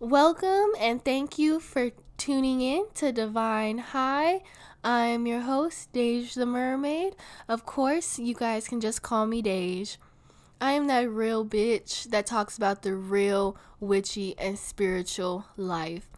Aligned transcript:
Welcome 0.00 0.70
and 0.80 1.04
thank 1.04 1.38
you 1.38 1.60
for 1.60 1.90
tuning 2.16 2.62
in 2.62 2.86
to 2.94 3.12
Divine 3.12 3.78
High. 3.78 4.40
I'm 4.82 5.26
your 5.26 5.40
host, 5.40 5.92
Dej 5.92 6.32
the 6.32 6.46
Mermaid. 6.46 7.16
Of 7.48 7.66
course, 7.66 8.18
you 8.18 8.34
guys 8.34 8.66
can 8.66 8.80
just 8.80 9.02
call 9.02 9.26
me 9.26 9.42
Dej. 9.42 9.98
I 10.58 10.72
am 10.72 10.86
that 10.86 11.10
real 11.10 11.44
bitch 11.44 12.04
that 12.10 12.24
talks 12.24 12.56
about 12.56 12.80
the 12.80 12.94
real 12.94 13.58
witchy 13.78 14.34
and 14.38 14.58
spiritual 14.58 15.44
life. 15.58 16.08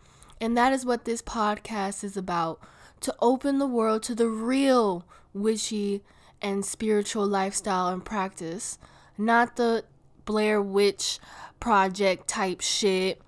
And 0.41 0.57
that 0.57 0.73
is 0.73 0.87
what 0.87 1.05
this 1.05 1.23
podcast 1.23 2.05
is 2.05 2.17
about 2.17 2.61
to 3.01 3.15
open 3.21 3.59
the 3.59 3.67
world 3.67 4.03
to 4.05 4.15
the 4.15 4.29
real 4.29 5.05
witchy 5.35 6.03
and 6.41 6.65
spiritual 6.65 7.27
lifestyle 7.27 7.89
and 7.89 8.05
practice, 8.05 8.79
not 9.19 9.57
the 9.57 9.85
Blair 10.25 10.63
Witch 10.63 11.19
Project 11.61 12.29
type 12.29 12.61
shit 12.61 13.21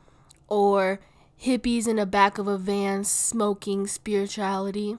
or 0.48 1.00
hippies 1.42 1.86
in 1.86 1.96
the 1.96 2.06
back 2.06 2.38
of 2.38 2.46
a 2.46 2.56
van 2.56 3.04
smoking 3.04 3.86
spirituality. 3.86 4.96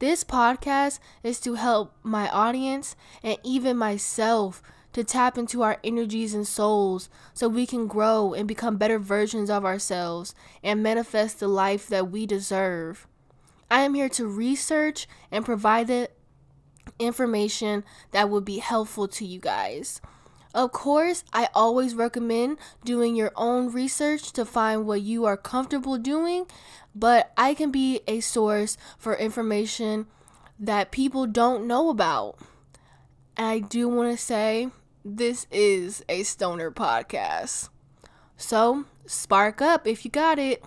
This 0.00 0.24
podcast 0.24 0.98
is 1.22 1.40
to 1.40 1.54
help 1.54 1.94
my 2.02 2.28
audience 2.28 2.96
and 3.22 3.38
even 3.42 3.76
myself 3.76 4.62
to 4.92 5.04
tap 5.04 5.36
into 5.36 5.62
our 5.62 5.78
energies 5.82 6.34
and 6.34 6.46
souls 6.46 7.08
so 7.32 7.48
we 7.48 7.66
can 7.66 7.86
grow 7.86 8.32
and 8.32 8.46
become 8.46 8.76
better 8.76 8.98
versions 8.98 9.50
of 9.50 9.64
ourselves 9.64 10.34
and 10.62 10.82
manifest 10.82 11.40
the 11.40 11.48
life 11.48 11.88
that 11.88 12.10
we 12.10 12.26
deserve. 12.26 13.06
I 13.70 13.80
am 13.80 13.94
here 13.94 14.08
to 14.10 14.26
research 14.26 15.08
and 15.30 15.44
provide 15.44 15.88
the 15.88 16.10
information 16.98 17.84
that 18.12 18.30
would 18.30 18.44
be 18.44 18.58
helpful 18.58 19.08
to 19.08 19.24
you 19.24 19.38
guys. 19.38 20.00
Of 20.54 20.70
course, 20.70 21.24
I 21.32 21.48
always 21.52 21.96
recommend 21.96 22.58
doing 22.84 23.16
your 23.16 23.32
own 23.34 23.72
research 23.72 24.32
to 24.32 24.44
find 24.44 24.86
what 24.86 25.02
you 25.02 25.24
are 25.24 25.36
comfortable 25.36 25.98
doing, 25.98 26.46
but 26.94 27.32
I 27.36 27.54
can 27.54 27.72
be 27.72 28.02
a 28.06 28.20
source 28.20 28.76
for 28.96 29.16
information 29.16 30.06
that 30.58 30.92
people 30.92 31.26
don't 31.26 31.66
know 31.66 31.88
about. 31.88 32.38
And 33.36 33.46
I 33.46 33.58
do 33.58 33.88
want 33.88 34.16
to 34.16 34.22
say 34.22 34.68
this 35.04 35.48
is 35.50 36.04
a 36.08 36.22
stoner 36.22 36.70
podcast. 36.70 37.68
So, 38.36 38.84
spark 39.06 39.60
up 39.60 39.86
if 39.86 40.04
you 40.04 40.10
got 40.10 40.38
it. 40.38 40.64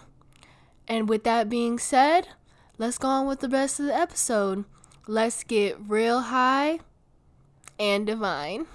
And 0.85 1.07
with 1.07 1.23
that 1.23 1.49
being 1.49 1.79
said, 1.79 2.27
let's 2.77 2.97
go 2.97 3.07
on 3.07 3.25
with 3.27 3.39
the 3.39 3.49
rest 3.49 3.79
of 3.79 3.85
the 3.85 3.95
episode. 3.95 4.65
Let's 5.09 5.45
get 5.45 5.77
real 5.87 6.19
high 6.19 6.79
and 7.79 8.05
divine. 8.05 8.65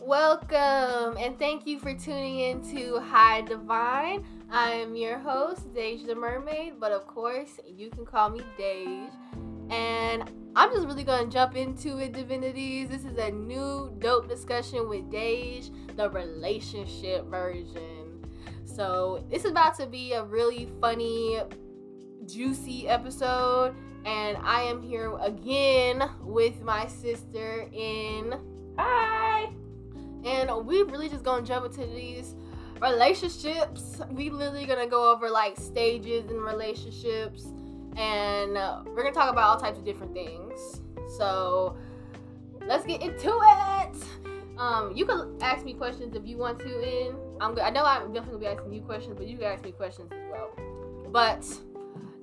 Welcome 0.00 1.16
and 1.20 1.38
thank 1.38 1.64
you 1.64 1.78
for 1.78 1.94
tuning 1.94 2.40
in 2.40 2.68
to 2.72 2.98
High 2.98 3.42
Divine. 3.42 4.24
I 4.50 4.70
am 4.72 4.96
your 4.96 5.20
host, 5.20 5.72
Dej 5.72 6.08
the 6.08 6.16
Mermaid, 6.16 6.80
but 6.80 6.90
of 6.90 7.06
course, 7.06 7.60
you 7.64 7.88
can 7.88 8.04
call 8.04 8.30
me 8.30 8.40
Dej. 8.58 9.10
And 9.70 10.30
I'm 10.56 10.70
just 10.70 10.86
really 10.86 11.04
gonna 11.04 11.30
jump 11.30 11.56
into 11.56 11.98
it, 11.98 12.12
divinities. 12.12 12.88
This 12.88 13.04
is 13.04 13.18
a 13.18 13.30
new 13.30 13.92
dope 13.98 14.28
discussion 14.28 14.88
with 14.88 15.10
Dej, 15.10 15.70
the 15.96 16.08
relationship 16.10 17.26
version. 17.26 18.24
So, 18.64 19.24
this 19.30 19.44
is 19.44 19.50
about 19.50 19.76
to 19.78 19.86
be 19.86 20.12
a 20.12 20.24
really 20.24 20.68
funny, 20.80 21.40
juicy 22.26 22.88
episode. 22.88 23.74
And 24.04 24.36
I 24.42 24.62
am 24.62 24.82
here 24.82 25.16
again 25.20 26.02
with 26.22 26.60
my 26.62 26.86
sister 26.86 27.68
in. 27.72 28.34
Hi! 28.78 29.50
And 30.24 30.66
we 30.66 30.82
really 30.82 31.08
just 31.08 31.24
gonna 31.24 31.44
jump 31.44 31.66
into 31.66 31.86
these 31.86 32.34
relationships. 32.80 34.00
We 34.10 34.30
literally 34.30 34.66
gonna 34.66 34.86
go 34.86 35.10
over 35.12 35.30
like 35.30 35.58
stages 35.58 36.30
in 36.30 36.36
relationships, 36.38 37.46
and 37.96 38.56
uh, 38.56 38.82
we're 38.86 39.02
gonna 39.02 39.14
talk 39.14 39.30
about 39.30 39.44
all 39.44 39.60
types 39.60 39.78
of 39.78 39.84
different 39.84 40.12
things. 40.12 40.80
So 41.16 41.76
let's 42.66 42.84
get 42.84 43.02
into 43.02 43.28
it. 43.28 43.96
Um, 44.58 44.92
you 44.94 45.04
can 45.04 45.36
ask 45.40 45.64
me 45.64 45.74
questions 45.74 46.14
if 46.14 46.26
you 46.26 46.36
want 46.36 46.60
to. 46.60 46.80
In 46.80 47.16
I'm 47.40 47.58
I 47.60 47.70
know 47.70 47.84
I'm 47.84 48.12
definitely 48.12 48.40
gonna 48.40 48.54
be 48.54 48.60
asking 48.60 48.72
you 48.72 48.82
questions, 48.82 49.16
but 49.16 49.26
you 49.26 49.36
can 49.36 49.46
ask 49.46 49.64
me 49.64 49.72
questions 49.72 50.10
as 50.12 50.18
well. 50.30 50.50
But 51.10 51.44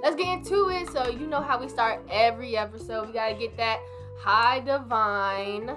let's 0.02 0.16
get 0.16 0.38
into 0.38 0.70
it. 0.70 0.90
So 0.92 1.10
you 1.10 1.28
know 1.28 1.42
how 1.42 1.60
we 1.60 1.68
start 1.68 2.06
every 2.10 2.58
episode. 2.58 3.08
We 3.08 3.14
gotta 3.14 3.36
get 3.36 3.58
that 3.58 3.80
high 4.20 4.62
divine. 4.62 5.72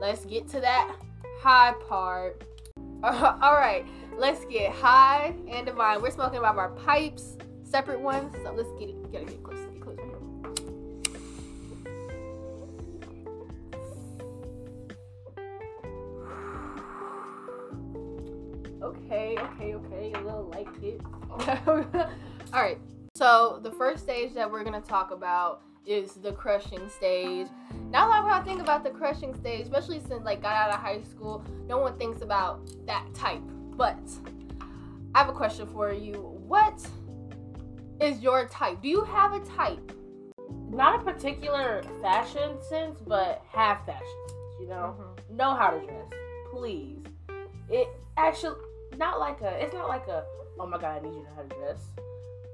Let's 0.00 0.24
get 0.24 0.48
to 0.48 0.60
that 0.60 0.94
high 1.40 1.74
part. 1.88 2.44
All 3.02 3.54
right, 3.54 3.86
let's 4.16 4.44
get 4.46 4.72
high 4.72 5.34
and 5.48 5.66
divine. 5.66 6.02
We're 6.02 6.10
smoking 6.10 6.38
about 6.38 6.56
our 6.56 6.70
pipes, 6.70 7.35
separate 7.66 8.00
ones. 8.00 8.34
So 8.42 8.52
let's 8.52 8.70
get 8.78 8.88
it. 8.88 9.12
Gotta 9.12 9.24
get 9.24 9.42
close. 9.42 9.58
Get 9.58 9.80
close. 9.80 9.98
Okay, 18.82 19.36
okay, 19.38 19.74
okay. 19.74 20.12
A 20.14 20.20
little 20.20 20.50
like 20.52 20.68
it. 20.82 21.00
all 22.52 22.62
right. 22.62 22.78
So 23.16 23.60
the 23.62 23.70
first 23.72 24.02
stage 24.02 24.34
that 24.34 24.50
we're 24.50 24.64
gonna 24.64 24.80
talk 24.80 25.10
about 25.10 25.62
is 25.86 26.14
the 26.14 26.32
crushing 26.32 26.88
stage. 26.88 27.46
Now 27.90 28.08
that 28.08 28.24
I 28.24 28.44
think 28.44 28.60
about 28.60 28.84
the 28.84 28.90
crushing 28.90 29.34
stage, 29.34 29.62
especially 29.62 30.00
since 30.00 30.24
like 30.24 30.42
got 30.42 30.54
out 30.54 30.70
of 30.70 30.80
high 30.80 31.02
school, 31.02 31.44
no 31.66 31.78
one 31.78 31.96
thinks 31.98 32.22
about 32.22 32.68
that 32.86 33.06
type. 33.14 33.42
But 33.76 33.98
I 35.14 35.20
have 35.20 35.28
a 35.28 35.32
question 35.32 35.66
for 35.66 35.92
you. 35.92 36.14
What 36.46 36.86
is 38.00 38.20
your 38.20 38.46
type? 38.48 38.82
Do 38.82 38.88
you 38.88 39.04
have 39.04 39.32
a 39.32 39.40
type? 39.40 39.92
Not 40.70 41.00
a 41.00 41.04
particular 41.04 41.82
fashion 42.02 42.62
sense, 42.68 43.00
but 43.06 43.42
have 43.52 43.84
fashion 43.86 44.06
sense. 44.28 44.38
You 44.60 44.68
know, 44.68 44.96
mm-hmm. 44.98 45.36
know 45.36 45.54
how 45.54 45.70
to 45.70 45.86
dress. 45.86 46.06
Please. 46.50 46.98
It 47.68 47.88
actually 48.16 48.56
not 48.96 49.18
like 49.18 49.40
a. 49.40 49.62
It's 49.62 49.74
not 49.74 49.88
like 49.88 50.06
a. 50.08 50.24
Oh 50.58 50.66
my 50.66 50.78
god, 50.78 50.98
I 50.98 51.06
need 51.06 51.14
you 51.14 51.22
to 51.22 51.30
know 51.30 51.36
how 51.36 51.42
to 51.42 51.48
dress. 51.48 51.80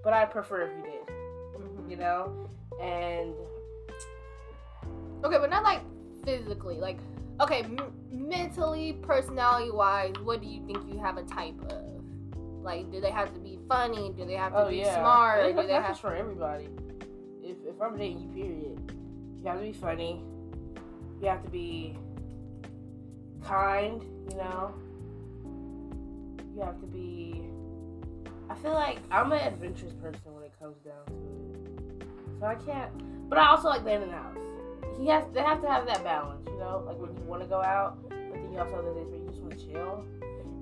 But 0.04 0.12
I 0.12 0.24
prefer 0.24 0.62
if 0.62 0.70
you 0.76 0.82
did. 0.82 1.06
Mm-hmm. 1.06 1.90
You 1.90 1.96
know, 1.96 2.48
and 2.80 3.34
okay, 5.24 5.38
but 5.38 5.50
not 5.50 5.62
like 5.62 5.80
physically. 6.24 6.76
Like, 6.76 6.98
okay, 7.40 7.62
m- 7.62 7.92
mentally, 8.10 8.94
personality 9.02 9.70
wise, 9.70 10.14
what 10.22 10.40
do 10.40 10.46
you 10.46 10.64
think 10.66 10.78
you 10.92 10.98
have 11.00 11.16
a 11.16 11.22
type 11.22 11.60
of? 11.70 11.91
Like, 12.62 12.90
do 12.92 13.00
they 13.00 13.10
have 13.10 13.34
to 13.34 13.40
be 13.40 13.58
funny? 13.68 14.12
Do 14.16 14.24
they 14.24 14.34
have 14.34 14.52
to 14.52 14.66
oh, 14.66 14.68
be 14.68 14.76
yeah. 14.76 14.94
smart? 14.94 15.42
That's, 15.42 15.56
do 15.56 15.62
they 15.62 15.68
that's 15.68 15.86
have 15.88 16.00
for 16.00 16.14
everybody. 16.14 16.68
If 17.42 17.56
if 17.66 17.80
I'm 17.82 17.96
dating 17.96 18.20
you, 18.22 18.28
period, 18.28 18.92
you 19.42 19.48
have 19.48 19.58
to 19.58 19.64
be 19.64 19.72
funny. 19.72 20.22
You 21.20 21.28
have 21.28 21.42
to 21.42 21.50
be 21.50 21.96
kind. 23.44 24.02
You 24.30 24.36
know. 24.36 24.74
You 26.54 26.62
have 26.62 26.80
to 26.80 26.86
be. 26.86 27.42
I 28.48 28.54
feel 28.56 28.72
like 28.72 28.98
I'm 29.10 29.32
an 29.32 29.40
adventurous 29.40 29.94
person 29.94 30.20
when 30.26 30.44
it 30.44 30.52
comes 30.60 30.76
down 30.84 31.04
to 31.06 32.00
it. 32.00 32.06
So 32.38 32.46
I 32.46 32.54
can't. 32.54 33.28
But 33.28 33.38
I 33.38 33.48
also 33.48 33.68
like 33.68 33.82
the 33.84 33.92
in 33.92 34.02
and 34.02 34.12
outs. 34.12 34.38
He 35.00 35.08
has. 35.08 35.24
They 35.32 35.42
have 35.42 35.60
to 35.62 35.68
have 35.68 35.86
that 35.86 36.04
balance. 36.04 36.46
You 36.46 36.58
know, 36.58 36.84
like 36.86 36.98
when 36.98 37.10
you 37.16 37.22
want 37.24 37.42
to 37.42 37.48
go 37.48 37.60
out, 37.60 37.98
but 38.08 38.34
then 38.34 38.52
you 38.52 38.58
also 38.60 38.76
have 38.76 38.84
the 38.84 38.94
days 38.94 39.08
where 39.08 39.18
you 39.18 39.28
just 39.28 39.40
want 39.40 39.58
to 39.58 39.66
chill. 39.66 40.04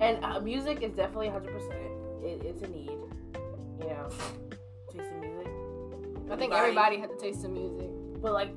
And 0.00 0.24
uh, 0.24 0.40
music 0.40 0.82
is 0.82 0.92
definitely 0.92 1.28
100. 1.28 1.52
percent 1.52 2.00
it, 2.22 2.42
It's 2.44 2.62
a 2.62 2.68
need. 2.68 2.90
You 3.78 3.86
know, 3.86 4.08
taste 4.92 5.08
some 5.08 5.20
music. 5.20 5.48
I 6.30 6.36
think 6.36 6.52
everybody 6.52 6.98
has 6.98 7.10
to 7.10 7.16
taste 7.16 7.42
some 7.42 7.54
music. 7.54 7.90
But 8.20 8.32
like, 8.32 8.50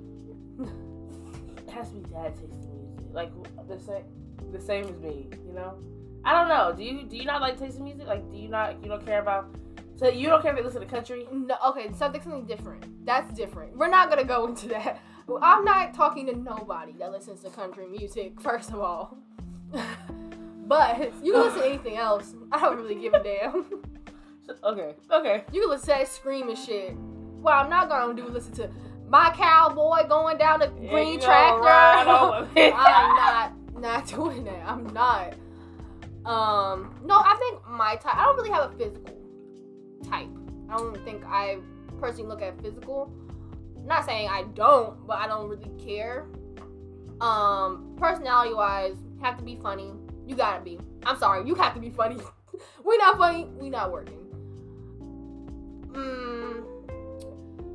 it 0.60 1.70
has 1.72 1.90
to 1.90 1.96
be 1.96 2.02
dad 2.10 2.36
tasting 2.36 2.76
music. 2.76 3.06
Like 3.14 3.32
the 3.68 3.80
same, 3.80 4.04
the 4.52 4.60
same 4.60 4.86
as 4.86 5.00
me. 5.00 5.28
You 5.46 5.54
know. 5.54 5.78
I 6.26 6.32
don't 6.32 6.48
know. 6.48 6.74
Do 6.76 6.84
you 6.84 7.04
do 7.04 7.18
you 7.18 7.26
not 7.26 7.42
like 7.42 7.58
tasting 7.58 7.84
music? 7.84 8.08
Like, 8.08 8.30
do 8.32 8.38
you 8.38 8.50
not 8.50 8.82
you 8.82 8.90
don't 8.90 9.06
care 9.06 9.22
about? 9.22 9.56
So 9.96 10.08
you 10.08 10.28
don't 10.28 10.42
care 10.42 10.52
if 10.52 10.58
they 10.58 10.64
listen 10.64 10.82
to 10.82 10.88
country? 10.88 11.26
No. 11.32 11.56
Okay, 11.68 11.92
something 11.98 12.22
something 12.22 12.46
different. 12.46 13.06
That's 13.06 13.34
different. 13.34 13.78
We're 13.78 13.90
not 13.90 14.10
gonna 14.10 14.24
go 14.24 14.48
into 14.48 14.68
that. 14.70 15.02
I'm 15.42 15.64
not 15.64 15.94
talking 15.94 16.26
to 16.28 16.36
nobody 16.36 16.94
that 17.00 17.12
listens 17.12 17.42
to 17.42 17.50
country 17.50 17.88
music. 17.88 18.42
First 18.42 18.72
of 18.72 18.80
all, 18.80 19.18
but 20.74 21.14
you 21.24 21.34
can 21.34 21.42
listen 21.42 21.60
to 21.60 21.66
anything 21.70 21.98
else. 21.98 22.34
I 22.52 22.60
don't 22.60 22.78
really 22.78 22.96
give 22.96 23.14
a 23.14 23.22
damn. 23.24 23.66
okay. 24.64 24.96
Okay. 25.12 25.44
You 25.52 25.62
can 25.62 25.70
listen 25.70 25.94
to 25.94 26.00
that 26.00 26.08
screaming 26.08 26.56
shit. 26.56 26.96
Well, 26.98 27.54
I'm 27.54 27.70
not 27.70 27.90
gonna 27.90 28.16
do 28.16 28.28
listen 28.28 28.54
to 28.54 28.70
my 29.08 29.32
cowboy 29.36 30.08
going 30.08 30.38
down 30.38 30.62
the 30.62 30.68
green 30.68 31.20
tractor. 31.20 31.68
I'm 32.58 33.16
not 33.16 33.54
not 33.80 34.08
doing 34.08 34.46
that. 34.46 34.66
I'm 34.66 34.92
not. 34.94 35.34
Um, 36.26 36.96
no, 37.04 37.18
I 37.18 37.36
think 37.38 37.68
my 37.70 37.96
type. 37.98 38.16
I 38.16 38.26
don't 38.26 38.38
really 38.38 38.50
have 38.50 38.72
a 38.72 38.78
physical 38.78 39.16
type. 40.10 40.30
I 40.70 40.78
don't 40.78 41.04
think 41.06 41.24
I 41.26 41.58
personally 42.00 42.30
look 42.30 42.42
at 42.42 42.60
physical. 42.62 43.14
Not 43.86 44.06
saying 44.06 44.30
I 44.30 44.44
don't, 44.56 45.06
but 45.06 45.18
I 45.18 45.28
don't 45.28 45.50
really 45.50 45.70
care. 45.86 46.26
Um, 47.20 47.94
personality 47.98 48.54
wise, 48.54 48.96
have 49.22 49.38
to 49.38 49.44
be 49.44 49.58
funny. 49.62 49.92
You 50.28 50.36
gotta 50.36 50.64
be. 50.64 50.80
I'm 51.06 51.18
sorry, 51.18 51.48
you 51.48 51.56
have 51.56 51.74
to 51.74 51.80
be 51.80 51.90
funny. 51.90 52.18
we 52.86 52.98
not 52.98 53.18
funny. 53.18 53.50
We 53.58 53.70
not 53.70 53.92
working. 53.92 54.20
Mm, 55.92 56.64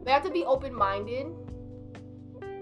they 0.05 0.11
have 0.11 0.25
to 0.25 0.31
be 0.31 0.45
open 0.45 0.75
minded. 0.75 1.27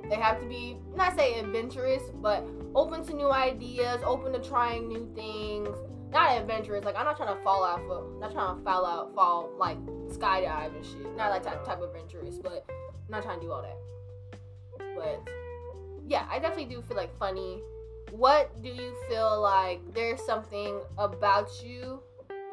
They 0.09 0.17
have 0.17 0.41
to 0.41 0.47
be 0.47 0.79
not 0.94 1.17
say 1.17 1.38
adventurous, 1.38 2.03
but 2.23 2.47
open 2.75 3.05
to 3.06 3.15
new 3.15 3.31
ideas, 3.31 4.00
open 4.05 4.33
to 4.33 4.38
trying 4.38 4.88
new 4.88 5.11
things. 5.15 5.77
Not 6.11 6.37
adventurous. 6.38 6.85
Like 6.85 6.97
I'm 6.97 7.05
not 7.05 7.17
trying 7.17 7.37
to 7.37 7.43
fall 7.43 7.65
out. 7.65 7.81
Of, 7.81 8.21
not 8.21 8.33
trying 8.33 8.56
to 8.56 8.62
fall 8.62 8.87
out, 8.87 9.15
fall 9.15 9.50
like 9.59 9.79
skydive 10.09 10.75
and 10.77 10.85
shit. 10.85 11.17
Not 11.17 11.31
like 11.31 11.43
that 11.44 11.65
type 11.65 11.81
of 11.81 11.91
adventurous, 11.94 12.38
but 12.38 12.65
I'm 12.69 13.11
not 13.11 13.23
trying 13.23 13.41
to 13.41 13.47
do 13.47 13.53
all 13.53 13.62
that. 13.62 14.38
But 14.94 15.29
yeah, 16.06 16.27
I 16.31 16.38
definitely 16.38 16.75
do 16.75 16.83
feel 16.83 16.97
like 16.97 17.17
funny. 17.19 17.62
What 18.12 18.62
do 18.62 18.69
you 18.69 18.94
feel 19.08 19.41
like 19.41 19.81
there's 19.94 20.25
something 20.25 20.81
about 20.97 21.50
you 21.62 22.00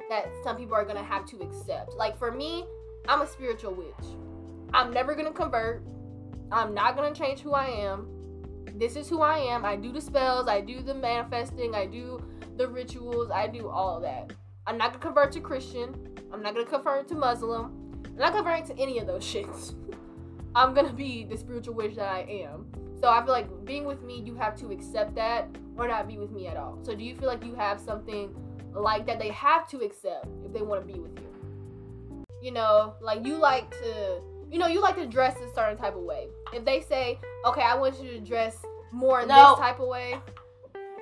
that 0.09 0.27
some 0.43 0.57
people 0.57 0.75
are 0.75 0.83
gonna 0.83 1.03
have 1.03 1.25
to 1.27 1.39
accept? 1.41 1.93
Like 1.95 2.17
for 2.17 2.31
me, 2.31 2.65
I'm 3.07 3.21
a 3.21 3.27
spiritual 3.27 3.73
witch. 3.73 4.07
I'm 4.73 4.91
never 4.91 5.15
gonna 5.15 5.31
convert. 5.31 5.83
I'm 6.51 6.73
not 6.73 6.95
gonna 6.95 7.13
change 7.13 7.39
who 7.39 7.53
I 7.53 7.65
am. 7.65 8.07
This 8.75 8.95
is 8.95 9.07
who 9.07 9.21
I 9.21 9.37
am. 9.37 9.63
I 9.63 9.75
do 9.75 9.91
the 9.91 10.01
spells, 10.01 10.47
I 10.47 10.61
do 10.61 10.81
the 10.81 10.95
manifesting, 10.95 11.75
I 11.75 11.85
do 11.85 12.21
the 12.57 12.67
rituals, 12.67 13.29
I 13.31 13.47
do 13.47 13.69
all 13.69 13.99
that. 14.01 14.33
I'm 14.65 14.77
not 14.77 14.93
gonna 14.93 15.03
convert 15.03 15.31
to 15.33 15.41
Christian. 15.41 15.95
I'm 16.31 16.41
not 16.41 16.55
gonna 16.55 16.65
convert 16.65 17.07
to 17.09 17.15
Muslim. 17.15 18.01
I'm 18.05 18.15
not 18.15 18.33
converting 18.33 18.65
to 18.75 18.81
any 18.81 18.97
of 18.97 19.07
those 19.07 19.23
shits. 19.33 19.75
I'm 20.55 20.73
gonna 20.73 20.93
be 20.93 21.23
the 21.23 21.37
spiritual 21.37 21.75
witch 21.75 21.95
that 21.95 22.09
I 22.09 22.21
am. 22.21 22.65
So 23.03 23.09
I 23.09 23.21
feel 23.21 23.33
like 23.33 23.65
being 23.65 23.83
with 23.83 24.01
me, 24.01 24.21
you 24.21 24.33
have 24.35 24.55
to 24.61 24.71
accept 24.71 25.13
that 25.15 25.49
or 25.75 25.89
not 25.89 26.07
be 26.07 26.17
with 26.17 26.31
me 26.31 26.47
at 26.47 26.55
all. 26.55 26.79
So 26.83 26.95
do 26.95 27.03
you 27.03 27.13
feel 27.15 27.27
like 27.27 27.43
you 27.43 27.53
have 27.53 27.77
something 27.77 28.33
like 28.73 29.05
that 29.07 29.19
they 29.19 29.27
have 29.27 29.67
to 29.71 29.81
accept 29.81 30.25
if 30.45 30.53
they 30.53 30.61
want 30.61 30.87
to 30.87 30.93
be 30.93 30.97
with 30.97 31.11
you? 31.19 32.23
You 32.41 32.51
know, 32.51 32.93
like 33.01 33.25
you 33.25 33.35
like 33.35 33.69
to, 33.71 34.21
you 34.49 34.57
know, 34.57 34.67
you 34.67 34.79
like 34.79 34.95
to 34.95 35.05
dress 35.05 35.35
a 35.41 35.53
certain 35.53 35.77
type 35.77 35.97
of 35.97 36.03
way. 36.03 36.29
If 36.53 36.63
they 36.63 36.79
say, 36.79 37.19
okay, 37.45 37.61
I 37.61 37.75
want 37.75 38.01
you 38.01 38.09
to 38.11 38.21
dress 38.21 38.55
more 38.93 39.19
in 39.19 39.27
No. 39.27 39.49
this 39.49 39.59
type 39.59 39.81
of 39.81 39.89
way. 39.89 40.15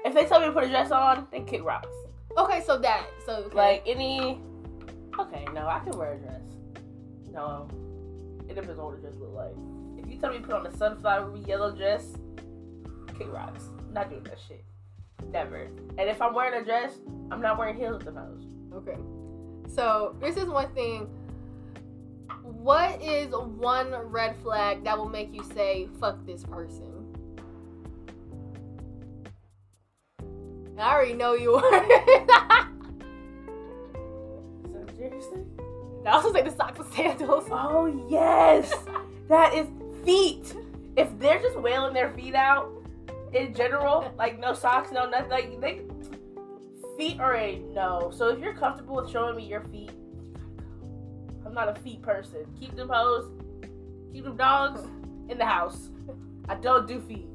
If 0.04 0.15
they 0.15 0.25
tell 0.25 0.39
me 0.39 0.47
to 0.47 0.51
put 0.51 0.63
a 0.63 0.69
dress 0.69 0.89
on, 0.89 1.27
they 1.31 1.42
kick 1.42 1.63
rocks. 1.63 1.94
Okay, 2.36 2.63
so 2.65 2.80
that, 2.80 3.06
so 3.27 3.33
okay. 3.33 3.56
Like 3.56 3.83
any. 3.86 4.42
Okay, 5.19 5.45
no, 5.54 5.68
I 5.68 5.77
can 5.81 5.95
wear 5.95 6.13
a 6.13 6.18
dress. 6.18 6.42
No, 7.31 7.69
it 8.50 8.56
depends 8.56 8.80
on 8.80 8.86
what 8.86 8.95
the 8.95 9.01
dress 9.01 9.13
look 9.19 9.36
like. 9.36 9.54
Tell 10.21 10.31
me 10.31 10.39
put 10.39 10.53
on 10.53 10.68
a 10.68 10.77
sunflower 10.77 11.35
yellow 11.47 11.75
dress, 11.75 12.13
kick 13.18 13.33
rocks. 13.33 13.63
Not 13.91 14.12
doing 14.12 14.23
that 14.25 14.38
shit. 14.47 14.63
Never. 15.31 15.63
And 15.97 16.09
if 16.09 16.21
I'm 16.21 16.35
wearing 16.35 16.62
a 16.62 16.63
dress, 16.63 16.94
I'm 17.31 17.41
not 17.41 17.57
wearing 17.57 17.75
heels 17.75 18.03
with 18.03 18.06
the 18.06 18.12
nose. 18.12 18.44
Okay. 18.71 18.97
So 19.68 20.15
this 20.19 20.38
is 20.38 20.45
one 20.45 20.71
thing. 20.75 21.09
What 22.44 23.01
is 23.01 23.31
one 23.31 23.95
red 23.95 24.35
flag 24.44 24.83
that 24.83 24.95
will 24.95 25.09
make 25.09 25.33
you 25.33 25.44
say 25.56 25.89
"fuck 26.00 26.23
this 26.23 26.44
person"? 26.44 26.88
I 30.77 30.94
already 30.94 31.13
know 31.13 31.33
you 31.33 31.56
are. 31.56 32.68
So, 34.71 34.85
seriously? 34.97 35.41
I 36.06 36.12
also 36.12 36.31
say 36.31 36.44
the 36.44 36.51
socks 36.51 36.79
and 36.79 36.94
sandals. 36.94 37.45
Oh 37.51 38.07
yes, 38.09 38.73
that 39.27 39.53
is 39.53 39.68
feet. 40.03 40.56
If 40.98 41.18
they're 41.19 41.39
just 41.39 41.59
wailing 41.59 41.94
their 41.94 42.12
feet 42.12 42.36
out 42.36 42.69
in 43.33 43.53
general, 43.53 44.13
like 44.18 44.39
no 44.39 44.53
socks, 44.53 44.92
no 44.92 45.09
nothing, 45.09 45.30
like 45.30 45.62
they 45.62 45.81
feet 46.98 47.19
are 47.19 47.36
a 47.36 47.59
no. 47.74 48.12
So 48.13 48.30
if 48.30 48.39
you're 48.39 48.53
comfortable 48.53 48.95
with 48.95 49.09
showing 49.09 49.36
me 49.36 49.45
your 49.45 49.62
feet, 49.62 49.92
I'm 51.45 51.53
not 51.53 51.69
a 51.69 51.80
feet 51.81 52.01
person. 52.01 52.45
Keep 52.59 52.75
them 52.75 52.89
hoes, 52.89 53.31
keep 54.13 54.24
them 54.24 54.38
dogs 54.38 54.81
in 55.30 55.38
the 55.38 55.45
house. 55.45 55.89
I 56.50 56.56
don't 56.56 56.88
do 56.88 57.00
feet. 57.01 57.27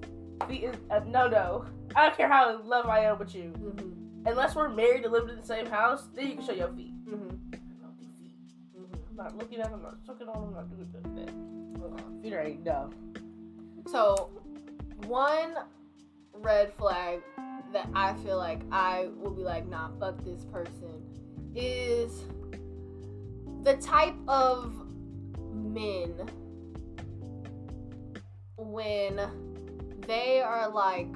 Feet 0.48 0.64
is 0.64 0.76
a 0.90 1.04
no 1.04 1.28
no. 1.28 1.64
I 1.94 2.06
don't 2.06 2.16
care 2.16 2.28
how 2.28 2.54
in 2.54 2.66
love 2.66 2.86
I 2.86 3.00
am 3.00 3.18
with 3.18 3.34
you. 3.34 3.52
Mm-hmm. 3.58 4.28
Unless 4.28 4.54
we're 4.54 4.68
married 4.68 5.04
and 5.04 5.12
living 5.12 5.30
in 5.30 5.36
the 5.36 5.46
same 5.46 5.66
house, 5.66 6.08
then 6.14 6.28
you 6.28 6.34
can 6.34 6.44
show 6.44 6.52
your 6.52 6.68
feet. 6.68 6.92
Mm-hmm. 7.06 7.36
I 7.54 7.58
don't 7.80 7.98
do 7.98 8.06
feet. 8.20 8.34
I'm 9.10 9.16
not 9.16 9.36
looking 9.36 9.60
at 9.60 9.70
them, 9.70 9.74
I'm 9.74 9.82
not 9.82 9.98
sucking 10.04 10.28
on 10.28 10.34
them, 10.34 10.48
I'm 10.48 10.54
not 10.54 10.70
doing 10.70 10.92
that. 10.92 11.65
Uh-uh. 11.82 12.22
Feet 12.22 12.64
no. 12.64 12.90
So, 13.86 14.30
one 15.06 15.54
red 16.32 16.72
flag 16.74 17.22
that 17.72 17.88
I 17.94 18.14
feel 18.14 18.38
like 18.38 18.60
I 18.72 19.08
will 19.16 19.30
be 19.30 19.42
like, 19.42 19.68
nah, 19.68 19.90
fuck 19.98 20.22
this 20.24 20.44
person 20.44 21.02
is 21.54 22.24
the 23.62 23.76
type 23.76 24.14
of 24.28 24.74
men 25.52 26.30
when 28.56 29.20
they 30.06 30.40
are 30.40 30.68
like 30.68 31.08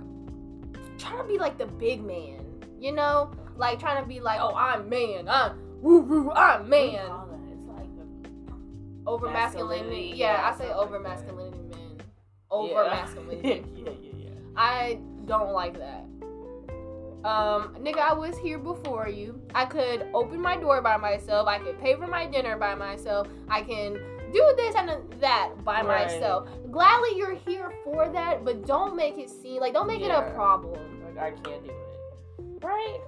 trying 0.98 1.18
to 1.18 1.24
be 1.24 1.38
like 1.38 1.58
the 1.58 1.66
big 1.66 2.04
man, 2.04 2.44
you 2.78 2.92
know? 2.92 3.32
Like 3.56 3.78
trying 3.78 4.02
to 4.02 4.08
be 4.08 4.20
like, 4.20 4.40
oh, 4.40 4.54
I'm 4.54 4.88
man, 4.88 5.28
I'm 5.28 5.58
woo 5.80 6.00
woo, 6.00 6.30
I'm 6.30 6.68
man. 6.68 7.29
Over 9.10 9.28
masculinity. 9.28 10.12
Yeah, 10.14 10.34
yeah, 10.40 10.50
I 10.54 10.56
say 10.56 10.70
over 10.72 10.92
like 10.94 11.02
masculinity 11.02 11.58
men. 11.58 12.00
Over 12.50 12.84
yeah. 12.84 12.90
masculinity. 12.90 13.64
yeah, 13.74 13.90
yeah, 14.00 14.10
yeah. 14.24 14.30
I 14.56 15.00
don't 15.26 15.52
like 15.52 15.76
that. 15.78 16.04
Um, 17.28 17.74
nigga, 17.80 17.98
I 17.98 18.12
was 18.14 18.38
here 18.38 18.58
before 18.58 19.08
you. 19.08 19.40
I 19.54 19.64
could 19.66 20.06
open 20.14 20.40
my 20.40 20.56
door 20.56 20.80
by 20.80 20.96
myself. 20.96 21.48
I 21.48 21.58
could 21.58 21.78
pay 21.80 21.96
for 21.96 22.06
my 22.06 22.24
dinner 22.26 22.56
by 22.56 22.74
myself. 22.74 23.26
I 23.48 23.62
can 23.62 23.94
do 24.32 24.54
this 24.56 24.74
and 24.76 24.90
that 25.20 25.50
by 25.64 25.82
Right. 25.82 26.06
myself. 26.06 26.48
Gladly, 26.70 27.16
you're 27.16 27.34
here 27.34 27.72
for 27.84 28.08
that, 28.08 28.44
but 28.44 28.64
don't 28.64 28.94
make 28.94 29.18
it 29.18 29.28
seem 29.28 29.60
like 29.60 29.72
don't 29.74 29.88
make 29.88 30.02
it 30.02 30.10
a 30.10 30.30
problem. 30.34 31.02
Like 31.04 31.18
I 31.18 31.30
can't 31.32 31.64
do 31.64 31.70
it. 31.70 32.64
Right? 32.64 33.00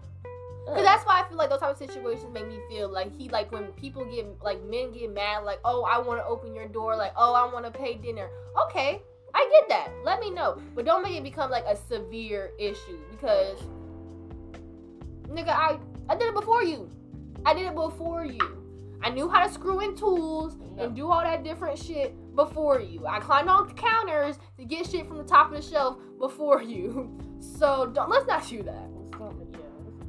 Cause 0.66 0.84
that's 0.84 1.04
why 1.04 1.20
I 1.20 1.28
feel 1.28 1.36
like 1.36 1.50
those 1.50 1.60
type 1.60 1.72
of 1.72 1.76
situations 1.76 2.32
make 2.32 2.48
me 2.48 2.58
feel 2.68 2.88
like 2.88 3.12
he 3.16 3.28
like 3.28 3.50
when 3.50 3.64
people 3.72 4.04
get 4.04 4.26
like 4.42 4.62
men 4.64 4.92
get 4.92 5.12
mad 5.12 5.44
like 5.44 5.58
oh 5.64 5.82
I 5.82 5.98
want 5.98 6.20
to 6.20 6.24
open 6.24 6.54
your 6.54 6.68
door 6.68 6.96
like 6.96 7.12
oh 7.16 7.34
I 7.34 7.52
want 7.52 7.64
to 7.64 7.70
pay 7.70 7.94
dinner. 7.94 8.28
Okay 8.66 9.02
I 9.34 9.48
get 9.50 9.68
that. 9.68 9.90
Let 10.04 10.20
me 10.20 10.30
know. 10.30 10.60
But 10.74 10.84
don't 10.84 11.02
make 11.02 11.16
it 11.16 11.22
become 11.22 11.50
like 11.50 11.64
a 11.64 11.76
severe 11.76 12.50
issue 12.58 13.00
because 13.10 13.58
nigga 15.28 15.48
I 15.48 15.78
I 16.08 16.16
did 16.16 16.28
it 16.28 16.34
before 16.34 16.62
you. 16.62 16.90
I 17.44 17.54
did 17.54 17.66
it 17.66 17.74
before 17.74 18.24
you. 18.24 18.58
I 19.02 19.10
knew 19.10 19.28
how 19.28 19.44
to 19.44 19.52
screw 19.52 19.80
in 19.80 19.96
tools 19.96 20.56
and 20.78 20.94
do 20.94 21.10
all 21.10 21.22
that 21.22 21.42
different 21.42 21.78
shit 21.78 22.14
before 22.36 22.80
you. 22.80 23.04
I 23.06 23.18
climbed 23.18 23.48
on 23.48 23.66
the 23.66 23.74
counters 23.74 24.38
to 24.58 24.64
get 24.64 24.88
shit 24.88 25.08
from 25.08 25.18
the 25.18 25.24
top 25.24 25.52
of 25.52 25.56
the 25.56 25.62
shelf 25.62 25.98
before 26.18 26.62
you. 26.62 27.18
So 27.58 27.90
don't 27.92 28.08
let's 28.08 28.24
not 28.28 28.46
do 28.48 28.62
that. 28.62 28.91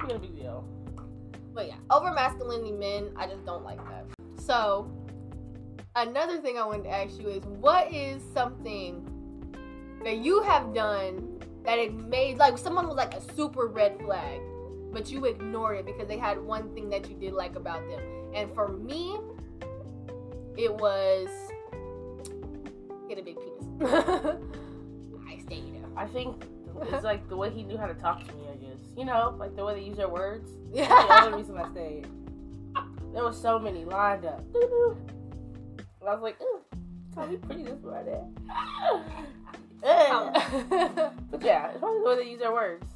It's 0.04 0.12
not, 0.12 0.22
yeah, 0.22 0.26
it's 0.26 0.26
big 0.26 0.42
deal. 0.42 0.64
But 1.54 1.68
yeah, 1.68 1.76
over 1.90 2.12
masculinity 2.12 2.72
men, 2.72 3.10
I 3.16 3.26
just 3.26 3.44
don't 3.44 3.64
like 3.64 3.78
that. 3.88 4.06
So, 4.36 4.90
another 5.96 6.38
thing 6.40 6.58
I 6.58 6.66
wanted 6.66 6.84
to 6.84 6.90
ask 6.90 7.18
you 7.20 7.28
is 7.28 7.44
what 7.44 7.92
is 7.92 8.22
something 8.34 9.08
that 10.04 10.18
you 10.18 10.42
have 10.42 10.74
done 10.74 11.40
that 11.64 11.78
it 11.78 11.94
made 11.94 12.36
like 12.36 12.58
someone 12.58 12.86
was 12.86 12.96
like 12.96 13.14
a 13.14 13.20
super 13.34 13.68
red 13.68 13.98
flag, 14.00 14.40
but 14.92 15.10
you 15.10 15.24
ignored 15.24 15.78
it 15.78 15.86
because 15.86 16.08
they 16.08 16.18
had 16.18 16.38
one 16.38 16.74
thing 16.74 16.90
that 16.90 17.08
you 17.08 17.16
did 17.16 17.32
like 17.32 17.56
about 17.56 17.88
them. 17.88 18.00
And 18.34 18.52
for 18.52 18.68
me, 18.68 19.18
it 20.56 20.74
was 20.74 21.28
get 23.08 23.18
a 23.18 23.22
big 23.22 23.36
penis. 23.36 23.80
I 25.28 25.38
stayed. 25.38 25.74
I 25.96 26.06
think 26.06 26.44
it's 26.82 27.04
like 27.04 27.28
the 27.28 27.36
way 27.36 27.50
he 27.50 27.62
knew 27.62 27.78
how 27.78 27.86
to 27.86 27.94
talk 27.94 28.26
to 28.26 28.34
me. 28.34 28.42
I 28.52 28.56
guess 28.56 28.73
you 28.96 29.04
know, 29.04 29.34
like 29.38 29.54
the 29.56 29.64
way 29.64 29.74
they 29.74 29.82
use 29.86 29.96
their 29.96 30.08
words. 30.08 30.48
That's 30.74 30.88
the 30.88 30.94
Yeah. 31.06 31.24
only 31.26 31.38
reason 31.38 31.56
I 31.56 31.70
stayed. 31.70 32.06
There 33.12 33.22
was 33.24 33.40
so 33.40 33.58
many 33.58 33.84
lined 33.84 34.24
up. 34.26 34.40
And 34.54 36.08
I 36.08 36.12
was 36.14 36.22
like, 36.22 36.36
ooh, 36.42 36.60
call 37.14 37.26
me 37.28 37.36
pretty 37.36 37.62
this 37.62 37.80
right 37.82 38.04
there. 38.04 38.24
but 41.30 41.42
yeah, 41.42 41.68
it's 41.70 41.78
probably 41.78 42.00
the 42.00 42.06
way 42.08 42.16
they 42.24 42.30
use 42.30 42.40
their 42.40 42.52
words. 42.52 42.86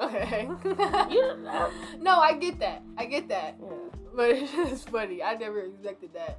okay. 0.00 0.48
You 1.10 1.20
don't 1.22 1.42
know. 1.42 1.70
no, 2.00 2.18
I 2.20 2.34
get 2.34 2.58
that. 2.60 2.82
I 2.98 3.06
get 3.06 3.28
that. 3.28 3.56
Yeah. 3.60 3.68
But 4.14 4.30
it's 4.30 4.52
just 4.52 4.88
funny. 4.90 5.22
I 5.22 5.34
never 5.34 5.60
expected 5.60 6.10
that. 6.14 6.38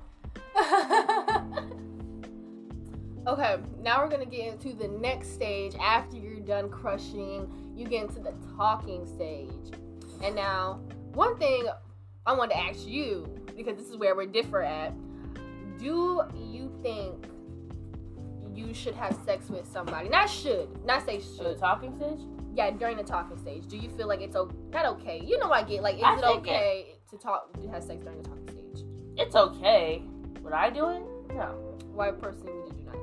okay, 3.27 3.57
now 3.81 4.03
we're 4.03 4.09
gonna 4.09 4.25
get 4.25 4.47
into 4.53 4.73
the 4.73 4.87
next 4.87 5.33
stage 5.33 5.73
after 5.81 6.17
you're 6.17 6.39
done 6.39 6.69
crushing. 6.69 7.51
You 7.81 7.87
get 7.87 8.03
into 8.03 8.19
the 8.19 8.33
talking 8.55 9.05
stage. 9.05 9.49
And 10.23 10.35
now, 10.35 10.79
one 11.13 11.37
thing 11.37 11.67
I 12.25 12.33
want 12.33 12.51
to 12.51 12.57
ask 12.57 12.87
you, 12.87 13.27
because 13.57 13.75
this 13.77 13.89
is 13.89 13.97
where 13.97 14.15
we're 14.15 14.27
different 14.27 14.71
at, 14.71 14.93
do 15.79 16.23
you 16.35 16.71
think 16.83 17.25
you 18.53 18.73
should 18.73 18.93
have 18.93 19.17
sex 19.25 19.49
with 19.49 19.67
somebody? 19.67 20.07
Not 20.09 20.29
should, 20.29 20.69
not 20.85 21.05
say 21.05 21.19
So 21.19 21.43
the 21.43 21.49
should. 21.49 21.59
talking 21.59 21.95
stage? 21.97 22.19
Yeah, 22.53 22.69
during 22.71 22.97
the 22.97 23.03
talking 23.03 23.37
stage, 23.37 23.65
do 23.67 23.77
you 23.77 23.89
feel 23.89 24.07
like 24.07 24.21
it's 24.21 24.35
okay? 24.35 24.55
Not 24.71 24.85
okay. 24.85 25.21
You 25.25 25.39
know, 25.39 25.51
I 25.51 25.63
get 25.63 25.81
like, 25.81 25.95
is 25.95 26.03
I 26.03 26.17
it 26.17 26.23
okay 26.23 26.95
to 27.09 27.17
talk 27.17 27.51
to 27.53 27.67
have 27.69 27.83
sex 27.83 28.03
during 28.03 28.21
the 28.21 28.29
talking 28.29 28.49
stage? 28.49 28.85
It's 29.17 29.35
okay. 29.35 30.03
Would 30.41 30.53
I 30.53 30.69
do 30.69 30.89
it? 30.89 31.01
No. 31.33 31.55
Why 31.93 32.11
personally 32.11 32.53
did 32.69 32.77
you 32.77 32.85
not 32.85 32.93
do 32.93 32.99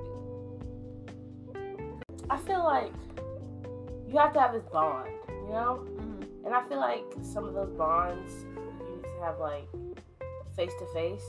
I 2.30 2.36
feel 2.36 2.62
like 2.62 2.92
you 4.08 4.18
have 4.18 4.32
to 4.32 4.40
have 4.40 4.52
this 4.52 4.64
bond, 4.64 5.10
you 5.28 5.52
know? 5.52 5.84
Mm-hmm. 5.84 6.46
And 6.46 6.54
I 6.54 6.66
feel 6.68 6.78
like 6.78 7.04
some 7.20 7.44
of 7.44 7.54
those 7.54 7.70
bonds 7.70 8.46
you 8.54 8.96
need 8.96 9.02
to 9.02 9.22
have 9.22 9.38
like 9.38 9.68
face 10.56 10.72
to 10.78 10.86
face 10.94 11.24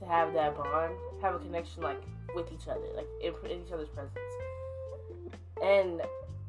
to 0.00 0.06
have 0.06 0.32
that 0.34 0.56
bond, 0.56 0.94
have 1.22 1.34
a 1.34 1.38
connection 1.38 1.82
like 1.82 2.02
with 2.34 2.52
each 2.52 2.66
other, 2.68 2.86
like 2.96 3.06
in, 3.22 3.32
in 3.50 3.64
each 3.64 3.72
other's 3.72 3.88
presence. 3.88 4.18
And 5.62 6.02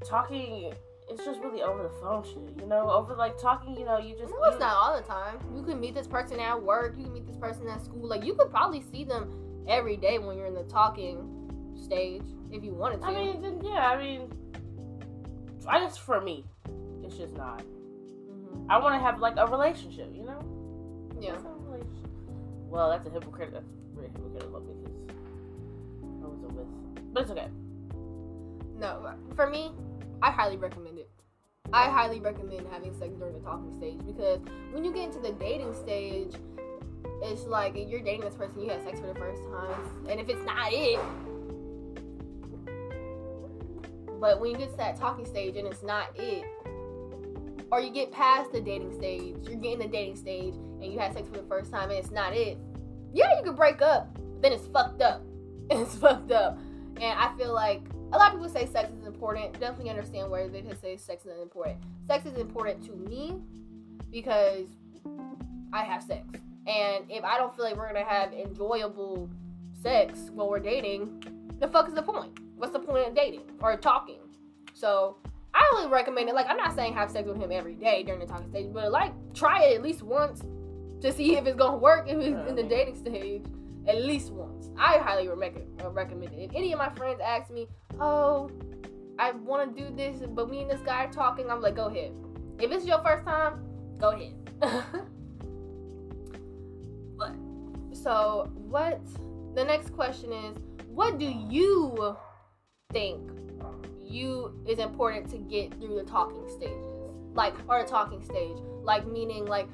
talking, 0.03 0.73
it's 1.07 1.23
just 1.23 1.39
really 1.41 1.61
over 1.61 1.83
the 1.83 1.89
phone 2.01 2.23
shit, 2.23 2.59
you 2.59 2.67
know? 2.67 2.89
Over 2.89 3.13
like 3.13 3.37
talking, 3.37 3.77
you 3.77 3.85
know, 3.85 3.99
you 3.99 4.15
just. 4.17 4.31
No, 4.31 4.43
it's 4.45 4.55
you- 4.55 4.59
not 4.59 4.75
all 4.75 4.97
the 4.97 5.07
time. 5.07 5.37
You 5.55 5.61
can 5.61 5.79
meet 5.79 5.93
this 5.93 6.07
person 6.07 6.39
at 6.39 6.61
work. 6.61 6.95
You 6.97 7.03
can 7.03 7.13
meet 7.13 7.27
this 7.27 7.37
person 7.37 7.67
at 7.67 7.85
school. 7.85 8.07
Like 8.07 8.25
you 8.25 8.33
could 8.33 8.49
probably 8.49 8.81
see 8.81 9.03
them 9.03 9.31
every 9.67 9.95
day 9.95 10.17
when 10.17 10.37
you're 10.37 10.47
in 10.47 10.55
the 10.55 10.63
talking 10.63 11.31
stage 11.79 12.23
if 12.51 12.63
you 12.63 12.71
wanted 12.71 13.01
to. 13.01 13.07
I 13.07 13.13
mean, 13.13 13.41
then, 13.41 13.61
yeah, 13.63 13.89
I 13.89 13.97
mean, 13.97 14.31
I 15.67 15.79
guess 15.79 15.97
for 15.97 16.21
me, 16.21 16.45
it's 17.03 17.17
just 17.17 17.35
not. 17.35 17.59
Mhm. 17.59 18.65
I 18.69 18.77
want 18.79 18.95
to 18.95 18.99
have 18.99 19.19
like 19.19 19.35
a 19.37 19.47
relationship, 19.47 20.09
you 20.13 20.23
know? 20.25 20.39
yeah. 21.19 21.31
That's 21.31 21.43
not 21.43 21.53
a 21.53 21.71
relationship. 21.71 22.09
Well, 22.69 22.89
that's 22.89 23.07
a 23.07 23.09
hypocrite. 23.09 23.51
That's 23.53 23.65
very 23.95 24.09
hypocritical 24.09 24.59
because 24.59 26.23
I 26.23 26.27
wasn't 26.27 26.53
with. 26.53 27.13
But 27.13 27.21
it's 27.23 27.31
okay. 27.31 27.47
No, 28.77 29.13
for 29.35 29.47
me, 29.49 29.71
I 30.21 30.31
highly 30.31 30.57
recommend 30.57 30.99
it. 30.99 31.09
I 31.73 31.89
highly 31.89 32.19
recommend 32.19 32.67
having 32.71 32.93
sex 32.93 33.13
during 33.15 33.33
the 33.33 33.39
talking 33.39 33.73
stage 33.77 33.99
because 34.05 34.39
when 34.71 34.83
you 34.83 34.93
get 34.93 35.05
into 35.05 35.19
the 35.19 35.31
dating 35.33 35.73
stage, 35.73 36.33
it's 37.23 37.45
like 37.45 37.73
you're 37.75 38.01
dating 38.01 38.21
this 38.21 38.35
person, 38.35 38.61
you 38.61 38.69
had 38.69 38.83
sex 38.83 38.99
for 38.99 39.07
the 39.07 39.15
first 39.15 39.41
time, 39.43 40.07
and 40.09 40.19
if 40.19 40.29
it's 40.29 40.45
not 40.45 40.71
it, 40.71 40.99
but 44.19 44.39
when 44.39 44.51
you 44.51 44.57
get 44.57 44.71
to 44.71 44.77
that 44.77 44.97
talking 44.97 45.25
stage 45.25 45.55
and 45.55 45.67
it's 45.67 45.83
not 45.83 46.07
it, 46.15 46.45
or 47.71 47.79
you 47.81 47.91
get 47.91 48.11
past 48.11 48.51
the 48.51 48.61
dating 48.61 48.93
stage, 48.93 49.35
you're 49.43 49.55
getting 49.55 49.79
the 49.79 49.87
dating 49.87 50.15
stage, 50.15 50.53
and 50.53 50.85
you 50.85 50.99
had 50.99 51.13
sex 51.13 51.27
for 51.27 51.37
the 51.37 51.47
first 51.47 51.71
time 51.71 51.89
and 51.89 51.99
it's 51.99 52.11
not 52.11 52.33
it, 52.33 52.57
yeah, 53.13 53.37
you 53.37 53.43
could 53.43 53.55
break 53.55 53.81
up, 53.81 54.13
but 54.13 54.41
then 54.41 54.51
it's 54.51 54.67
fucked 54.67 55.01
up. 55.01 55.21
It's 55.71 55.95
fucked 55.95 56.31
up. 56.31 56.59
And 57.01 57.19
I 57.19 57.35
feel 57.39 57.51
like 57.51 57.81
a 58.13 58.17
lot 58.17 58.33
of 58.33 58.39
people 58.39 58.49
say 58.49 58.67
sex 58.67 58.91
is 59.01 59.07
important. 59.07 59.59
Definitely 59.59 59.89
understand 59.89 60.29
where 60.29 60.47
they 60.47 60.61
can 60.61 60.79
say 60.79 60.95
sex 60.95 61.25
is 61.25 61.41
important. 61.41 61.77
Sex 62.05 62.27
is 62.27 62.37
important 62.37 62.85
to 62.85 62.91
me 62.95 63.41
because 64.11 64.67
I 65.73 65.83
have 65.83 66.03
sex. 66.03 66.23
And 66.67 67.05
if 67.09 67.23
I 67.23 67.37
don't 67.37 67.55
feel 67.55 67.65
like 67.65 67.75
we're 67.77 67.87
gonna 67.87 68.05
have 68.05 68.31
enjoyable 68.31 69.27
sex 69.81 70.29
while 70.33 70.49
we're 70.49 70.59
dating, 70.59 71.23
the 71.59 71.67
fuck 71.67 71.87
is 71.87 71.95
the 71.95 72.03
point? 72.03 72.37
What's 72.55 72.73
the 72.73 72.79
point 72.79 73.07
of 73.07 73.15
dating 73.15 73.43
or 73.59 73.75
talking? 73.77 74.19
So 74.73 75.17
I 75.53 75.69
only 75.75 75.89
recommend 75.89 76.29
it. 76.29 76.35
Like 76.35 76.47
I'm 76.49 76.57
not 76.57 76.75
saying 76.75 76.93
have 76.93 77.09
sex 77.09 77.27
with 77.27 77.37
him 77.37 77.51
every 77.51 77.75
day 77.75 78.03
during 78.03 78.19
the 78.19 78.25
talking 78.25 78.49
stage, 78.49 78.67
but 78.73 78.91
like 78.91 79.13
try 79.33 79.63
it 79.63 79.75
at 79.75 79.83
least 79.83 80.03
once 80.03 80.41
to 81.01 81.11
see 81.11 81.35
if 81.37 81.45
it's 81.45 81.57
gonna 81.57 81.77
work 81.77 82.07
if 82.07 82.17
it's 82.17 82.49
in 82.49 82.55
the 82.55 82.63
dating 82.63 82.95
stage. 82.95 83.43
At 83.87 84.01
least 84.01 84.31
once. 84.31 84.71
I 84.79 84.97
highly 84.97 85.29
uh, 85.29 85.35
recommend 85.91 86.33
it. 86.33 86.39
If 86.39 86.51
any 86.55 86.73
of 86.73 86.79
my 86.79 86.89
friends 86.89 87.21
ask 87.23 87.51
me, 87.51 87.67
"Oh, 87.99 88.49
I 89.19 89.31
want 89.31 89.75
to 89.75 89.83
do 89.83 89.95
this, 89.95 90.23
but 90.27 90.49
me 90.49 90.63
and 90.63 90.71
this 90.71 90.81
guy 90.81 91.05
are 91.05 91.11
talking," 91.11 91.51
I'm 91.51 91.61
like, 91.61 91.75
"Go 91.75 91.85
ahead." 91.85 92.11
If 92.59 92.71
it's 92.71 92.85
your 92.85 93.03
first 93.03 93.25
time, 93.25 93.63
go 93.99 94.09
ahead. 94.09 94.33
but 97.17 97.35
so 97.93 98.49
what? 98.55 98.99
The 99.53 99.63
next 99.63 99.93
question 99.93 100.33
is, 100.33 100.57
what 100.87 101.19
do 101.19 101.25
you 101.25 102.17
think 102.95 103.19
you 104.01 104.53
is 104.65 104.79
important 104.79 105.29
to 105.29 105.37
get 105.37 105.69
through 105.81 105.95
the 105.95 106.03
talking 106.05 106.47
stages, 106.47 106.95
like 107.33 107.53
or 107.67 107.83
the 107.83 107.87
talking 107.89 108.23
stage, 108.23 108.55
like 108.83 109.05
meaning 109.05 109.45
like 109.45 109.67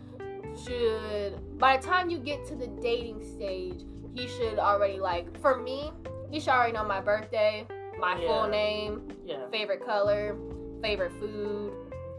should 0.65 1.37
by 1.59 1.77
the 1.77 1.83
time 1.85 2.09
you 2.09 2.17
get 2.17 2.43
to 2.47 2.55
the 2.55 2.65
dating 2.81 3.21
stage, 3.23 3.81
he 4.15 4.27
should 4.27 4.57
already 4.57 4.99
like 4.99 5.39
for 5.39 5.61
me, 5.61 5.91
he 6.31 6.39
should 6.39 6.49
already 6.49 6.73
know 6.73 6.83
my 6.83 6.99
birthday, 6.99 7.67
my 7.99 8.19
Yeah. 8.19 8.27
full 8.27 8.47
name, 8.49 9.07
Yeah. 9.23 9.47
favorite 9.49 9.85
color, 9.85 10.35
favorite 10.81 11.11
food, 11.19 11.73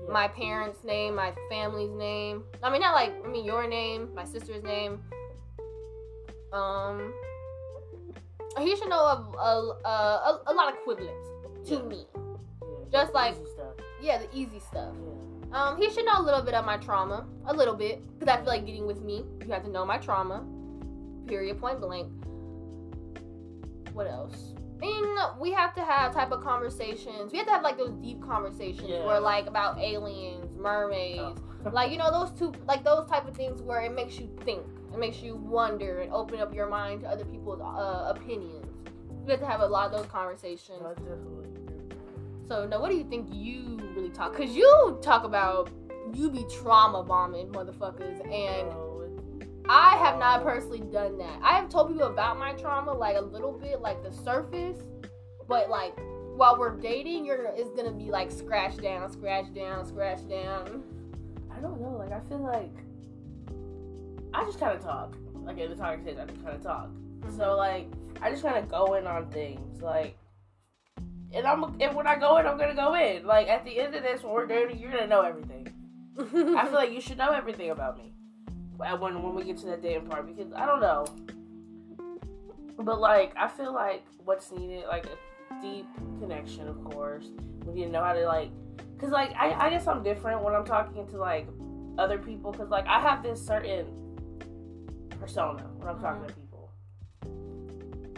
yeah. 0.07 0.13
my 0.13 0.29
parents' 0.29 0.85
name, 0.85 1.17
my 1.17 1.33
family's 1.51 1.91
name. 1.91 2.45
I 2.63 2.71
mean, 2.71 2.81
not 2.81 2.95
like 2.95 3.13
I 3.25 3.27
mean 3.29 3.45
your 3.45 3.67
name, 3.67 4.15
my 4.15 4.25
sister's 4.25 4.63
name. 4.63 5.03
Um, 6.53 7.13
he 8.61 8.77
should 8.77 8.89
know 8.89 9.01
a 9.01 9.17
a, 9.39 9.89
a, 9.89 10.43
a 10.49 10.55
lot 10.55 10.69
of 10.73 10.75
equivalents 10.81 11.29
to 11.69 11.75
Yeah. 11.77 11.83
me. 11.83 12.07
Yeah. 12.15 12.69
just 12.91 13.15
like-. 13.15 13.37
Yeah, 14.01 14.19
the 14.19 14.29
easy 14.37 14.59
stuff. 14.59 14.95
Yeah. 14.97 15.57
Um, 15.57 15.77
he 15.77 15.91
should 15.91 16.05
know 16.07 16.19
a 16.19 16.23
little 16.23 16.43
bit 16.43 16.55
of 16.55 16.65
my 16.65 16.77
trauma, 16.79 17.27
a 17.47 17.55
little 17.55 17.75
bit, 17.75 18.03
because 18.19 18.33
I 18.33 18.39
feel 18.39 18.47
like 18.47 18.65
getting 18.67 18.87
with 18.87 19.03
me, 19.03 19.25
you 19.45 19.53
have 19.53 19.63
to 19.65 19.71
know 19.71 19.85
my 19.85 19.99
trauma. 19.99 20.45
Period. 21.27 21.61
Point 21.61 21.81
blank. 21.81 22.09
What 23.93 24.07
else? 24.07 24.55
I 24.79 24.87
mean, 24.87 25.05
we 25.39 25.53
have 25.53 25.75
to 25.77 25.85
have 25.85 26.13
type 26.13 26.33
of 26.33 26.43
conversations. 26.43 27.31
We 27.31 27.39
have 27.39 27.47
to 27.47 27.53
have 27.53 27.63
like 27.63 27.77
those 27.77 27.93
deep 28.03 28.21
conversations 28.23 28.89
where 28.89 29.21
like 29.21 29.47
about 29.47 29.79
aliens, 29.79 30.51
mermaids, 30.59 31.39
Oh. 31.65 31.71
like 31.73 31.93
you 31.93 31.99
know 31.99 32.11
those 32.11 32.31
two, 32.37 32.53
like 32.67 32.83
those 32.83 33.09
type 33.09 33.29
of 33.29 33.37
things 33.37 33.63
where 33.63 33.81
it 33.83 33.93
makes 33.95 34.19
you 34.19 34.29
think, 34.45 34.63
it 34.93 34.99
makes 34.99 35.23
you 35.23 35.37
wonder 35.37 36.01
and 36.01 36.13
open 36.13 36.41
up 36.41 36.55
your 36.55 36.69
mind 36.69 37.01
to 37.03 37.09
other 37.09 37.25
people's 37.25 37.61
uh, 37.61 38.13
opinions. 38.15 38.67
You 39.25 39.31
have 39.31 39.41
to 39.41 39.47
have 39.47 39.61
a 39.61 39.67
lot 39.67 39.87
of 39.87 39.99
those 39.99 40.11
conversations. 40.11 40.81
No, 40.81 40.89
I 40.89 40.95
definitely 40.95 41.45
agree 41.45 41.77
with 41.77 41.89
that. 41.91 42.49
So 42.49 42.67
now, 42.67 42.81
what 42.81 42.91
do 42.91 42.97
you 42.97 43.05
think 43.05 43.29
you 43.33 43.79
really 43.95 44.11
talk? 44.11 44.35
Cause 44.35 44.51
you 44.51 44.99
talk 45.03 45.25
about 45.25 45.71
you 46.13 46.31
be 46.31 46.45
trauma 46.63 47.03
bombing 47.03 47.49
motherfuckers, 47.49 48.21
and 48.25 48.69
No, 48.69 48.93
I 49.69 49.97
have 49.97 50.19
not 50.19 50.43
personally 50.43 50.81
done 50.81 51.19
that. 51.19 51.39
I 51.43 51.55
have 51.55 51.69
told 51.69 51.89
people 51.89 52.09
about 52.09 52.39
my 52.39 52.53
trauma, 52.55 52.93
like 52.93 53.17
a 53.17 53.21
little 53.21 53.53
bit, 53.53 53.81
like 53.81 54.03
the 54.03 54.13
surface, 54.13 54.79
but 55.49 55.71
like 55.71 55.97
while 56.37 56.59
we're 56.59 56.77
dating, 56.77 57.25
you're 57.25 57.45
it's 57.55 57.71
gonna 57.71 57.93
be 57.93 58.11
like 58.11 58.31
scratch 58.31 58.77
down, 58.79 59.11
scratch 59.11 59.53
down, 59.55 59.87
scratch 59.87 60.29
down. 60.29 60.83
I 61.51 61.61
don't 61.61 61.81
know. 61.81 61.97
Like 61.97 62.13
I 62.13 62.21
feel 62.29 62.43
like 62.43 62.75
I 64.35 64.45
just 64.45 64.59
kind 64.59 64.77
of 64.77 64.83
talk. 64.83 65.15
Like 65.45 65.59
in 65.59 65.71
the 65.71 65.77
talking 65.77 66.03
stage, 66.03 66.19
I 66.19 66.25
just 66.27 66.43
kind 66.45 66.57
of 66.57 66.63
talk. 66.63 66.89
So 67.37 67.57
like 67.57 67.89
I 68.21 68.31
just 68.31 68.43
kind 68.43 68.57
of 68.57 68.71
go 68.71 68.95
in 68.95 69.07
on 69.07 69.27
things. 69.31 69.83
Like, 69.83 70.17
and 71.33 71.47
I'm 71.47 71.65
and 71.81 71.95
when 71.95 72.07
I 72.07 72.17
go 72.17 72.39
in, 72.39 72.47
I'm 72.47 72.59
gonna 72.59 72.75
go 72.75 72.95
in. 72.95 73.27
Like 73.27 73.49
at 73.49 73.65
the 73.65 73.79
end 73.79 73.95
of 73.95 74.03
this, 74.03 74.23
when 74.23 74.33
we're 74.33 74.47
dating, 74.47 74.79
you're 74.79 74.93
gonna 74.93 75.07
know 75.07 75.23
everything. 75.23 75.69
I 76.19 76.65
feel 76.65 76.75
like 76.75 76.93
you 76.93 77.01
should 77.01 77.19
know 77.19 77.33
everything 77.33 77.71
about 77.71 77.99
me 77.99 78.13
when 78.77 79.23
when 79.23 79.35
we 79.35 79.45
get 79.45 79.59
to 79.59 79.67
that 79.67 79.83
dating 79.83 80.07
part 80.07 80.27
because 80.27 80.53
I 80.53 80.67
don't 80.67 80.81
know. 80.81 81.07
But 82.79 83.01
like 83.01 83.33
I 83.37 83.49
feel 83.49 83.73
like 83.73 84.05
what's 84.25 84.51
needed, 84.53 84.85
like 84.89 85.07
a 85.07 85.63
deep 85.63 85.87
connection, 86.21 86.69
of 86.69 86.83
course. 86.85 87.27
We 87.65 87.75
need 87.75 87.85
to 87.85 87.91
know 87.91 88.03
how 88.03 88.13
to 88.13 88.27
like, 88.27 88.51
cause 88.99 89.11
like 89.11 89.33
I, 89.37 89.67
I 89.67 89.71
guess 89.71 89.87
I'm 89.87 90.03
different 90.03 90.43
when 90.43 90.55
I'm 90.55 90.65
talking 90.65 91.07
to 91.09 91.17
like 91.17 91.47
other 91.99 92.19
people, 92.19 92.53
cause 92.53 92.71
like 92.71 92.87
I 92.87 93.01
have 93.01 93.23
this 93.23 93.45
certain 93.45 93.87
persona 95.23 95.63
when 95.77 95.89
I'm 95.89 96.01
talking 96.01 96.27
to 96.27 96.33
mm-hmm. 96.33 96.41
people. 96.41 96.71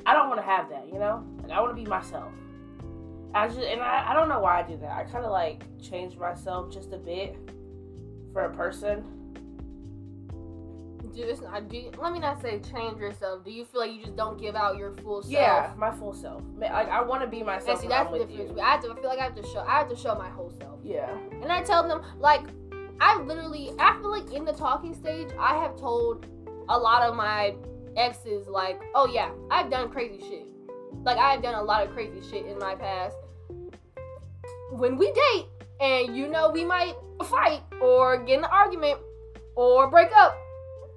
I 0.07 0.15
don't 0.15 0.29
want 0.29 0.41
to 0.41 0.47
have 0.47 0.69
that, 0.71 0.89
you 0.89 0.99
know. 0.99 1.25
Like 1.43 1.53
I 1.53 1.61
want 1.61 1.77
to 1.77 1.83
be 1.83 1.89
myself. 1.89 2.33
I 3.35 3.49
just 3.49 3.61
and 3.61 3.81
I, 3.81 4.11
I 4.11 4.15
don't 4.15 4.29
know 4.29 4.41
why 4.41 4.61
I 4.61 4.63
do 4.63 4.77
that. 4.79 4.93
I 4.93 5.05
kind 5.05 5.25
of 5.25 5.31
like 5.31 5.65
change 5.83 6.17
myself 6.17 6.73
just 6.73 6.93
a 6.93 6.99
bit 6.99 7.37
for 8.33 8.43
a 8.43 8.51
person. 8.55 9.05
do 11.15 11.27
this. 11.27 11.41
I 11.51 11.61
do. 11.61 11.91
Let 12.01 12.13
me 12.13 12.21
not 12.21 12.41
say 12.41 12.61
change 12.61 12.99
yourself. 12.99 13.45
Do 13.45 13.51
you 13.51 13.65
feel 13.65 13.83
like 13.83 13.93
you 13.93 14.01
just 14.01 14.17
don't 14.17 14.41
give 14.41 14.55
out 14.55 14.79
your 14.79 14.93
full 14.95 15.23
self? 15.23 15.33
Yeah, 15.33 15.73
my 15.77 15.91
full 15.91 16.15
self. 16.15 16.43
Like 16.57 16.71
I 16.71 17.03
want 17.03 17.23
to 17.23 17.29
be 17.29 17.39
And 17.39 17.47
myself. 17.47 17.81
see, 17.81 17.89
when 17.89 17.97
that's 17.97 18.13
the 18.13 18.25
difference. 18.25 18.59
I 18.61 18.71
have 18.71 18.83
to 18.83 18.93
I 18.93 18.95
feel 18.95 19.11
like 19.11 19.19
I 19.19 19.25
have 19.25 19.35
to 19.35 19.43
show. 19.43 19.61
I 19.61 19.79
have 19.79 19.89
to 19.91 19.97
show 19.97 20.15
my 20.15 20.31
whole 20.31 20.53
self. 20.59 20.81
Yeah. 20.83 21.11
And 21.43 21.51
I 21.51 21.63
tell 21.63 21.87
them, 21.87 22.03
like, 22.19 22.47
I 23.01 23.21
literally, 23.21 23.73
I 23.79 23.97
feel 24.01 24.11
like 24.11 24.33
in 24.33 24.45
the 24.45 24.53
talking 24.53 24.95
stage, 24.95 25.29
I 25.39 25.59
have 25.59 25.77
told 25.77 26.27
a 26.68 26.78
lot 26.78 27.02
of 27.02 27.14
my 27.14 27.54
exes, 27.97 28.47
like, 28.47 28.80
oh 28.94 29.06
yeah, 29.06 29.30
I've 29.50 29.71
done 29.71 29.90
crazy 29.90 30.21
shit. 30.21 30.47
Like, 31.04 31.18
I've 31.18 31.42
done 31.42 31.54
a 31.54 31.62
lot 31.62 31.87
of 31.87 31.92
crazy 31.92 32.21
shit 32.28 32.47
in 32.47 32.59
my 32.59 32.75
past. 32.75 33.16
When 34.71 34.97
we 34.97 35.12
date, 35.12 35.47
and 35.80 36.16
you 36.16 36.28
know 36.28 36.50
we 36.50 36.64
might 36.64 36.94
fight 37.25 37.62
or 37.80 38.23
get 38.25 38.38
in 38.38 38.44
an 38.44 38.50
argument 38.50 38.99
or 39.56 39.88
break 39.90 40.09
up, 40.16 40.37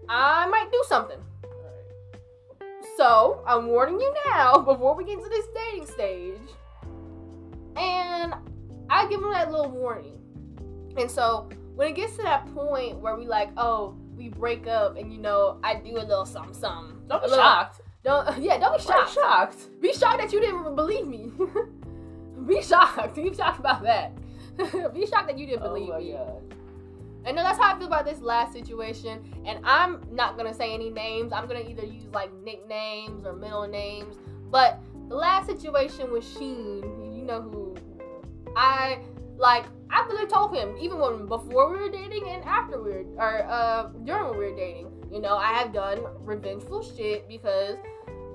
I 0.09 0.47
might 0.47 0.71
do 0.71 0.83
something. 0.87 1.19
So 2.95 3.43
I'm 3.45 3.67
warning 3.67 3.99
you 3.99 4.13
now 4.27 4.57
before 4.65 4.95
we 4.95 5.03
get 5.03 5.21
to 5.21 5.29
this 5.29 5.45
dating 5.53 5.87
stage. 5.87 6.39
And 7.75 8.33
I 8.89 9.07
give 9.07 9.21
him 9.21 9.31
that 9.31 9.51
little 9.51 9.69
warning. 9.69 10.19
And 10.97 11.09
so 11.09 11.49
when 11.75 11.89
it 11.89 11.95
gets 11.95 12.15
to 12.17 12.23
that 12.23 12.51
point 12.55 12.97
where 12.97 13.15
we 13.15 13.27
like, 13.27 13.49
oh, 13.57 13.95
we 14.17 14.29
break 14.29 14.67
up 14.67 14.97
and 14.97 15.11
you 15.11 15.19
know, 15.19 15.59
I 15.63 15.75
do 15.75 15.97
a 15.97 15.99
little 15.99 16.25
something 16.25 16.53
something. 16.53 16.97
Don't 17.07 17.23
be 17.23 17.29
shocked. 17.29 17.81
Don't 18.03 18.37
yeah, 18.41 18.57
don't 18.57 18.77
be 18.77 18.83
Shocked. 18.83 19.13
shocked. 19.13 19.59
Shocked. 19.59 19.81
Be 19.81 19.93
shocked 19.93 20.19
that 20.21 20.33
you 20.33 20.39
didn't 20.39 20.75
believe 20.75 21.07
me. 21.07 21.31
be 22.47 22.61
shocked. 22.61 23.15
Be 23.15 23.33
shocked 23.33 23.59
about 23.59 23.83
that. 23.83 24.13
be 24.93 25.05
shocked 25.05 25.27
that 25.27 25.37
you 25.37 25.45
didn't 25.45 25.63
Oh 25.63 25.73
believe 25.73 25.89
my 25.89 25.99
me. 25.99 26.11
god. 26.13 26.41
And 27.25 27.35
no, 27.35 27.43
that's 27.43 27.57
how 27.59 27.75
I 27.75 27.77
feel 27.77 27.87
about 27.87 28.05
this 28.05 28.21
last 28.21 28.53
situation. 28.53 29.21
And 29.45 29.59
I'm 29.65 30.01
not 30.11 30.37
gonna 30.37 30.53
say 30.53 30.73
any 30.73 30.89
names. 30.89 31.33
I'm 31.33 31.47
gonna 31.47 31.59
either 31.67 31.85
use 31.85 32.05
like 32.13 32.31
nicknames 32.43 33.25
or 33.25 33.33
middle 33.33 33.67
names. 33.67 34.15
But 34.49 34.79
the 35.09 35.15
last 35.15 35.47
situation 35.47 36.11
with 36.11 36.25
Sheen, 36.37 37.13
you 37.13 37.23
know 37.23 37.41
who 37.41 37.75
I 38.55 38.99
like. 39.37 39.65
I 39.89 40.05
really 40.07 40.27
told 40.27 40.53
him 40.53 40.75
even 40.81 40.99
when 40.99 41.27
before 41.27 41.71
we 41.71 41.79
were 41.79 41.89
dating 41.89 42.27
and 42.29 42.43
after 42.43 42.83
we 42.83 42.91
were 42.91 43.05
or 43.17 43.45
uh 43.45 43.87
during 44.03 44.29
when 44.29 44.37
we 44.37 44.51
were 44.51 44.55
dating. 44.55 44.91
You 45.11 45.21
know, 45.21 45.37
I 45.37 45.53
have 45.53 45.71
done 45.71 45.99
revengeful 46.19 46.83
shit 46.83 47.27
because 47.29 47.77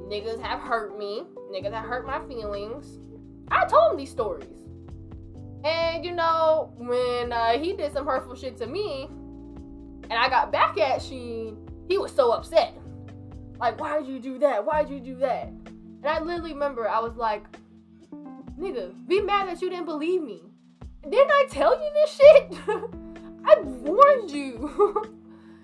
niggas 0.08 0.40
have 0.40 0.60
hurt 0.60 0.98
me. 0.98 1.24
Niggas 1.52 1.72
have 1.72 1.84
hurt 1.84 2.06
my 2.06 2.20
feelings. 2.26 2.98
I 3.50 3.66
told 3.66 3.92
him 3.92 3.98
these 3.98 4.10
stories. 4.10 4.48
And 5.64 6.04
you 6.04 6.12
know, 6.12 6.72
when 6.78 7.32
uh, 7.32 7.58
he 7.58 7.74
did 7.74 7.92
some 7.92 8.06
hurtful 8.06 8.34
shit 8.34 8.56
to 8.58 8.66
me, 8.66 9.08
and 10.04 10.14
I 10.14 10.28
got 10.28 10.50
back 10.50 10.78
at 10.78 11.02
Sheen, 11.02 11.56
he 11.88 11.98
was 11.98 12.12
so 12.12 12.32
upset. 12.32 12.74
Like, 13.58 13.78
why'd 13.78 14.06
you 14.06 14.18
do 14.18 14.38
that? 14.40 14.64
Why'd 14.64 14.90
you 14.90 14.98
do 14.98 15.16
that? 15.16 15.48
And 15.48 16.06
I 16.06 16.20
literally 16.20 16.52
remember 16.52 16.88
I 16.88 16.98
was 16.98 17.16
like, 17.16 17.44
nigga, 18.58 18.92
be 19.06 19.20
mad 19.20 19.48
that 19.48 19.62
you 19.62 19.70
didn't 19.70 19.84
believe 19.84 20.22
me. 20.22 20.42
Didn't 21.02 21.30
I 21.30 21.46
tell 21.50 21.74
you 21.82 21.90
this 21.94 22.10
shit? 22.14 22.58
I 23.44 23.60
warned 23.60 24.30
you. 24.30 24.70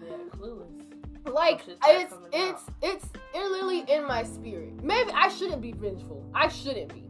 Yeah, 0.05 0.17
clueless. 0.31 1.33
like 1.33 1.63
it's 1.69 2.15
it's 2.33 2.63
it's 2.83 3.05
it 3.35 3.51
literally 3.51 3.85
in 3.89 4.05
my 4.07 4.25
spirit. 4.25 4.83
Maybe 4.83 5.11
I 5.13 5.29
shouldn't 5.29 5.63
be 5.63 5.73
vengeful. 5.73 6.29
I 6.35 6.49
shouldn't 6.49 6.93
be. 6.93 7.09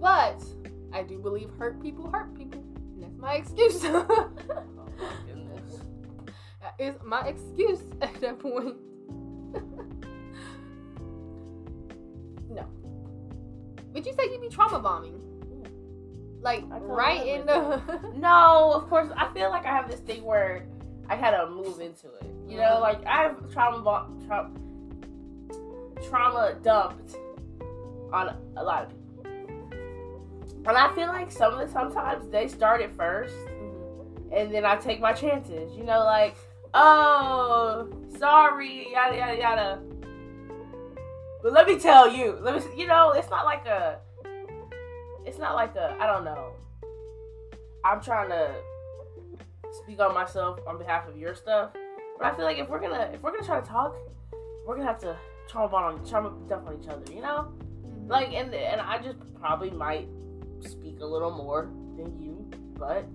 But 0.00 0.42
I 0.92 1.02
do 1.02 1.18
believe 1.18 1.50
hurt 1.58 1.82
people 1.82 2.08
hurt 2.10 2.32
people. 2.36 2.60
And 2.60 3.02
that's 3.02 3.18
my 3.18 3.34
excuse. 3.34 3.84
Oh 4.98 5.02
my 5.02 5.10
goodness. 5.26 5.80
That 6.62 6.74
is 6.78 6.94
my 7.04 7.26
excuse 7.26 7.80
at 8.00 8.20
that 8.20 8.38
point. 8.38 8.76
no. 12.48 12.66
But 13.92 14.06
you 14.06 14.12
said 14.14 14.26
you'd 14.30 14.40
be 14.40 14.48
trauma 14.48 14.78
bombing. 14.78 15.25
Like 16.46 16.62
right 16.70 17.26
in 17.26 17.44
the 17.44 17.82
No, 18.14 18.70
of 18.72 18.88
course. 18.88 19.08
I 19.16 19.26
feel 19.34 19.50
like 19.50 19.66
I 19.66 19.70
have 19.70 19.90
this 19.90 19.98
thing 19.98 20.22
where 20.22 20.64
I 21.08 21.16
kind 21.16 21.34
of 21.34 21.50
move 21.50 21.80
into 21.80 22.06
it. 22.06 22.30
You 22.46 22.58
know, 22.58 22.78
like 22.80 23.04
I 23.04 23.22
have 23.22 23.52
trauma, 23.52 23.82
bo- 23.82 24.06
tra- 24.28 24.52
trauma 26.08 26.54
dumped 26.62 27.16
on 28.12 28.36
a 28.56 28.62
lot 28.62 28.84
of 28.84 28.90
people, 28.90 29.24
and 30.68 30.76
I 30.78 30.94
feel 30.94 31.08
like 31.08 31.32
some 31.32 31.52
of 31.52 31.58
the 31.58 31.66
sometimes 31.66 32.28
they 32.28 32.46
start 32.46 32.80
it 32.80 32.92
first, 32.92 33.34
and 34.30 34.54
then 34.54 34.64
I 34.64 34.76
take 34.76 35.00
my 35.00 35.12
chances. 35.12 35.76
You 35.76 35.82
know, 35.82 36.04
like 36.04 36.36
oh, 36.74 37.88
sorry, 38.20 38.92
yada 38.92 39.16
yada 39.16 39.36
yada. 39.36 39.82
But 41.42 41.52
let 41.52 41.66
me 41.66 41.76
tell 41.76 42.08
you, 42.08 42.38
let 42.40 42.54
me. 42.54 42.80
You 42.80 42.86
know, 42.86 43.10
it's 43.10 43.30
not 43.30 43.44
like 43.44 43.66
a. 43.66 43.98
It's 45.26 45.38
not 45.38 45.54
like 45.54 45.74
a. 45.74 45.96
I 46.00 46.06
don't 46.06 46.24
know. 46.24 46.52
I'm 47.84 48.00
trying 48.00 48.30
to 48.30 48.54
speak 49.82 50.00
on 50.00 50.14
myself 50.14 50.58
on 50.66 50.78
behalf 50.78 51.08
of 51.08 51.16
your 51.16 51.34
stuff, 51.34 51.70
but 52.18 52.26
I 52.26 52.36
feel 52.36 52.44
like 52.44 52.58
if 52.58 52.68
we're 52.68 52.80
gonna 52.80 53.10
if 53.12 53.22
we're 53.22 53.32
gonna 53.32 53.44
try 53.44 53.60
to 53.60 53.66
talk, 53.66 53.96
we're 54.66 54.76
gonna 54.76 54.86
have 54.86 55.00
to 55.00 55.16
trauma 55.48 55.68
bond 55.68 55.98
on 55.98 56.06
trauma 56.06 56.32
dump 56.48 56.66
on 56.66 56.80
each 56.80 56.88
other. 56.88 57.12
You 57.12 57.22
know, 57.22 57.52
mm-hmm. 57.84 58.08
like 58.08 58.32
and 58.32 58.54
and 58.54 58.80
I 58.80 58.98
just 58.98 59.18
probably 59.38 59.70
might 59.70 60.08
speak 60.60 61.00
a 61.00 61.06
little 61.06 61.30
more 61.30 61.68
than 61.96 62.18
you, 62.20 62.50
but 62.78 63.06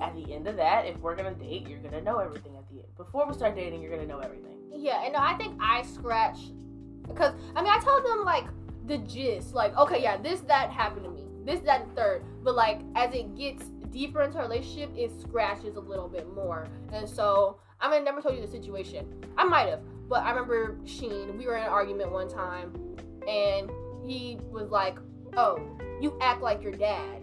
at 0.00 0.14
the 0.14 0.32
end 0.32 0.46
of 0.46 0.56
that, 0.56 0.86
if 0.86 0.98
we're 0.98 1.16
gonna 1.16 1.34
date, 1.34 1.68
you're 1.68 1.80
gonna 1.80 2.00
know 2.00 2.18
everything 2.18 2.56
at 2.56 2.68
the 2.68 2.80
end. 2.80 2.96
Before 2.96 3.26
we 3.26 3.34
start 3.34 3.54
dating, 3.54 3.82
you're 3.82 3.90
gonna 3.90 4.06
know 4.06 4.20
everything. 4.20 4.56
Yeah, 4.72 5.04
and 5.04 5.12
no, 5.12 5.20
I 5.20 5.34
think 5.34 5.58
I 5.60 5.82
scratch 5.82 6.38
because 7.06 7.34
I 7.54 7.62
mean 7.62 7.72
I 7.72 7.78
tell 7.80 8.02
them 8.02 8.24
like 8.24 8.44
the 8.86 8.98
gist, 8.98 9.54
like 9.54 9.76
okay, 9.76 10.02
yeah, 10.02 10.16
this 10.16 10.40
that 10.40 10.70
happened 10.70 11.04
to 11.04 11.10
me, 11.10 11.23
this 11.44 11.60
that 11.60 11.82
and 11.82 11.96
third, 11.96 12.22
but 12.42 12.54
like 12.54 12.80
as 12.94 13.14
it 13.14 13.36
gets 13.36 13.64
deeper 13.90 14.22
into 14.22 14.38
a 14.38 14.42
relationship, 14.42 14.90
it 14.96 15.12
scratches 15.20 15.76
a 15.76 15.80
little 15.80 16.08
bit 16.08 16.32
more, 16.34 16.66
and 16.92 17.08
so 17.08 17.58
I 17.80 17.90
mean, 17.90 18.02
I 18.02 18.04
never 18.04 18.20
told 18.20 18.36
you 18.36 18.40
the 18.40 18.50
situation. 18.50 19.06
I 19.36 19.44
might 19.44 19.68
have, 19.68 19.80
but 20.08 20.22
I 20.22 20.30
remember 20.30 20.78
Sheen. 20.84 21.36
We 21.36 21.46
were 21.46 21.56
in 21.56 21.64
an 21.64 21.68
argument 21.68 22.12
one 22.12 22.28
time, 22.28 22.72
and 23.28 23.70
he 24.04 24.38
was 24.50 24.70
like, 24.70 24.98
"Oh, 25.36 25.58
you 26.00 26.16
act 26.20 26.40
like 26.40 26.62
your 26.62 26.72
dad," 26.72 27.22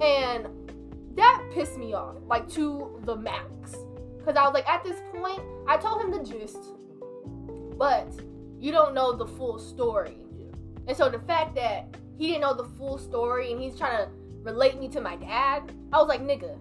and 0.00 0.48
that 1.16 1.42
pissed 1.52 1.76
me 1.76 1.92
off, 1.92 2.16
like 2.26 2.48
to 2.50 3.00
the 3.04 3.16
max. 3.16 3.76
Cause 4.24 4.36
I 4.36 4.44
was 4.44 4.54
like, 4.54 4.68
at 4.68 4.84
this 4.84 5.00
point, 5.12 5.40
I 5.66 5.76
told 5.76 6.00
him 6.00 6.10
the 6.10 6.22
gist, 6.22 6.58
but 7.76 8.08
you 8.58 8.70
don't 8.70 8.94
know 8.94 9.12
the 9.12 9.26
full 9.26 9.58
story. 9.58 10.18
And 10.86 10.96
so 10.96 11.08
the 11.08 11.18
fact 11.20 11.54
that 11.56 11.96
he 12.16 12.28
didn't 12.28 12.42
know 12.42 12.54
the 12.54 12.64
full 12.64 12.98
story 12.98 13.52
and 13.52 13.60
he's 13.60 13.76
trying 13.76 14.06
to 14.06 14.10
relate 14.42 14.78
me 14.78 14.88
to 14.88 15.00
my 15.00 15.16
dad, 15.16 15.72
I 15.92 15.98
was 15.98 16.08
like, 16.08 16.20
nigga, 16.22 16.56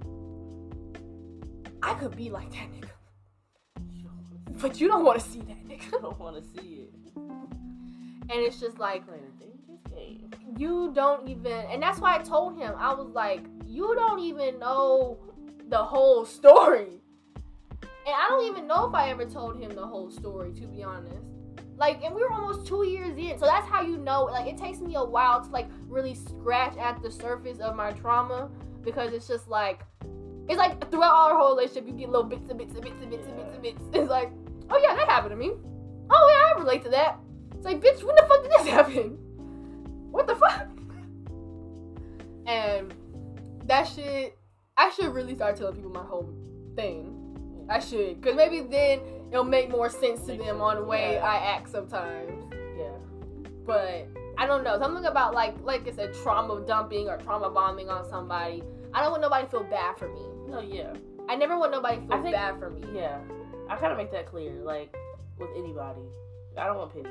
I 1.83 1.93
could 1.95 2.15
be 2.15 2.29
like 2.29 2.51
that 2.51 2.67
nigga. 2.71 2.89
You 3.91 4.09
But 4.61 4.79
you 4.79 4.87
don't 4.87 5.03
want 5.03 5.19
to 5.19 5.27
see 5.27 5.39
that 5.39 5.67
nigga. 5.67 5.91
don't 6.01 6.19
want 6.19 6.35
to 6.35 6.61
see 6.61 6.87
it. 6.87 6.89
And 7.15 8.39
it's 8.39 8.59
just 8.59 8.79
like, 8.79 9.05
Playing 9.07 9.23
a 9.25 9.43
dangerous 9.43 9.81
game. 9.93 10.29
you 10.57 10.91
don't 10.93 11.27
even, 11.27 11.51
and 11.51 11.81
that's 11.81 11.99
why 11.99 12.15
I 12.15 12.19
told 12.19 12.57
him, 12.57 12.73
I 12.77 12.93
was 12.93 13.09
like, 13.09 13.41
you 13.65 13.93
don't 13.95 14.19
even 14.19 14.59
know 14.59 15.17
the 15.69 15.77
whole 15.83 16.25
story. 16.25 17.01
And 17.83 18.15
I 18.15 18.27
don't 18.29 18.47
even 18.47 18.67
know 18.67 18.87
if 18.87 18.93
I 18.95 19.09
ever 19.09 19.25
told 19.25 19.59
him 19.59 19.75
the 19.75 19.85
whole 19.85 20.09
story, 20.09 20.53
to 20.53 20.67
be 20.67 20.83
honest. 20.83 21.25
Like, 21.81 22.03
and 22.03 22.13
we 22.13 22.21
were 22.21 22.31
almost 22.31 22.67
two 22.67 22.85
years 22.85 23.17
in, 23.17 23.39
so 23.39 23.47
that's 23.47 23.67
how 23.67 23.81
you 23.81 23.97
know. 23.97 24.25
Like, 24.25 24.45
it 24.45 24.55
takes 24.55 24.81
me 24.81 24.93
a 24.93 25.03
while 25.03 25.43
to 25.43 25.49
like 25.49 25.67
really 25.87 26.13
scratch 26.13 26.77
at 26.77 27.01
the 27.01 27.09
surface 27.09 27.57
of 27.57 27.75
my 27.75 27.91
trauma 27.91 28.51
because 28.83 29.13
it's 29.13 29.27
just 29.27 29.47
like, 29.47 29.81
it's 30.47 30.59
like 30.59 30.91
throughout 30.91 31.11
our 31.11 31.35
whole 31.35 31.55
relationship, 31.55 31.87
you 31.87 31.93
get 31.93 32.09
little 32.09 32.23
bits 32.23 32.51
and 32.51 32.59
bits 32.59 32.75
and 32.75 32.83
bits 32.83 33.01
and 33.01 33.09
bits 33.09 33.25
and 33.25 33.35
bits 33.35 33.53
and 33.53 33.63
bits. 33.63 33.81
It's 33.93 34.11
like, 34.11 34.31
oh 34.69 34.77
yeah, 34.77 34.93
that 34.93 35.07
happened 35.07 35.31
to 35.31 35.35
me. 35.35 35.53
Oh 36.11 36.29
yeah, 36.29 36.53
I 36.55 36.59
relate 36.59 36.83
to 36.83 36.89
that. 36.89 37.17
It's 37.55 37.65
like, 37.65 37.81
bitch, 37.81 38.03
when 38.03 38.15
the 38.15 38.27
fuck 38.27 38.43
did 38.43 38.51
this 38.51 38.67
happen? 38.67 39.17
What 40.11 40.27
the 40.27 40.35
fuck? 40.35 40.67
And 42.45 42.93
that 43.65 43.87
shit, 43.87 44.37
I 44.77 44.91
should 44.91 45.11
really 45.15 45.33
start 45.33 45.55
telling 45.55 45.77
people 45.77 45.89
my 45.89 46.03
whole 46.03 46.31
thing. 46.75 47.65
I 47.67 47.79
should, 47.79 48.21
cause 48.21 48.35
maybe 48.35 48.61
then 48.61 48.99
it'll 49.31 49.43
make 49.43 49.69
more 49.69 49.89
sense 49.89 50.21
to 50.27 50.37
them 50.37 50.61
on 50.61 50.75
the 50.75 50.83
way 50.83 51.13
yeah. 51.13 51.25
I 51.25 51.35
act 51.37 51.69
sometimes. 51.69 52.43
Yeah. 52.77 52.89
But 53.65 54.07
I 54.37 54.45
don't 54.45 54.63
know 54.63 54.77
something 54.77 55.05
about 55.05 55.33
like 55.33 55.55
like 55.63 55.87
I 55.87 55.91
said, 55.91 56.13
trauma 56.21 56.63
dumping 56.67 57.07
or 57.07 57.17
trauma 57.17 57.49
bombing 57.49 57.89
on 57.89 58.07
somebody. 58.09 58.63
I 58.93 59.01
don't 59.01 59.11
want 59.11 59.21
nobody 59.21 59.45
to 59.45 59.49
feel 59.49 59.63
bad 59.63 59.97
for 59.97 60.09
me. 60.09 60.21
No, 60.47 60.59
yeah. 60.59 60.93
I 61.29 61.35
never 61.35 61.57
want 61.57 61.71
nobody 61.71 62.01
to 62.01 62.07
feel 62.07 62.21
think- 62.21 62.35
bad 62.35 62.59
for 62.59 62.69
me. 62.69 62.83
Yeah. 62.93 63.19
I 63.69 63.77
kind 63.77 63.93
of 63.93 63.97
make 63.97 64.11
that 64.11 64.25
clear, 64.25 64.51
like, 64.63 64.93
with 65.39 65.49
anybody. 65.55 66.01
I 66.57 66.65
don't 66.65 66.77
want 66.77 66.93
pity. 66.93 67.07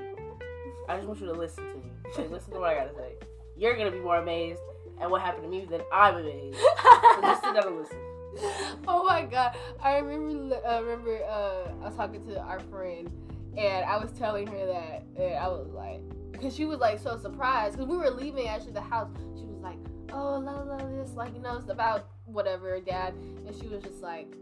I 0.90 0.96
just 0.96 1.09
want 1.09 1.18
you 1.20 1.26
to 1.26 1.33
listen 1.33 1.64
to 1.64 1.74
me. 1.76 1.90
Like, 2.18 2.30
listen 2.30 2.52
to 2.52 2.61
what 2.61 2.68
I 2.68 2.74
gotta 2.74 2.94
say. 2.94 3.14
You're 3.56 3.76
gonna 3.78 3.90
be 3.90 4.00
more 4.00 4.16
amazed 4.16 4.61
at 5.00 5.11
what 5.11 5.22
happened 5.22 5.44
to 5.44 5.48
me 5.48 5.64
than 5.64 5.80
I'm 5.90 6.16
amazed. 6.16 6.59
So 6.59 7.20
just 7.22 7.42
sit 7.42 7.54
down 7.54 7.66
and 7.68 7.76
listen. 7.78 7.98
oh 8.86 9.04
my 9.04 9.24
god! 9.24 9.56
I 9.82 9.98
remember. 9.98 10.56
Uh, 10.64 10.82
remember, 10.82 11.20
uh, 11.24 11.72
I 11.82 11.86
was 11.86 11.96
talking 11.96 12.24
to 12.26 12.40
our 12.40 12.60
friend, 12.60 13.10
and 13.56 13.84
I 13.84 13.96
was 13.96 14.12
telling 14.12 14.46
her 14.46 14.66
that, 14.66 15.04
and 15.16 15.34
I 15.34 15.48
was 15.48 15.68
like, 15.72 16.00
because 16.32 16.54
she 16.54 16.64
was 16.64 16.78
like 16.78 16.98
so 16.98 17.18
surprised, 17.18 17.76
because 17.76 17.88
we 17.88 17.96
were 17.96 18.10
leaving 18.10 18.46
actually 18.48 18.72
the 18.72 18.80
house. 18.80 19.10
She 19.36 19.46
was 19.46 19.60
like, 19.60 19.78
"Oh, 20.12 20.38
la 20.38 20.62
la, 20.62 20.76
this 20.76 21.14
like 21.14 21.34
you 21.34 21.40
know 21.40 21.56
it's 21.56 21.70
about 21.70 22.06
whatever, 22.24 22.78
dad," 22.80 23.14
and 23.46 23.54
she 23.60 23.66
was 23.66 23.82
just 23.82 24.00
like, 24.00 24.32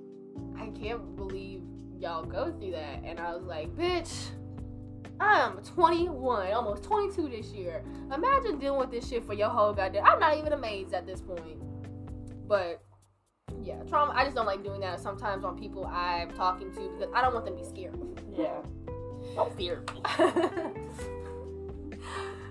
"I 0.58 0.66
can't 0.78 1.16
believe 1.16 1.62
y'all 1.98 2.24
go 2.24 2.52
through 2.52 2.72
that," 2.72 3.02
and 3.04 3.18
I 3.18 3.34
was 3.34 3.44
like, 3.44 3.74
"Bitch." 3.76 4.30
I'm 5.20 5.56
21, 5.64 6.52
almost 6.52 6.84
22 6.84 7.28
this 7.28 7.46
year. 7.46 7.82
Imagine 8.14 8.56
dealing 8.60 8.78
with 8.78 8.92
this 8.92 9.08
shit 9.08 9.24
for 9.26 9.34
your 9.34 9.48
whole 9.48 9.72
goddamn. 9.72 10.04
I'm 10.04 10.20
not 10.20 10.38
even 10.38 10.52
amazed 10.52 10.94
at 10.94 11.06
this 11.06 11.20
point. 11.20 11.58
But 12.46 12.80
yeah, 13.62 13.82
trauma. 13.84 14.12
I 14.14 14.24
just 14.24 14.34
don't 14.36 14.46
like 14.46 14.62
doing 14.62 14.80
that 14.80 15.00
sometimes 15.00 15.44
on 15.44 15.58
people 15.58 15.86
I'm 15.86 16.30
talking 16.32 16.72
to 16.72 16.90
because 16.96 17.12
I 17.14 17.22
don't 17.22 17.34
want 17.34 17.46
them 17.46 17.56
to 17.56 17.62
be 17.62 17.68
scared. 17.68 17.98
Yeah. 18.36 18.60
Don't 19.34 19.54
fear 19.56 19.84
me. 19.94 20.02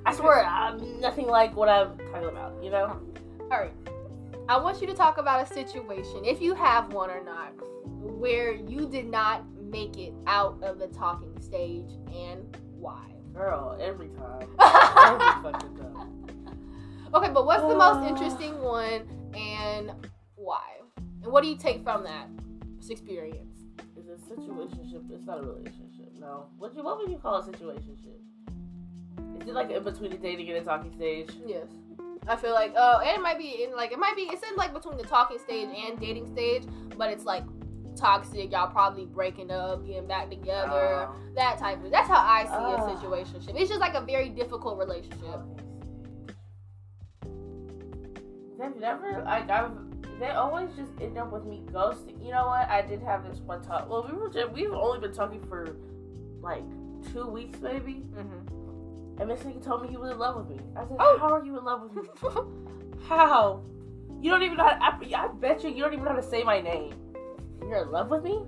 I 0.06 0.14
swear, 0.16 0.46
I'm 0.46 1.00
nothing 1.00 1.28
like 1.28 1.56
what 1.56 1.70
I'm 1.70 1.98
talking 2.12 2.30
about, 2.30 2.64
you 2.64 2.70
know? 2.70 3.00
All 3.40 3.60
right. 3.60 3.74
I 4.50 4.58
want 4.58 4.80
you 4.80 4.88
to 4.88 4.94
talk 4.94 5.18
about 5.18 5.50
a 5.50 5.54
situation, 5.54 6.24
if 6.24 6.42
you 6.42 6.56
have 6.56 6.94
one 6.94 7.10
or 7.10 7.24
not, 7.24 7.52
where 7.86 8.54
you 8.54 8.88
did 8.88 9.10
not 9.10 9.44
make 9.62 9.98
it 9.98 10.14
out 10.26 10.62
of 10.64 10.80
the 10.80 10.88
talking 10.88 11.40
stage 11.42 11.90
and 12.14 12.58
why. 12.78 13.12
Girl, 13.34 13.78
every 13.80 14.10
time. 14.10 14.48
every 14.60 15.52
fucking 15.52 15.78
time. 15.78 16.54
Okay, 17.14 17.30
but 17.30 17.46
what's 17.46 17.64
the 17.64 17.76
most 17.76 17.98
uh. 17.98 18.08
interesting 18.08 18.60
one 18.62 19.08
and 19.36 19.92
why? 20.36 20.78
And 21.28 21.34
what 21.34 21.44
do 21.44 21.50
you 21.50 21.58
take 21.58 21.84
from 21.84 22.06
that 22.06 22.30
experience? 22.90 23.60
It's 23.98 24.08
a 24.08 24.34
situationship. 24.34 25.12
It's 25.12 25.26
not 25.26 25.40
a 25.40 25.42
relationship. 25.42 26.14
No. 26.22 26.46
What 26.58 26.74
you 26.74 26.82
what 26.86 27.00
would 27.00 27.10
you 27.12 27.18
call 27.18 27.36
a 27.36 27.44
situationship? 27.44 28.16
Is 29.42 29.50
it 29.50 29.54
like 29.54 29.70
in 29.70 29.84
between 29.84 30.12
the 30.12 30.18
dating 30.18 30.48
and 30.50 30.56
the 30.56 30.62
talking 30.62 30.94
stage? 30.94 31.32
Yes. 31.46 31.68
I 32.30 32.38
feel 32.38 32.54
like 32.54 32.72
oh, 32.78 33.02
and 33.06 33.18
it 33.18 33.22
might 33.22 33.38
be 33.38 33.66
in 33.66 33.76
like 33.76 33.92
it 33.92 34.00
might 34.00 34.16
be 34.16 34.22
it's 34.22 34.42
in 34.50 34.56
like 34.56 34.74
between 34.74 34.96
the 34.96 35.04
talking 35.04 35.38
stage 35.38 35.68
and 35.86 36.00
dating 36.00 36.28
stage, 36.32 36.64
but 36.98 37.12
it's 37.12 37.26
like 37.26 37.44
toxic. 37.98 38.50
Y'all 38.54 38.72
probably 38.72 39.06
breaking 39.06 39.52
up, 39.52 39.86
getting 39.86 40.08
back 40.08 40.30
together, 40.30 41.10
Oh. 41.10 41.16
that 41.36 41.58
type 41.58 41.84
of. 41.84 41.92
That's 41.92 42.08
how 42.08 42.24
I 42.26 42.46
see 42.46 42.52
Ah. 42.54 42.86
a 42.88 42.96
situationship. 42.96 43.60
It's 43.60 43.68
just 43.70 43.82
like 43.82 43.96
a 43.96 44.02
very 44.02 44.30
difficult 44.30 44.80
relationship. 44.80 45.42
They've 48.58 48.76
never 48.78 49.24
like 49.26 49.50
I've 49.50 49.97
they 50.20 50.30
always 50.30 50.70
just 50.76 50.92
end 51.02 51.18
up 51.18 51.32
with 51.32 51.46
me 51.46 51.62
ghosting. 51.72 52.24
You 52.24 52.32
know 52.32 52.48
what? 52.48 52.68
I 52.70 52.82
did 52.82 53.02
have 53.04 53.24
this 53.30 53.40
one 53.40 53.62
talk. 53.62 53.90
Well, 53.90 54.08
we 54.12 54.18
were 54.18 54.30
just, 54.30 54.52
we've 54.52 54.72
only 54.74 55.00
been 55.00 55.14
talking 55.14 55.42
for 55.48 55.76
like 56.42 56.64
two 57.14 57.28
weeks 57.28 57.60
maybe, 57.62 58.04
Mm-hmm. 58.16 59.22
and 59.22 59.30
this 59.30 59.42
nigga 59.42 59.64
told 59.64 59.84
me 59.84 59.90
he 59.90 59.98
was 59.98 60.12
in 60.12 60.18
love 60.20 60.36
with 60.38 60.50
me. 60.58 60.64
I 60.76 60.82
said, 60.88 60.98
Oh. 61.00 61.18
"How 61.20 61.34
are 61.34 61.46
you 61.46 61.58
in 61.58 61.64
love 61.66 61.84
with 61.84 62.04
me? 62.04 62.10
How? 63.08 63.62
You 64.22 64.32
don't 64.32 64.42
even 64.44 64.58
know 64.58 64.64
how. 64.68 64.98
To, 64.98 65.16
I, 65.16 65.26
I 65.26 65.28
bet 65.28 65.64
you 65.64 65.70
you 65.70 65.84
don't 65.84 65.94
even 65.94 66.04
know 66.06 66.12
how 66.12 66.18
to 66.18 66.24
say 66.24 66.44
my 66.44 66.60
name. 66.60 66.94
You're 67.62 67.84
in 67.84 67.92
love 67.92 68.10
with 68.10 68.24
me? 68.24 68.42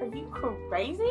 Are 0.00 0.06
you 0.06 0.32
crazy?" 0.70 1.04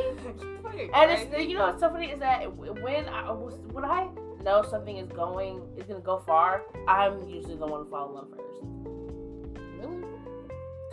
And 0.93 1.11
it's 1.11 1.47
you 1.47 1.55
know 1.57 1.67
what's 1.67 1.79
so 1.79 1.89
funny 1.89 2.07
is 2.07 2.19
that 2.19 2.51
when 2.57 3.05
I 3.07 3.31
was 3.31 3.55
when 3.71 3.85
I 3.85 4.07
know 4.43 4.63
something 4.67 4.97
is 4.97 5.07
going 5.09 5.61
is 5.77 5.83
gonna 5.85 5.99
go 5.99 6.17
far, 6.25 6.63
I'm 6.87 7.27
usually 7.29 7.57
the 7.57 7.67
one 7.67 7.83
to 7.85 7.89
fall 7.91 8.09
in 8.09 8.15
love 8.15 8.29
first. 8.35 8.63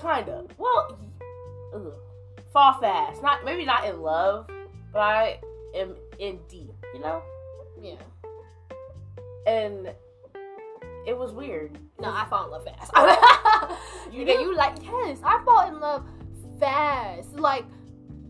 Kind 0.00 0.28
of. 0.28 0.50
Well, 0.58 0.98
ugh. 1.74 1.92
fall 2.52 2.74
fast. 2.80 3.22
Not 3.22 3.44
maybe 3.44 3.64
not 3.64 3.86
in 3.86 4.00
love, 4.00 4.48
but 4.92 5.00
I 5.00 5.40
am 5.74 5.96
in 6.18 6.38
deep. 6.48 6.74
You 6.94 7.00
know, 7.00 7.22
yeah. 7.80 7.96
and 9.46 9.92
it 11.06 11.16
was 11.16 11.32
weird. 11.32 11.78
No, 12.00 12.08
I 12.08 12.26
fall 12.28 12.44
in 12.44 12.50
love 12.50 12.64
fast. 12.64 12.92
You 14.12 14.24
do? 14.24 14.32
you 14.32 14.54
like 14.54 14.76
yes, 14.82 15.18
I 15.24 15.42
fall 15.44 15.68
in 15.68 15.80
love 15.80 16.04
fast. 16.60 17.32
Like 17.38 17.64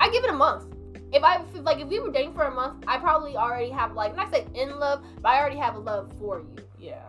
I 0.00 0.10
give 0.10 0.24
it 0.24 0.30
a 0.30 0.36
month. 0.36 0.74
If 1.12 1.22
I 1.22 1.42
if, 1.42 1.62
like 1.62 1.78
if 1.78 1.88
we 1.88 2.00
were 2.00 2.10
dating 2.10 2.34
for 2.34 2.44
a 2.44 2.50
month, 2.50 2.84
I 2.86 2.98
probably 2.98 3.36
already 3.36 3.70
have 3.70 3.92
like 3.92 4.16
not 4.16 4.30
say 4.32 4.46
in 4.54 4.78
love, 4.78 5.04
but 5.20 5.28
I 5.28 5.40
already 5.40 5.56
have 5.58 5.76
a 5.76 5.78
love 5.78 6.12
for 6.18 6.40
you. 6.40 6.56
Yeah. 6.78 7.04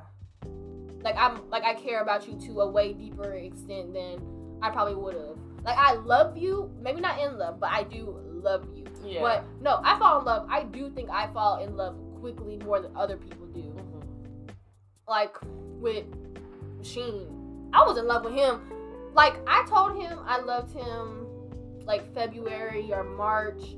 Like 1.02 1.16
I'm 1.18 1.50
like 1.50 1.64
I 1.64 1.74
care 1.74 2.02
about 2.02 2.28
you 2.28 2.38
to 2.48 2.62
a 2.62 2.70
way 2.70 2.94
deeper 2.94 3.34
extent 3.34 3.94
than 3.94 4.20
I 4.62 4.70
probably 4.70 4.96
would 4.96 5.16
have. 5.16 5.38
Like 5.64 5.78
I 5.78 5.94
love 5.94 6.38
you, 6.38 6.72
maybe 6.82 7.02
not 7.02 7.20
in 7.20 7.38
love, 7.38 7.60
but 7.60 7.70
I 7.72 7.84
do 7.84 8.18
love 8.32 8.66
you. 8.76 8.86
Yeah. 9.04 9.22
But 9.22 9.46
no, 9.62 9.80
I 9.84 9.98
fall 10.00 10.20
in 10.20 10.26
love. 10.26 10.48
I 10.50 10.64
do 10.64 10.90
think 10.90 11.10
I 11.10 11.28
fall 11.34 11.64
in 11.64 11.76
love 11.76 11.96
quickly 12.20 12.58
more 12.58 12.80
than 12.82 12.96
other 12.96 13.18
people 13.18 13.46
do. 13.48 13.62
Mhm. 13.62 14.04
like 15.08 15.36
with 15.80 16.06
Sheen. 16.84 17.70
I 17.74 17.84
was 17.86 17.98
in 17.98 18.08
love 18.08 18.24
with 18.26 18.34
him. 18.34 18.62
Like 19.14 19.36
I 19.48 19.66
told 19.68 20.02
him 20.02 20.20
I 20.26 20.40
loved 20.40 20.74
him 20.74 21.26
like 21.86 22.14
February 22.14 22.92
or 22.94 23.04
March, 23.04 23.76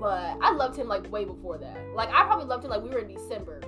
but 0.00 0.36
I 0.40 0.52
loved 0.52 0.76
him 0.76 0.88
like 0.88 1.10
way 1.12 1.24
before 1.24 1.58
that. 1.58 1.76
Like 1.94 2.08
I 2.10 2.24
probably 2.24 2.46
loved 2.46 2.64
him 2.64 2.70
like 2.70 2.82
we 2.82 2.90
were 2.90 3.00
in 3.00 3.08
December. 3.08 3.60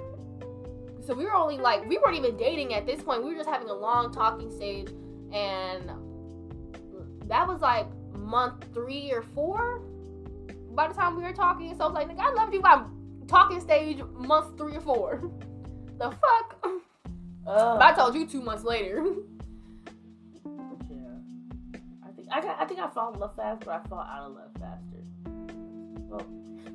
So 1.01 1.15
we 1.15 1.25
were 1.25 1.35
only 1.35 1.59
like 1.59 1.89
we 1.89 1.99
weren't 1.99 2.17
even 2.17 2.37
dating 2.37 2.75
at 2.75 2.87
this 2.87 3.03
point. 3.03 3.23
We 3.25 3.31
were 3.31 3.37
just 3.37 3.49
having 3.49 3.69
a 3.69 3.75
long 3.75 4.13
talking 4.13 4.51
stage 4.51 4.89
and 5.33 5.91
that 7.31 7.47
was 7.47 7.61
like 7.61 7.87
month 8.13 8.65
3 8.75 9.13
or 9.13 9.23
4 9.23 9.83
by 10.73 10.89
the 10.89 10.95
time 10.95 11.17
we 11.17 11.23
were 11.23 11.33
talking. 11.33 11.75
So 11.77 11.85
I 11.85 11.87
was 11.87 11.95
like, 11.95 12.09
nigga, 12.09 12.21
I 12.21 12.33
loved 12.33 12.53
you 12.53 12.61
by 12.61 12.83
talking 13.29 13.61
stage 13.61 14.03
month 14.15 14.59
3 14.59 14.77
or 14.77 14.81
4. 14.81 15.23
the 15.99 16.11
fuck? 16.11 16.57
But 17.45 17.83
I 17.83 17.93
told 17.95 18.15
you 18.15 18.27
two 18.27 18.43
months 18.43 18.65
later. 18.65 19.05
Yeah. 20.91 21.07
I 22.05 22.11
think 22.13 22.29
I 22.33 22.41
got, 22.41 22.61
I 22.61 22.65
think 22.65 22.81
I 22.81 22.89
fall 22.89 23.15
in 23.15 23.21
love 23.21 23.37
fast, 23.37 23.61
but 23.65 23.71
I 23.71 23.89
fall 23.89 24.01
out 24.01 24.27
of 24.27 24.33
love 24.33 24.51
faster. 24.59 25.05
Well, 26.09 26.27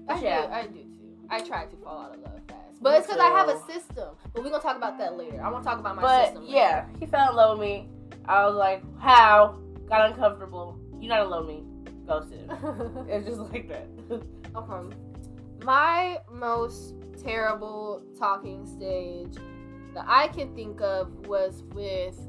I 0.07 0.19
yeah. 0.21 0.47
do, 0.47 0.53
I 0.53 0.67
do 0.67 0.79
too. 0.79 1.17
I 1.29 1.41
try 1.41 1.65
to 1.65 1.75
fall 1.77 1.99
out 1.99 2.15
of 2.15 2.21
love 2.21 2.39
fast, 2.47 2.81
but 2.81 2.97
it's 2.97 3.07
because 3.07 3.19
I 3.19 3.27
have 3.27 3.49
a 3.49 3.59
system. 3.71 4.15
But 4.33 4.43
we're 4.43 4.49
gonna 4.49 4.63
talk 4.63 4.77
about 4.77 4.97
that 4.99 5.17
later. 5.17 5.43
I 5.43 5.49
want 5.49 5.65
to 5.65 5.69
talk 5.69 5.79
about 5.79 5.97
my 5.97 6.01
but 6.01 6.25
system. 6.27 6.45
yeah, 6.47 6.85
he 6.99 7.05
fell 7.05 7.29
in 7.29 7.35
love 7.35 7.59
with 7.59 7.67
me. 7.67 7.89
I 8.25 8.45
was 8.45 8.55
like, 8.55 8.81
how? 8.99 9.59
Got 9.89 10.11
uncomfortable. 10.11 10.79
You're 10.99 11.09
not 11.09 11.23
in 11.23 11.29
love 11.29 11.47
me. 11.47 11.63
Ghosted. 12.07 12.47
later. 12.47 13.05
it's 13.09 13.27
just 13.27 13.39
like 13.39 13.67
that. 13.67 13.87
okay. 14.55 14.95
My 15.63 16.17
most 16.31 16.95
terrible 17.23 18.03
talking 18.17 18.65
stage 18.65 19.35
that 19.93 20.05
I 20.07 20.27
can 20.27 20.53
think 20.55 20.81
of 20.81 21.27
was 21.27 21.63
with 21.73 22.19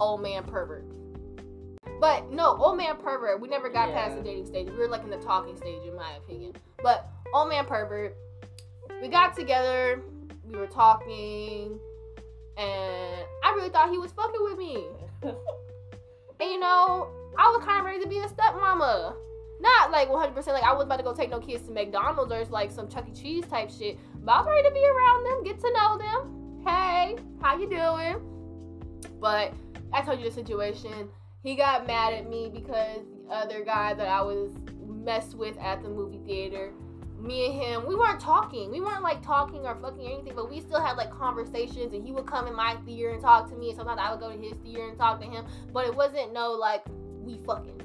old 0.00 0.22
man 0.22 0.44
pervert. 0.44 0.84
But 2.00 2.30
no, 2.30 2.56
old 2.56 2.76
man 2.76 2.96
pervert. 2.96 3.40
We 3.40 3.48
never 3.48 3.68
got 3.68 3.92
past 3.92 4.16
the 4.16 4.22
dating 4.22 4.46
stage. 4.46 4.68
We 4.68 4.76
were 4.76 4.88
like 4.88 5.04
in 5.04 5.10
the 5.10 5.16
talking 5.18 5.56
stage, 5.56 5.86
in 5.86 5.94
my 5.94 6.16
opinion. 6.16 6.52
But 6.82 7.08
old 7.32 7.48
man 7.48 7.64
pervert. 7.64 8.16
We 9.00 9.08
got 9.08 9.36
together. 9.36 10.02
We 10.44 10.58
were 10.58 10.66
talking, 10.66 11.78
and 12.58 13.24
I 13.42 13.52
really 13.54 13.70
thought 13.70 13.90
he 13.90 13.98
was 13.98 14.12
fucking 14.12 14.42
with 14.42 14.58
me. 14.58 14.84
And 16.44 16.52
you 16.52 16.60
know, 16.60 17.08
I 17.38 17.48
was 17.48 17.64
kind 17.64 17.78
of 17.78 17.86
ready 17.86 18.02
to 18.02 18.08
be 18.08 18.18
a 18.18 18.28
stepmama. 18.28 19.14
Not 19.60 19.90
like 19.90 20.10
100% 20.10 20.46
like 20.48 20.62
I 20.62 20.74
was 20.74 20.84
about 20.84 20.98
to 20.98 21.02
go 21.02 21.14
take 21.14 21.30
no 21.30 21.40
kids 21.40 21.66
to 21.66 21.72
McDonald's 21.72 22.30
or 22.30 22.38
it's 22.38 22.50
like 22.50 22.70
some 22.70 22.86
Chuck 22.86 23.06
E. 23.08 23.14
Cheese 23.14 23.46
type 23.46 23.70
shit. 23.70 23.98
But 24.22 24.32
I 24.32 24.38
was 24.40 24.46
ready 24.46 24.68
to 24.68 24.74
be 24.74 24.84
around 24.86 25.24
them, 25.24 25.42
get 25.42 25.58
to 25.60 25.72
know 25.72 25.96
them. 25.96 26.62
Hey, 26.66 27.16
how 27.40 27.56
you 27.56 27.66
doing? 27.66 28.20
But 29.18 29.54
I 29.90 30.02
told 30.02 30.18
you 30.18 30.26
the 30.26 30.34
situation. 30.34 31.08
He 31.42 31.54
got 31.54 31.86
mad 31.86 32.12
at 32.12 32.28
me 32.28 32.50
because 32.52 33.06
the 33.26 33.32
other 33.32 33.64
guy 33.64 33.94
that 33.94 34.06
I 34.06 34.20
was 34.20 34.50
messed 34.86 35.34
with 35.34 35.56
at 35.56 35.82
the 35.82 35.88
movie 35.88 36.20
theater, 36.26 36.74
me 37.24 37.46
and 37.46 37.54
him, 37.54 37.86
we 37.86 37.94
weren't 37.94 38.20
talking. 38.20 38.70
We 38.70 38.80
weren't 38.80 39.02
like 39.02 39.22
talking 39.22 39.64
or 39.66 39.74
fucking 39.76 40.06
or 40.06 40.12
anything, 40.12 40.34
but 40.34 40.50
we 40.50 40.60
still 40.60 40.80
had 40.80 40.96
like 40.96 41.10
conversations 41.10 41.92
and 41.92 42.04
he 42.04 42.12
would 42.12 42.26
come 42.26 42.46
in 42.46 42.54
my 42.54 42.76
theater 42.84 43.10
and 43.10 43.20
talk 43.20 43.48
to 43.50 43.56
me 43.56 43.68
and 43.70 43.76
sometimes 43.76 44.00
I 44.02 44.10
would 44.10 44.20
go 44.20 44.30
to 44.30 44.38
his 44.38 44.52
theater 44.62 44.88
and 44.88 44.98
talk 44.98 45.20
to 45.20 45.26
him. 45.26 45.46
But 45.72 45.86
it 45.86 45.94
wasn't 45.94 46.32
no 46.32 46.52
like 46.52 46.84
we 47.22 47.38
fucking 47.46 47.80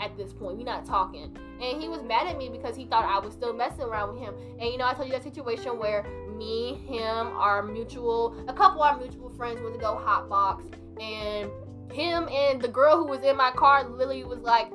at 0.00 0.16
this 0.16 0.32
point. 0.32 0.58
We 0.58 0.64
not 0.64 0.84
talking. 0.84 1.36
And 1.60 1.80
he 1.80 1.88
was 1.88 2.02
mad 2.02 2.26
at 2.26 2.36
me 2.36 2.48
because 2.48 2.76
he 2.76 2.84
thought 2.84 3.04
I 3.04 3.24
was 3.24 3.32
still 3.32 3.54
messing 3.54 3.82
around 3.84 4.14
with 4.14 4.22
him. 4.22 4.34
And 4.60 4.70
you 4.70 4.76
know, 4.76 4.86
I 4.86 4.94
told 4.94 5.08
you 5.08 5.12
that 5.12 5.22
situation 5.22 5.78
where 5.78 6.04
me, 6.36 6.74
him, 6.86 7.28
our 7.28 7.62
mutual, 7.62 8.36
a 8.48 8.52
couple 8.52 8.82
of 8.82 8.94
our 8.94 9.00
mutual 9.00 9.30
friends 9.30 9.60
went 9.62 9.74
to 9.74 9.80
go 9.80 9.94
hotbox, 9.94 10.64
and 11.00 11.50
him 11.92 12.28
and 12.28 12.60
the 12.60 12.68
girl 12.68 12.96
who 12.96 13.06
was 13.06 13.22
in 13.22 13.36
my 13.36 13.52
car 13.52 13.88
literally 13.88 14.24
was 14.24 14.40
like, 14.40 14.72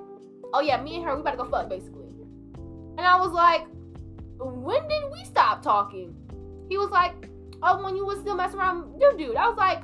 "Oh 0.54 0.62
yeah, 0.62 0.82
me 0.82 0.96
and 0.96 1.06
her, 1.06 1.14
we 1.14 1.22
about 1.22 1.32
to 1.32 1.38
go 1.38 1.46
fuck," 1.46 1.68
basically. 1.68 2.08
And 2.98 3.06
I 3.06 3.20
was 3.20 3.32
like, 3.32 3.68
"When 4.40 4.88
did 4.88 5.04
we 5.12 5.24
stop 5.26 5.62
talking?" 5.62 6.16
He 6.70 6.78
was 6.78 6.90
like, 6.90 7.30
"Oh, 7.62 7.84
when 7.84 7.96
you 7.96 8.06
was 8.06 8.20
still 8.20 8.36
messing 8.36 8.60
around 8.60 8.92
with 8.92 9.00
dude, 9.00 9.18
dude." 9.18 9.36
I 9.36 9.48
was 9.48 9.58
like, 9.58 9.82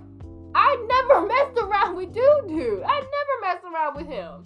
"I 0.56 0.76
never 0.88 1.28
messed 1.34 1.58
around 1.58 1.96
with 1.96 2.14
dude, 2.14 2.48
dude. 2.48 2.84
I 2.84 3.00
never 3.00 3.36
messed 3.42 3.66
around 3.66 3.96
with 3.96 4.08
him. 4.08 4.46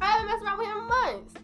I 0.00 0.06
haven't 0.06 0.26
messed 0.26 0.44
around 0.44 0.58
with 0.58 0.68
him 0.68 0.88
months." 0.88 1.34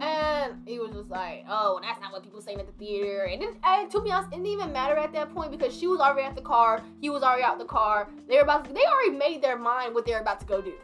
And 0.00 0.66
he 0.66 0.78
was 0.78 0.92
just 0.92 1.10
like, 1.10 1.44
"Oh, 1.48 1.78
that's 1.82 2.00
not 2.00 2.12
what 2.12 2.22
people 2.22 2.40
saying 2.40 2.58
at 2.58 2.66
the 2.66 2.72
theater." 2.72 3.24
And, 3.24 3.42
it, 3.42 3.56
and 3.62 3.90
to 3.90 4.00
be 4.00 4.10
honest, 4.10 4.28
it 4.32 4.36
didn't 4.36 4.46
even 4.46 4.72
matter 4.72 4.96
at 4.96 5.12
that 5.12 5.32
point 5.34 5.50
because 5.50 5.76
she 5.76 5.86
was 5.86 6.00
already 6.00 6.26
at 6.26 6.34
the 6.34 6.42
car. 6.42 6.82
He 7.00 7.10
was 7.10 7.22
already 7.22 7.42
out 7.42 7.58
the 7.58 7.64
car. 7.64 8.10
They 8.28 8.36
were 8.36 8.42
about. 8.42 8.64
To, 8.64 8.72
they 8.72 8.84
already 8.84 9.16
made 9.16 9.42
their 9.42 9.58
mind 9.58 9.94
what 9.94 10.04
they're 10.06 10.20
about 10.20 10.40
to 10.40 10.46
go 10.46 10.60
do. 10.60 10.74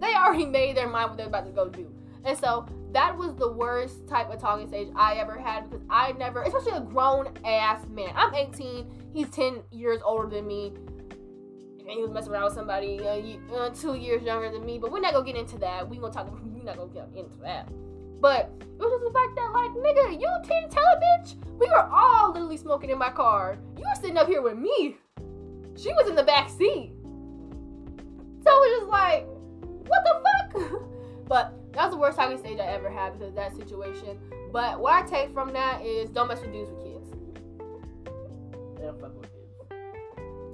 They 0.00 0.14
already 0.14 0.46
made 0.46 0.76
their 0.76 0.88
mind 0.88 1.10
what 1.10 1.18
they're 1.18 1.26
about 1.26 1.46
to 1.46 1.52
go 1.52 1.68
do. 1.68 1.86
And 2.24 2.36
so 2.36 2.66
that 2.92 3.16
was 3.16 3.34
the 3.36 3.50
worst 3.50 4.06
type 4.08 4.30
of 4.30 4.40
talking 4.40 4.68
stage 4.68 4.88
I 4.96 5.14
ever 5.14 5.38
had 5.38 5.70
because 5.70 5.84
I 5.88 6.12
never, 6.12 6.42
especially 6.42 6.72
a 6.72 6.80
grown 6.80 7.28
ass 7.44 7.86
man. 7.88 8.12
I'm 8.16 8.34
18. 8.34 9.10
He's 9.12 9.28
10 9.30 9.62
years 9.70 10.00
older 10.04 10.28
than 10.28 10.46
me. 10.46 10.72
and 11.80 11.90
he 11.90 12.02
was 12.02 12.10
messing 12.10 12.32
around 12.32 12.44
with 12.44 12.54
somebody 12.54 13.00
uh, 13.00 13.54
uh, 13.54 13.70
two 13.70 13.94
years 13.94 14.22
younger 14.22 14.50
than 14.50 14.64
me. 14.64 14.78
But 14.78 14.92
we're 14.92 15.00
not 15.00 15.12
gonna 15.12 15.26
get 15.26 15.36
into 15.36 15.58
that. 15.58 15.88
We 15.88 15.98
gonna 15.98 16.12
talk. 16.12 16.30
We're 16.60 16.64
not 16.64 16.76
gonna 16.76 16.92
get 16.92 17.08
into 17.16 17.38
that. 17.42 17.68
But 18.20 18.52
it 18.60 18.78
was 18.78 18.90
just 18.92 19.04
the 19.04 19.18
fact 19.18 19.34
that, 19.36 19.50
like, 19.54 19.70
nigga, 19.70 20.20
you 20.20 20.28
didn't 20.46 20.70
tell 20.70 20.84
a 20.84 21.00
bitch. 21.00 21.36
We 21.58 21.66
were 21.68 21.88
all 21.90 22.32
literally 22.32 22.58
smoking 22.58 22.90
in 22.90 22.98
my 22.98 23.08
car. 23.08 23.56
You 23.78 23.82
were 23.82 24.00
sitting 24.00 24.18
up 24.18 24.26
here 24.26 24.42
with 24.42 24.58
me. 24.58 24.98
She 25.74 25.88
was 25.94 26.06
in 26.06 26.16
the 26.16 26.22
back 26.22 26.50
seat. 26.50 26.92
So 28.42 28.50
it 28.50 28.60
was 28.60 28.80
just 28.80 28.90
like, 28.90 29.26
what 29.86 30.04
the 30.04 30.60
fuck? 30.60 30.82
but 31.28 31.59
that 31.72 31.84
was 31.84 31.92
the 31.92 31.96
worst 31.96 32.18
talking 32.18 32.38
stage 32.38 32.58
I 32.58 32.66
ever 32.66 32.90
had 32.90 33.12
because 33.12 33.28
of 33.28 33.34
that 33.36 33.56
situation. 33.56 34.18
But 34.52 34.80
what 34.80 34.92
I 34.92 35.06
take 35.06 35.32
from 35.32 35.52
that 35.52 35.82
is 35.84 36.10
don't 36.10 36.28
mess 36.28 36.40
with 36.40 36.52
dudes 36.52 36.70
with 36.70 36.84
kids. 36.84 37.10
And 38.82 39.00
fuck 39.00 39.14
with 39.16 39.30
kids. 39.30 39.54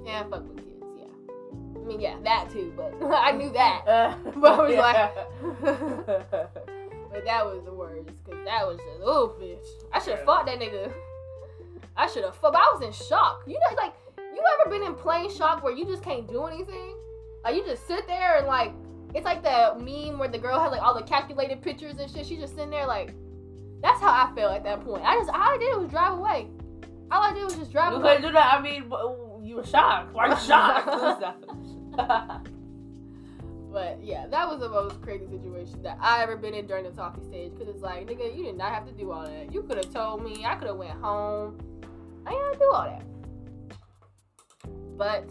Yeah, 0.05 0.23
fuck 0.23 0.47
with 0.47 0.57
kids. 0.57 0.67
Yeah. 0.97 1.81
I 1.81 1.85
mean, 1.85 1.99
yeah, 1.99 2.17
that 2.23 2.49
too. 2.51 2.71
But 2.77 2.93
I 3.03 3.31
knew 3.31 3.51
that. 3.51 3.83
But 4.35 4.51
I 4.51 4.61
was 4.61 4.75
like, 4.75 5.15
But 7.11 7.25
that 7.25 7.45
was 7.45 7.63
the 7.65 7.73
worst 7.73 8.05
because 8.23 8.45
that 8.45 8.67
was 8.67 8.77
just 8.77 9.01
oh 9.03 9.35
bitch. 9.41 9.65
I 9.91 9.99
should 9.99 10.17
have 10.17 10.25
fought 10.25 10.45
that 10.45 10.59
nigga. 10.59 10.91
I 11.95 12.07
should 12.07 12.23
have 12.23 12.35
fought. 12.35 12.53
But 12.53 12.61
I 12.61 12.71
was 12.73 12.83
in 12.83 12.91
shock. 12.91 13.41
You 13.47 13.53
know, 13.53 13.75
like 13.75 13.93
you 14.17 14.43
ever 14.59 14.69
been 14.69 14.83
in 14.83 14.93
plain 14.93 15.31
shock 15.33 15.63
where 15.63 15.73
you 15.73 15.85
just 15.85 16.03
can't 16.03 16.27
do 16.27 16.43
anything? 16.43 16.95
Like 17.43 17.55
you 17.55 17.65
just 17.65 17.87
sit 17.87 18.05
there 18.07 18.37
and 18.37 18.45
like 18.45 18.73
it's 19.15 19.25
like 19.25 19.43
the 19.43 19.75
meme 19.79 20.19
where 20.19 20.29
the 20.29 20.37
girl 20.37 20.59
has 20.59 20.71
like 20.71 20.81
all 20.81 20.93
the 20.93 21.03
calculated 21.03 21.61
pictures 21.61 21.95
and 21.99 22.09
shit. 22.09 22.25
She's 22.25 22.39
just 22.39 22.55
sitting 22.55 22.69
there 22.69 22.87
like 22.87 23.13
that's 23.81 23.99
how 24.01 24.09
I 24.09 24.31
felt 24.35 24.53
at 24.53 24.63
that 24.63 24.83
point. 24.83 25.03
I 25.05 25.15
just 25.15 25.29
all 25.29 25.41
I 25.41 25.57
did 25.59 25.77
was 25.77 25.89
drive 25.89 26.17
away. 26.17 26.47
All 27.11 27.23
I 27.23 27.33
did 27.33 27.43
was 27.43 27.55
just 27.55 27.71
drive 27.71 27.93
you 27.93 27.99
away. 27.99 28.15
couldn't 28.15 28.29
do 28.29 28.33
that. 28.33 28.53
I 28.53 28.61
mean, 28.61 28.91
you 29.43 29.55
were 29.55 29.65
shocked. 29.65 30.13
Why 30.13 30.27
are 30.27 30.29
you 30.29 30.37
shocked? 30.39 31.23
But 33.77 34.01
yeah, 34.03 34.25
that 34.27 34.49
was 34.49 34.59
the 34.59 34.69
most 34.69 34.99
crazy 35.03 35.27
situation 35.27 35.83
that 35.83 35.99
I 36.01 36.23
ever 36.23 36.35
been 36.35 36.55
in 36.55 36.65
during 36.65 36.85
the 36.85 36.89
talking 36.89 37.23
stage. 37.25 37.51
Cause 37.59 37.67
it's 37.67 37.83
like, 37.83 38.07
nigga, 38.07 38.35
you 38.35 38.43
did 38.43 38.57
not 38.57 38.73
have 38.73 38.87
to 38.87 38.91
do 38.91 39.11
all 39.11 39.23
that. 39.23 39.53
You 39.53 39.61
could 39.61 39.77
have 39.77 39.93
told 39.93 40.23
me. 40.23 40.43
I 40.45 40.55
could 40.55 40.67
have 40.67 40.77
went 40.77 40.99
home. 40.99 41.59
I 42.25 42.31
ain't 42.31 42.41
gotta 42.41 42.57
do 42.57 42.71
all 42.73 42.85
that. 42.85 43.03
But 44.97 45.29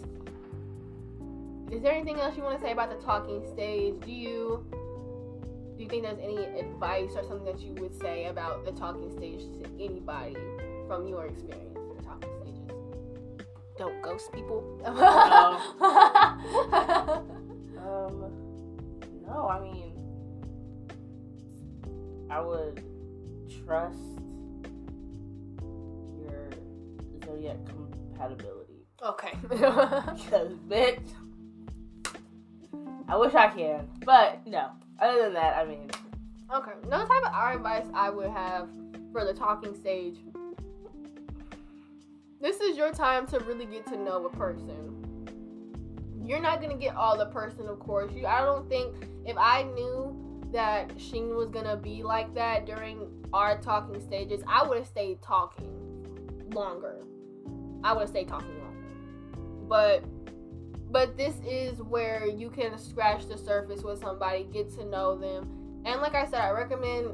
is 1.70 1.83
there 1.83 1.92
anything 1.92 2.18
else 2.20 2.37
you 2.37 2.42
want 2.42 2.59
to 2.59 2.64
say 2.64 2.72
about 2.72 2.90
the 2.90 2.96
talking 3.05 3.44
stage? 3.52 3.94
Do 4.05 4.12
you 4.12 4.64
do 5.76 5.83
you 5.83 5.88
think 5.88 6.05
there's 6.05 6.18
any 6.18 6.37
advice 6.59 7.11
or 7.16 7.22
something 7.24 7.44
that 7.44 7.61
you 7.61 7.72
would 7.74 7.94
say 8.00 8.26
about 8.26 8.64
the 8.64 8.72
talking 8.72 9.11
stage 9.14 9.40
to 9.40 9.64
anybody 9.79 10.37
from 10.87 11.07
your 11.07 11.26
experience 11.26 11.76
in 11.76 12.05
talking 12.05 12.31
stages? 12.40 12.70
Don't 13.79 14.02
ghost 14.02 14.33
people. 14.33 14.64
Um, 17.87 18.18
no, 19.24 19.46
I 19.48 19.61
mean, 19.61 19.92
I 22.29 22.40
would 22.40 22.83
trust 23.64 23.96
your 26.20 26.50
zodiac 27.24 27.64
compatibility. 27.66 28.87
okay. 29.05 29.35
Because, 29.48 30.52
bitch, 30.68 31.12
I 33.08 33.16
wish 33.16 33.34
I 33.34 33.48
can, 33.48 33.88
but 34.04 34.46
no. 34.46 34.70
Other 34.98 35.22
than 35.22 35.34
that, 35.34 35.56
I 35.56 35.64
mean, 35.64 35.90
Okay. 36.54 36.72
Another 36.84 37.06
type 37.06 37.24
of 37.24 37.56
advice 37.56 37.86
I 37.92 38.08
would 38.08 38.30
have 38.30 38.68
for 39.10 39.24
the 39.24 39.34
talking 39.34 39.74
stage. 39.74 40.16
This 42.40 42.60
is 42.60 42.76
your 42.76 42.92
time 42.92 43.26
to 43.28 43.40
really 43.40 43.66
get 43.66 43.84
to 43.86 43.96
know 43.96 44.24
a 44.26 44.30
person. 44.30 45.26
You're 46.24 46.40
not 46.40 46.60
gonna 46.60 46.76
get 46.76 46.94
all 46.94 47.18
the 47.18 47.26
person, 47.26 47.66
of 47.66 47.80
course. 47.80 48.12
You 48.12 48.26
I 48.26 48.42
don't 48.42 48.68
think 48.68 48.94
if 49.24 49.36
I 49.36 49.64
knew 49.64 50.16
that 50.52 50.92
Sheen 51.00 51.34
was 51.34 51.50
gonna 51.50 51.76
be 51.76 52.04
like 52.04 52.32
that 52.34 52.64
during 52.64 53.08
our 53.32 53.60
talking 53.60 54.00
stages, 54.00 54.42
I 54.46 54.64
would 54.66 54.78
have 54.78 54.86
stayed 54.86 55.20
talking 55.20 55.72
longer. 56.52 56.98
I 57.82 57.92
would 57.92 58.02
have 58.02 58.08
stayed 58.08 58.28
talking 58.28 58.56
longer. 58.60 58.88
But 59.68 60.04
but 60.96 61.14
this 61.14 61.35
is 61.46 61.82
where 61.82 62.26
you 62.26 62.48
can 62.48 62.78
scratch 62.78 63.28
the 63.28 63.37
surface 63.37 63.82
with 63.82 64.00
somebody, 64.00 64.48
get 64.50 64.74
to 64.76 64.82
know 64.87 65.14
them, 65.14 65.46
and 65.85 66.00
like 66.00 66.14
I 66.14 66.24
said, 66.24 66.40
I 66.40 66.52
recommend 66.52 67.11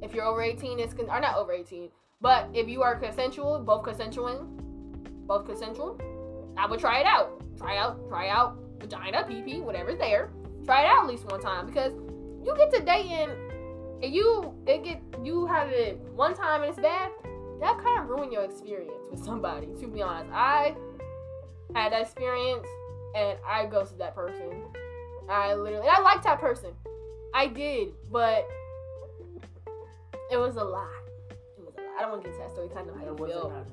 if 0.00 0.14
you're 0.14 0.24
over 0.24 0.40
18, 0.40 0.78
it's 0.78 0.94
con- 0.94 1.10
or 1.10 1.18
not 1.18 1.36
over 1.36 1.50
18, 1.50 1.88
but 2.20 2.48
if 2.54 2.68
you 2.68 2.80
are 2.82 2.94
consensual, 2.94 3.58
both 3.58 3.82
consensual, 3.82 4.44
both 5.26 5.44
consensual, 5.44 6.00
I 6.56 6.66
would 6.66 6.78
try 6.78 7.00
it 7.00 7.06
out. 7.06 7.42
Try 7.58 7.78
out, 7.78 8.06
try 8.06 8.28
out 8.28 8.56
vagina, 8.78 9.24
PP, 9.24 9.60
whatever's 9.60 9.98
there. 9.98 10.30
Try 10.64 10.84
it 10.84 10.86
out 10.86 11.02
at 11.02 11.10
least 11.10 11.24
one 11.24 11.40
time 11.40 11.66
because 11.66 11.92
you 12.44 12.54
get 12.56 12.72
to 12.74 12.84
dating 12.84 13.30
and 14.04 14.14
you 14.14 14.54
it 14.68 14.84
get 14.84 15.02
you 15.24 15.46
have 15.46 15.68
it 15.70 15.98
one 16.14 16.36
time 16.36 16.62
and 16.62 16.70
it's 16.70 16.80
bad. 16.80 17.10
That 17.58 17.82
kind 17.82 18.02
of 18.04 18.08
ruin 18.08 18.30
your 18.30 18.44
experience 18.44 19.08
with 19.10 19.24
somebody. 19.24 19.66
To 19.80 19.88
be 19.88 20.00
honest, 20.00 20.30
I 20.32 20.76
had 21.74 21.92
that 21.92 22.02
experience 22.02 22.66
and 23.14 23.38
I 23.46 23.66
ghosted 23.66 23.98
that 23.98 24.14
person. 24.14 24.64
I 25.28 25.54
literally, 25.54 25.86
and 25.86 25.96
I 25.96 26.00
liked 26.00 26.24
that 26.24 26.40
person. 26.40 26.70
I 27.34 27.46
did, 27.46 27.88
but 28.10 28.46
it 30.30 30.36
was 30.36 30.56
a 30.56 30.64
lot. 30.64 30.88
It 31.30 31.64
was 31.64 31.74
a 31.78 31.80
lot. 31.80 31.90
I 31.98 32.02
don't 32.02 32.10
want 32.12 32.24
to 32.24 32.28
get 32.28 32.34
into 32.34 32.46
that 32.46 32.52
story. 32.52 32.68
Kind 32.68 32.88
of 32.88 32.96
how 32.96 33.02
it 33.02 33.18
you 33.18 33.26
feel. 33.26 33.50
not 33.50 33.56
enough. 33.56 33.68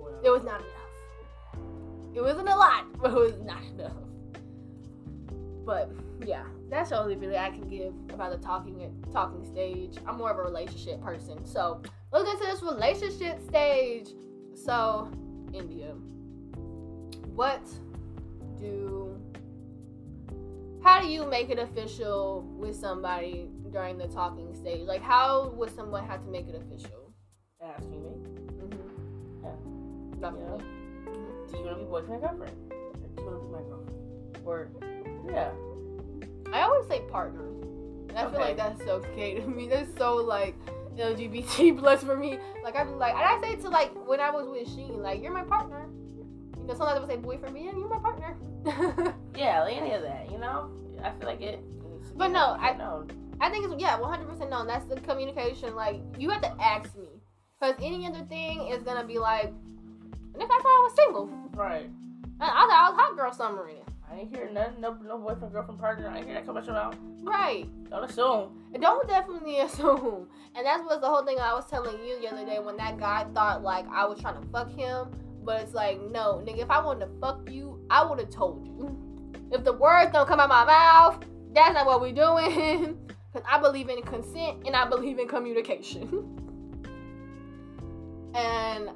Well, 0.00 0.20
It 0.22 0.30
was 0.30 0.42
not 0.44 0.60
enough. 0.60 2.14
It 2.14 2.20
wasn't 2.20 2.48
a 2.48 2.56
lot, 2.56 2.84
but 3.00 3.10
it 3.10 3.14
was 3.14 3.40
not 3.42 3.62
enough. 3.64 3.92
But 5.64 5.90
yeah, 6.24 6.44
that's 6.70 6.90
the 6.90 7.00
only 7.00 7.16
feeling 7.16 7.36
I 7.36 7.50
can 7.50 7.68
give 7.68 7.92
about 8.12 8.30
the 8.30 8.38
talking 8.38 9.04
talking 9.12 9.44
stage. 9.44 9.96
I'm 10.06 10.16
more 10.16 10.30
of 10.30 10.38
a 10.38 10.42
relationship 10.42 11.02
person, 11.02 11.44
so 11.44 11.82
let's 12.12 12.24
get 12.24 12.38
to 12.40 12.46
this 12.46 12.62
relationship 12.62 13.40
stage. 13.48 14.08
So, 14.54 15.10
India, 15.52 15.92
what 17.36 17.62
do 18.58 19.14
how 20.82 21.00
do 21.00 21.08
you 21.08 21.26
make 21.26 21.50
it 21.50 21.58
official 21.58 22.46
with 22.56 22.74
somebody 22.74 23.50
during 23.72 23.98
the 23.98 24.06
talking 24.06 24.54
stage? 24.54 24.82
Like, 24.82 25.02
how 25.02 25.52
would 25.56 25.74
someone 25.74 26.06
have 26.06 26.24
to 26.24 26.30
make 26.30 26.48
it 26.48 26.54
official? 26.54 27.12
asking 27.60 28.04
me, 28.04 28.10
Mm-hmm. 28.60 29.44
Yeah. 29.44 30.20
Definitely. 30.20 30.64
do 31.50 31.58
you 31.58 31.64
want 31.64 31.78
to 31.78 31.84
be 31.84 31.90
boyfriend 31.90 32.24
or 32.24 32.28
girlfriend? 32.28 32.72
Or 32.72 32.92
do 32.94 33.22
you 33.22 33.28
want 33.28 33.40
to 33.40 33.46
be 33.46 33.52
my 33.52 33.62
girlfriend? 33.62 34.38
Or, 34.44 34.70
yeah. 35.28 36.54
I 36.54 36.62
always 36.62 36.88
say 36.88 37.00
partner. 37.10 37.46
And 38.10 38.18
I 38.18 38.30
feel 38.30 38.40
like 38.40 38.56
that's 38.56 38.82
so 38.84 39.02
gay 39.16 39.40
to 39.40 39.46
me. 39.46 39.68
That's 39.68 39.90
so 39.98 40.16
like 40.16 40.54
LGBT 40.96 41.78
plus 41.78 42.02
for 42.02 42.16
me. 42.16 42.38
Like 42.62 42.76
I'm 42.76 42.98
like, 42.98 43.14
and 43.14 43.24
I 43.24 43.40
say 43.40 43.56
to 43.62 43.68
like 43.68 43.90
when 44.06 44.20
I 44.20 44.30
was 44.30 44.46
with 44.46 44.68
Sheen, 44.68 45.02
like 45.02 45.22
you're 45.22 45.32
my 45.32 45.42
partner. 45.42 45.88
You 46.66 46.72
know, 46.72 46.78
sometimes 46.78 46.96
I 46.96 47.00
would 47.00 47.08
say 47.08 47.16
boyfriend, 47.16 47.54
but 47.54 47.62
yeah, 47.62 47.70
you're 47.76 47.88
my 47.88 47.98
partner. 48.00 48.36
Yeah, 49.36 49.62
like 49.62 49.76
any 49.76 49.92
of 49.92 50.02
that, 50.02 50.30
you 50.32 50.38
know? 50.38 50.70
I 51.04 51.10
feel 51.10 51.28
like 51.28 51.40
it. 51.42 51.60
needs 51.92 52.08
to 52.08 52.12
be 52.14 52.18
But 52.18 52.28
no, 52.32 52.56
I- 52.58 52.74
known. 52.76 53.10
I 53.40 53.50
think 53.50 53.66
it's 53.70 53.74
yeah, 53.80 53.98
100% 53.98 54.48
no. 54.50 54.66
That's 54.66 54.86
the 54.86 54.96
communication. 55.02 55.76
Like 55.76 56.00
you 56.18 56.30
have 56.30 56.40
to 56.42 56.50
ask 56.60 56.96
me, 56.96 57.06
cause 57.60 57.74
any 57.80 58.04
other 58.06 58.24
thing 58.24 58.66
is 58.68 58.82
gonna 58.82 59.04
be 59.04 59.18
like, 59.18 59.44
and 60.32 60.42
if 60.42 60.50
I 60.50 60.56
thought 60.56 60.66
I 60.66 60.88
was 60.88 60.94
single, 60.96 61.26
Right. 61.54 61.88
I 62.40 62.46
thought 62.46 62.70
I 62.70 62.90
was 62.90 62.98
hot 62.98 63.16
girl 63.16 63.32
summer 63.32 63.68
in 63.68 63.76
it. 63.76 63.84
I 64.10 64.16
ain't 64.20 64.34
hear 64.34 64.50
nothing, 64.50 64.80
no, 64.80 64.94
no 64.94 65.18
boyfriend, 65.18 65.52
girlfriend, 65.52 65.78
partner. 65.78 66.08
I 66.08 66.16
ain't 66.18 66.24
hear 66.26 66.34
that 66.34 66.46
come 66.46 66.54
much 66.54 66.66
about. 66.68 66.96
Right. 67.22 67.68
Don't 67.90 68.04
assume. 68.04 68.50
And 68.72 68.82
Don't 68.82 69.06
definitely 69.06 69.58
assume. 69.60 70.28
And 70.56 70.64
that 70.66 70.82
was 70.84 71.00
the 71.00 71.06
whole 71.08 71.24
thing 71.24 71.38
I 71.38 71.52
was 71.52 71.66
telling 71.68 72.02
you 72.04 72.18
the 72.20 72.28
other 72.32 72.44
day 72.46 72.58
when 72.58 72.76
that 72.78 72.98
guy 72.98 73.24
thought 73.34 73.62
like 73.62 73.86
I 73.92 74.06
was 74.06 74.18
trying 74.20 74.40
to 74.42 74.48
fuck 74.48 74.70
him. 74.74 75.08
But 75.46 75.62
it's 75.62 75.74
like, 75.74 76.00
no, 76.10 76.42
nigga, 76.44 76.58
if 76.58 76.70
I 76.70 76.84
wanted 76.84 77.06
to 77.06 77.20
fuck 77.20 77.48
you, 77.48 77.80
I 77.88 78.04
would 78.04 78.18
have 78.18 78.30
told 78.30 78.66
you. 78.66 78.98
If 79.52 79.62
the 79.62 79.72
words 79.72 80.10
don't 80.12 80.26
come 80.26 80.40
out 80.40 80.48
my 80.48 80.64
mouth, 80.64 81.24
that's 81.54 81.72
not 81.72 81.86
what 81.86 82.00
we're 82.00 82.12
doing. 82.12 82.98
Because 83.32 83.48
I 83.52 83.60
believe 83.60 83.90
in 83.90 84.00
consent 84.00 84.66
and 84.66 84.74
I 84.74 84.88
believe 84.88 85.18
in 85.18 85.28
communication. 85.28 86.08
and 88.34 88.88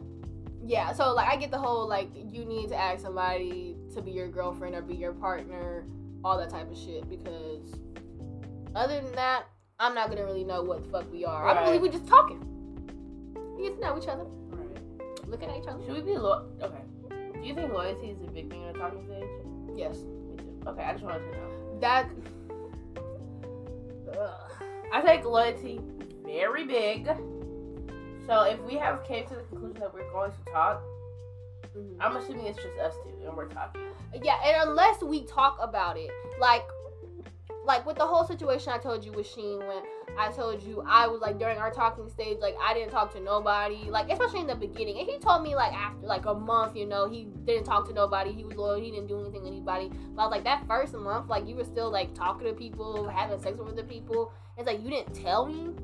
yeah, 0.65 0.95
so 0.95 1.13
like 1.13 1.29
I 1.29 1.37
get 1.37 1.51
the 1.51 1.59
whole 1.59 1.87
like 1.87 2.09
you 2.15 2.47
need 2.47 2.71
to 2.71 2.77
ask 2.77 3.03
somebody 3.03 3.77
to 3.93 4.01
be 4.01 4.13
your 4.13 4.29
girlfriend 4.29 4.75
or 4.75 4.81
be 4.81 4.95
your 4.95 5.13
partner, 5.13 5.85
all 6.25 6.39
that 6.39 6.49
type 6.49 6.71
of 6.71 6.79
shit. 6.79 7.07
Because 7.07 7.75
other 8.75 9.03
than 9.03 9.13
that, 9.13 9.45
I'm 9.79 9.95
not 9.95 10.09
gonna 10.09 10.25
really 10.25 10.45
know 10.45 10.63
what 10.63 10.85
the 10.85 10.89
fuck 10.89 11.13
we 11.13 11.27
are. 11.27 11.47
I 11.47 11.63
believe 11.63 11.83
we're 11.83 11.93
just 11.93 12.07
talking. 12.07 12.41
We 13.59 13.65
get 13.65 13.75
to 13.75 13.81
know 13.83 13.99
each 13.99 14.09
other, 14.09 14.25
Looking 15.31 15.49
at 15.51 15.57
each 15.59 15.67
other. 15.69 15.83
Should 15.87 15.95
we 15.95 16.03
be 16.03 16.19
lo- 16.19 16.47
okay? 16.63 16.83
Do 17.09 17.47
you 17.47 17.55
think 17.55 17.73
loyalty 17.73 18.09
is 18.09 18.19
a 18.23 18.31
big 18.31 18.51
thing 18.51 18.63
in 18.63 18.73
the 18.73 18.79
talking 18.79 19.05
stage? 19.07 19.25
Yes, 19.77 19.97
Me 19.99 20.37
too. 20.37 20.69
Okay, 20.69 20.83
I 20.83 20.93
just 20.93 21.05
wanted 21.05 21.21
to 21.21 21.33
know. 21.39 21.79
that. 21.81 22.11
Ugh. 24.19 24.65
I 24.93 25.01
take 25.03 25.25
loyalty 25.25 25.81
very 26.25 26.65
big. 26.67 27.07
So 28.27 28.43
if 28.43 28.61
we 28.63 28.75
have 28.75 29.05
came 29.05 29.27
to 29.29 29.35
the 29.37 29.43
conclusion 29.43 29.81
that 29.81 29.95
we're 29.95 30.11
going 30.11 30.33
to 30.33 30.53
talk, 30.53 30.83
Mm-hmm. 31.79 32.03
I'm 32.03 32.17
assuming 32.17 32.47
it's 32.47 32.57
just 32.59 32.77
us 32.85 32.95
two 33.05 33.29
and 33.29 33.37
we're 33.37 33.47
talking. 33.47 33.83
Yeah, 34.25 34.41
and 34.45 34.69
unless 34.71 35.03
we 35.05 35.23
talk 35.23 35.57
about 35.63 35.97
it, 35.97 36.11
like, 36.41 36.65
like 37.65 37.85
with 37.87 37.97
the 37.97 38.07
whole 38.07 38.25
situation 38.25 38.73
I 38.73 38.79
told 38.79 39.05
you 39.05 39.13
with 39.13 39.27
Sheen 39.27 39.59
when 39.59 39.83
I 40.19 40.31
told 40.33 40.63
you 40.63 40.83
I 40.87 41.07
was 41.07 41.21
like 41.21 41.39
during 41.39 41.59
our 41.59 41.71
talking 41.71 42.09
stage, 42.09 42.39
like 42.41 42.55
I 42.63 42.75
didn't 42.75 42.91
talk 42.91 43.13
to 43.15 43.21
nobody, 43.21 43.91
like 43.91 44.11
especially 44.11 44.41
in 44.41 44.47
the 44.47 44.55
beginning. 44.55 44.99
And 44.99 45.09
he 45.09 45.19
told 45.19 45.43
me 45.43 45.55
like 45.55 45.73
after 45.73 46.07
like 46.07 46.27
a 46.27 46.35
month, 46.35 46.77
you 46.77 46.87
know, 46.87 47.09
he 47.09 47.29
didn't 47.45 47.65
talk 47.65 47.87
to 47.89 47.95
nobody. 47.95 48.33
He 48.33 48.45
was 48.45 48.57
loyal. 48.57 48.81
He 48.81 48.91
didn't 48.91 49.09
do 49.09 49.21
anything 49.21 49.43
to 49.43 49.49
anybody. 49.49 49.91
But 50.15 50.23
I 50.23 50.25
was 50.27 50.31
like 50.31 50.45
that 50.45 50.67
first 50.67 50.95
month, 50.95 51.29
like 51.29 51.47
you 51.47 51.57
were 51.57 51.65
still 51.65 51.91
like 51.91 52.15
talking 52.15 52.47
to 52.47 52.55
people, 52.55 53.09
having 53.09 53.41
sex 53.41 53.59
with 53.59 53.69
other 53.69 53.85
people. 53.85 54.33
It's 54.57 54.67
like 54.67 54.83
you 54.83 54.91
didn't 54.91 55.15
tell 55.15 55.47
me, 55.47 55.75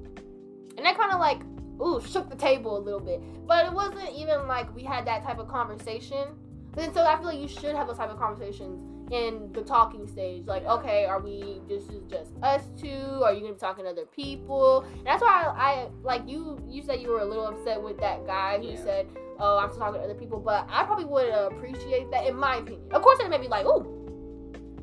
and 0.77 0.85
that 0.85 0.99
kind 0.99 1.13
of 1.13 1.21
like 1.21 1.41
ooh 1.81 2.01
shook 2.01 2.29
the 2.31 2.37
table 2.37 2.77
a 2.77 2.81
little 2.81 3.01
bit. 3.01 3.23
But 3.47 3.67
it 3.67 3.73
wasn't 3.73 4.11
even 4.15 4.47
like 4.47 4.75
we 4.75 4.83
had 4.83 5.07
that 5.07 5.25
type 5.25 5.39
of 5.39 5.49
conversation. 5.49 6.29
And 6.77 6.93
so 6.93 7.05
I 7.05 7.17
feel 7.17 7.27
like 7.27 7.39
you 7.39 7.49
should 7.49 7.75
have 7.75 7.87
those 7.87 7.97
type 7.97 8.11
of 8.11 8.19
conversations 8.19 8.96
in 9.11 9.51
the 9.53 9.63
talking 9.63 10.07
stage. 10.07 10.47
Like, 10.47 10.65
okay, 10.65 11.05
are 11.05 11.21
we 11.21 11.61
this 11.69 11.85
is 11.85 12.03
just 12.11 12.33
us 12.43 12.63
two? 12.81 12.89
Are 13.23 13.33
you 13.33 13.41
gonna 13.41 13.53
be 13.55 13.59
talking 13.59 13.85
to 13.85 13.91
other 13.91 14.07
people? 14.07 14.81
And 14.97 15.07
that's 15.07 15.23
why 15.23 15.45
I, 15.47 15.63
I 15.63 15.89
like 16.03 16.29
you. 16.29 16.59
You 16.69 16.83
said 16.83 17.01
you 17.01 17.11
were 17.11 17.21
a 17.21 17.25
little 17.25 17.47
upset 17.47 17.83
with 17.83 17.99
that 18.01 18.27
guy 18.27 18.59
who 18.59 18.69
Yeah. 18.69 18.83
said, 18.85 19.07
"Oh, 19.39 19.59
I'm 19.59 19.71
still 19.71 19.81
talking 19.81 20.01
to 20.01 20.05
other 20.05 20.15
people," 20.15 20.39
but 20.41 20.67
I 20.71 20.85
probably 20.85 21.05
would 21.05 21.29
appreciate 21.29 22.11
that, 22.11 22.27
in 22.27 22.37
my 22.37 22.57
opinion. 22.57 22.83
Of 22.93 23.03
course, 23.03 23.19
it 23.21 23.29
made 23.31 23.41
me 23.41 23.49
like, 23.49 23.65
ooh, 23.67 23.87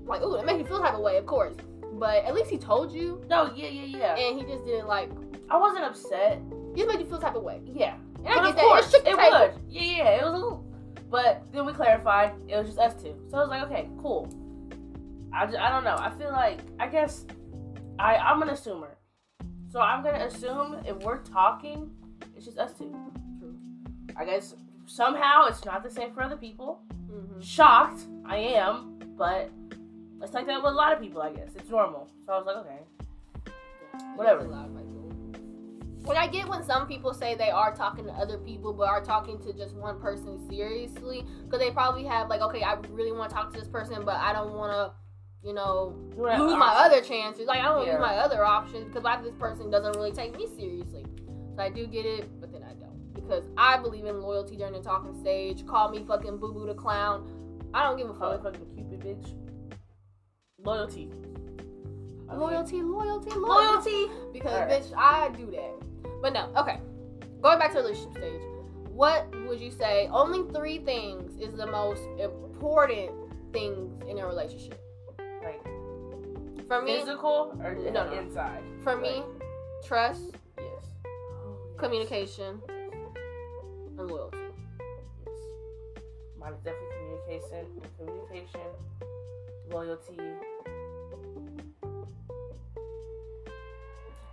like 0.06 0.22
ooh, 0.22 0.36
it 0.36 0.46
made 0.46 0.58
me 0.58 0.64
feel 0.64 0.80
type 0.80 0.94
of 0.94 1.02
way, 1.02 1.18
of 1.18 1.26
course. 1.26 1.56
But 1.94 2.24
at 2.26 2.34
least 2.34 2.50
he 2.50 2.58
told 2.58 2.92
you, 2.92 3.24
No, 3.30 3.52
yeah, 3.56 3.68
yeah, 3.68 3.98
yeah. 3.98 4.16
and 4.18 4.40
he 4.40 4.46
just 4.46 4.66
didn't 4.66 4.88
like. 4.88 5.10
I 5.50 5.58
wasn't 5.58 5.84
upset. 5.86 6.42
He 6.74 6.82
just 6.82 6.92
made 6.92 7.00
you 7.04 7.06
feel 7.10 7.20
type 7.20 7.36
of 7.36 7.44
way. 7.44 7.62
Yeah. 7.66 7.96
And 8.26 8.28
I 8.30 8.36
get 8.36 8.46
of 8.46 8.56
that. 8.56 8.62
course, 8.64 8.94
it 8.94 9.06
it 9.06 9.16
would. 9.16 9.54
Yeah, 9.70 9.82
yeah, 9.82 10.10
it 10.10 10.24
was 10.24 10.34
a 10.34 10.38
little. 10.38 10.66
But 11.14 11.44
then 11.52 11.68
we 11.68 11.74
clarified 11.74 12.34
it 12.48 12.58
was 12.58 12.66
just 12.66 12.80
us 12.80 12.96
two. 13.00 13.14
So 13.30 13.38
I 13.38 13.42
was 13.42 13.50
like, 13.50 13.62
okay, 13.66 13.88
cool. 14.02 14.28
I, 15.32 15.46
just, 15.46 15.60
I 15.60 15.70
don't 15.70 15.84
know. 15.84 15.96
I 15.96 16.10
feel 16.18 16.32
like 16.32 16.62
I 16.80 16.88
guess 16.88 17.28
I 18.00 18.16
I'm 18.16 18.42
an 18.42 18.50
assumer, 18.50 18.96
so 19.72 19.80
I'm 19.80 20.04
gonna 20.04 20.26
assume 20.26 20.78
if 20.88 20.98
we're 21.04 21.20
talking, 21.20 21.92
it's 22.36 22.46
just 22.46 22.58
us 22.58 22.74
two. 22.74 22.96
True. 23.40 23.56
I 24.16 24.26
guess 24.26 24.56
somehow 24.88 25.46
it's 25.46 25.64
not 25.66 25.84
the 25.84 25.92
same 25.92 26.16
for 26.16 26.24
other 26.24 26.36
people. 26.36 26.82
Mm-hmm. 27.08 27.42
Shocked, 27.42 28.08
I 28.26 28.38
am, 28.38 28.98
but 29.16 29.52
it's 30.24 30.34
like 30.34 30.48
that 30.48 30.64
with 30.64 30.72
a 30.72 30.76
lot 30.76 30.94
of 30.94 31.00
people. 31.00 31.22
I 31.22 31.32
guess 31.32 31.50
it's 31.56 31.70
normal. 31.70 32.10
So 32.26 32.34
I 32.34 32.38
was 32.40 32.48
like, 32.48 32.58
okay, 32.58 32.80
Whatever. 34.16 34.48
When 36.06 36.18
I 36.18 36.28
get 36.28 36.48
when 36.50 36.64
some 36.64 36.86
people 36.88 37.14
say 37.14 37.34
they 37.36 37.50
are 37.50 37.74
talking 37.74 38.06
to 38.06 38.12
other 38.12 38.38
people 38.38 38.74
but 38.74 38.88
are 38.90 39.02
talking 39.02 39.40
to 39.40 39.54
just 39.54 39.74
one 39.76 40.00
person 40.02 40.38
seriously, 40.50 41.26
because 41.46 41.60
they 41.60 41.72
probably 41.72 42.04
have 42.04 42.30
like, 42.30 42.42
okay, 42.42 42.62
I 42.62 42.74
really 42.90 43.14
want 43.14 43.30
to 43.30 43.36
talk 43.36 43.54
to 43.54 43.60
this 43.60 43.70
person, 43.70 44.04
but 44.04 44.16
I 44.16 44.34
don't 44.34 44.54
want 44.54 44.72
to, 44.74 45.48
you 45.48 45.54
know, 45.54 45.96
wanna- 46.16 46.44
lose 46.44 46.58
my 46.58 46.74
other 46.86 47.02
chances. 47.02 47.48
Like 47.48 47.62
I 47.62 47.64
don't 47.66 47.76
want 47.78 47.88
Yeah. 47.88 47.94
lose 47.94 48.02
my 48.02 48.18
other 48.18 48.44
options 48.44 48.88
because 48.88 49.04
like 49.04 49.24
this 49.24 49.36
person 49.36 49.70
doesn't 49.72 49.96
really 49.96 50.12
take 50.12 50.36
me 50.36 50.46
seriously. 50.48 51.06
So 51.56 51.62
I 51.62 51.70
do 51.70 51.88
get 51.88 52.06
it, 52.06 52.30
but 52.42 52.52
then 52.52 52.64
I 52.64 52.74
don't 52.74 53.14
because 53.14 53.46
I 53.58 53.78
believe 53.78 54.06
in 54.06 54.22
loyalty 54.22 54.58
during 54.58 54.74
the 54.74 54.82
talking 54.82 55.18
stage. 55.18 55.66
Call 55.66 55.90
me 55.90 56.04
fucking 56.04 56.38
boo 56.38 56.52
boo 56.52 56.66
the 56.66 56.74
clown. 56.74 57.30
I 57.74 57.84
don't 57.84 57.98
give 57.98 58.10
a 58.10 58.14
fuck. 58.14 58.44
fucking 58.44 58.66
Cupid, 58.76 59.00
bitch. 59.00 59.34
Loyalty. 60.66 61.10
Loyalty, 62.32 62.82
loyalty, 62.82 63.30
loyalty. 63.30 63.40
Loyalty. 63.40 64.12
Because 64.34 64.52
Alright. 64.52 64.84
bitch, 64.84 64.94
I 64.98 65.30
do 65.30 65.46
that. 65.52 65.93
But 66.24 66.32
no, 66.32 66.48
okay. 66.56 66.80
Going 67.42 67.60
back 67.60 67.72
to 67.74 67.80
the 67.80 67.84
relationship 67.84 68.14
stage, 68.18 68.42
what 68.88 69.28
would 69.46 69.60
you 69.60 69.70
say? 69.70 70.08
Only 70.08 70.50
three 70.54 70.78
things 70.78 71.36
is 71.38 71.54
the 71.58 71.68
most 71.68 72.02
important 72.18 73.12
things 73.52 73.92
in 74.10 74.18
a 74.20 74.26
relationship. 74.26 74.80
Like 75.44 75.62
For 76.70 76.82
me, 76.82 77.00
physical 77.00 77.60
or 77.62 77.76
No, 77.76 78.06
no. 78.10 78.14
inside? 78.18 78.64
for 78.86 78.96
me, 78.96 79.22
trust, 79.86 80.32
Yes. 80.58 80.68
Oh, 81.06 81.58
yes. 81.70 81.78
communication, 81.78 82.62
and 82.70 84.08
loyalty. 84.10 84.38
Yes. 85.28 85.36
Mine 86.40 86.54
is 86.54 86.60
definitely 86.64 86.88
communication, 87.28 87.66
communication, 88.00 88.70
loyalty, 89.70 90.18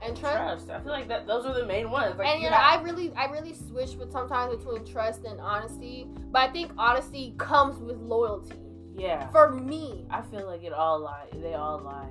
And 0.03 0.17
trust. 0.17 0.67
trust. 0.67 0.71
I 0.71 0.81
feel 0.81 0.93
like 0.93 1.09
that 1.09 1.27
those 1.27 1.45
are 1.45 1.53
the 1.53 1.67
main 1.67 1.91
ones. 1.91 2.17
Like 2.19 2.29
and 2.29 2.43
you 2.43 2.49
know, 2.49 2.57
I 2.57 2.81
really, 2.83 3.13
I 3.15 3.27
really 3.27 3.53
switch 3.53 3.97
with 3.97 4.11
sometimes 4.11 4.57
between 4.57 4.85
trust 4.85 5.25
and 5.25 5.39
honesty. 5.41 6.07
But 6.31 6.49
I 6.49 6.53
think 6.53 6.73
honesty 6.79 7.35
comes 7.39 7.79
with 7.79 7.99
loyalty. 7.99 8.57
yeah. 8.97 9.29
For 9.29 9.51
me, 9.51 10.07
I 10.11 10.23
feel 10.23 10.47
like 10.47 10.65
it 10.65 10.73
all 10.73 11.01
lie. 11.01 11.27
They 11.35 11.55
all 11.55 11.81
lie 11.81 12.09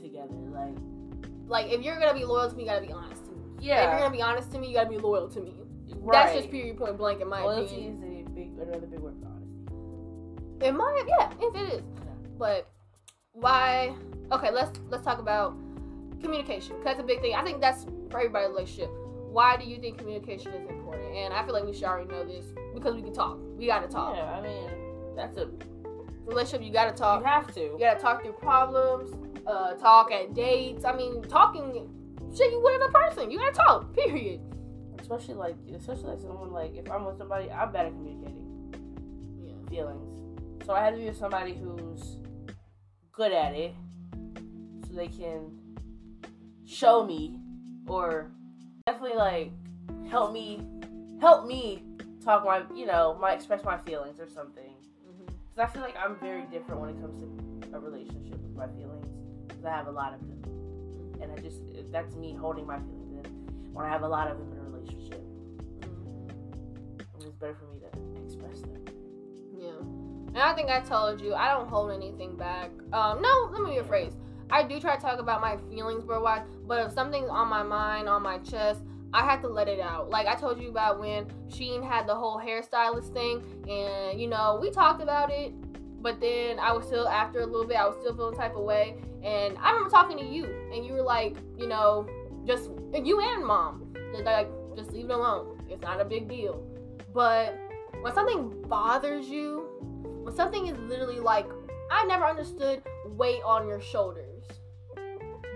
together. 0.00 0.34
Like 0.34 0.76
like 1.46 1.72
if 1.72 1.82
you're 1.82 1.98
gonna 1.98 2.14
be 2.14 2.24
loyal 2.24 2.48
to 2.48 2.56
me, 2.56 2.62
you 2.62 2.68
gotta 2.68 2.86
be 2.86 2.92
honest 2.92 3.24
to 3.24 3.32
me. 3.32 3.44
Yeah. 3.60 3.84
If 3.84 3.90
you're 3.90 3.98
gonna 4.00 4.16
be 4.16 4.22
honest 4.22 4.52
to 4.52 4.58
me, 4.58 4.68
you 4.68 4.74
gotta 4.74 4.90
be 4.90 4.98
loyal 4.98 5.28
to 5.28 5.40
me. 5.40 5.54
Right. 5.96 6.26
That's 6.26 6.38
just 6.38 6.50
period 6.50 6.78
point 6.78 6.96
blank 6.96 7.20
in 7.20 7.28
my 7.28 7.40
opinion. 7.40 7.56
Loyalty 7.56 7.74
opinion. 7.74 8.20
is 8.20 8.26
a 8.26 8.30
big 8.30 8.52
another 8.58 8.86
big 8.86 9.00
word 9.00 9.14
for 9.20 9.26
honesty. 9.26 10.66
In 10.66 10.76
my 10.76 11.04
yeah, 11.08 11.32
yes 11.40 11.50
it 11.54 11.74
is. 11.74 11.82
But 12.38 12.70
why? 13.32 13.94
Okay, 14.32 14.50
let's 14.50 14.78
let's 14.88 15.04
talk 15.04 15.18
about 15.18 15.56
communication. 16.22 16.76
that's 16.84 17.00
a 17.00 17.02
big 17.02 17.20
thing. 17.20 17.34
I 17.34 17.42
think 17.42 17.60
that's 17.60 17.84
for 18.10 18.18
everybody's 18.18 18.50
relationship. 18.50 18.90
Why 19.30 19.56
do 19.56 19.64
you 19.64 19.78
think 19.78 19.98
communication 19.98 20.52
is 20.52 20.68
important? 20.68 21.14
And 21.14 21.32
I 21.32 21.44
feel 21.44 21.54
like 21.54 21.64
we 21.64 21.72
should 21.72 21.84
already 21.84 22.08
know 22.10 22.24
this 22.24 22.46
because 22.74 22.94
we 22.94 23.02
can 23.02 23.12
talk. 23.12 23.38
We 23.56 23.66
gotta 23.66 23.88
talk. 23.88 24.16
Yeah, 24.16 24.24
I 24.32 24.40
mean 24.42 24.70
that's 25.16 25.36
a 25.36 25.48
Relationship, 26.26 26.64
you 26.66 26.72
gotta 26.72 26.92
talk. 26.96 27.20
you 27.20 27.26
have 27.26 27.52
to. 27.54 27.60
You 27.60 27.76
gotta 27.78 27.98
talk 28.00 28.22
through 28.22 28.32
problems. 28.34 29.10
Uh, 29.46 29.74
talk 29.74 30.12
at 30.12 30.32
dates. 30.34 30.84
I 30.84 30.94
mean, 30.94 31.22
talking. 31.22 31.88
Shit, 32.36 32.52
you 32.52 32.60
with 32.62 32.74
another 32.76 32.92
person. 32.92 33.30
You 33.30 33.38
gotta 33.38 33.52
talk. 33.56 33.92
Period. 33.94 34.40
Especially 35.00 35.34
like 35.34 35.56
especially 35.74 36.04
like 36.10 36.20
someone 36.20 36.52
like 36.52 36.76
if 36.76 36.88
I'm 36.90 37.04
with 37.04 37.18
somebody, 37.18 37.50
I'm 37.50 37.72
bad 37.72 37.86
at 37.86 37.92
communicating 37.92 38.74
Yeah. 39.42 39.68
feelings. 39.68 40.64
So 40.66 40.72
I 40.74 40.84
have 40.84 40.94
to 40.94 41.00
be 41.00 41.06
with 41.06 41.16
somebody 41.16 41.54
who's 41.54 42.18
good 43.12 43.32
at 43.32 43.54
it, 43.54 43.74
so 44.86 44.94
they 44.94 45.08
can 45.08 45.58
show 46.70 47.04
me 47.04 47.36
or 47.88 48.30
definitely 48.86 49.16
like 49.16 49.50
help 50.08 50.32
me 50.32 50.62
help 51.20 51.46
me 51.46 51.82
talk 52.24 52.44
my 52.44 52.62
you 52.74 52.86
know 52.86 53.18
my 53.20 53.32
express 53.32 53.64
my 53.64 53.76
feelings 53.78 54.20
or 54.20 54.28
something. 54.28 54.72
Mm-hmm. 55.08 55.24
Because 55.26 55.68
I 55.68 55.72
feel 55.72 55.82
like 55.82 55.96
I'm 55.96 56.16
very 56.20 56.42
different 56.42 56.80
when 56.80 56.90
it 56.90 57.00
comes 57.00 57.18
to 57.18 57.76
a 57.76 57.80
relationship 57.80 58.40
with 58.40 58.54
my 58.54 58.68
feelings. 58.68 59.08
Because 59.48 59.64
I 59.64 59.70
have 59.70 59.88
a 59.88 59.90
lot 59.90 60.14
of 60.14 60.20
them. 60.20 60.38
Mm-hmm. 60.42 61.22
And 61.22 61.32
I 61.32 61.42
just, 61.42 61.60
that's 61.90 62.14
me 62.14 62.34
holding 62.34 62.66
my 62.66 62.78
feelings 62.78 63.24
in 63.24 63.72
when 63.72 63.84
I 63.84 63.88
have 63.88 64.02
a 64.02 64.08
lot 64.08 64.30
of 64.30 64.38
them 64.38 64.52
in 64.52 64.58
a 64.58 64.62
relationship. 64.62 65.22
Mm-hmm. 65.80 66.30
And 67.14 67.24
it's 67.24 67.36
better 67.36 67.56
for 67.56 67.66
me 67.74 67.80
to 67.80 68.24
express 68.24 68.60
them. 68.60 68.84
Yeah. 69.58 69.70
And 70.28 70.38
I 70.38 70.54
think 70.54 70.70
I 70.70 70.80
told 70.80 71.20
you 71.20 71.34
I 71.34 71.48
don't 71.48 71.68
hold 71.68 71.90
anything 71.90 72.36
back. 72.36 72.70
Um, 72.92 73.20
no, 73.20 73.50
let 73.52 73.62
me 73.62 73.76
rephrase. 73.76 74.14
I 74.52 74.62
do 74.62 74.80
try 74.80 74.96
to 74.96 75.00
talk 75.00 75.18
about 75.18 75.40
my 75.40 75.56
feelings, 75.70 76.04
bro. 76.04 76.22
Why? 76.22 76.42
But 76.66 76.86
if 76.86 76.92
something's 76.92 77.28
on 77.28 77.48
my 77.48 77.62
mind, 77.62 78.08
on 78.08 78.22
my 78.22 78.38
chest, 78.38 78.82
I 79.12 79.24
have 79.24 79.40
to 79.42 79.48
let 79.48 79.68
it 79.68 79.80
out. 79.80 80.10
Like 80.10 80.26
I 80.26 80.34
told 80.34 80.60
you 80.60 80.68
about 80.68 81.00
when 81.00 81.26
Sheen 81.48 81.82
had 81.82 82.06
the 82.06 82.14
whole 82.14 82.38
hairstylist 82.38 83.12
thing, 83.12 83.42
and 83.68 84.20
you 84.20 84.28
know 84.28 84.58
we 84.60 84.70
talked 84.70 85.02
about 85.02 85.30
it, 85.30 85.52
but 86.02 86.20
then 86.20 86.58
I 86.58 86.72
was 86.72 86.86
still 86.86 87.08
after 87.08 87.40
a 87.40 87.46
little 87.46 87.66
bit, 87.66 87.76
I 87.76 87.86
was 87.86 87.96
still 88.00 88.14
feeling 88.14 88.36
type 88.36 88.56
of 88.56 88.62
way, 88.62 88.96
and 89.22 89.56
I 89.58 89.70
remember 89.70 89.90
talking 89.90 90.18
to 90.18 90.24
you, 90.24 90.44
and 90.74 90.84
you 90.84 90.92
were 90.92 91.02
like, 91.02 91.36
you 91.58 91.66
know, 91.66 92.08
just 92.46 92.70
and 92.94 93.06
you 93.06 93.20
and 93.20 93.44
mom, 93.44 93.92
just 94.12 94.24
like 94.24 94.48
just 94.76 94.92
leave 94.92 95.06
it 95.06 95.10
alone. 95.10 95.60
It's 95.68 95.82
not 95.82 96.00
a 96.00 96.04
big 96.04 96.28
deal. 96.28 96.64
But 97.12 97.58
when 98.00 98.14
something 98.14 98.62
bothers 98.68 99.28
you, 99.28 99.66
when 100.22 100.34
something 100.34 100.66
is 100.66 100.78
literally 100.88 101.20
like 101.20 101.46
I 101.90 102.04
never 102.06 102.24
understood 102.24 102.82
weight 103.04 103.42
on 103.44 103.66
your 103.66 103.80
shoulders. 103.80 104.29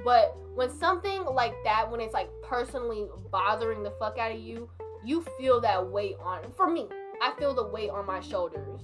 But 0.04 0.36
when 0.54 0.70
something 0.70 1.24
like 1.24 1.54
that, 1.64 1.90
when 1.90 2.00
it's 2.00 2.14
like 2.14 2.28
personally 2.42 3.06
bothering 3.30 3.82
the 3.82 3.90
fuck 3.92 4.18
out 4.18 4.32
of 4.32 4.38
you, 4.38 4.68
you 5.04 5.24
feel 5.38 5.60
that 5.62 5.90
weight 5.90 6.16
on 6.22 6.50
for 6.52 6.70
me, 6.70 6.88
I 7.22 7.32
feel 7.38 7.54
the 7.54 7.66
weight 7.66 7.90
on 7.90 8.06
my 8.06 8.20
shoulders. 8.20 8.82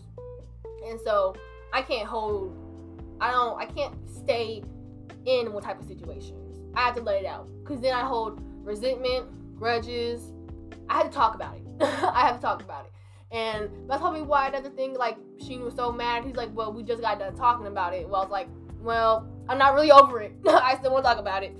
And 0.88 0.98
so 1.00 1.34
I 1.72 1.82
can't 1.82 2.08
hold 2.08 2.56
I 3.20 3.30
don't 3.30 3.60
I 3.60 3.66
can't 3.66 3.94
stay 4.08 4.62
in 5.26 5.52
one 5.52 5.62
type 5.62 5.78
of 5.78 5.86
situations. 5.86 6.58
I 6.74 6.80
have 6.80 6.94
to 6.96 7.02
let 7.02 7.22
it 7.22 7.26
out. 7.26 7.48
Cause 7.64 7.80
then 7.80 7.94
I 7.94 8.00
hold 8.00 8.40
resentment, 8.64 9.26
grudges. 9.58 10.32
I 10.88 10.98
had 10.98 11.04
to 11.04 11.10
talk 11.10 11.34
about 11.34 11.56
it. 11.56 11.62
I 11.82 12.26
have 12.26 12.36
to 12.36 12.42
talk 12.42 12.62
about 12.62 12.86
it. 12.86 12.92
And 13.32 13.70
that's 13.88 14.00
probably 14.00 14.22
why 14.22 14.48
another 14.48 14.70
thing, 14.70 14.94
like 14.94 15.16
Sheen 15.38 15.64
was 15.64 15.74
so 15.74 15.92
mad. 15.92 16.24
He's 16.24 16.34
like, 16.34 16.50
"Well, 16.52 16.72
we 16.72 16.82
just 16.82 17.00
got 17.00 17.20
done 17.20 17.36
talking 17.36 17.66
about 17.66 17.94
it." 17.94 18.08
Well, 18.08 18.22
I 18.22 18.24
was 18.24 18.32
like, 18.32 18.48
"Well, 18.80 19.28
I'm 19.50 19.58
not 19.58 19.74
really 19.74 19.90
over 19.90 20.20
it. 20.20 20.32
I 20.48 20.76
still 20.78 20.92
want 20.92 21.04
to 21.04 21.10
talk 21.10 21.18
about 21.18 21.42
it." 21.42 21.54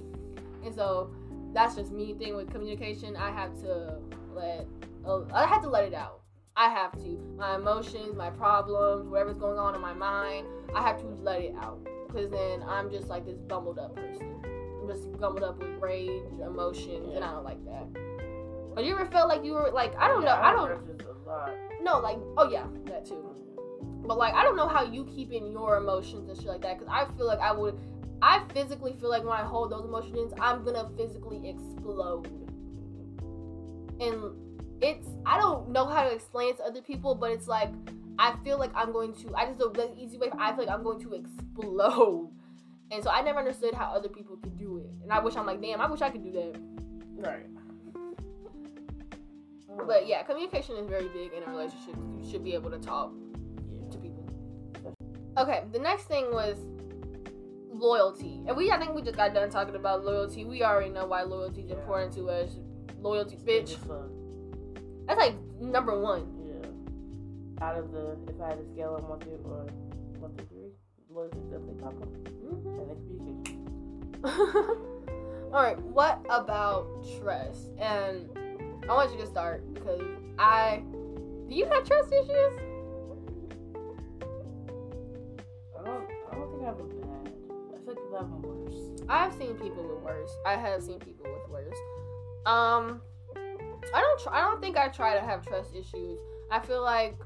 And 0.64 0.72
so 0.74 1.10
that's 1.52 1.74
just 1.74 1.90
me 1.90 2.14
thing 2.14 2.36
with 2.36 2.50
communication. 2.50 3.16
I 3.16 3.30
have 3.32 3.52
to 3.62 3.98
let, 4.32 4.66
uh, 5.04 5.22
I 5.32 5.44
have 5.46 5.62
to 5.62 5.68
let 5.68 5.84
it 5.84 5.94
out. 5.94 6.20
I 6.56 6.68
have 6.68 6.92
to. 7.02 7.34
My 7.36 7.56
emotions, 7.56 8.14
my 8.16 8.30
problems, 8.30 9.08
whatever's 9.08 9.38
going 9.38 9.58
on 9.58 9.74
in 9.74 9.80
my 9.80 9.92
mind, 9.94 10.46
I 10.74 10.82
have 10.82 11.00
to 11.00 11.06
let 11.06 11.40
it 11.40 11.54
out. 11.60 11.84
Because 12.06 12.30
then 12.30 12.62
I'm 12.62 12.90
just 12.90 13.08
like 13.08 13.24
this 13.26 13.38
bumbled 13.38 13.78
up 13.78 13.96
person. 13.96 14.36
I'm 14.44 14.88
just 14.88 15.10
bumbled 15.18 15.42
up 15.42 15.58
with 15.58 15.70
rage, 15.80 16.22
emotions, 16.44 17.12
and 17.14 17.24
I 17.24 17.32
don't 17.32 17.44
like 17.44 17.64
that. 17.64 17.86
Have 18.76 18.84
you 18.84 18.94
ever 18.94 19.06
felt 19.06 19.28
like 19.28 19.44
you 19.44 19.54
were 19.54 19.70
like 19.72 19.96
I 19.98 20.06
don't 20.06 20.24
know 20.24 20.32
I 20.32 20.52
don't 20.52 20.70
A 20.70 21.28
lot. 21.28 21.50
no 21.82 21.98
like 21.98 22.18
oh 22.36 22.48
yeah 22.50 22.66
that 22.86 23.04
too. 23.04 23.34
But 23.82 24.18
like 24.18 24.34
I 24.34 24.42
don't 24.42 24.56
know 24.56 24.68
how 24.68 24.82
you 24.82 25.04
keep 25.04 25.32
in 25.32 25.50
your 25.50 25.76
emotions 25.76 26.28
and 26.28 26.36
shit 26.36 26.46
like 26.46 26.62
that 26.62 26.78
because 26.78 26.92
I 26.92 27.06
feel 27.16 27.26
like 27.26 27.40
I 27.40 27.52
would 27.52 27.78
I 28.22 28.42
physically 28.52 28.94
feel 29.00 29.08
like 29.08 29.22
when 29.22 29.32
I 29.32 29.42
hold 29.42 29.72
those 29.72 29.84
emotions 29.84 30.32
I'm 30.40 30.64
gonna 30.64 30.88
physically 30.96 31.48
explode. 31.48 32.26
And 34.00 34.82
it's 34.82 35.08
I 35.26 35.38
don't 35.38 35.70
know 35.70 35.86
how 35.86 36.04
to 36.04 36.14
explain 36.14 36.50
it 36.50 36.56
to 36.58 36.64
other 36.64 36.82
people, 36.82 37.14
but 37.14 37.30
it's 37.30 37.48
like 37.48 37.70
I 38.18 38.34
feel 38.44 38.58
like 38.58 38.70
I'm 38.74 38.92
going 38.92 39.14
to 39.14 39.34
I 39.34 39.46
just 39.46 39.58
the, 39.58 39.70
the 39.70 39.94
easy 39.96 40.18
way 40.18 40.28
I 40.38 40.54
feel 40.54 40.66
like 40.66 40.74
I'm 40.74 40.82
going 40.82 41.00
to 41.00 41.14
explode. 41.14 42.30
And 42.90 43.04
so 43.04 43.10
I 43.10 43.22
never 43.22 43.38
understood 43.38 43.74
how 43.74 43.92
other 43.92 44.08
people 44.08 44.36
could 44.36 44.58
do 44.58 44.78
it. 44.78 44.90
And 45.02 45.12
I 45.12 45.20
wish 45.20 45.36
I'm 45.36 45.46
like, 45.46 45.62
damn, 45.62 45.80
I 45.80 45.88
wish 45.88 46.00
I 46.00 46.10
could 46.10 46.24
do 46.24 46.32
that. 46.32 46.60
Right. 47.16 47.46
But 49.86 50.06
yeah, 50.06 50.22
communication 50.22 50.76
is 50.76 50.88
very 50.88 51.08
big 51.08 51.32
in 51.32 51.42
a 51.44 51.50
relationship. 51.50 51.94
You 52.18 52.28
should 52.28 52.44
be 52.44 52.54
able 52.54 52.70
to 52.70 52.78
talk. 52.78 53.12
Okay, 55.38 55.64
the 55.72 55.78
next 55.78 56.04
thing 56.04 56.32
was 56.32 56.58
loyalty. 57.72 58.42
And 58.46 58.56
we 58.56 58.70
I 58.70 58.78
think 58.78 58.94
we 58.94 59.02
just 59.02 59.16
got 59.16 59.32
done 59.34 59.50
talking 59.50 59.74
about 59.76 60.04
loyalty. 60.04 60.44
We 60.44 60.62
already 60.62 60.90
know 60.90 61.06
why 61.06 61.22
loyalty 61.22 61.62
is 61.62 61.70
Yeah. 61.70 61.76
important 61.76 62.12
to 62.14 62.28
us. 62.30 62.56
Loyalty, 63.00 63.36
bitch. 63.36 63.76
That's 65.06 65.18
like 65.18 65.34
number 65.60 65.98
one. 65.98 66.26
Yeah. 66.44 67.64
Out 67.66 67.76
of 67.78 67.92
the, 67.92 68.16
if 68.28 68.40
I 68.40 68.48
had 68.50 68.58
a 68.58 68.64
scale 68.72 68.96
on 69.00 69.08
one 69.08 69.20
through 69.20 69.40
or 69.44 69.66
one 70.18 70.34
through 70.34 70.46
three, 70.46 70.72
loyalty 71.10 71.38
definitely 71.50 71.80
top 71.80 71.94
one. 71.94 72.08
Mhm. 72.10 72.90
And 72.90 72.96
communication. 73.06 73.66
All 75.52 75.62
right, 75.62 75.80
what 75.80 76.20
about 76.28 76.86
trust? 77.20 77.70
And 77.78 78.28
I 78.88 78.94
want 78.94 79.10
you 79.12 79.18
to 79.18 79.26
start 79.26 79.62
because 79.74 80.00
I 80.38 80.82
do 81.48 81.54
you 81.54 81.64
have 81.66 81.84
trust 81.84 82.12
issues? 82.12 82.52
Think 86.60 86.64
I 86.64 86.66
have 86.66 86.80
a 86.80 86.84
bad. 86.84 87.32
I 87.72 87.78
feel 87.84 87.86
like 87.86 88.20
have 88.20 88.30
them 88.30 88.42
worse. 88.42 89.02
I've 89.08 89.32
seen 89.34 89.54
people 89.54 89.82
with 89.82 90.02
worse. 90.02 90.30
I 90.46 90.56
have 90.56 90.82
seen 90.82 90.98
people 90.98 91.26
with 91.26 91.50
worse. 91.50 91.76
Um, 92.46 93.00
I 93.94 94.00
don't. 94.00 94.20
Try, 94.20 94.38
I 94.38 94.40
don't 94.42 94.60
think 94.60 94.76
I 94.76 94.88
try 94.88 95.14
to 95.14 95.20
have 95.20 95.46
trust 95.46 95.74
issues. 95.74 96.18
I 96.50 96.60
feel 96.60 96.82
like 96.82 97.16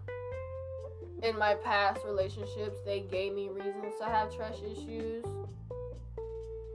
in 1.23 1.39
my 1.39 1.55
past 1.55 2.01
relationships, 2.05 2.79
they 2.85 3.01
gave 3.01 3.35
me 3.35 3.49
reasons 3.49 3.95
to 4.01 4.05
have 4.05 4.35
trust 4.35 4.63
issues. 4.63 5.25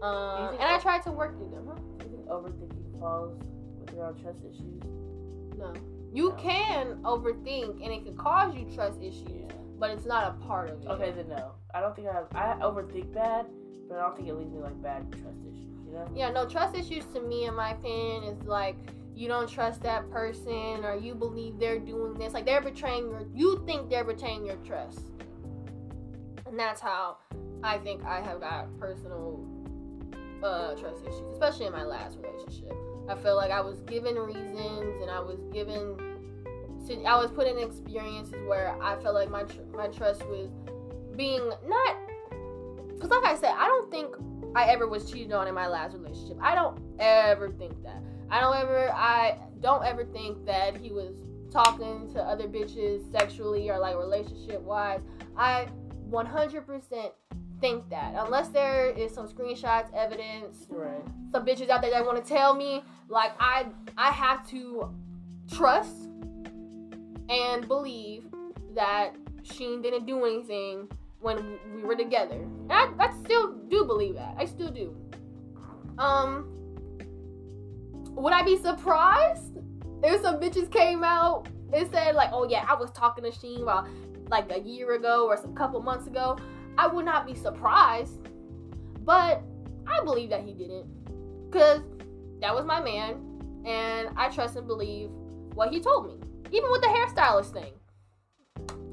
Um, 0.01 0.53
and 0.53 0.63
I 0.63 0.79
tried 0.81 1.03
to 1.03 1.11
work 1.11 1.37
through 1.37 1.49
them. 1.49 1.67
Huh? 1.67 1.75
Do 1.99 2.05
you 2.05 2.11
think 2.11 2.27
overthinking 2.27 2.99
falls 2.99 3.37
with 3.79 3.93
your 3.93 4.05
own 4.05 4.15
trust 4.21 4.39
issues? 4.49 4.81
No, 5.57 5.73
you 6.13 6.29
No. 6.29 6.35
can 6.35 7.01
overthink, 7.03 7.83
and 7.83 7.91
it 7.93 8.05
can 8.05 8.15
cause 8.15 8.55
you 8.55 8.65
trust 8.73 9.01
issues, 9.01 9.51
but 9.79 9.91
it's 9.91 10.05
not 10.05 10.35
a 10.35 10.45
part 10.45 10.69
of 10.69 10.81
it. 10.81 10.87
Okay, 10.87 11.11
then 11.11 11.29
no. 11.29 11.53
I 11.73 11.79
don't 11.79 11.95
think 11.95 12.07
I 12.07 12.13
have. 12.13 12.27
I 12.33 12.61
overthink 12.63 13.13
bad, 13.13 13.45
but 13.87 13.97
I 13.97 14.01
don't 14.01 14.15
think 14.15 14.27
it 14.27 14.35
leaves 14.35 14.51
me 14.51 14.59
like 14.59 14.81
bad 14.81 15.09
trust 15.11 15.39
issues. 15.47 15.79
You 15.87 15.93
know? 15.93 16.07
Yeah, 16.13 16.29
no, 16.29 16.47
trust 16.47 16.75
issues 16.75 17.05
to 17.13 17.21
me, 17.21 17.45
in 17.45 17.55
my 17.55 17.71
opinion, 17.71 18.23
is 18.23 18.43
like 18.43 18.75
you 19.15 19.27
don't 19.27 19.49
trust 19.49 19.81
that 19.83 20.09
person 20.11 20.85
or 20.85 20.95
you 20.95 21.13
believe 21.15 21.59
they're 21.59 21.79
doing 21.79 22.13
this. 22.13 22.33
Like 22.33 22.45
they're 22.45 22.61
betraying 22.61 23.09
your, 23.09 23.25
you 23.33 23.63
think 23.65 23.89
they're 23.89 24.03
betraying 24.03 24.45
your 24.45 24.55
trust. 24.57 25.01
And 26.45 26.57
that's 26.57 26.81
how 26.81 27.17
I 27.63 27.77
think 27.79 28.03
I 28.05 28.21
have 28.21 28.39
got 28.39 28.67
personal 28.79 29.45
uh, 30.43 30.73
trust 30.75 31.03
issues, 31.03 31.33
especially 31.33 31.65
in 31.65 31.73
my 31.73 31.83
last 31.83 32.17
relationship. 32.17 32.73
I 33.09 33.15
feel 33.15 33.35
like 33.35 33.51
I 33.51 33.61
was 33.61 33.81
given 33.81 34.15
reasons 34.15 35.01
and 35.01 35.11
I 35.11 35.19
was 35.19 35.39
given, 35.51 35.97
I 37.05 37.17
was 37.17 37.31
put 37.31 37.47
in 37.47 37.57
experiences 37.59 38.35
where 38.47 38.75
I 38.81 38.95
felt 39.01 39.13
like 39.15 39.29
my, 39.29 39.43
tr- 39.43 39.61
my 39.75 39.87
trust 39.87 40.25
was 40.27 40.49
being 41.15 41.47
not, 41.67 41.95
because 42.95 43.09
like 43.09 43.25
I 43.25 43.35
said, 43.35 43.53
I 43.57 43.65
don't 43.67 43.91
think 43.91 44.15
I 44.55 44.65
ever 44.65 44.87
was 44.87 45.09
cheated 45.11 45.31
on 45.33 45.47
in 45.47 45.53
my 45.53 45.67
last 45.67 45.93
relationship. 45.93 46.37
I 46.41 46.55
don't 46.55 46.79
ever 46.99 47.49
think 47.51 47.81
that. 47.83 48.01
I 48.31 48.41
don't 48.41 48.55
ever 48.57 48.91
I 48.91 49.37
don't 49.61 49.83
ever 49.83 50.03
think 50.05 50.45
that 50.45 50.77
he 50.77 50.91
was 50.91 51.13
talking 51.51 52.11
to 52.13 52.19
other 52.21 52.47
bitches 52.47 53.11
sexually 53.11 53.69
or 53.69 53.79
like 53.79 53.95
relationship 53.97 54.61
wise. 54.61 55.01
I 55.37 55.67
100% 56.09 57.11
think 57.61 57.89
that. 57.89 58.13
Unless 58.17 58.49
there 58.49 58.89
is 58.91 59.13
some 59.13 59.27
screenshots, 59.27 59.93
evidence, 59.93 60.65
Right. 60.69 61.03
some 61.31 61.45
bitches 61.45 61.69
out 61.69 61.81
there 61.81 61.91
that 61.91 62.05
want 62.05 62.23
to 62.23 62.27
tell 62.27 62.53
me 62.55 62.83
like 63.07 63.31
I 63.39 63.67
I 63.97 64.11
have 64.11 64.47
to 64.49 64.89
trust 65.51 66.08
and 67.29 67.67
believe 67.67 68.25
that 68.75 69.11
Sheen 69.43 69.81
didn't 69.81 70.05
do 70.05 70.25
anything 70.25 70.89
when 71.19 71.57
we 71.73 71.83
were 71.83 71.95
together. 71.95 72.35
And 72.35 72.71
I, 72.71 72.89
I 72.99 73.13
still 73.23 73.53
do 73.69 73.85
believe 73.85 74.15
that. 74.15 74.35
I 74.37 74.45
still 74.45 74.69
do. 74.69 74.95
Um 75.97 76.55
would 78.11 78.33
I 78.33 78.41
be 78.41 78.57
surprised 78.57 79.59
if 80.03 80.21
some 80.21 80.39
bitches 80.39 80.71
came 80.71 81.03
out 81.03 81.47
and 81.71 81.89
said 81.91 82.15
like, 82.15 82.31
"Oh 82.33 82.47
yeah, 82.49 82.65
I 82.67 82.73
was 82.73 82.91
talking 82.91 83.23
to 83.23 83.31
Sheen 83.31 83.65
while 83.65 83.87
like 84.29 84.51
a 84.51 84.59
year 84.59 84.95
ago 84.95 85.27
or 85.27 85.37
some 85.37 85.53
couple 85.55 85.81
months 85.81 86.07
ago." 86.07 86.37
I 86.77 86.87
would 86.87 87.05
not 87.05 87.25
be 87.27 87.35
surprised. 87.35 88.19
But 89.03 89.43
I 89.85 90.03
believe 90.03 90.29
that 90.29 90.43
he 90.43 90.53
didn't. 90.53 90.85
Cause 91.51 91.81
that 92.41 92.53
was 92.53 92.65
my 92.65 92.79
man, 92.79 93.15
and 93.65 94.09
I 94.15 94.29
trust 94.29 94.55
and 94.55 94.67
believe 94.67 95.09
what 95.53 95.71
he 95.71 95.81
told 95.81 96.07
me. 96.07 96.18
Even 96.51 96.71
with 96.71 96.81
the 96.81 96.87
hairstylist 96.87 97.53
thing. 97.53 97.73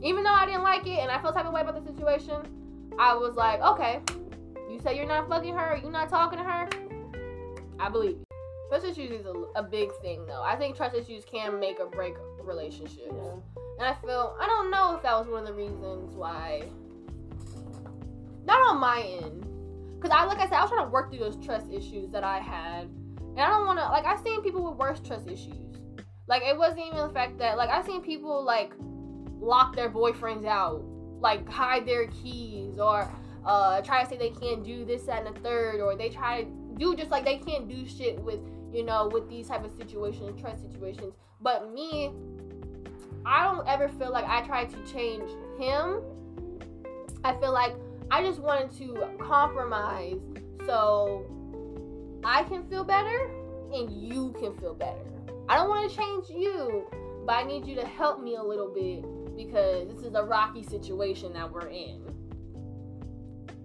Even 0.02 0.22
though 0.22 0.34
I 0.34 0.46
didn't 0.46 0.62
like 0.62 0.86
it 0.86 0.98
and 0.98 1.10
I 1.10 1.20
felt 1.20 1.34
type 1.34 1.46
of 1.46 1.52
way 1.52 1.62
about 1.62 1.82
the 1.82 1.92
situation, 1.92 2.36
I 2.98 3.14
was 3.14 3.34
like, 3.34 3.60
okay, 3.60 4.00
you 4.70 4.78
say 4.80 4.96
you're 4.96 5.06
not 5.06 5.28
fucking 5.28 5.54
her, 5.54 5.78
you're 5.82 5.90
not 5.90 6.08
talking 6.08 6.38
to 6.38 6.44
her. 6.44 6.68
I 7.78 7.88
believe 7.88 8.12
you. 8.12 8.26
Trust 8.68 8.84
issues 8.84 9.10
is 9.10 9.26
a, 9.26 9.32
a 9.54 9.62
big 9.62 9.90
thing 10.02 10.26
though. 10.26 10.42
I 10.42 10.56
think 10.56 10.76
trust 10.76 10.96
issues 10.96 11.24
can 11.24 11.60
make 11.60 11.78
or 11.78 11.86
break 11.86 12.14
relationships. 12.42 13.12
Yeah. 13.14 13.32
And 13.78 13.86
I 13.86 13.94
feel 14.00 14.36
I 14.40 14.46
don't 14.46 14.70
know 14.70 14.96
if 14.96 15.02
that 15.02 15.18
was 15.18 15.28
one 15.28 15.42
of 15.42 15.46
the 15.46 15.54
reasons 15.54 16.14
why. 16.14 16.64
Not 18.44 18.60
on 18.68 18.78
my 18.78 19.02
end, 19.22 19.46
because 19.96 20.10
I 20.10 20.24
like 20.24 20.38
I 20.38 20.44
said 20.44 20.54
I 20.54 20.62
was 20.62 20.70
trying 20.70 20.84
to 20.84 20.90
work 20.90 21.10
through 21.10 21.20
those 21.20 21.36
trust 21.44 21.70
issues 21.70 22.10
that 22.10 22.24
I 22.24 22.38
had, 22.38 22.88
and 23.18 23.40
I 23.40 23.48
don't 23.48 23.66
want 23.66 23.78
to 23.78 23.84
like 23.86 24.04
I've 24.04 24.20
seen 24.20 24.42
people 24.42 24.68
with 24.68 24.78
worse 24.78 25.00
trust 25.00 25.28
issues. 25.28 25.65
Like 26.28 26.42
it 26.42 26.56
wasn't 26.56 26.86
even 26.86 26.98
the 26.98 27.12
fact 27.12 27.38
that 27.38 27.56
like 27.56 27.70
I've 27.70 27.86
seen 27.86 28.02
people 28.02 28.42
like 28.44 28.72
lock 29.38 29.76
their 29.76 29.90
boyfriends 29.90 30.44
out, 30.44 30.82
like 31.20 31.48
hide 31.48 31.86
their 31.86 32.08
keys, 32.08 32.78
or 32.78 33.10
uh 33.44 33.80
try 33.82 34.02
to 34.02 34.08
say 34.08 34.16
they 34.16 34.30
can't 34.30 34.64
do 34.64 34.84
this, 34.84 35.02
that, 35.04 35.24
and 35.24 35.34
the 35.34 35.40
third, 35.40 35.80
or 35.80 35.94
they 35.96 36.08
try 36.08 36.42
to 36.42 36.50
do 36.78 36.96
just 36.96 37.10
like 37.10 37.24
they 37.24 37.38
can't 37.38 37.68
do 37.68 37.86
shit 37.86 38.18
with 38.20 38.40
you 38.72 38.84
know 38.84 39.08
with 39.12 39.28
these 39.28 39.48
type 39.48 39.64
of 39.64 39.72
situations, 39.72 40.40
trust 40.40 40.62
situations. 40.62 41.14
But 41.40 41.72
me, 41.72 42.12
I 43.24 43.44
don't 43.44 43.66
ever 43.68 43.88
feel 43.88 44.10
like 44.10 44.24
I 44.26 44.42
tried 44.42 44.70
to 44.70 44.92
change 44.92 45.30
him. 45.58 46.00
I 47.24 47.34
feel 47.40 47.52
like 47.52 47.74
I 48.10 48.22
just 48.22 48.40
wanted 48.40 48.72
to 48.78 49.08
compromise 49.18 50.20
so 50.64 51.24
I 52.24 52.42
can 52.44 52.68
feel 52.68 52.84
better 52.84 53.30
and 53.72 53.90
you 53.90 54.34
can 54.38 54.56
feel 54.58 54.74
better. 54.74 55.15
I 55.48 55.56
don't 55.56 55.68
want 55.68 55.90
to 55.90 55.96
change 55.96 56.28
you, 56.28 56.86
but 57.24 57.32
I 57.34 57.44
need 57.44 57.66
you 57.66 57.76
to 57.76 57.86
help 57.86 58.20
me 58.22 58.34
a 58.34 58.42
little 58.42 58.72
bit 58.72 59.04
because 59.36 59.88
this 59.88 60.04
is 60.04 60.14
a 60.14 60.22
rocky 60.22 60.62
situation 60.62 61.32
that 61.34 61.50
we're 61.50 61.68
in. 61.68 62.02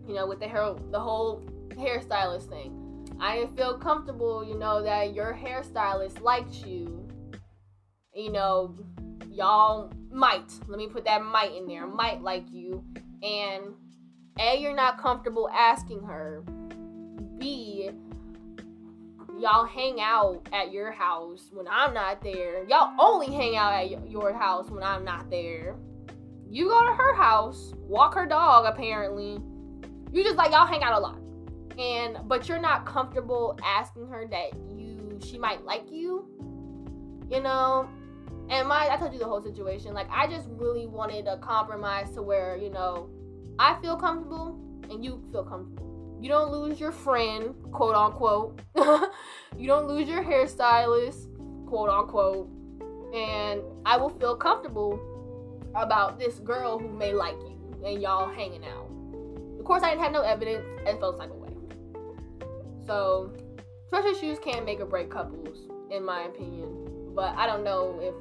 You 0.07 0.15
know, 0.15 0.27
with 0.27 0.39
the 0.39 0.47
hair, 0.47 0.75
the 0.91 0.99
whole 0.99 1.41
hairstylist 1.69 2.49
thing. 2.49 2.77
I 3.19 3.37
didn't 3.37 3.55
feel 3.55 3.77
comfortable, 3.77 4.43
you 4.43 4.57
know, 4.57 4.83
that 4.83 5.13
your 5.13 5.33
hairstylist 5.33 6.21
liked 6.21 6.65
you. 6.65 7.07
You 8.13 8.31
know, 8.31 8.75
y'all 9.29 9.91
might, 10.11 10.51
let 10.67 10.77
me 10.77 10.87
put 10.87 11.05
that 11.05 11.23
might 11.23 11.55
in 11.55 11.67
there, 11.67 11.87
might 11.87 12.21
like 12.21 12.45
you. 12.51 12.83
And 13.23 13.73
A, 14.39 14.59
you're 14.59 14.75
not 14.75 14.99
comfortable 14.99 15.49
asking 15.49 16.03
her. 16.03 16.43
B, 17.37 17.89
y'all 19.41 19.65
hang 19.65 19.99
out 19.99 20.47
at 20.53 20.71
your 20.71 20.91
house 20.91 21.49
when 21.51 21.67
I'm 21.67 21.93
not 21.93 22.21
there. 22.21 22.63
Y'all 22.65 22.93
only 22.99 23.33
hang 23.33 23.55
out 23.55 23.73
at 23.73 24.09
your 24.09 24.33
house 24.33 24.69
when 24.69 24.83
I'm 24.83 25.03
not 25.03 25.29
there. 25.31 25.75
You 26.49 26.65
go 26.67 26.85
to 26.85 26.93
her 26.93 27.15
house, 27.15 27.73
walk 27.77 28.13
her 28.13 28.27
dog 28.27 28.65
apparently. 28.65 29.39
You 30.11 30.23
just 30.23 30.35
like 30.35 30.51
y'all 30.51 30.67
hang 30.67 30.83
out 30.83 30.93
a 30.93 30.99
lot. 30.99 31.17
And 31.79 32.19
but 32.27 32.47
you're 32.47 32.59
not 32.59 32.85
comfortable 32.85 33.57
asking 33.65 34.07
her 34.09 34.27
that 34.27 34.51
you 34.75 35.19
she 35.25 35.37
might 35.37 35.65
like 35.65 35.89
you. 35.91 36.27
You 37.29 37.41
know? 37.41 37.89
And 38.49 38.67
my, 38.67 38.89
I 38.91 38.97
told 38.97 39.13
you 39.13 39.19
the 39.19 39.25
whole 39.25 39.41
situation. 39.41 39.93
Like, 39.93 40.09
I 40.11 40.27
just 40.27 40.49
really 40.51 40.85
wanted 40.85 41.25
a 41.25 41.37
compromise 41.37 42.11
to 42.15 42.21
where, 42.21 42.57
you 42.57 42.69
know, 42.69 43.09
I 43.57 43.79
feel 43.81 43.95
comfortable 43.95 44.59
and 44.89 45.05
you 45.05 45.23
feel 45.31 45.45
comfortable. 45.45 45.90
You 46.21 46.29
don't 46.29 46.51
lose 46.51 46.79
your 46.79 46.91
friend, 46.91 47.55
quote 47.71 47.95
unquote. 47.95 48.61
you 49.57 49.65
don't 49.65 49.87
lose 49.87 50.07
your 50.07 50.23
hairstylist, 50.23 51.25
quote 51.65 51.89
unquote. 51.89 52.47
And 53.11 53.61
I 53.87 53.97
will 53.97 54.09
feel 54.09 54.35
comfortable 54.35 54.99
about 55.73 56.19
this 56.19 56.35
girl 56.35 56.77
who 56.77 56.89
may 56.89 57.11
like 57.11 57.33
you 57.33 57.83
and 57.83 57.99
y'all 57.99 58.31
hanging 58.31 58.63
out. 58.63 58.87
Of 59.57 59.65
course, 59.65 59.81
I 59.81 59.89
didn't 59.89 60.03
have 60.03 60.11
no 60.11 60.21
evidence 60.21 60.63
and 60.85 60.99
felt 60.99 61.17
type 61.19 61.31
of 61.31 61.37
way. 61.37 61.55
So, 62.85 63.33
trust 63.89 64.07
issues 64.07 64.37
can 64.37 64.63
make 64.63 64.79
or 64.79 64.85
break 64.85 65.09
couples, 65.09 65.57
in 65.89 66.05
my 66.05 66.23
opinion. 66.23 67.13
But 67.15 67.35
I 67.35 67.47
don't 67.47 67.63
know 67.63 67.97
if 67.99 68.13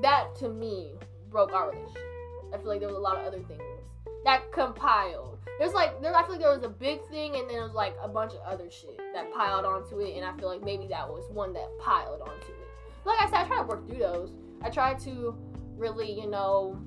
that 0.00 0.36
to 0.36 0.48
me 0.48 0.92
broke 1.28 1.52
our 1.52 1.70
relationship. 1.70 2.02
I 2.52 2.58
feel 2.58 2.68
like 2.68 2.78
there 2.78 2.88
was 2.88 2.96
a 2.96 3.00
lot 3.00 3.18
of 3.18 3.26
other 3.26 3.42
things 3.48 3.62
that 4.24 4.52
compiled. 4.52 5.38
There's 5.58 5.72
like 5.72 6.00
there 6.02 6.14
I 6.14 6.22
feel 6.22 6.32
like 6.32 6.40
there 6.40 6.54
was 6.54 6.64
a 6.64 6.68
big 6.68 7.06
thing 7.08 7.36
and 7.36 7.48
then 7.48 7.56
there 7.56 7.62
was 7.62 7.74
like 7.74 7.94
a 8.02 8.08
bunch 8.08 8.32
of 8.32 8.40
other 8.40 8.70
shit 8.70 8.98
that 9.14 9.32
piled 9.32 9.64
onto 9.64 10.00
it 10.00 10.16
and 10.16 10.24
I 10.24 10.36
feel 10.36 10.48
like 10.48 10.62
maybe 10.64 10.88
that 10.88 11.08
was 11.08 11.30
one 11.30 11.52
that 11.52 11.68
piled 11.80 12.20
onto 12.20 12.52
it. 12.52 12.68
Like 13.04 13.20
I 13.20 13.26
said, 13.26 13.40
I 13.40 13.44
try 13.46 13.56
to 13.58 13.62
work 13.64 13.86
through 13.86 13.98
those. 13.98 14.32
I 14.62 14.70
try 14.70 14.94
to 14.94 15.36
really, 15.76 16.10
you 16.10 16.28
know, 16.28 16.80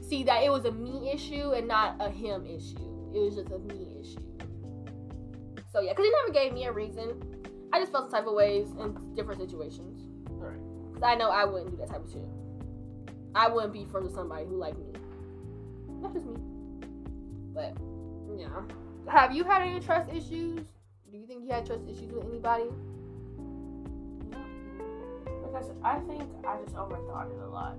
see 0.00 0.22
that 0.24 0.42
it 0.42 0.50
was 0.50 0.64
a 0.64 0.72
me 0.72 1.10
issue 1.12 1.52
and 1.52 1.68
not 1.68 1.96
a 2.00 2.08
him 2.08 2.46
issue. 2.46 3.10
It 3.14 3.18
was 3.18 3.34
just 3.34 3.50
a 3.50 3.58
me 3.58 3.98
issue. 4.00 4.20
So 5.72 5.80
yeah, 5.80 5.92
because 5.92 6.06
he 6.06 6.12
never 6.22 6.32
gave 6.32 6.52
me 6.52 6.64
a 6.64 6.72
reason. 6.72 7.22
I 7.72 7.78
just 7.78 7.92
felt 7.92 8.10
some 8.10 8.20
type 8.20 8.28
of 8.28 8.34
ways 8.34 8.68
in 8.78 9.14
different 9.14 9.40
situations. 9.40 10.00
Right. 10.30 10.58
Because 10.88 11.02
I 11.02 11.14
know 11.14 11.30
I 11.30 11.44
wouldn't 11.44 11.70
do 11.70 11.76
that 11.76 11.90
type 11.90 12.04
of 12.04 12.10
shit. 12.10 12.28
I 13.34 13.48
wouldn't 13.48 13.72
be 13.72 13.84
friends 13.84 14.06
with 14.06 14.14
somebody 14.14 14.46
who 14.46 14.56
liked 14.56 14.78
me. 14.78 14.92
That's 16.02 16.14
just 16.14 16.26
me. 16.26 16.49
But 17.54 17.76
yeah. 18.36 18.48
Have 19.08 19.34
you 19.34 19.44
had 19.44 19.62
any 19.62 19.80
trust 19.80 20.10
issues? 20.10 20.60
Do 21.10 21.18
you 21.18 21.26
think 21.26 21.44
you 21.44 21.50
had 21.50 21.66
trust 21.66 21.82
issues 21.88 22.12
with 22.12 22.24
anybody? 22.26 22.64
Because 25.42 25.70
I 25.82 25.98
think 26.00 26.22
I 26.46 26.56
just 26.62 26.76
overthought 26.76 27.32
it 27.32 27.38
a 27.42 27.48
lot. 27.48 27.76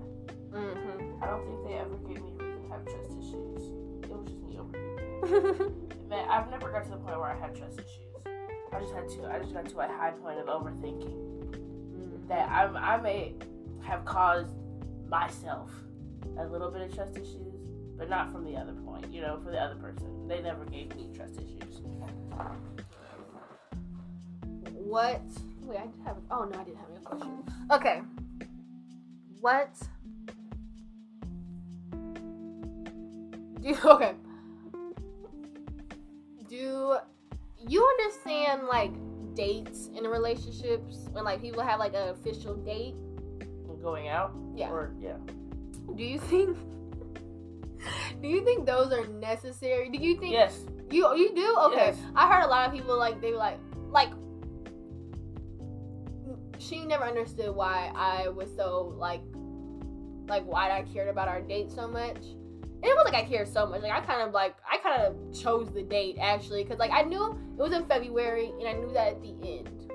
Mm-hmm. 0.51 1.23
I 1.23 1.27
don't 1.27 1.45
think 1.45 1.63
they 1.65 1.75
ever 1.75 1.95
gave 2.07 2.21
me 2.21 2.31
reason 2.37 2.63
to 2.63 2.69
have 2.69 2.83
trust 2.83 3.11
issues. 3.17 3.71
It 4.03 4.09
was 4.09 4.27
just 4.27 4.41
me 4.43 4.57
overthinking. 4.57 6.09
Man, 6.09 6.29
I've 6.29 6.49
never 6.51 6.69
got 6.69 6.83
to 6.83 6.89
the 6.91 6.97
point 6.97 7.17
where 7.17 7.29
I 7.29 7.39
had 7.39 7.55
trust 7.55 7.79
issues. 7.79 8.11
I 8.73 8.79
just 8.79 8.93
had 8.93 9.07
to. 9.09 9.31
I 9.31 9.39
just 9.39 9.53
got 9.53 9.69
to 9.69 9.79
a 9.79 9.87
high 9.87 10.11
point 10.11 10.39
of 10.39 10.47
overthinking 10.47 11.31
that 12.31 12.49
I, 12.49 12.63
I 12.95 13.01
may 13.01 13.33
have 13.81 14.05
caused 14.05 14.55
myself 15.09 15.69
a 16.39 16.45
little 16.45 16.71
bit 16.71 16.81
of 16.81 16.95
trust 16.95 17.17
issues, 17.17 17.50
but 18.01 18.09
not 18.09 18.31
from 18.31 18.43
the 18.43 18.57
other 18.57 18.73
point. 18.83 19.13
You 19.13 19.21
know, 19.21 19.39
for 19.43 19.51
the 19.51 19.59
other 19.59 19.75
person, 19.75 20.27
they 20.27 20.41
never 20.41 20.65
gave 20.65 20.89
me 20.95 21.07
trust 21.15 21.35
issues. 21.35 21.81
what? 24.73 25.21
Wait, 25.61 25.77
I 25.77 25.85
did 25.85 26.01
have. 26.03 26.17
Oh 26.31 26.45
no, 26.45 26.59
I 26.59 26.63
didn't 26.63 26.79
have 26.79 26.89
a 26.95 26.99
question. 27.05 27.43
Okay. 27.69 28.01
What? 29.39 29.69
Do 33.61 33.77
okay. 33.91 34.13
Do 36.49 36.97
you 37.67 37.85
understand 37.99 38.63
like 38.67 38.93
dates 39.35 39.91
in 39.95 40.05
relationships 40.05 41.05
when 41.11 41.23
like 41.23 41.39
people 41.39 41.61
have 41.61 41.77
like 41.77 41.93
an 41.93 42.09
official 42.09 42.55
date? 42.55 42.95
Going 43.83 44.07
out, 44.09 44.31
Yeah. 44.55 44.71
or 44.71 44.91
yeah, 44.99 45.17
Do 45.95 46.03
you 46.03 46.19
think? 46.19 46.57
Do 48.21 48.27
you 48.27 48.43
think 48.43 48.65
those 48.65 48.91
are 48.91 49.07
necessary? 49.07 49.89
Do 49.89 49.97
you 49.97 50.19
think 50.19 50.33
yes, 50.33 50.59
you 50.89 51.15
you 51.15 51.33
do? 51.35 51.55
Okay. 51.71 51.87
Yes. 51.87 51.97
I 52.15 52.31
heard 52.31 52.43
a 52.43 52.47
lot 52.47 52.67
of 52.67 52.73
people 52.73 52.97
like 52.97 53.21
they 53.21 53.31
were 53.31 53.37
like 53.37 53.59
like 53.89 54.11
she 56.59 56.85
never 56.85 57.03
understood 57.03 57.55
why 57.55 57.91
I 57.95 58.29
was 58.29 58.49
so 58.55 58.93
like 58.97 59.21
like 60.27 60.45
why 60.45 60.71
I 60.71 60.83
cared 60.83 61.09
about 61.09 61.27
our 61.27 61.41
date 61.41 61.71
so 61.71 61.87
much. 61.87 62.17
And 62.17 62.89
it 62.89 62.95
wasn't 62.95 63.13
like 63.13 63.25
I 63.25 63.27
cared 63.27 63.47
so 63.47 63.65
much. 63.65 63.81
Like 63.81 63.91
I 63.91 64.01
kind 64.01 64.21
of 64.21 64.33
like 64.33 64.55
I 64.69 64.77
kind 64.77 65.01
of 65.01 65.15
chose 65.37 65.71
the 65.71 65.83
date 65.83 66.17
actually 66.19 66.63
because 66.63 66.79
like 66.79 66.91
I 66.91 67.01
knew 67.03 67.37
it 67.57 67.61
was 67.61 67.73
in 67.73 67.85
February 67.85 68.51
and 68.59 68.67
I 68.67 68.73
knew 68.73 68.91
that 68.93 69.07
at 69.07 69.21
the 69.21 69.35
end. 69.41 69.91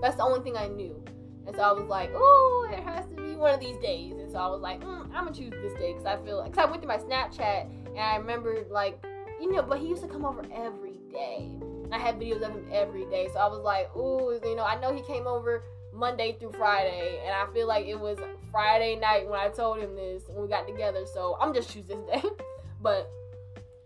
That's 0.00 0.16
the 0.16 0.22
only 0.22 0.40
thing 0.40 0.56
I 0.56 0.68
knew. 0.68 1.02
And 1.46 1.54
so 1.54 1.62
I 1.62 1.72
was 1.72 1.86
like, 1.88 2.10
oh, 2.14 2.68
it 2.72 2.82
has 2.82 3.06
to 3.08 3.16
be 3.16 3.36
one 3.36 3.52
of 3.54 3.60
these 3.60 3.76
days. 3.78 4.14
So 4.34 4.40
I 4.40 4.48
was 4.48 4.60
like, 4.60 4.80
mm, 4.80 5.02
I'm 5.14 5.26
gonna 5.26 5.32
choose 5.32 5.52
this 5.62 5.72
day 5.74 5.92
because 5.92 6.06
I 6.06 6.16
feel 6.24 6.38
like, 6.38 6.52
cause 6.52 6.64
I 6.66 6.68
went 6.68 6.82
through 6.82 6.88
my 6.88 6.98
Snapchat 6.98 7.70
and 7.86 8.00
I 8.00 8.16
remembered 8.16 8.68
like, 8.68 8.98
you 9.40 9.52
know, 9.52 9.62
but 9.62 9.78
he 9.78 9.86
used 9.86 10.02
to 10.02 10.08
come 10.08 10.24
over 10.24 10.42
every 10.52 10.98
day. 11.12 11.52
I 11.92 11.98
had 11.98 12.18
videos 12.18 12.42
of 12.42 12.50
him 12.50 12.66
every 12.72 13.04
day. 13.04 13.28
So 13.32 13.38
I 13.38 13.46
was 13.46 13.60
like, 13.60 13.94
ooh, 13.96 14.36
you 14.44 14.56
know, 14.56 14.64
I 14.64 14.80
know 14.80 14.92
he 14.92 15.02
came 15.02 15.28
over 15.28 15.62
Monday 15.92 16.36
through 16.40 16.50
Friday, 16.50 17.22
and 17.24 17.32
I 17.32 17.46
feel 17.54 17.68
like 17.68 17.86
it 17.86 17.94
was 17.94 18.18
Friday 18.50 18.96
night 18.96 19.30
when 19.30 19.38
I 19.38 19.50
told 19.50 19.78
him 19.78 19.94
this 19.94 20.24
when 20.26 20.42
we 20.42 20.48
got 20.48 20.66
together. 20.66 21.06
So 21.06 21.36
I'm 21.40 21.54
just 21.54 21.70
choose 21.70 21.86
this 21.86 22.00
day. 22.10 22.28
but 22.82 23.08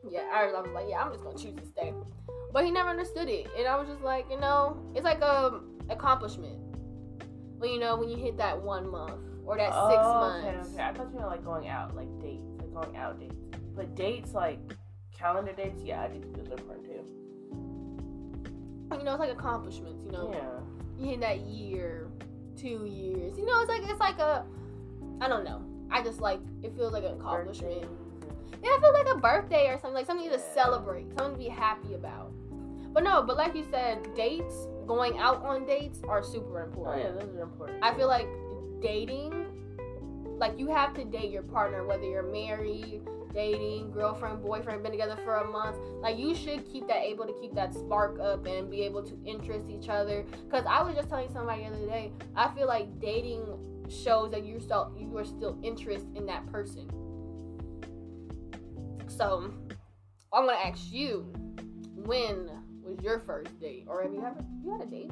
yeah, 0.08 0.30
I 0.32 0.46
was 0.46 0.66
like, 0.72 0.86
yeah, 0.88 1.02
I'm 1.02 1.12
just 1.12 1.24
gonna 1.24 1.36
choose 1.36 1.56
this 1.56 1.68
day. 1.76 1.92
But 2.54 2.64
he 2.64 2.70
never 2.70 2.88
understood 2.88 3.28
it, 3.28 3.48
and 3.54 3.66
I 3.66 3.76
was 3.76 3.86
just 3.86 4.00
like, 4.00 4.24
you 4.30 4.40
know, 4.40 4.80
it's 4.94 5.04
like 5.04 5.20
a 5.20 5.60
accomplishment. 5.90 6.56
When 7.58 7.70
you 7.70 7.78
know 7.78 7.96
when 7.96 8.08
you 8.08 8.16
hit 8.16 8.38
that 8.38 8.58
one 8.62 8.90
month 8.90 9.28
or 9.48 9.56
that 9.56 9.70
oh, 9.72 9.88
six 9.88 10.00
oh, 10.04 10.38
okay, 10.38 10.56
months. 10.56 10.70
okay. 10.74 10.82
I 10.82 10.92
thought 10.92 11.08
you 11.10 11.18
meant 11.18 11.28
like 11.30 11.44
going 11.44 11.68
out, 11.68 11.96
like 11.96 12.08
dates, 12.20 12.44
like 12.60 12.72
going 12.74 12.96
out 12.96 13.18
dates. 13.18 13.34
But 13.74 13.94
dates, 13.96 14.34
like 14.34 14.58
calendar 15.16 15.52
dates, 15.52 15.80
yeah, 15.82 16.02
I 16.02 16.08
think 16.08 16.24
those 16.36 16.48
are 16.48 16.52
important 16.52 16.84
too. 16.86 17.04
You 18.96 19.04
know, 19.04 19.12
it's 19.12 19.20
like 19.20 19.30
accomplishments. 19.32 20.02
You 20.04 20.12
know, 20.12 20.30
Yeah. 20.32 20.60
you 20.98 21.10
hit 21.10 21.20
that 21.20 21.40
year, 21.40 22.08
two 22.56 22.84
years. 22.86 23.38
You 23.38 23.46
know, 23.46 23.60
it's 23.60 23.68
like 23.70 23.82
it's 23.84 24.00
like 24.00 24.18
a, 24.18 24.44
I 25.20 25.28
don't 25.28 25.44
know. 25.44 25.62
I 25.90 26.02
just 26.02 26.20
like 26.20 26.40
it 26.62 26.74
feels 26.76 26.92
like 26.92 27.04
an 27.04 27.12
accomplishment. 27.18 27.86
Yeah, 28.62 28.70
I 28.76 28.80
feel 28.80 28.92
like 28.92 29.06
a 29.08 29.16
birthday 29.18 29.68
or 29.68 29.74
something, 29.78 29.94
like 29.94 30.06
something 30.06 30.28
to 30.28 30.36
Yeah. 30.36 30.54
celebrate, 30.54 31.06
something 31.16 31.32
to 31.34 31.38
be 31.38 31.48
happy 31.48 31.94
about. 31.94 32.32
But 32.92 33.04
no, 33.04 33.22
but 33.22 33.36
like 33.36 33.54
you 33.54 33.64
said, 33.70 34.14
dates, 34.14 34.66
going 34.86 35.18
out 35.18 35.42
on 35.44 35.64
dates 35.64 36.00
are 36.08 36.22
super 36.22 36.62
important. 36.64 37.06
Oh 37.06 37.08
yeah, 37.14 37.24
those 37.24 37.34
are 37.36 37.42
important. 37.42 37.78
I 37.84 37.94
feel 37.94 38.08
like 38.08 38.26
dating, 38.80 39.32
like 40.38 40.58
you 40.58 40.68
have 40.68 40.94
to 40.94 41.04
date 41.04 41.30
your 41.30 41.42
partner, 41.42 41.86
whether 41.86 42.04
you're 42.04 42.30
married, 42.30 43.02
dating, 43.34 43.90
girlfriend, 43.90 44.42
boyfriend, 44.42 44.82
been 44.82 44.92
together 44.92 45.16
for 45.24 45.36
a 45.36 45.46
month. 45.46 45.76
Like 46.00 46.18
you 46.18 46.34
should 46.34 46.70
keep 46.70 46.86
that 46.88 47.02
able 47.02 47.26
to 47.26 47.34
keep 47.40 47.54
that 47.54 47.74
spark 47.74 48.18
up 48.20 48.46
and 48.46 48.70
be 48.70 48.82
able 48.82 49.02
to 49.02 49.18
interest 49.24 49.68
each 49.70 49.88
other. 49.88 50.24
Cause 50.50 50.64
I 50.68 50.82
was 50.82 50.94
just 50.94 51.08
telling 51.08 51.30
somebody 51.32 51.62
the 51.62 51.68
other 51.68 51.86
day, 51.86 52.12
I 52.36 52.48
feel 52.54 52.66
like 52.66 53.00
dating 53.00 53.44
shows 53.88 54.30
that 54.30 54.44
you're 54.44 54.60
still 54.60 54.94
you 54.98 55.16
are 55.16 55.24
still 55.24 55.58
interested 55.62 56.16
in 56.16 56.26
that 56.26 56.46
person. 56.50 56.88
So 59.08 59.52
I'm 60.32 60.46
gonna 60.46 60.58
ask 60.58 60.92
you, 60.92 61.32
when 61.94 62.50
was 62.82 62.98
your 63.02 63.20
first 63.20 63.58
date, 63.60 63.84
or 63.88 64.02
have 64.02 64.12
you 64.12 64.24
ever 64.24 64.44
you 64.62 64.72
had 64.72 64.82
a 64.82 64.86
date? 64.86 65.10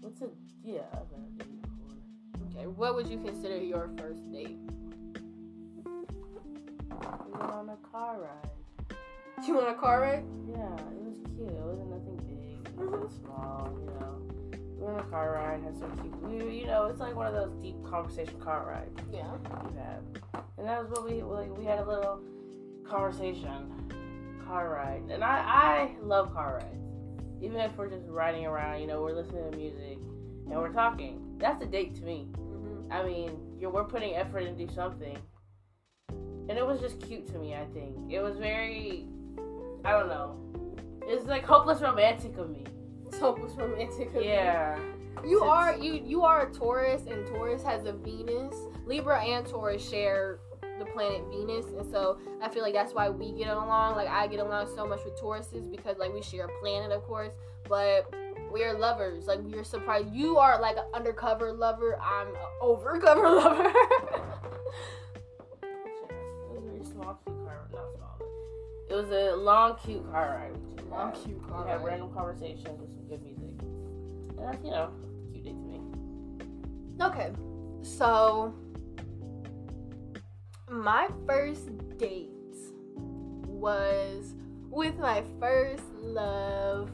What's 0.00 0.20
a 0.22 0.28
yeah? 0.64 0.80
I've 0.92 1.10
had 1.10 1.26
a 1.40 1.44
date. 1.44 1.57
Okay, 2.58 2.66
what 2.66 2.96
would 2.96 3.06
you 3.06 3.18
consider 3.18 3.56
your 3.56 3.88
first 3.96 4.32
date? 4.32 4.58
We 5.84 5.92
went 7.30 7.52
on 7.52 7.68
a 7.68 7.76
car 7.88 8.20
ride. 8.20 8.96
You 9.46 9.54
want 9.54 9.68
a 9.68 9.74
car 9.74 10.00
ride? 10.00 10.24
Yeah, 10.50 10.74
it 10.74 11.04
was 11.04 11.14
cute. 11.36 11.50
It 11.50 11.62
wasn't 11.62 11.90
nothing 11.90 12.16
big, 12.26 12.74
mm-hmm. 12.74 12.90
nothing 12.90 13.10
small. 13.22 13.78
You 13.78 13.86
know, 13.86 14.58
we 14.76 14.84
went 14.84 14.98
on 14.98 15.06
a 15.06 15.08
car 15.08 15.34
ride. 15.34 15.62
Had 15.62 15.78
some 15.78 15.96
cute. 15.98 16.20
We, 16.22 16.58
you 16.58 16.66
know, 16.66 16.86
it's 16.86 16.98
like 16.98 17.14
one 17.14 17.28
of 17.28 17.34
those 17.34 17.52
deep 17.62 17.76
conversation 17.88 18.40
car 18.40 18.66
rides 18.66 19.08
Yeah. 19.12 19.32
you 19.70 19.78
have, 19.78 20.02
and 20.58 20.66
that 20.66 20.82
was 20.82 20.90
what 20.90 21.08
we 21.08 21.22
like. 21.22 21.56
We 21.56 21.64
had 21.64 21.78
a 21.78 21.86
little 21.86 22.20
conversation 22.84 23.70
car 24.44 24.70
ride, 24.70 25.04
and 25.10 25.22
I 25.22 25.38
I 25.38 25.96
love 26.02 26.34
car 26.34 26.56
rides. 26.60 26.74
Even 27.40 27.60
if 27.60 27.76
we're 27.76 27.88
just 27.88 28.08
riding 28.08 28.46
around, 28.46 28.80
you 28.80 28.88
know, 28.88 29.00
we're 29.00 29.14
listening 29.14 29.48
to 29.48 29.56
music 29.56 29.98
and 30.50 30.58
we're 30.58 30.72
talking. 30.72 31.20
That's 31.38 31.62
a 31.62 31.66
date 31.66 31.94
to 31.96 32.02
me. 32.02 32.26
I 32.90 33.02
mean, 33.04 33.38
you're 33.58 33.70
we're 33.70 33.84
putting 33.84 34.14
effort 34.14 34.40
into 34.40 34.72
something, 34.72 35.16
and 36.48 36.52
it 36.58 36.66
was 36.66 36.80
just 36.80 37.00
cute 37.00 37.26
to 37.28 37.38
me. 37.38 37.54
I 37.54 37.64
think 37.74 37.94
it 38.10 38.20
was 38.20 38.36
very, 38.38 39.06
I 39.84 39.92
don't 39.92 40.08
know, 40.08 40.36
it's 41.06 41.26
like 41.26 41.44
hopeless 41.44 41.80
romantic 41.80 42.36
of 42.38 42.50
me. 42.50 42.64
It's 43.06 43.18
hopeless 43.18 43.52
romantic. 43.54 44.08
of 44.14 44.22
you. 44.22 44.28
Yeah, 44.30 44.78
You 45.24 45.38
Since- 45.38 45.42
are 45.50 45.76
you 45.76 45.92
you 46.04 46.22
are 46.22 46.46
a 46.48 46.52
Taurus, 46.52 47.06
and 47.06 47.26
Taurus 47.26 47.62
has 47.62 47.84
a 47.84 47.92
Venus. 47.92 48.54
Libra 48.86 49.20
and 49.22 49.46
Taurus 49.46 49.86
share 49.86 50.38
the 50.78 50.86
planet 50.86 51.22
Venus, 51.30 51.66
and 51.66 51.90
so 51.90 52.18
I 52.40 52.48
feel 52.48 52.62
like 52.62 52.72
that's 52.72 52.94
why 52.94 53.10
we 53.10 53.32
get 53.32 53.48
along. 53.48 53.96
Like 53.96 54.08
I 54.08 54.26
get 54.28 54.40
along 54.40 54.68
so 54.74 54.86
much 54.86 55.00
with 55.04 55.20
Tauruses 55.20 55.70
because 55.70 55.98
like 55.98 56.12
we 56.14 56.22
share 56.22 56.46
a 56.46 56.60
planet, 56.60 56.92
of 56.92 57.02
course, 57.04 57.32
but 57.68 58.14
we 58.52 58.62
are 58.64 58.78
lovers. 58.78 59.26
Like 59.26 59.40
we 59.42 59.54
are 59.54 59.64
surprised. 59.64 60.12
You 60.12 60.38
are 60.38 60.60
like 60.60 60.76
an 60.76 60.84
undercover 60.94 61.52
lover. 61.52 61.98
I'm 62.00 62.28
an 62.28 62.34
overcover 62.62 63.22
lover. 63.42 63.72
It 65.62 66.50
was 66.50 66.64
a 66.64 66.68
very 66.70 66.84
small, 66.84 67.18
cute 67.24 67.36
car. 67.44 67.68
Not 67.72 67.86
small. 67.96 68.18
But 68.88 68.94
it 68.94 68.94
was 68.94 69.10
a 69.10 69.36
long, 69.36 69.76
cute 69.84 70.10
car 70.10 70.40
ride. 70.40 70.56
Long, 70.90 71.12
cute 71.12 71.46
car 71.48 71.64
We 71.64 71.70
had 71.70 71.76
ride. 71.78 71.84
random 71.86 72.12
conversations 72.14 72.80
with 72.80 72.90
some 72.90 73.06
good 73.08 73.22
music. 73.22 73.60
And 73.60 74.38
that's, 74.38 74.64
you 74.64 74.70
know, 74.70 74.90
cute 75.30 75.44
day 75.44 75.50
to 75.50 75.56
me. 75.56 75.80
Okay, 77.00 77.30
so 77.82 78.54
my 80.70 81.08
first 81.26 81.68
date 81.98 82.30
was 82.96 84.34
with 84.70 84.96
my 84.98 85.22
first 85.40 85.82
love, 86.00 86.90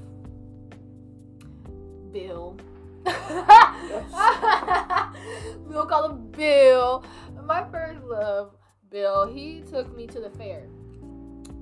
Bill. 2.15 2.57
we'll 5.67 5.85
call 5.85 6.11
him 6.11 6.31
Bill. 6.31 7.05
My 7.45 7.69
first 7.71 8.03
love, 8.05 8.53
Bill. 8.89 9.27
He 9.27 9.63
took 9.69 9.95
me 9.97 10.07
to 10.07 10.21
the 10.21 10.31
fair. 10.31 10.69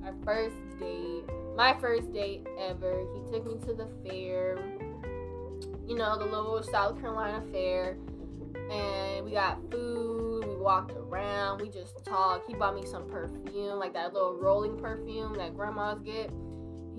Our 0.05 0.15
first 0.25 0.55
date, 0.79 1.25
my 1.57 1.75
first 1.81 2.13
date 2.13 2.47
ever. 2.61 3.07
He 3.15 3.33
took 3.33 3.47
me 3.47 3.59
to 3.67 3.73
the 3.73 3.89
fair. 4.07 4.59
You 5.89 5.97
know, 5.97 6.19
the 6.19 6.27
little 6.27 6.63
South 6.63 7.01
Carolina 7.01 7.43
fair 7.51 7.97
and 8.71 9.25
we 9.25 9.33
got 9.33 9.59
food. 9.71 10.47
We 10.47 10.57
walked 10.57 10.93
around. 10.93 11.61
We 11.61 11.69
just 11.69 12.05
talked. 12.05 12.47
He 12.49 12.55
bought 12.55 12.75
me 12.75 12.85
some 12.87 13.09
perfume, 13.09 13.79
like 13.79 13.95
that 13.95 14.13
little 14.13 14.35
rolling 14.35 14.79
perfume 14.79 15.35
that 15.37 15.55
grandmas 15.55 16.01
get. 16.03 16.31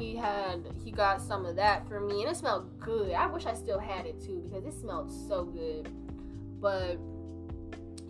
He 0.04 0.18
had 0.18 0.68
he 0.84 0.92
got 0.92 1.22
some 1.22 1.46
of 1.46 1.56
that 1.56 1.88
for 1.88 2.02
me, 2.02 2.24
and 2.24 2.32
it 2.32 2.36
smelled 2.36 2.78
good. 2.78 3.14
I 3.14 3.26
wish 3.28 3.46
I 3.46 3.54
still 3.54 3.80
had 3.80 4.06
it 4.06 4.20
too 4.22 4.44
because 4.44 4.66
it 4.66 4.78
smelled 4.78 5.10
so 5.10 5.46
good. 5.46 5.90
But 6.60 6.98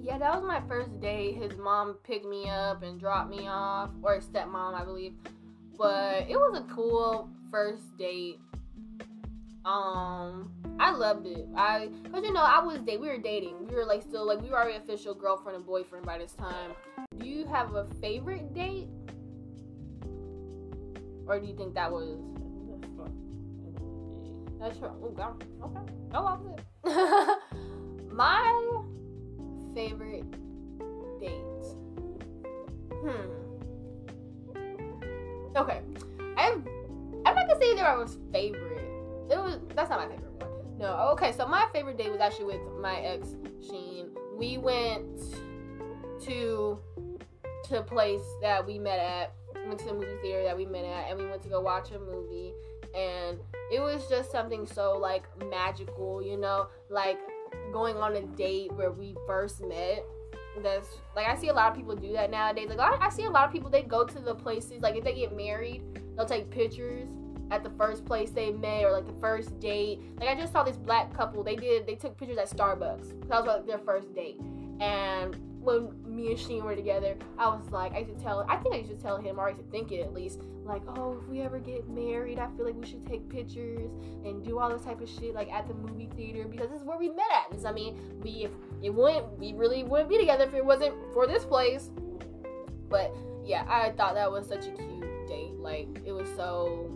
yeah, 0.02 0.18
that 0.18 0.34
was 0.34 0.44
my 0.44 0.60
first 0.68 1.00
date. 1.00 1.36
His 1.36 1.56
mom 1.56 1.98
picked 2.04 2.26
me 2.26 2.50
up 2.50 2.82
and 2.82 3.00
dropped 3.00 3.30
me 3.30 3.48
off, 3.48 3.92
or 4.02 4.20
stepmom, 4.22 4.74
I 4.74 4.84
believe. 4.84 5.14
But 5.78 6.28
it 6.28 6.36
was 6.36 6.60
a 6.60 6.74
cool 6.74 7.30
first 7.52 7.96
date. 7.98 8.40
Um, 9.64 10.52
I 10.80 10.92
loved 10.92 11.28
it. 11.28 11.48
I, 11.56 11.90
cause 12.12 12.24
you 12.24 12.34
know, 12.34 12.42
I 12.42 12.64
was 12.66 12.80
date. 12.80 13.00
We 13.00 13.08
were 13.08 13.20
dating. 13.20 13.68
We 13.68 13.76
were 13.76 13.86
like 13.86 14.02
still 14.02 14.26
like 14.26 14.42
we 14.42 14.50
were 14.50 14.58
already 14.58 14.78
official 14.78 15.14
girlfriend 15.14 15.58
and 15.58 15.66
boyfriend 15.66 16.08
by 16.08 16.18
this 16.18 16.34
time. 16.34 16.72
Do 17.20 17.28
you 17.28 17.46
have 17.46 17.76
a 17.76 17.86
favorite 18.02 18.54
date, 18.56 18.88
or 21.28 21.40
do 21.40 21.48
you 21.48 21.56
think 21.56 21.74
that 21.76 21.92
was? 21.92 22.20
That's 24.60 24.80
right. 24.80 24.92
Oh, 25.04 25.10
God. 25.10 25.44
Okay. 25.62 25.94
Oh, 26.14 26.26
I 26.26 26.38
was 26.38 26.58
it. 26.58 28.12
My 28.14 28.84
favorite 29.76 30.24
date. 31.20 31.66
Hmm. 33.04 33.44
Okay. 35.58 35.82
I'm. 36.38 36.66
I'm 37.26 37.36
not 37.36 37.48
gonna 37.48 37.60
say 37.60 37.76
that 37.76 37.86
I 37.86 37.96
was 37.98 38.18
favorite. 38.32 38.88
It 39.30 39.38
was. 39.38 39.60
That's 39.76 39.90
not 39.90 40.00
my 40.00 40.08
favorite 40.08 40.32
one. 40.42 40.78
No. 40.78 41.10
Okay. 41.14 41.32
So 41.34 41.46
my 41.48 41.68
favorite 41.74 41.98
date 41.98 42.12
was 42.12 42.22
actually 42.22 42.46
with 42.46 42.62
my 42.80 43.00
ex 43.00 43.36
Sheen. 43.68 44.08
We 44.38 44.58
went 44.58 45.20
to 46.22 46.80
to 47.66 47.80
a 47.80 47.84
place 47.84 48.24
that 48.42 48.66
we 48.66 48.80
met 48.80 49.00
at. 49.00 49.34
We 49.64 49.70
went 49.70 49.80
to 49.80 49.86
the 49.86 49.94
movie 49.94 50.18
theater 50.22 50.44
that 50.44 50.58
we 50.58 50.66
met 50.66 50.86
at, 50.86 51.10
and 51.10 51.20
we 51.20 51.26
went 51.26 51.42
to 51.44 51.50
go 51.50 51.62
watch 51.62 51.92
a 51.92 52.00
movie. 52.00 52.54
And 52.94 53.40
it 53.72 53.80
was 53.80 54.08
just 54.08 54.32
something 54.32 54.68
so 54.68 54.98
like 54.98 55.24
magical, 55.50 56.22
you 56.22 56.38
know, 56.38 56.68
like 56.90 57.18
going 57.72 57.98
on 57.98 58.16
a 58.16 58.22
date 58.22 58.72
where 58.74 58.92
we 58.92 59.16
first 59.26 59.66
met. 59.66 60.06
That's 60.62 60.88
like 61.16 61.28
I 61.28 61.36
see 61.36 61.48
a 61.48 61.54
lot 61.54 61.72
of 61.72 61.76
people 61.76 61.96
do 61.96 62.12
that 62.14 62.30
nowadays. 62.30 62.70
Like 62.70 62.80
I, 62.80 63.08
I 63.08 63.10
see 63.10 63.24
a 63.24 63.30
lot 63.30 63.46
of 63.48 63.52
people 63.52 63.72
they 63.72 63.82
go 63.82 64.06
to 64.06 64.20
the 64.20 64.36
places 64.36 64.84
like 64.84 64.96
if 64.96 65.04
they 65.04 65.16
get 65.16 65.36
married, 65.36 65.82
they'll 66.16 66.28
take 66.28 66.52
pictures 66.52 67.10
at 67.50 67.64
the 67.64 67.70
first 67.72 68.06
place 68.06 68.30
they 68.32 68.52
met 68.52 68.84
or 68.84 68.92
like 68.92 69.08
the 69.08 69.20
first 69.20 69.60
date. 69.60 70.00
Like 70.20 70.30
I 70.30 70.36
just 70.36 70.54
saw 70.54 70.64
this 70.64 70.78
black 70.78 71.14
couple. 71.16 71.44
They 71.44 71.56
did 71.56 71.88
they 71.88 71.96
took 71.96 72.18
pictures 72.18 72.38
at 72.38 72.50
Starbucks. 72.50 73.28
That 73.30 73.44
was 73.44 73.48
like 73.48 73.66
their 73.66 73.80
first 73.80 74.14
date. 74.14 74.40
And 74.80 75.36
when 75.64 75.90
me 76.06 76.28
and 76.28 76.40
Sheen 76.40 76.64
were 76.64 76.76
together, 76.76 77.16
I 77.38 77.48
was 77.48 77.72
like, 77.72 77.94
I 77.94 78.00
used 78.00 78.16
to 78.18 78.22
tell, 78.22 78.46
I 78.50 78.58
think 78.58 78.76
I 78.76 78.80
used 78.80 78.92
to 78.92 78.98
tell 78.98 79.18
him, 79.18 79.40
or 79.40 79.46
I 79.46 79.50
used 79.50 79.62
to 79.62 79.72
think 79.72 79.92
it 79.92 80.02
at 80.02 80.14
least, 80.14 80.42
like, 80.66 80.82
oh, 80.88 81.18
if 81.22 81.28
we 81.30 81.42
ever 81.42 81.60
get 81.60 81.88
married, 81.90 82.38
I 82.38 82.48
feel 82.56 82.66
like 82.66 82.76
we 82.76 82.86
should 82.86 83.06
take 83.06 83.30
pictures 83.30 83.90
and 84.26 84.44
do 84.44 84.60
all 84.60 84.70
this 84.70 84.84
type 84.84 85.02
of 85.02 85.10
shit, 85.10 85.34
like 85.34 85.52
at 85.52 85.68
the 85.68 85.74
movie 85.74 86.10
theater, 86.16 86.46
because 86.48 86.70
this 86.70 86.82
is 86.82 86.86
where 86.86 86.98
we 86.98 87.10
met 87.10 87.26
at. 87.52 87.66
I 87.66 87.72
mean, 87.72 87.98
we 88.22 88.44
if 88.44 88.52
it 88.82 88.94
wouldn't, 88.94 89.40
we 89.40 89.54
really 89.54 89.84
wouldn't 89.84 90.10
be 90.10 90.18
together 90.18 90.44
if 90.44 90.54
it 90.54 90.66
wasn't 90.66 90.96
for 91.14 91.28
this 91.28 91.46
place. 91.46 91.90
But 92.90 93.16
yeah, 93.44 93.66
I 93.68 93.92
thought 93.92 94.16
that 94.16 94.32
was 94.32 94.48
such 94.48 94.68
a 94.68 94.72
cute 94.72 95.28
date. 95.28 95.54
Like 95.58 95.88
it 96.06 96.12
was 96.12 96.28
so 96.36 96.92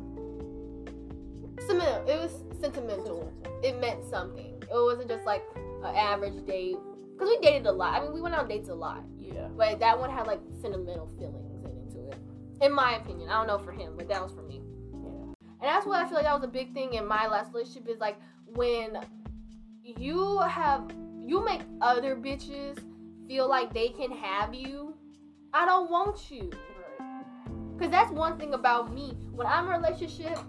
sentimental. 1.60 2.08
It 2.08 2.20
was 2.20 2.44
sentimental. 2.60 3.34
It 3.64 3.80
meant 3.80 4.04
something. 4.06 4.62
It 4.62 4.70
wasn't 4.72 5.10
just 5.10 5.26
like 5.26 5.44
an 5.84 5.96
average 5.96 6.46
date. 6.46 6.78
Cause 7.18 7.28
we 7.28 7.40
dated 7.40 7.66
a 7.66 7.72
lot. 7.72 7.96
I 7.96 8.04
mean, 8.04 8.14
we 8.14 8.22
went 8.22 8.36
on 8.36 8.48
dates 8.48 8.70
a 8.70 8.76
lot. 8.76 9.04
Yeah. 9.18 9.48
But 9.58 9.80
that 9.80 10.00
one 10.00 10.10
had 10.10 10.28
like 10.28 10.40
sentimental 10.62 11.10
feelings 11.18 11.52
into 11.66 12.10
it. 12.10 12.18
In 12.62 12.72
my 12.72 12.98
opinion. 12.98 13.30
I 13.30 13.38
don't 13.38 13.48
know 13.48 13.58
for 13.58 13.72
him, 13.72 13.94
but 13.98 14.08
that 14.10 14.22
was 14.22 14.32
for 14.34 14.44
me. 14.44 14.62
Yeah. 14.94 15.34
And 15.62 15.62
that's 15.62 15.86
what 15.86 16.04
I 16.04 16.08
feel 16.08 16.16
like 16.16 16.26
that 16.26 16.36
was 16.36 16.44
a 16.44 16.52
big 16.52 16.74
thing 16.74 16.94
in 16.94 17.08
my 17.08 17.28
last 17.28 17.54
relationship 17.54 17.88
is 17.90 18.00
like 18.00 18.18
when 18.46 19.00
you 19.84 20.40
have 20.40 20.92
you 21.26 21.44
make 21.44 21.62
other 21.82 22.16
bitches 22.16 22.78
feel 23.28 23.50
like 23.50 23.74
they 23.74 23.90
can 23.90 24.12
have 24.12 24.54
you. 24.54 24.96
I 25.54 25.66
don't 25.66 25.90
want 25.90 26.32
you. 26.32 26.52
Cause 27.80 27.92
that's 27.92 28.12
one 28.12 28.40
thing 28.40 28.54
about 28.54 28.94
me. 28.94 29.18
When 29.34 29.46
I'm 29.46 29.68
in 29.68 29.74
a 29.74 29.78
relationship, 29.78 30.40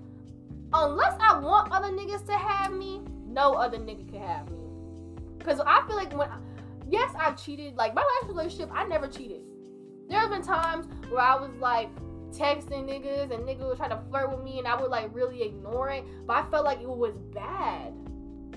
unless 0.73 1.15
I 1.21 1.39
want 1.39 1.73
other 1.73 1.89
niggas 1.89 2.25
to 2.27 2.33
have 2.33 2.73
me, 2.73 3.01
no 3.27 3.53
other 3.55 3.79
nigga 3.79 4.09
can 4.11 4.23
have 4.23 4.51
me. 4.51 4.57
Cause 5.41 5.61
I 5.67 5.85
feel 5.87 5.97
like 5.97 6.17
when 6.17 6.29
yes, 6.89 7.13
I've 7.19 7.43
cheated. 7.43 7.77
Like 7.77 7.95
my 7.95 8.03
last 8.03 8.29
relationship, 8.29 8.71
I 8.73 8.87
never 8.87 9.09
cheated. 9.09 9.43
There 10.09 10.19
have 10.19 10.31
been 10.31 10.43
times 10.43 10.87
where 11.11 11.21
I 11.21 11.37
was 11.37 11.51
like 11.61 11.91
texting 12.31 12.85
niggas 12.85 13.33
and 13.33 13.45
niggas 13.45 13.67
would 13.67 13.77
try 13.77 13.89
to 13.89 14.01
flirt 14.11 14.31
with 14.31 14.45
me 14.45 14.59
and 14.59 14.67
I 14.67 14.81
would 14.81 14.91
like 14.91 15.15
really 15.15 15.43
ignore 15.43 15.91
it. 15.91 16.05
But 16.27 16.37
I 16.37 16.51
felt 16.51 16.65
like 16.65 16.81
it 16.81 16.89
was 16.89 17.15
bad. 17.35 17.93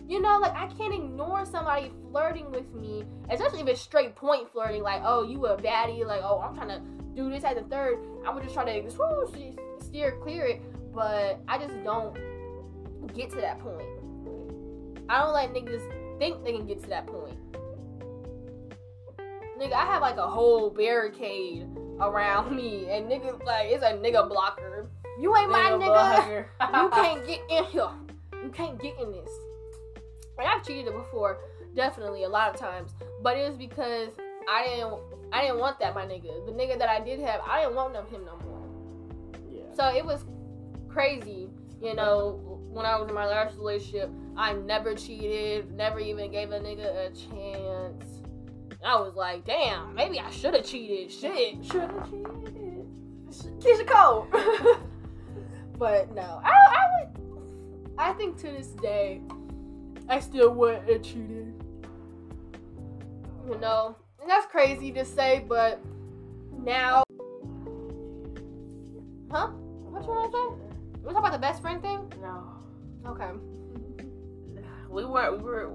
You 0.08 0.22
know, 0.22 0.40
like 0.40 0.54
I 0.54 0.68
can't 0.68 0.94
ignore 0.94 1.46
somebody 1.46 1.92
flirting 2.10 2.52
with 2.52 2.74
me, 2.74 3.04
especially 3.30 3.62
if 3.62 3.68
it's 3.68 3.82
straight 3.82 4.16
point 4.16 4.52
flirting, 4.52 4.84
like, 4.84 5.02
oh, 5.06 5.24
you 5.24 5.46
a 5.46 5.58
baddie, 5.58 6.06
like, 6.06 6.22
oh, 6.22 6.40
I'm 6.40 6.54
trying 6.56 6.68
to 6.68 6.82
do 7.16 7.30
this 7.30 7.44
at 7.44 7.56
the 7.56 7.64
third. 7.64 7.98
I 8.26 8.34
would 8.34 8.44
just 8.44 8.54
try 8.54 8.66
to 8.66 8.92
swoosh, 8.92 9.56
steer 9.80 10.18
clear 10.22 10.46
it, 10.46 10.62
but 10.94 11.40
I 11.48 11.58
just 11.58 11.74
don't 11.84 12.18
get 13.14 13.30
to 13.32 13.38
that 13.38 13.60
point. 13.60 13.88
I 15.08 15.22
don't 15.22 15.34
let 15.34 15.54
niggas 15.54 16.20
think 16.20 16.44
they 16.44 16.54
can 16.54 16.68
get 16.68 16.82
to 16.84 16.90
that 16.90 17.08
point. 17.08 17.38
Nigga, 19.62 19.74
I 19.74 19.86
have 19.86 20.02
like 20.02 20.18
a 20.18 20.28
whole 20.28 20.72
barricade 20.72 21.68
around 22.00 22.56
me, 22.56 22.88
and 22.90 23.08
niggas 23.08 23.44
like 23.46 23.68
it's 23.70 23.84
a 23.84 23.92
nigga 23.92 24.28
blocker. 24.28 24.90
You 25.20 25.38
ain't 25.38 25.52
my 25.52 25.70
nigga. 25.72 26.46
you 26.60 26.90
can't 26.90 27.28
get 27.28 27.42
in 27.48 27.66
here. 27.66 27.90
You 28.44 28.50
can't 28.50 28.82
get 28.82 29.00
in 29.00 29.12
this. 29.12 29.30
And 30.40 30.48
I've 30.48 30.66
cheated 30.66 30.92
before, 30.92 31.38
definitely 31.76 32.24
a 32.24 32.30
lot 32.30 32.52
of 32.52 32.60
times, 32.60 32.96
but 33.22 33.38
it 33.38 33.48
was 33.48 33.56
because 33.56 34.10
I 34.50 34.66
didn't 34.66 35.00
I 35.32 35.44
didn't 35.44 35.60
want 35.60 35.78
that 35.80 35.94
my 35.94 36.06
nigga. 36.06 36.44
The 36.48 36.54
nigga 36.54 36.80
that 36.80 36.90
I 36.90 37.00
did 37.00 37.20
have, 37.20 37.42
I 37.48 37.62
didn't 37.62 37.76
want 37.76 37.96
him 37.96 38.26
no 38.26 38.40
more. 38.44 38.68
Yeah. 39.48 39.76
So 39.76 39.96
it 39.96 40.04
was 40.04 40.26
crazy, 40.90 41.50
you 41.80 41.94
know. 41.94 42.58
When 42.72 42.88
I 42.88 42.98
was 42.98 43.10
in 43.10 43.14
my 43.14 43.28
last 43.28 43.58
relationship, 43.58 44.10
I 44.36 44.54
never 44.54 44.96
cheated, 44.96 45.72
never 45.74 46.00
even 46.00 46.32
gave 46.32 46.52
a 46.52 46.60
nigga 46.60 47.08
a 47.08 47.10
chance. 47.12 48.22
I 48.84 49.00
was 49.00 49.16
like, 49.16 49.46
damn, 49.46 49.94
maybe 49.94 50.20
I 50.20 50.30
should 50.32 50.56
have 50.56 50.66
cheated. 50.66 51.12
Shit. 51.12 51.64
Should 51.64 51.82
have 51.82 52.10
cheated. 52.10 52.62
Keyshia 53.60 53.88
Cole. 53.88 54.28
but 55.78 56.14
no, 56.14 56.42
I, 56.44 56.50
I 56.50 57.06
would. 57.06 57.92
I 57.98 58.14
think 58.14 58.38
to 58.38 58.48
this 58.48 58.68
day, 58.68 59.22
I 60.10 60.20
still 60.20 60.52
would 60.56 60.84
have 60.90 61.04
cheated. 61.04 61.54
You 63.48 63.58
know, 63.60 63.96
and 64.20 64.30
that's 64.30 64.48
crazy 64.48 64.92
to 64.94 65.06
say, 65.06 65.46
but 65.48 65.80
now, 66.58 67.04
huh? 69.32 69.48
What 69.48 70.04
you 70.04 70.10
wanna 70.10 70.32
say? 70.32 70.98
We 71.04 71.14
talk 71.14 71.20
about 71.20 71.32
the 71.32 71.40
best 71.40 71.62
friend 71.62 71.82
thing. 71.82 72.12
No. 72.22 72.44
Okay. 73.06 73.30
We 74.90 75.06
were. 75.06 75.36
We 75.38 75.44
were. 75.44 75.70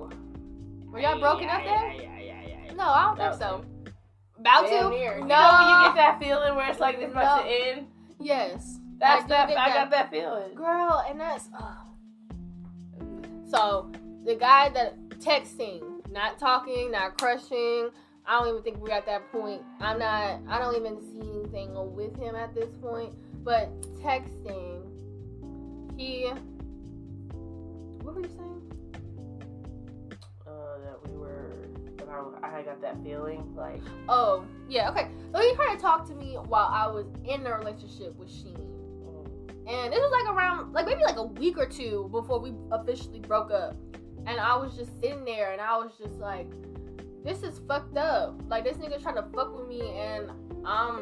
Were 0.86 1.00
y'all 1.00 1.18
broken 1.18 1.48
up 1.48 1.62
yeah, 1.64 1.92
yeah, 1.92 1.92
yeah, 1.92 2.02
yeah. 2.02 2.15
No, 2.74 2.84
I 2.84 3.04
don't 3.06 3.16
think 3.18 3.34
so. 3.40 3.56
was 3.58 3.92
About 4.38 4.66
Damn 4.66 4.84
to? 4.84 4.96
near. 4.98 5.14
You 5.18 5.24
No. 5.24 5.26
know 5.26 5.60
you 5.68 5.86
get 5.86 5.94
that 5.96 6.18
feeling 6.20 6.54
where 6.56 6.68
it's 6.70 6.80
like 6.80 6.98
this 6.98 7.10
about 7.10 7.44
No. 7.44 7.44
to 7.44 7.48
end. 7.50 7.86
Yes. 8.18 8.78
That's 8.98 9.24
I 9.24 9.28
that. 9.28 9.50
I 9.50 9.54
that. 9.54 9.74
got 9.74 9.90
that 9.90 10.10
feeling. 10.10 10.54
Girl, 10.54 11.04
and 11.08 11.20
that's. 11.20 11.48
Uh, 11.58 11.74
So 13.48 13.90
the 14.24 14.34
guy 14.34 14.70
that 14.70 14.98
texting, 15.20 15.82
not 16.10 16.38
talking, 16.38 16.90
not 16.90 17.16
crushing. 17.18 17.90
I 18.26 18.38
don't 18.40 18.48
even 18.48 18.62
think 18.62 18.78
we're 18.78 18.90
at 18.90 19.06
that 19.06 19.30
point. 19.30 19.62
I'm 19.80 19.98
not. 20.00 20.40
I 20.48 20.58
don't 20.58 20.74
even 20.76 21.00
see 21.00 21.20
anything 21.30 21.72
with 21.94 22.16
him 22.18 22.34
at 22.34 22.54
this 22.54 22.68
point. 22.82 23.12
But 23.44 23.70
texting, 24.02 24.82
he. 25.96 26.32
What 28.02 28.14
were 28.16 28.22
you 28.22 28.28
saying? 28.28 28.55
That 32.06 32.14
I, 32.42 32.60
I 32.60 32.62
got 32.62 32.80
that 32.82 33.02
feeling 33.02 33.52
like. 33.56 33.82
Oh 34.08 34.44
yeah, 34.68 34.90
okay. 34.90 35.08
So 35.32 35.40
he 35.40 35.54
tried 35.54 35.74
to 35.74 35.80
talk 35.80 36.06
to 36.08 36.14
me 36.14 36.34
while 36.34 36.68
I 36.72 36.86
was 36.86 37.06
in 37.24 37.44
a 37.46 37.58
relationship 37.58 38.16
with 38.16 38.30
Sheen. 38.30 38.56
Mm-hmm. 38.56 39.68
And 39.68 39.92
this 39.92 40.00
was 40.00 40.12
like 40.12 40.34
around, 40.34 40.72
like 40.72 40.86
maybe 40.86 41.02
like 41.02 41.16
a 41.16 41.24
week 41.24 41.58
or 41.58 41.66
two 41.66 42.08
before 42.12 42.38
we 42.38 42.54
officially 42.70 43.20
broke 43.20 43.50
up. 43.50 43.76
And 44.26 44.40
I 44.40 44.56
was 44.56 44.76
just 44.76 45.00
sitting 45.00 45.24
there 45.24 45.52
and 45.52 45.60
I 45.60 45.76
was 45.76 45.92
just 45.98 46.18
like, 46.18 46.50
this 47.24 47.42
is 47.42 47.60
fucked 47.66 47.96
up. 47.96 48.40
Like 48.48 48.64
this 48.64 48.76
nigga 48.76 49.02
trying 49.02 49.16
to 49.16 49.24
fuck 49.34 49.56
with 49.56 49.68
me 49.68 49.90
and 49.90 50.30
I'm 50.64 51.00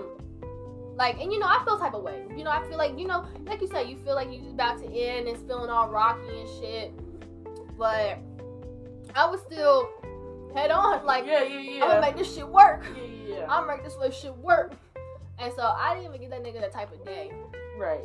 like, 0.96 1.20
and 1.20 1.32
you 1.32 1.38
know, 1.38 1.46
I 1.46 1.62
feel 1.64 1.78
type 1.78 1.94
of 1.94 2.02
way. 2.02 2.24
You 2.36 2.44
know, 2.44 2.50
I 2.50 2.66
feel 2.68 2.78
like, 2.78 2.98
you 2.98 3.06
know, 3.06 3.26
like 3.44 3.60
you 3.60 3.66
said, 3.66 3.88
you 3.88 3.96
feel 3.98 4.14
like 4.14 4.32
you 4.32 4.38
just 4.38 4.52
about 4.52 4.78
to 4.78 4.86
end 4.86 5.26
and 5.26 5.36
it's 5.36 5.42
feeling 5.42 5.70
all 5.70 5.88
rocky 5.88 6.40
and 6.40 6.48
shit. 6.60 6.92
But 7.76 8.18
I 9.14 9.26
was 9.26 9.40
still 9.42 9.88
head 10.54 10.70
on. 10.70 11.04
Like, 11.04 11.26
yeah, 11.26 11.42
yeah, 11.42 11.58
yeah. 11.58 11.82
I'm 11.82 11.90
gonna 11.90 12.00
make 12.00 12.16
this 12.16 12.34
shit 12.34 12.48
work. 12.48 12.84
Yeah, 12.96 13.02
yeah, 13.02 13.36
yeah. 13.36 13.42
I'm 13.42 13.66
gonna 13.66 13.76
make 13.76 13.84
this 13.84 13.96
little 13.96 14.12
shit 14.12 14.36
work. 14.38 14.72
And 15.38 15.52
so 15.54 15.62
I 15.62 15.94
didn't 15.94 16.14
even 16.14 16.20
get 16.20 16.30
that 16.30 16.44
nigga 16.44 16.60
that 16.60 16.72
type 16.72 16.92
of 16.92 17.04
day. 17.04 17.32
right. 17.76 18.00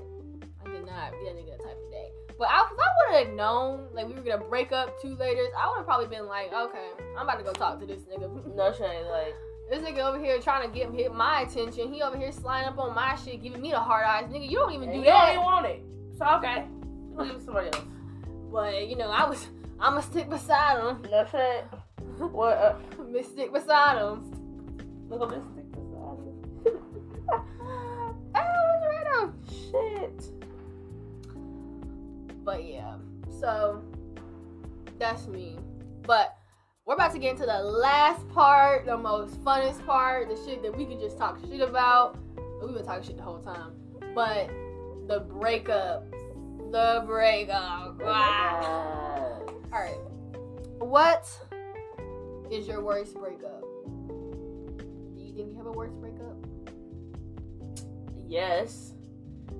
I 0.66 0.70
did 0.72 0.86
not 0.86 1.12
get 1.12 1.26
that 1.26 1.36
nigga 1.36 1.58
that 1.58 1.64
type 1.64 1.78
of 1.86 1.92
day. 1.92 2.10
But 2.38 2.48
I, 2.50 2.66
if 2.72 2.80
I 2.80 3.20
would 3.20 3.28
have 3.28 3.36
known, 3.36 3.88
like 3.94 4.08
we 4.08 4.14
were 4.14 4.22
gonna 4.22 4.44
break 4.44 4.72
up 4.72 5.00
two 5.02 5.16
later, 5.16 5.42
I 5.58 5.70
would 5.70 5.78
have 5.78 5.86
probably 5.86 6.08
been 6.08 6.26
like, 6.26 6.52
okay, 6.54 6.90
I'm 7.18 7.24
about 7.24 7.38
to 7.38 7.44
go 7.44 7.54
talk 7.54 7.80
to 7.80 7.86
this 7.86 8.02
nigga. 8.04 8.56
No 8.56 8.72
shade, 8.74 9.06
like 9.12 9.36
this 9.70 9.82
nigga 9.84 10.00
over 10.00 10.18
here 10.18 10.40
trying 10.40 10.70
to 10.70 10.76
get 10.76 11.14
my 11.14 11.42
attention. 11.42 11.94
He 11.94 12.02
over 12.02 12.18
here 12.18 12.32
sliding 12.32 12.70
up 12.70 12.80
on 12.80 12.96
my 12.96 13.16
shit, 13.16 13.44
giving 13.44 13.62
me 13.62 13.72
the 13.72 13.80
hard 13.80 14.06
eyes. 14.06 14.26
Nigga, 14.26 14.50
you 14.50 14.58
don't 14.58 14.74
even 14.74 14.90
do 14.90 14.98
you 15.00 15.06
that. 15.06 15.26
don't 15.26 15.30
even 15.32 15.44
want 15.44 15.66
it. 15.66 15.84
So 16.18 16.26
okay, 16.38 16.66
leave 17.16 17.36
it 17.36 17.42
somebody 17.44 17.68
else. 17.68 17.86
But 18.52 18.88
you 18.88 18.96
know, 18.96 19.10
I 19.10 19.28
was, 19.30 19.48
I'ma 19.80 20.02
stick 20.02 20.30
beside 20.30 20.80
him. 20.80 21.06
No 21.12 21.26
shade. 21.26 21.64
What? 22.32 22.58
Uh, 22.58 22.76
beside 23.54 23.98
him. 23.98 25.08
look 25.10 25.32
at 25.32 25.42
stick 25.54 25.72
beside 25.72 26.18
Oh, 28.36 28.80
right 28.84 29.08
on. 29.20 29.34
Shit. 29.50 30.26
But 32.44 32.66
yeah, 32.66 32.96
so 33.40 33.82
that's 34.98 35.28
me. 35.28 35.58
But 36.06 36.36
we're 36.86 36.96
about 36.96 37.14
to 37.14 37.20
get 37.20 37.32
into 37.32 37.46
the 37.46 37.60
last 37.60 38.28
part, 38.30 38.86
the 38.86 38.98
most 38.98 39.42
funnest 39.44 39.86
part, 39.86 40.28
the 40.28 40.36
shit 40.46 40.62
that 40.64 40.76
we 40.76 40.86
can 40.86 41.00
just 41.00 41.18
talk 41.18 41.40
shit 41.40 41.62
about. 41.62 42.18
We've 42.62 42.74
been 42.74 42.86
talking 42.86 43.04
shit 43.04 43.16
the 43.18 43.24
whole 43.24 43.40
time. 43.40 43.72
But 44.14 44.50
the 45.08 45.22
breakup. 45.22 46.06
The 46.72 47.04
breakup. 47.06 48.02
Ah. 48.04 49.40
Alright. 49.72 50.00
What 50.80 51.30
is 52.52 52.68
your 52.68 52.84
worst 52.84 53.14
breakup? 53.16 53.62
Do 53.62 55.22
you 55.24 55.34
think 55.34 55.52
you 55.52 55.58
have 55.58 55.68
a 55.68 55.72
worst 55.72 55.96
breakup? 56.00 56.36
Yes. 58.28 58.94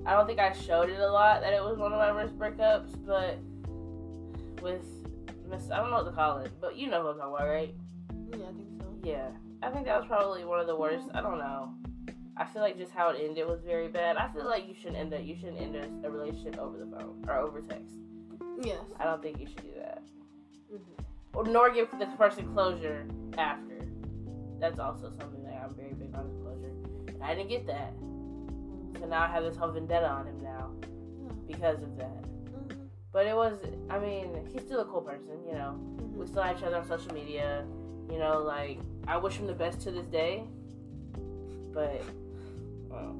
I 0.06 0.14
don't 0.14 0.26
think 0.26 0.38
I 0.38 0.52
showed 0.52 0.88
it 0.88 0.98
a 0.98 1.10
lot 1.10 1.40
that 1.42 1.52
it 1.52 1.62
was 1.62 1.78
one 1.78 1.92
of 1.92 1.98
my 1.98 2.12
worst 2.12 2.38
breakups, 2.38 2.90
but 3.06 3.38
with 4.62 4.82
Miss, 5.48 5.70
I 5.70 5.78
don't 5.78 5.90
know 5.90 5.96
what 6.02 6.10
to 6.10 6.12
call 6.12 6.38
it, 6.38 6.52
but 6.60 6.76
you 6.76 6.88
know 6.88 7.02
who 7.02 7.08
I'm 7.08 7.18
talking 7.18 7.34
about, 7.34 7.48
right? 7.48 7.74
Yeah, 8.30 8.44
I 8.48 8.52
think 8.52 8.68
so. 8.78 8.84
Yeah, 9.02 9.28
I 9.62 9.70
think 9.70 9.86
that 9.86 9.98
was 9.98 10.06
probably 10.06 10.44
one 10.44 10.60
of 10.60 10.66
the 10.66 10.76
worst. 10.76 11.06
I 11.14 11.20
don't 11.20 11.38
know. 11.38 11.74
I 12.36 12.44
feel 12.46 12.62
like 12.62 12.78
just 12.78 12.92
how 12.92 13.10
it 13.10 13.20
ended 13.22 13.46
was 13.46 13.60
very 13.66 13.88
bad. 13.88 14.16
I 14.16 14.28
feel 14.32 14.46
like 14.46 14.66
you 14.66 14.74
shouldn't 14.74 14.96
end 14.96 15.12
it. 15.12 15.24
You 15.24 15.36
shouldn't 15.36 15.60
end 15.60 15.76
a, 15.76 16.06
a 16.06 16.10
relationship 16.10 16.58
over 16.58 16.78
the 16.78 16.86
phone 16.86 17.24
or 17.28 17.36
over 17.36 17.60
text. 17.60 17.92
Yes. 18.62 18.78
I 18.98 19.04
don't 19.04 19.20
think 19.20 19.40
you 19.40 19.46
should 19.46 19.62
do 19.62 19.72
that. 19.76 20.02
Mhm. 20.72 21.04
Or 21.34 21.44
nor 21.44 21.70
give 21.70 21.88
the 21.98 22.06
person 22.06 22.52
closure 22.52 23.06
after. 23.38 23.86
That's 24.58 24.78
also 24.78 25.10
something 25.18 25.42
that 25.44 25.62
I'm 25.64 25.74
very 25.74 25.94
big 25.94 26.14
on 26.14 26.26
is 26.26 26.36
closure. 26.42 26.72
And 27.08 27.22
I 27.22 27.34
didn't 27.34 27.48
get 27.48 27.66
that. 27.66 27.94
So 29.00 29.06
now 29.06 29.22
I 29.22 29.28
have 29.28 29.44
this 29.44 29.56
whole 29.56 29.70
vendetta 29.70 30.06
on 30.06 30.26
him 30.26 30.42
now 30.42 30.70
because 31.46 31.82
of 31.82 31.96
that. 31.96 32.22
Mhm. 32.22 32.88
But 33.12 33.26
it 33.26 33.34
was, 33.34 33.58
I 33.88 33.98
mean, 33.98 34.46
he's 34.52 34.62
still 34.62 34.80
a 34.80 34.84
cool 34.84 35.00
person, 35.00 35.38
you 35.46 35.54
know. 35.54 35.74
We 36.14 36.26
still 36.26 36.42
have 36.42 36.58
each 36.58 36.64
other 36.64 36.76
on 36.76 36.86
social 36.86 37.14
media. 37.14 37.64
You 38.10 38.18
know, 38.18 38.42
like, 38.42 38.80
I 39.06 39.16
wish 39.16 39.36
him 39.36 39.46
the 39.46 39.54
best 39.54 39.80
to 39.82 39.90
this 39.92 40.06
day. 40.06 40.44
But, 41.72 42.02
well, 42.88 43.16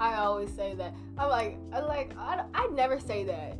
I 0.00 0.14
always 0.14 0.52
say 0.52 0.74
that. 0.76 0.94
I'm 1.18 1.28
like, 1.28 1.58
I 1.72 1.80
like, 1.80 2.16
I, 2.16 2.44
I 2.54 2.68
never 2.68 3.00
say 3.00 3.24
that. 3.24 3.58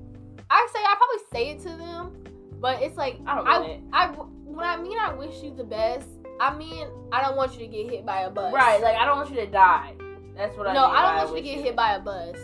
I 0.51 0.69
say 0.73 0.79
I 0.79 0.95
probably 0.97 1.25
say 1.33 1.51
it 1.51 1.59
to 1.65 1.77
them, 1.77 2.25
but 2.61 2.83
it's 2.83 2.97
like 2.97 3.19
I 3.27 3.35
don't 3.37 3.47
I, 3.47 3.67
it. 3.67 3.81
I, 3.93 4.07
when 4.07 4.67
I 4.67 4.77
mean 4.77 4.99
I 4.99 5.15
wish 5.15 5.43
you 5.43 5.55
the 5.55 5.65
best, 5.65 6.09
I 6.41 6.55
mean 6.57 6.87
I 7.13 7.23
don't 7.23 7.37
want 7.37 7.53
you 7.55 7.61
to 7.61 7.67
get 7.67 7.91
hit 7.91 8.07
by 8.07 8.23
a 8.23 8.31
bus. 8.31 8.53
Right, 8.53 8.81
like, 8.81 8.97
I 8.97 9.05
don't 9.05 9.17
want 9.17 9.31
you 9.31 9.37
to 9.37 9.47
die. 9.47 9.95
That's 10.37 10.57
what 10.57 10.69
I 10.69 10.75
no, 10.75 10.87
mean. 10.87 10.97
I 10.97 11.03
don't 11.03 11.17
want 11.17 11.31
you 11.31 11.43
to 11.43 11.57
get 11.57 11.65
hit 11.65 11.77
by 11.77 11.95
a 11.95 12.01
bus. 12.01 12.37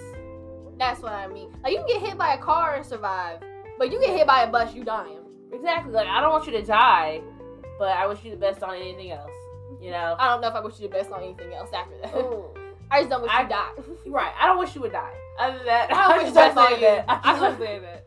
That's 0.78 1.00
what 1.00 1.12
I 1.12 1.28
mean. 1.28 1.50
Like 1.62 1.72
you 1.72 1.78
can 1.78 1.86
get 1.86 2.02
hit 2.02 2.18
by 2.18 2.34
a 2.34 2.38
car 2.38 2.74
and 2.74 2.84
survive, 2.84 3.40
but 3.78 3.92
you 3.92 4.00
get 4.00 4.16
hit 4.16 4.26
by 4.26 4.42
a 4.42 4.50
bus, 4.50 4.74
you 4.74 4.84
dying. 4.84 5.18
Exactly. 5.52 5.92
Like, 5.92 6.08
I 6.08 6.20
don't 6.20 6.30
want 6.30 6.46
you 6.46 6.52
to 6.52 6.62
die, 6.62 7.20
but 7.78 7.88
I 7.88 8.06
wish 8.06 8.24
you 8.24 8.30
the 8.32 8.36
best 8.36 8.62
on 8.62 8.74
anything 8.74 9.12
else. 9.12 9.30
You 9.80 9.90
know? 9.90 10.16
I 10.18 10.28
don't 10.28 10.40
know 10.40 10.48
if 10.48 10.54
I 10.54 10.60
wish 10.60 10.80
you 10.80 10.88
the 10.88 10.94
best 10.94 11.10
on 11.10 11.22
anything 11.22 11.52
else 11.52 11.70
after 11.72 11.96
that. 12.02 12.16
Ooh. 12.16 12.44
I 12.90 13.00
just 13.00 13.10
don't 13.10 13.22
wish 13.22 13.30
I- 13.32 13.42
you 13.42 13.48
die. 13.48 13.70
right. 14.06 14.34
I 14.40 14.46
don't 14.46 14.58
wish 14.58 14.74
you 14.74 14.80
would 14.82 14.92
die. 14.92 15.14
Other 15.38 15.58
than 15.58 15.66
that, 15.66 15.92
I 15.92 16.08
don't 16.08 16.24
wish 16.24 16.34
that 16.34 16.56
on 16.56 16.80
you. 16.80 16.86
I 16.86 17.20
I 17.22 17.38
just 17.38 17.58
say 17.58 17.78
that. 17.78 18.06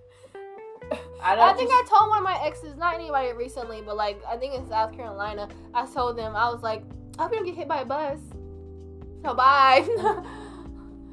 I, 1.21 1.35
I 1.39 1.53
think 1.53 1.69
just- 1.69 1.91
I 1.93 1.97
told 1.97 2.09
one 2.09 2.19
of 2.19 2.23
my 2.23 2.39
exes, 2.45 2.75
not 2.77 2.95
anybody 2.95 3.33
recently, 3.33 3.81
but 3.81 3.95
like 3.97 4.21
I 4.27 4.37
think 4.37 4.53
in 4.53 4.67
South 4.67 4.93
Carolina, 4.95 5.49
I 5.73 5.85
told 5.85 6.17
them 6.17 6.35
I 6.35 6.49
was 6.49 6.61
like, 6.63 6.83
I 7.19 7.23
hope 7.23 7.31
you 7.31 7.37
don't 7.37 7.45
get 7.45 7.55
hit 7.55 7.67
by 7.67 7.81
a 7.81 7.85
bus. 7.85 8.19
So 9.23 9.33
bye. 9.33 9.85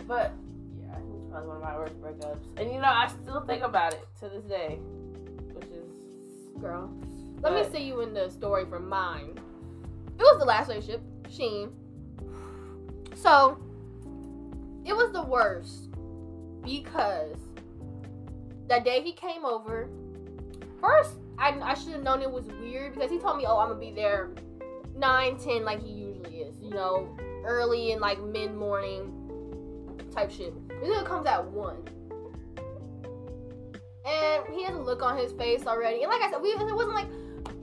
But 0.07 0.33
yeah, 0.79 0.99
it 0.99 1.05
was 1.07 1.23
probably 1.31 1.49
one 1.49 1.57
of 1.57 1.63
my 1.63 1.77
worst 1.79 1.99
breakups. 2.03 2.45
And 2.59 2.71
you 2.71 2.79
know, 2.79 2.89
I 2.89 3.09
still 3.09 3.41
think 3.41 3.63
about 3.63 3.95
it 3.95 4.07
to 4.21 4.29
this 4.29 4.45
day, 4.45 4.79
which 5.55 5.65
is 5.69 6.61
Girl, 6.61 6.91
let 7.41 7.55
me 7.55 7.65
see 7.73 7.85
you 7.85 8.01
in 8.03 8.13
the 8.13 8.29
story 8.31 8.67
from 8.67 8.87
mine. 8.89 9.31
It 10.19 10.23
was 10.23 10.39
the 10.39 10.45
last 10.45 10.69
relationship, 10.69 11.01
Sheen. 11.31 11.71
So 13.15 13.59
it 14.85 14.93
was 14.95 15.11
the 15.13 15.23
worst 15.23 15.89
because 16.63 17.39
that 18.69 18.85
day 18.85 19.03
he 19.03 19.13
came 19.13 19.45
over. 19.45 19.89
First, 20.81 21.15
I, 21.39 21.59
I 21.61 21.75
should 21.75 21.93
have 21.93 22.03
known 22.03 22.23
it 22.23 22.31
was 22.31 22.45
weird 22.61 22.95
because 22.95 23.11
he 23.11 23.19
told 23.19 23.39
me, 23.39 23.45
"Oh, 23.47 23.59
I'm 23.59 23.69
gonna 23.69 23.81
be 23.81 23.93
there 23.93 24.31
9, 24.97 25.37
10 25.37 25.65
like 25.65 25.83
he 25.83 25.91
usually 25.91 26.39
is. 26.39 26.61
You 26.61 26.71
know, 26.71 27.17
early 27.45 27.93
and 27.93 28.01
like 28.01 28.23
mid 28.23 28.55
morning 28.55 29.13
type 30.13 30.31
shit." 30.31 30.55
This 30.69 30.89
nigga 30.89 31.05
comes 31.05 31.27
at 31.27 31.45
one. 31.45 31.83
And 34.07 34.55
he 34.55 34.63
has 34.65 34.75
a 34.75 34.79
look 34.79 35.03
on 35.03 35.17
his 35.17 35.33
face 35.33 35.67
already. 35.67 36.03
And 36.03 36.11
like 36.11 36.21
I 36.21 36.31
said, 36.31 36.43
we 36.43 36.51
it 36.51 36.59
wasn't 36.59 36.95
like 36.95 37.07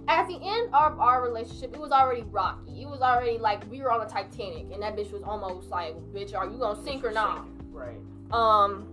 at 0.08 0.28
the 0.28 0.40
end 0.42 0.74
of 0.74 1.00
our 1.00 1.24
relationship, 1.24 1.74
it 1.74 1.80
was 1.80 1.92
already 1.92 2.24
rocky. 2.24 2.82
It 2.82 2.90
was 2.90 3.02
already 3.02 3.38
like 3.38 3.70
we 3.70 3.82
were 3.82 3.92
on 3.92 4.00
the 4.00 4.12
Titanic, 4.12 4.74
and 4.74 4.82
that 4.82 4.96
bitch 4.96 5.12
was 5.12 5.24
almost 5.24 5.70
like, 5.70 5.96
"Bitch, 6.14 6.36
are 6.36 6.48
you 6.48 6.58
gonna 6.58 6.82
sink 6.84 7.04
or 7.06 7.12
not?" 7.12 7.48
Right. 7.72 8.00
Um, 8.32 8.88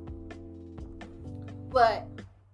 but 1.71 2.07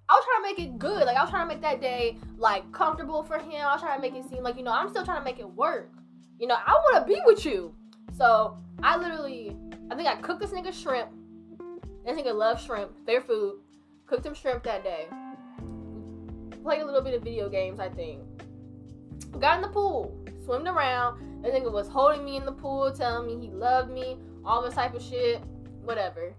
I 0.09 0.13
was 0.13 0.25
trying 0.25 0.43
to 0.43 0.63
make 0.63 0.69
it 0.69 0.79
good. 0.79 1.07
Like 1.07 1.17
I 1.17 1.23
was 1.23 1.31
trying 1.31 1.49
to 1.49 1.55
make 1.55 1.63
that 1.63 1.81
day 1.81 2.19
like 2.37 2.71
comfortable 2.73 3.23
for 3.23 3.39
him. 3.39 3.65
I 3.65 3.73
was 3.73 3.81
trying 3.81 3.97
to 3.97 4.03
make 4.03 4.15
it 4.15 4.29
seem 4.29 4.43
like 4.43 4.57
you 4.57 4.63
know 4.63 4.73
I'm 4.73 4.89
still 4.89 5.05
trying 5.05 5.19
to 5.19 5.25
make 5.25 5.39
it 5.39 5.49
work. 5.49 5.91
You 6.39 6.47
know 6.47 6.57
I 6.57 6.73
want 6.73 7.07
to 7.07 7.13
be 7.13 7.21
with 7.25 7.45
you. 7.45 7.75
So 8.17 8.57
I 8.83 8.97
literally, 8.97 9.57
I 9.91 9.95
think 9.95 10.09
I 10.09 10.17
cooked 10.17 10.41
this 10.41 10.51
nigga 10.51 10.73
shrimp. 10.73 11.11
This 12.05 12.19
nigga 12.19 12.35
loves 12.35 12.63
shrimp, 12.63 13.07
their 13.07 13.21
food. 13.21 13.61
Cooked 14.07 14.27
him 14.27 14.35
shrimp 14.35 14.63
that 14.65 14.85
day. 14.85 15.07
Played 16.63 16.83
a 16.83 16.85
little 16.85 17.01
bit 17.01 17.15
of 17.15 17.23
video 17.23 17.49
games, 17.49 17.81
I 17.81 17.89
think. 17.89 18.21
Got 19.41 19.57
in 19.57 19.63
the 19.63 19.69
pool, 19.69 20.15
swimmed 20.45 20.69
around. 20.69 21.43
This 21.43 21.55
nigga 21.55 21.73
was 21.73 21.89
holding 21.89 22.25
me 22.25 22.37
in 22.37 22.45
the 22.45 22.53
pool, 22.53 22.93
telling 22.93 23.27
me 23.27 23.47
he 23.47 23.53
loved 23.53 23.91
me, 23.91 24.19
all 24.45 24.63
this 24.63 24.75
type 24.75 24.95
of 24.95 25.03
shit, 25.03 25.43
whatever. 25.83 26.35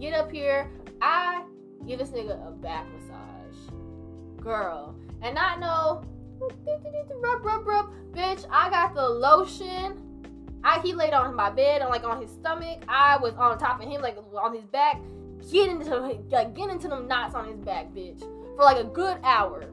Get 0.00 0.14
up 0.14 0.30
here, 0.30 0.70
I 1.00 1.44
give 1.86 1.98
this 1.98 2.10
nigga 2.10 2.46
a 2.46 2.50
back 2.50 2.86
massage, 2.92 3.74
girl, 4.40 4.94
and 5.22 5.38
I 5.38 5.56
know, 5.56 6.04
rub, 7.20 7.44
rub, 7.44 7.66
rub, 7.66 7.90
bitch. 8.12 8.46
I 8.50 8.70
got 8.70 8.94
the 8.94 9.08
lotion. 9.08 10.00
I 10.62 10.80
he 10.80 10.94
laid 10.94 11.12
on 11.12 11.34
my 11.34 11.50
bed, 11.50 11.82
on 11.82 11.90
like 11.90 12.04
on 12.04 12.20
his 12.20 12.30
stomach. 12.30 12.82
I 12.88 13.18
was 13.18 13.34
on 13.34 13.58
top 13.58 13.82
of 13.82 13.88
him, 13.88 14.00
like 14.00 14.16
on 14.34 14.54
his 14.54 14.64
back, 14.64 15.00
getting 15.50 15.80
into 15.80 15.96
like 15.96 16.58
into 16.58 16.88
them 16.88 17.06
knots 17.06 17.34
on 17.34 17.46
his 17.46 17.58
back, 17.58 17.92
bitch, 17.92 18.20
for 18.56 18.64
like 18.64 18.78
a 18.78 18.84
good 18.84 19.18
hour. 19.22 19.64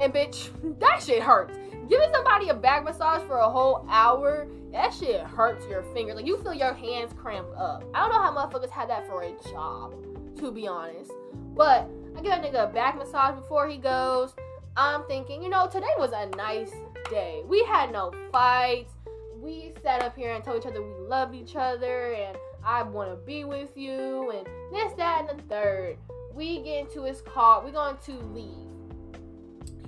And 0.00 0.12
bitch, 0.12 0.50
that 0.80 1.02
shit 1.02 1.22
hurts. 1.22 1.56
Giving 1.88 2.10
somebody 2.12 2.48
a 2.48 2.54
back 2.54 2.84
massage 2.84 3.22
for 3.26 3.38
a 3.38 3.48
whole 3.48 3.86
hour, 3.88 4.48
that 4.72 4.92
shit 4.92 5.20
hurts 5.20 5.64
your 5.68 5.82
fingers. 5.94 6.16
Like 6.16 6.26
you 6.26 6.36
feel 6.38 6.54
your 6.54 6.74
hands 6.74 7.12
cramp 7.16 7.46
up. 7.56 7.84
I 7.94 8.00
don't 8.00 8.12
know 8.12 8.22
how 8.22 8.34
motherfuckers 8.34 8.70
have 8.70 8.88
that 8.88 9.06
for 9.06 9.22
a 9.22 9.32
job, 9.50 9.94
to 10.38 10.50
be 10.50 10.66
honest. 10.66 11.12
But 11.56 11.88
I 12.16 12.20
give 12.20 12.30
that 12.30 12.42
nigga 12.42 12.68
a 12.68 12.72
back 12.72 12.98
massage 12.98 13.34
before 13.34 13.66
he 13.66 13.78
goes. 13.78 14.34
I'm 14.76 15.04
thinking, 15.06 15.42
you 15.42 15.48
know, 15.48 15.66
today 15.66 15.86
was 15.98 16.12
a 16.12 16.26
nice 16.36 16.72
day. 17.10 17.42
We 17.46 17.64
had 17.64 17.90
no 17.90 18.12
fights. 18.30 18.92
We 19.40 19.72
sat 19.82 20.02
up 20.02 20.14
here 20.14 20.34
and 20.34 20.44
told 20.44 20.60
each 20.60 20.66
other 20.66 20.82
we 20.82 20.92
love 21.06 21.34
each 21.34 21.56
other 21.56 22.12
and 22.12 22.36
I 22.62 22.82
want 22.82 23.10
to 23.10 23.16
be 23.16 23.44
with 23.44 23.76
you 23.76 24.30
and 24.32 24.46
this, 24.72 24.92
that, 24.94 25.26
and 25.28 25.38
the 25.38 25.42
third. 25.44 25.96
We 26.34 26.62
get 26.62 26.80
into 26.80 27.04
his 27.04 27.22
car. 27.22 27.64
We're 27.64 27.72
going 27.72 27.96
to 28.04 28.12
leave. 28.34 29.22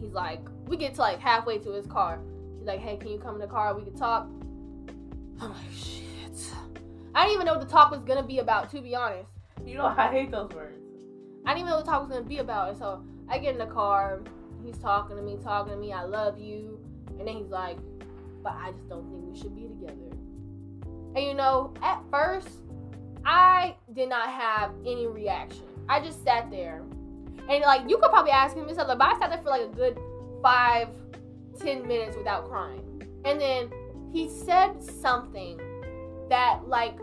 He's 0.01 0.13
like, 0.13 0.41
we 0.67 0.77
get 0.77 0.95
to 0.95 1.01
like 1.01 1.19
halfway 1.19 1.59
to 1.59 1.73
his 1.73 1.87
car. 1.87 2.21
He's 2.59 2.67
like, 2.67 2.81
hey, 2.81 2.97
can 2.97 3.09
you 3.09 3.19
come 3.19 3.35
in 3.35 3.41
the 3.41 3.47
car? 3.47 3.77
We 3.77 3.83
can 3.83 3.97
talk. 3.97 4.29
I'm 5.41 5.51
like, 5.51 5.73
shit. 5.75 6.05
I 7.15 7.25
didn't 7.25 7.35
even 7.35 7.47
know 7.47 7.55
what 7.55 7.67
the 7.67 7.73
talk 7.73 7.91
was 7.91 8.01
gonna 8.01 8.23
be 8.23 8.39
about, 8.39 8.71
to 8.71 8.81
be 8.81 8.95
honest. 8.95 9.29
You 9.67 9.75
know, 9.75 9.87
I 9.87 10.09
hate 10.11 10.31
those 10.31 10.51
words. 10.51 10.88
I 11.49 11.53
didn't 11.53 11.61
even 11.61 11.71
know 11.71 11.77
what 11.77 11.87
the 11.87 11.91
talk 11.91 12.03
was 12.03 12.11
gonna 12.11 12.29
be 12.29 12.39
about. 12.41 12.69
And 12.69 12.79
so 12.79 13.03
I 13.27 13.39
get 13.39 13.55
in 13.55 13.59
the 13.59 13.73
car. 13.73 14.21
He's 14.63 14.77
talking 14.77 15.17
to 15.17 15.23
me, 15.23 15.39
talking 15.43 15.73
to 15.73 15.79
me. 15.79 15.95
I 15.95 16.05
love 16.05 16.39
you. 16.39 16.79
And 17.19 17.27
then 17.27 17.37
he's 17.37 17.49
like, 17.49 17.79
but 18.43 18.53
I 18.53 18.73
just 18.73 18.87
don't 18.91 19.09
think 19.09 19.33
we 19.33 19.41
should 19.41 19.57
be 19.57 19.63
together. 19.63 20.15
And 21.17 21.25
you 21.25 21.33
know, 21.33 21.73
at 21.83 22.03
first, 22.11 22.51
I 23.25 23.77
did 23.95 24.11
not 24.11 24.29
have 24.29 24.73
any 24.85 25.07
reaction. 25.07 25.65
I 25.89 26.01
just 26.01 26.23
sat 26.23 26.51
there. 26.51 26.83
And 27.49 27.63
like 27.63 27.89
you 27.89 27.97
could 27.97 28.11
probably 28.11 28.33
ask 28.33 28.55
him 28.55 28.69
this 28.69 28.77
other, 28.77 28.95
but 28.95 29.07
I 29.07 29.19
sat 29.19 29.31
there 29.31 29.41
for 29.41 29.49
like 29.49 29.63
a 29.63 29.75
good 29.75 29.99
five, 30.43 30.89
ten 31.59 31.89
minutes 31.89 32.15
without 32.15 32.47
crying. 32.47 32.83
And 33.25 33.41
then 33.41 33.71
he 34.13 34.29
said 34.29 34.83
something 34.83 35.59
that 36.29 36.69
like 36.69 36.99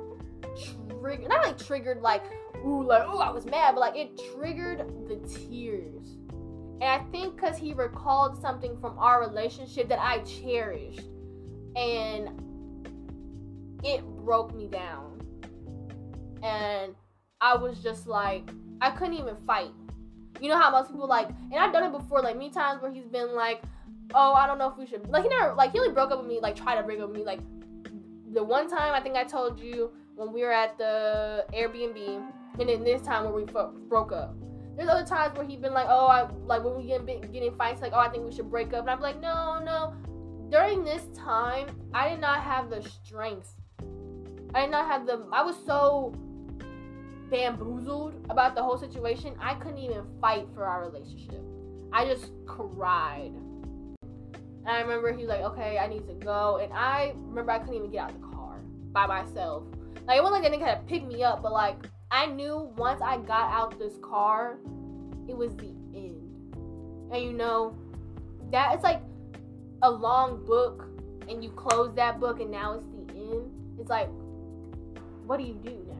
triggered 1.01 1.29
not 1.29 1.47
like 1.47 1.57
triggered 1.57 2.03
like 2.03 2.25
ooh 2.65 2.83
like 2.83 3.07
ooh 3.07 3.19
I 3.19 3.29
was 3.31 3.45
mad, 3.45 3.75
but 3.75 3.81
like 3.81 3.95
it 3.95 4.19
triggered 4.33 4.79
the 5.07 5.17
tears. 5.27 6.17
And 6.81 6.83
I 6.83 6.99
think 7.11 7.35
because 7.35 7.57
he 7.57 7.73
recalled 7.73 8.39
something 8.41 8.77
from 8.81 8.97
our 8.99 9.21
relationship 9.21 9.87
that 9.89 9.99
I 9.99 10.19
cherished. 10.19 11.07
And 11.75 12.29
it 13.83 14.03
broke 14.03 14.53
me 14.53 14.67
down. 14.67 15.21
And 16.43 16.95
I 17.39 17.55
was 17.55 17.81
just 17.81 18.07
like, 18.07 18.49
I 18.81 18.91
couldn't 18.91 19.15
even 19.15 19.35
fight. 19.47 19.71
You 20.41 20.49
know 20.49 20.57
how 20.59 20.69
most 20.69 20.91
people 20.91 21.07
like, 21.07 21.29
and 21.29 21.55
I've 21.55 21.71
done 21.71 21.83
it 21.83 21.97
before, 21.97 22.21
like 22.21 22.35
many 22.35 22.49
times 22.49 22.81
where 22.81 22.91
he's 22.91 23.07
been 23.07 23.35
like, 23.35 23.61
oh, 24.13 24.33
I 24.33 24.47
don't 24.47 24.57
know 24.57 24.69
if 24.69 24.77
we 24.77 24.85
should. 24.85 25.07
Like 25.07 25.23
he 25.23 25.29
never, 25.29 25.53
like 25.53 25.71
he 25.71 25.79
only 25.79 25.93
broke 25.93 26.11
up 26.11 26.19
with 26.19 26.27
me, 26.27 26.39
like 26.41 26.55
try 26.55 26.75
to 26.75 26.83
break 26.83 26.99
up 26.99 27.09
with 27.09 27.17
me. 27.17 27.23
Like 27.23 27.39
the 28.33 28.43
one 28.43 28.69
time 28.69 28.93
I 28.93 28.99
think 28.99 29.15
I 29.15 29.23
told 29.23 29.59
you 29.59 29.91
when 30.15 30.33
we 30.33 30.41
were 30.41 30.51
at 30.51 30.77
the 30.77 31.45
Airbnb, 31.53 32.21
and 32.59 32.69
in 32.69 32.83
this 32.83 33.01
time 33.01 33.23
where 33.23 33.33
we 33.33 33.43
broke 33.43 34.11
up. 34.11 34.35
There's 34.75 34.89
other 34.89 35.05
times 35.05 35.37
where 35.37 35.47
he's 35.47 35.59
been 35.59 35.73
like, 35.73 35.87
oh, 35.89 36.07
I 36.07 36.27
like 36.45 36.63
when 36.63 36.75
we 36.75 36.83
get 36.83 37.05
getting 37.05 37.55
fights, 37.55 37.81
like, 37.81 37.93
oh, 37.93 37.99
I 37.99 38.09
think 38.09 38.25
we 38.25 38.33
should 38.33 38.49
break 38.51 38.73
up, 38.73 38.81
and 38.81 38.89
I'm 38.89 38.99
like, 38.99 39.21
no, 39.21 39.61
no. 39.63 39.93
During 40.51 40.83
this 40.83 41.03
time, 41.15 41.67
I 41.93 42.09
did 42.09 42.19
not 42.19 42.41
have 42.41 42.69
the 42.69 42.81
strength. 42.81 43.53
I 44.53 44.61
did 44.61 44.71
not 44.71 44.87
have 44.87 45.05
the. 45.05 45.25
I 45.31 45.43
was 45.43 45.55
so 45.65 46.13
bamboozled 47.29 48.13
about 48.29 48.55
the 48.55 48.61
whole 48.61 48.77
situation. 48.77 49.33
I 49.39 49.55
couldn't 49.55 49.79
even 49.79 50.03
fight 50.21 50.47
for 50.53 50.65
our 50.65 50.89
relationship. 50.89 51.41
I 51.91 52.05
just 52.05 52.31
cried. 52.45 53.31
And 54.01 54.67
I 54.67 54.81
remember 54.81 55.13
he 55.13 55.19
was 55.23 55.29
like, 55.29 55.41
okay, 55.41 55.77
I 55.77 55.87
need 55.87 56.07
to 56.07 56.13
go. 56.13 56.57
And 56.57 56.73
I 56.73 57.13
remember 57.27 57.51
I 57.51 57.59
couldn't 57.59 57.75
even 57.75 57.91
get 57.91 58.03
out 58.03 58.11
of 58.11 58.21
the 58.21 58.27
car 58.27 58.59
by 58.91 59.05
myself. 59.05 59.63
Like, 60.07 60.17
it 60.17 60.23
wasn't 60.23 60.41
like 60.41 60.43
they 60.43 60.57
didn't 60.57 60.65
kind 60.65 60.79
of 60.79 60.87
pick 60.87 61.07
me 61.07 61.23
up, 61.23 61.41
but 61.41 61.51
like, 61.51 61.77
I 62.11 62.27
knew 62.27 62.71
once 62.77 63.01
I 63.01 63.17
got 63.17 63.51
out 63.51 63.77
this 63.79 63.93
car, 64.01 64.57
it 65.27 65.35
was 65.35 65.55
the 65.55 65.73
end. 65.95 66.21
And 67.11 67.23
you 67.23 67.33
know, 67.33 67.75
that 68.51 68.73
it's 68.73 68.83
like 68.83 69.01
a 69.81 69.89
long 69.89 70.45
book 70.45 70.87
and 71.27 71.43
you 71.43 71.49
close 71.51 71.93
that 71.95 72.19
book 72.19 72.39
and 72.39 72.51
now 72.51 72.73
it's 72.73 72.85
the 72.85 73.13
end. 73.13 73.51
It's 73.79 73.89
like, 73.89 74.09
what 75.25 75.37
do 75.37 75.43
you 75.43 75.53
do 75.53 75.71
now? 75.87 75.95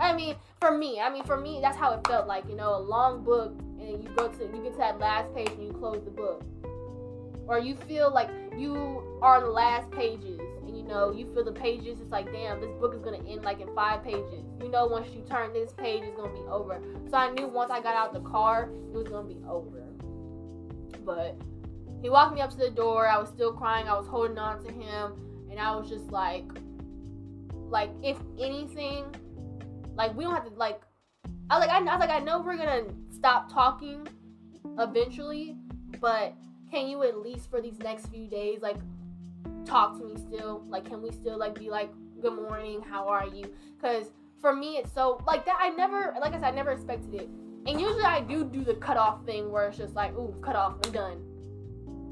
I 0.00 0.14
mean, 0.14 0.36
for 0.60 0.76
me, 0.76 1.00
I 1.00 1.10
mean, 1.10 1.24
for 1.24 1.36
me, 1.36 1.60
that's 1.60 1.76
how 1.76 1.92
it 1.92 2.06
felt 2.06 2.26
like, 2.26 2.48
you 2.48 2.56
know, 2.56 2.76
a 2.76 2.80
long 2.80 3.22
book 3.22 3.54
and 3.80 4.02
you 4.02 4.10
go 4.16 4.28
to, 4.28 4.44
you 4.44 4.62
get 4.62 4.72
to 4.72 4.78
that 4.78 4.98
last 4.98 5.34
page 5.34 5.50
and 5.50 5.64
you 5.64 5.72
close 5.72 6.02
the 6.04 6.10
book. 6.10 6.44
Or 7.46 7.58
you 7.58 7.76
feel 7.88 8.12
like 8.12 8.30
you 8.56 9.02
are 9.20 9.36
on 9.36 9.44
the 9.44 9.50
last 9.50 9.90
pages 9.90 10.40
know, 10.92 11.10
you 11.10 11.32
feel 11.32 11.44
the 11.44 11.52
pages, 11.52 12.00
it's 12.00 12.10
like, 12.10 12.30
damn, 12.32 12.60
this 12.60 12.70
book 12.80 12.94
is 12.94 13.00
gonna 13.00 13.24
end 13.28 13.42
like 13.42 13.60
in 13.60 13.74
five 13.74 14.04
pages. 14.04 14.44
You 14.60 14.68
know, 14.68 14.86
once 14.86 15.08
you 15.14 15.22
turn 15.28 15.52
this 15.52 15.72
page, 15.72 16.02
it's 16.04 16.16
gonna 16.16 16.32
be 16.32 16.40
over. 16.48 16.80
So 17.10 17.16
I 17.16 17.30
knew 17.30 17.48
once 17.48 17.70
I 17.70 17.80
got 17.80 17.94
out 17.94 18.12
the 18.12 18.20
car, 18.20 18.70
it 18.92 18.96
was 18.96 19.08
gonna 19.08 19.26
be 19.26 19.40
over. 19.48 19.82
But 21.04 21.36
he 22.02 22.10
walked 22.10 22.34
me 22.34 22.40
up 22.40 22.50
to 22.50 22.56
the 22.56 22.70
door. 22.70 23.08
I 23.08 23.18
was 23.18 23.28
still 23.28 23.52
crying. 23.52 23.88
I 23.88 23.94
was 23.94 24.06
holding 24.06 24.38
on 24.38 24.62
to 24.64 24.70
him, 24.70 25.14
and 25.50 25.58
I 25.58 25.74
was 25.74 25.88
just 25.88 26.10
like, 26.10 26.44
like 27.68 27.90
if 28.02 28.18
anything, 28.38 29.04
like 29.94 30.14
we 30.16 30.24
don't 30.24 30.34
have 30.34 30.44
to 30.44 30.54
like. 30.54 30.82
I 31.50 31.58
like 31.58 31.70
I, 31.70 31.78
I 31.78 31.80
was 31.80 32.00
like 32.00 32.10
I 32.10 32.18
know 32.20 32.40
we're 32.40 32.56
gonna 32.56 32.84
stop 33.10 33.52
talking 33.52 34.06
eventually, 34.78 35.56
but 36.00 36.34
can 36.70 36.88
you 36.88 37.02
at 37.02 37.18
least 37.18 37.50
for 37.50 37.60
these 37.60 37.78
next 37.80 38.06
few 38.06 38.26
days 38.26 38.60
like 38.62 38.76
talk 39.64 39.98
to 39.98 40.04
me 40.04 40.16
still? 40.16 40.64
Like, 40.68 40.84
can 40.84 41.02
we 41.02 41.10
still 41.10 41.38
like 41.38 41.58
be 41.58 41.70
like, 41.70 41.90
good 42.20 42.34
morning, 42.34 42.82
how 42.82 43.08
are 43.08 43.26
you? 43.26 43.52
Because 43.76 44.06
for 44.40 44.54
me, 44.54 44.76
it's 44.76 44.92
so 44.92 45.22
like 45.26 45.44
that. 45.46 45.56
I 45.60 45.70
never, 45.70 46.14
like 46.20 46.32
I 46.32 46.36
said, 46.36 46.44
I 46.44 46.50
never 46.50 46.72
expected 46.72 47.14
it. 47.14 47.28
And 47.66 47.80
usually 47.80 48.02
I 48.02 48.20
do 48.20 48.44
do 48.44 48.64
the 48.64 48.74
cut 48.74 48.96
off 48.96 49.24
thing 49.24 49.50
where 49.50 49.68
it's 49.68 49.78
just 49.78 49.94
like, 49.94 50.12
ooh, 50.16 50.34
cut 50.42 50.56
off, 50.56 50.74
I'm 50.84 50.92
done. 50.92 51.22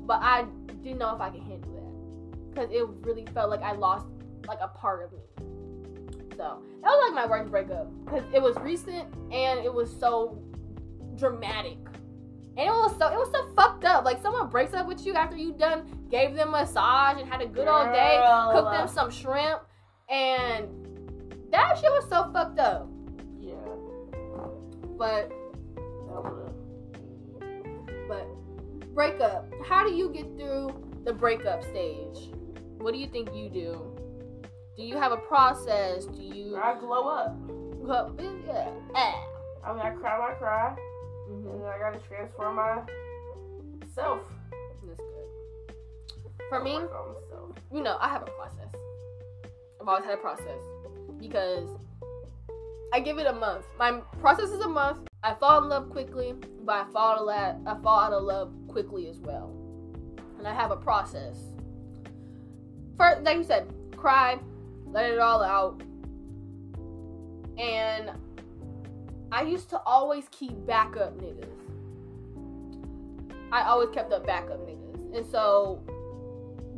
But 0.07 0.21
I 0.23 0.47
didn't 0.83 0.99
know 0.99 1.15
if 1.15 1.21
I 1.21 1.31
could 1.31 1.43
handle 1.43 1.73
that 1.73 2.51
because 2.51 2.71
it 2.71 2.87
really 3.03 3.27
felt 3.35 3.51
like 3.51 3.63
I 3.63 3.73
lost 3.73 4.07
like 4.47 4.59
a 4.61 4.69
part 4.69 5.05
of 5.05 5.13
me. 5.13 5.19
So 6.37 6.63
that 6.83 6.89
was 6.89 7.13
like 7.13 7.15
my 7.15 7.31
worst 7.31 7.51
breakup 7.51 7.89
because 8.05 8.25
it 8.33 8.41
was 8.41 8.57
recent 8.61 9.13
and 9.31 9.61
it 9.61 9.73
was 9.73 9.95
so 9.95 10.43
dramatic. 11.17 11.79
And 12.57 12.67
it 12.67 12.73
was 12.73 12.97
so 12.97 13.09
it 13.09 13.17
was 13.17 13.31
so 13.33 13.53
fucked 13.55 13.85
up. 13.85 14.05
Like 14.05 14.23
someone 14.23 14.49
breaks 14.49 14.73
up 14.73 14.87
with 14.87 15.05
you 15.05 15.15
after 15.15 15.37
you've 15.37 15.59
done 15.59 16.00
gave 16.11 16.35
them 16.35 16.49
a 16.49 16.61
massage 16.61 17.21
and 17.21 17.29
had 17.29 17.41
a 17.41 17.47
good 17.47 17.69
old 17.69 17.93
day, 17.93 18.21
cooked 18.53 18.73
them 18.73 18.89
some 18.89 19.11
shrimp, 19.11 19.63
and 20.09 20.69
that 21.53 21.79
shit 21.79 21.91
was 21.91 22.09
so 22.09 22.31
fucked 22.33 22.59
up. 22.59 22.89
Yeah. 23.39 23.55
But 24.99 25.33
but 28.09 28.27
breakup. 28.95 29.51
How 29.65 29.85
do 29.87 29.95
you 29.95 30.11
get 30.11 30.25
through 30.37 30.75
the 31.05 31.13
breakup 31.13 31.63
stage? 31.63 32.31
What 32.79 32.93
do 32.93 32.99
you 32.99 33.07
think 33.07 33.35
you 33.35 33.49
do? 33.49 33.97
Do 34.77 34.83
you 34.83 34.97
have 34.97 35.13
a 35.13 35.19
process? 35.19 36.07
Do 36.07 36.23
you 36.23 36.57
I 36.57 36.79
glow 36.79 37.09
up. 37.09 37.37
Well, 37.49 38.15
yeah. 38.47 38.71
Ah. 38.95 39.27
I 39.65 39.73
mean 39.73 39.83
I 39.83 39.91
cry 39.91 40.19
my 40.19 40.35
cry. 40.35 40.77
Mm-hmm. 41.31 41.49
And 41.49 41.67
I 41.67 41.79
gotta 41.79 42.01
transform 42.01 42.57
myself. 42.57 44.23
For 46.51 46.61
me, 46.61 46.81
you 47.73 47.81
know, 47.81 47.97
I 48.01 48.09
have 48.09 48.23
a 48.23 48.31
process. 48.33 48.75
I've 49.81 49.87
always 49.87 50.05
had 50.05 50.15
a 50.15 50.17
process 50.17 50.59
because 51.21 51.69
I 52.93 52.99
give 52.99 53.19
it 53.19 53.27
a 53.29 53.33
month. 53.33 53.65
My 53.79 54.01
process 54.21 54.51
is 54.51 54.61
a 54.61 54.69
month. 54.69 55.07
I 55.23 55.35
fall 55.35 55.63
in 55.63 55.69
love 55.69 55.91
quickly, 55.91 56.35
but 56.65 56.75
I 56.75 56.91
fall 56.93 57.31
out 57.31 57.55
of, 57.55 57.67
I 57.69 57.81
fall 57.81 58.01
out 58.01 58.13
of 58.13 58.25
love 58.25 58.53
quickly 58.67 59.07
as 59.07 59.19
well. 59.19 59.55
And 60.39 60.49
I 60.49 60.53
have 60.53 60.73
a 60.73 60.77
process. 60.77 61.39
First, 62.99 63.23
like 63.23 63.37
you 63.37 63.45
said, 63.45 63.73
cry, 63.97 64.37
let 64.89 65.09
it 65.09 65.21
all 65.21 65.45
out. 65.45 65.81
And 67.61 68.11
I 69.31 69.43
used 69.43 69.71
to 69.71 69.79
always 69.83 70.25
keep 70.33 70.67
backup 70.67 71.17
niggas. 71.17 71.47
I 73.53 73.63
always 73.63 73.91
kept 73.91 74.13
up 74.13 74.27
backup 74.27 74.59
niggas. 74.67 75.17
And 75.17 75.25
so 75.25 75.85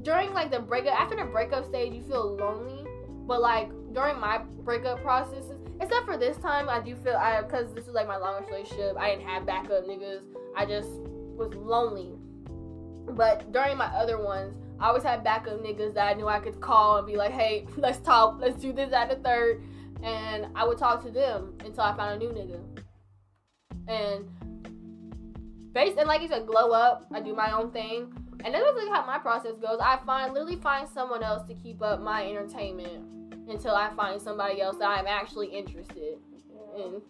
during 0.02 0.32
like 0.32 0.50
the 0.50 0.60
breakup 0.60 1.00
after 1.00 1.16
the 1.16 1.24
breakup 1.24 1.66
stage 1.66 1.92
you 1.92 2.02
feel 2.02 2.36
lonely. 2.36 2.84
But 3.26 3.40
like 3.40 3.70
during 3.92 4.18
my 4.18 4.38
breakup 4.64 5.02
processes, 5.02 5.58
except 5.80 6.06
for 6.06 6.16
this 6.16 6.36
time, 6.38 6.68
I 6.68 6.80
do 6.80 6.96
feel 6.96 7.14
I 7.14 7.42
because 7.42 7.72
this 7.74 7.86
is 7.86 7.94
like 7.94 8.06
my 8.06 8.16
longest 8.16 8.50
relationship. 8.50 8.96
I 8.98 9.10
didn't 9.10 9.28
have 9.28 9.46
backup 9.46 9.86
niggas. 9.86 10.22
I 10.56 10.66
just 10.66 10.90
was 10.90 11.54
lonely. 11.54 12.12
But 13.14 13.52
during 13.52 13.76
my 13.76 13.86
other 13.86 14.22
ones, 14.22 14.56
I 14.80 14.88
always 14.88 15.02
had 15.02 15.22
backup 15.22 15.62
niggas 15.62 15.94
that 15.94 16.08
I 16.08 16.14
knew 16.14 16.28
I 16.28 16.40
could 16.40 16.60
call 16.60 16.98
and 16.98 17.06
be 17.06 17.16
like, 17.16 17.32
hey, 17.32 17.66
let's 17.76 17.98
talk, 17.98 18.38
let's 18.40 18.60
do 18.60 18.72
this 18.72 18.92
at 18.92 19.08
the 19.08 19.16
third 19.16 19.62
and 20.02 20.46
I 20.54 20.66
would 20.66 20.78
talk 20.78 21.02
to 21.04 21.10
them 21.10 21.54
until 21.64 21.84
I 21.84 21.96
found 21.96 22.22
a 22.22 22.26
new 22.26 22.32
nigga. 22.32 22.60
And 23.88 24.28
based 25.72 25.96
and 25.98 26.08
like 26.08 26.22
you 26.22 26.28
said, 26.28 26.46
glow 26.46 26.72
up. 26.72 27.06
I 27.12 27.20
do 27.20 27.34
my 27.34 27.52
own 27.52 27.70
thing, 27.70 28.12
and 28.44 28.54
that's 28.54 28.64
really 28.74 28.90
how 28.90 29.06
my 29.06 29.18
process 29.18 29.52
goes. 29.60 29.78
I 29.80 29.98
find 30.04 30.32
literally 30.32 30.56
find 30.56 30.88
someone 30.88 31.22
else 31.22 31.46
to 31.48 31.54
keep 31.54 31.82
up 31.82 32.00
my 32.00 32.28
entertainment 32.28 33.04
until 33.48 33.74
I 33.74 33.90
find 33.94 34.20
somebody 34.20 34.60
else 34.60 34.76
that 34.78 34.88
I'm 34.88 35.06
actually 35.06 35.48
interested 35.48 36.18
in. 36.76 37.02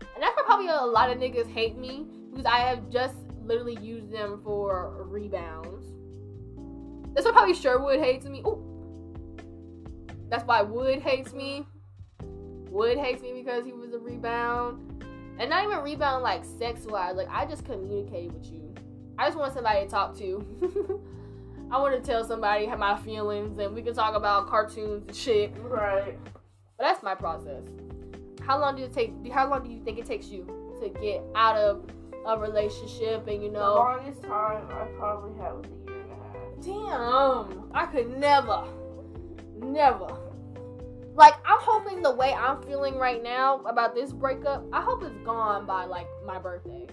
And 0.00 0.22
that's 0.22 0.36
why 0.36 0.42
probably 0.44 0.68
a 0.68 0.80
lot 0.80 1.10
of 1.10 1.18
niggas 1.18 1.50
hate 1.50 1.76
me 1.76 2.06
because 2.30 2.46
I 2.46 2.58
have 2.60 2.90
just 2.90 3.16
literally 3.44 3.78
used 3.80 4.10
them 4.10 4.40
for 4.42 5.04
rebounds. 5.08 5.86
That's 7.14 7.24
why 7.24 7.32
probably 7.32 7.54
Sherwood 7.54 8.00
hates 8.00 8.26
me. 8.26 8.40
Ooh. 8.40 8.62
That's 10.28 10.44
why 10.44 10.62
Wood 10.62 11.00
hates 11.00 11.32
me. 11.32 11.66
Wood 12.70 12.98
hates 12.98 13.22
me 13.22 13.32
because 13.32 13.64
he 13.64 13.72
was 13.72 13.92
a 13.92 13.98
rebound. 13.98 15.04
And 15.38 15.50
not 15.50 15.64
even 15.64 15.80
rebound 15.80 16.22
like 16.22 16.44
sex 16.44 16.84
wise. 16.86 17.16
Like 17.16 17.28
I 17.30 17.46
just 17.46 17.64
communicated 17.64 18.32
with 18.32 18.50
you. 18.50 18.65
I 19.18 19.26
just 19.26 19.38
want 19.38 19.54
somebody 19.54 19.84
to 19.84 19.90
talk 19.90 20.16
to. 20.18 21.00
I 21.70 21.80
want 21.80 21.94
to 21.94 22.00
tell 22.08 22.24
somebody 22.24 22.66
my 22.68 22.96
feelings 22.98 23.58
and 23.58 23.74
we 23.74 23.82
can 23.82 23.94
talk 23.94 24.14
about 24.14 24.48
cartoons 24.48 25.04
and 25.06 25.16
shit. 25.16 25.52
Right. 25.58 26.16
But 26.76 26.84
that's 26.84 27.02
my 27.02 27.14
process. 27.14 27.62
How 28.42 28.60
long 28.60 28.76
did 28.76 28.84
it 28.84 28.92
take? 28.92 29.32
How 29.32 29.48
long 29.48 29.64
do 29.64 29.70
you 29.70 29.80
think 29.82 29.98
it 29.98 30.06
takes 30.06 30.28
you 30.28 30.46
to 30.80 30.88
get 31.00 31.22
out 31.34 31.56
of 31.56 31.84
a 32.26 32.38
relationship 32.38 33.26
and 33.26 33.42
you 33.42 33.50
The 33.50 33.58
know? 33.58 33.74
longest 33.74 34.22
time 34.22 34.66
I 34.70 34.84
probably 34.96 35.36
had 35.40 35.52
was 35.54 35.66
a 35.66 35.90
year 35.90 36.00
and 36.02 36.12
a 36.12 36.14
half. 36.14 37.50
Damn, 37.50 37.70
I 37.74 37.86
could 37.86 38.16
never, 38.18 38.64
never. 39.60 40.08
Like 41.14 41.34
I'm 41.46 41.58
hoping 41.60 42.02
the 42.02 42.12
way 42.14 42.32
I'm 42.34 42.62
feeling 42.62 42.96
right 42.96 43.22
now 43.22 43.60
about 43.64 43.94
this 43.94 44.12
breakup, 44.12 44.64
I 44.72 44.82
hope 44.82 45.02
it's 45.02 45.16
gone 45.24 45.66
by 45.66 45.86
like 45.86 46.06
my 46.26 46.38
birthday. 46.38 46.86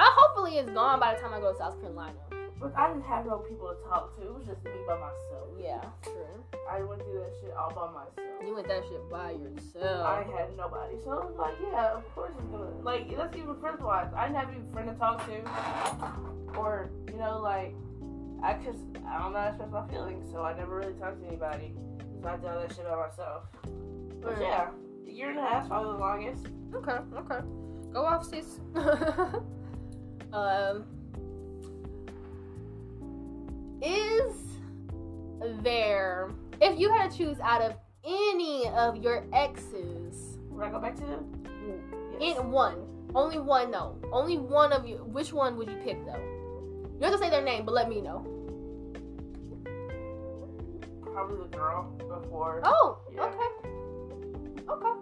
I 0.00 0.16
hopefully 0.18 0.56
it's 0.58 0.70
gone 0.70 0.98
by 0.98 1.14
the 1.14 1.20
time 1.20 1.34
I 1.34 1.40
go 1.40 1.52
to 1.52 1.58
South 1.58 1.78
Carolina. 1.80 2.16
But 2.58 2.72
I 2.76 2.88
didn't 2.88 3.04
have 3.04 3.26
no 3.26 3.38
people 3.38 3.68
to 3.68 3.88
talk 3.88 4.16
to. 4.16 4.22
It 4.26 4.34
was 4.34 4.46
just 4.46 4.64
me 4.64 4.70
by 4.86 4.94
myself. 4.94 5.48
Yeah, 5.58 5.84
true. 6.02 6.24
I 6.70 6.82
went 6.82 7.02
through 7.02 7.20
that 7.20 7.32
shit 7.40 7.52
all 7.56 7.70
by 7.72 7.88
myself. 7.92 8.44
You 8.44 8.54
went 8.54 8.68
that 8.68 8.82
shit 8.88 9.10
by 9.10 9.32
yourself. 9.32 10.06
I 10.06 10.24
had 10.24 10.56
nobody. 10.56 10.96
So 11.04 11.10
I 11.10 11.24
was 11.24 11.36
like, 11.38 11.54
yeah, 11.60 11.92
of 11.92 12.04
course 12.14 12.32
it's 12.38 12.48
gonna 12.48 12.70
like 12.82 13.14
that's 13.16 13.36
even 13.36 13.56
friends 13.60 13.80
wise. 13.82 14.08
I 14.16 14.26
didn't 14.28 14.40
have 14.40 14.50
any 14.50 14.64
friend 14.72 14.88
to 14.88 14.94
talk 14.94 15.24
to. 15.26 16.58
Or, 16.58 16.90
you 17.08 17.16
know, 17.18 17.40
like 17.40 17.74
I 18.42 18.54
cause 18.54 18.76
I 19.08 19.18
don't 19.20 19.32
know 19.32 19.38
how 19.40 19.44
to 19.44 19.50
express 19.50 19.70
my 19.70 19.86
feelings, 19.88 20.30
so 20.30 20.42
I 20.42 20.56
never 20.56 20.76
really 20.76 20.94
talked 20.94 21.20
to 21.20 21.26
anybody. 21.28 21.74
So 22.22 22.28
I 22.28 22.36
did 22.36 22.46
all 22.46 22.60
that 22.60 22.74
shit 22.74 22.84
by 22.84 22.96
myself. 22.96 23.44
But 24.20 24.32
Right. 24.32 24.42
yeah, 24.42 24.70
a 25.06 25.10
year 25.10 25.30
and 25.30 25.38
a 25.38 25.42
half 25.42 25.68
probably 25.68 25.92
the 25.92 25.98
longest. 25.98 26.46
Okay, 26.74 26.98
okay. 27.16 27.40
Go 27.92 28.04
off, 28.04 28.24
sis. 28.24 28.60
um, 30.32 30.84
is 33.82 34.34
there, 35.62 36.30
if 36.60 36.78
you 36.78 36.92
had 36.92 37.10
to 37.10 37.16
choose 37.16 37.38
out 37.40 37.62
of 37.62 37.74
any 38.04 38.68
of 38.68 38.96
your 38.96 39.24
exes, 39.32 40.38
Would 40.50 40.64
I 40.66 40.70
go 40.70 40.78
back 40.80 40.94
to 40.96 41.02
them? 41.02 41.36
in 42.20 42.50
one, 42.50 42.76
only 43.14 43.38
one, 43.38 43.70
no, 43.70 43.96
only 44.12 44.36
one 44.38 44.72
of 44.72 44.86
you, 44.86 44.96
which 44.96 45.32
one 45.32 45.56
would 45.56 45.68
you 45.70 45.76
pick 45.84 46.04
though? 46.04 46.20
You 46.98 47.04
have 47.06 47.12
to 47.12 47.18
say 47.18 47.30
their 47.30 47.42
name, 47.42 47.64
but 47.64 47.72
let 47.72 47.88
me 47.88 48.00
know. 48.02 48.26
Probably 51.00 51.38
the 51.38 51.56
girl 51.56 51.90
before. 51.98 52.60
Oh, 52.64 52.98
Yeah. 53.12 53.24
okay, 53.24 53.68
okay. 54.68 55.00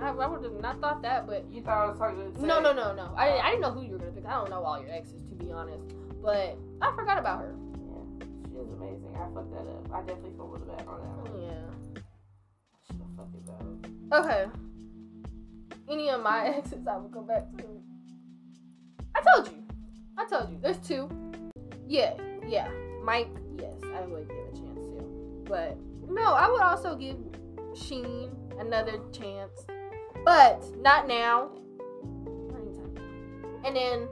I, 0.00 0.08
I 0.10 0.26
would 0.28 0.44
have 0.44 0.52
not 0.60 0.80
thought 0.80 1.02
that, 1.02 1.26
but 1.26 1.44
You 1.50 1.62
thought 1.62 1.84
I 1.84 1.88
was 1.88 1.98
talking 1.98 2.32
to 2.32 2.46
No, 2.46 2.60
no, 2.60 2.72
no, 2.72 2.94
no. 2.94 3.12
I 3.16 3.26
didn't, 3.30 3.44
I 3.44 3.50
didn't 3.50 3.62
know 3.62 3.72
who 3.72 3.82
you 3.82 3.92
were. 3.98 4.05
I 4.26 4.32
don't 4.32 4.50
know 4.50 4.62
all 4.62 4.80
your 4.80 4.92
exes, 4.92 5.22
to 5.28 5.34
be 5.34 5.52
honest. 5.52 5.82
But 6.22 6.56
I 6.82 6.92
forgot 6.96 7.18
about 7.18 7.40
her. 7.40 7.54
Yeah, 7.54 8.26
she 8.48 8.56
is 8.56 8.72
amazing. 8.72 9.14
I 9.14 9.32
fucked 9.32 9.52
that 9.52 9.60
up. 9.60 9.92
I 9.92 10.00
definitely 10.00 10.32
fumbled 10.36 10.62
the 10.62 10.66
bag 10.66 10.86
on 10.88 11.00
that 11.00 11.30
one. 11.30 11.42
Yeah. 11.42 12.00
Should 12.86 13.00
have 13.00 13.16
fucked 13.16 13.36
it. 13.36 14.12
Okay. 14.12 14.46
Any 15.88 16.10
of 16.10 16.22
my 16.22 16.46
exes, 16.56 16.86
I 16.86 16.96
would 16.96 17.12
go 17.12 17.22
back 17.22 17.44
to. 17.58 17.64
I 19.14 19.22
told 19.34 19.48
you. 19.48 19.62
I 20.18 20.26
told 20.26 20.50
you. 20.50 20.58
There's 20.60 20.78
two. 20.78 21.08
Yeah, 21.86 22.14
yeah. 22.46 22.68
Mike, 23.04 23.28
yes, 23.58 23.74
I 23.94 24.00
would 24.06 24.28
give 24.28 24.36
a 24.36 24.56
chance 24.56 24.80
to. 24.80 25.44
But 25.44 25.76
no, 26.08 26.34
I 26.34 26.50
would 26.50 26.60
also 26.60 26.96
give 26.96 27.16
Sheen 27.74 28.30
another 28.58 28.98
chance. 29.12 29.66
But 30.24 30.64
not 30.80 31.06
now. 31.06 31.50
And 33.64 33.74
then, 33.74 34.08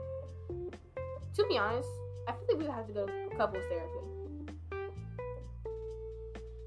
to 1.35 1.45
be 1.47 1.57
honest, 1.57 1.89
I 2.27 2.31
feel 2.31 2.57
like 2.57 2.67
we 2.67 2.71
have 2.73 2.87
to 2.87 2.93
go 2.93 3.05
to 3.05 3.35
couples 3.37 3.63
therapy. 3.69 3.99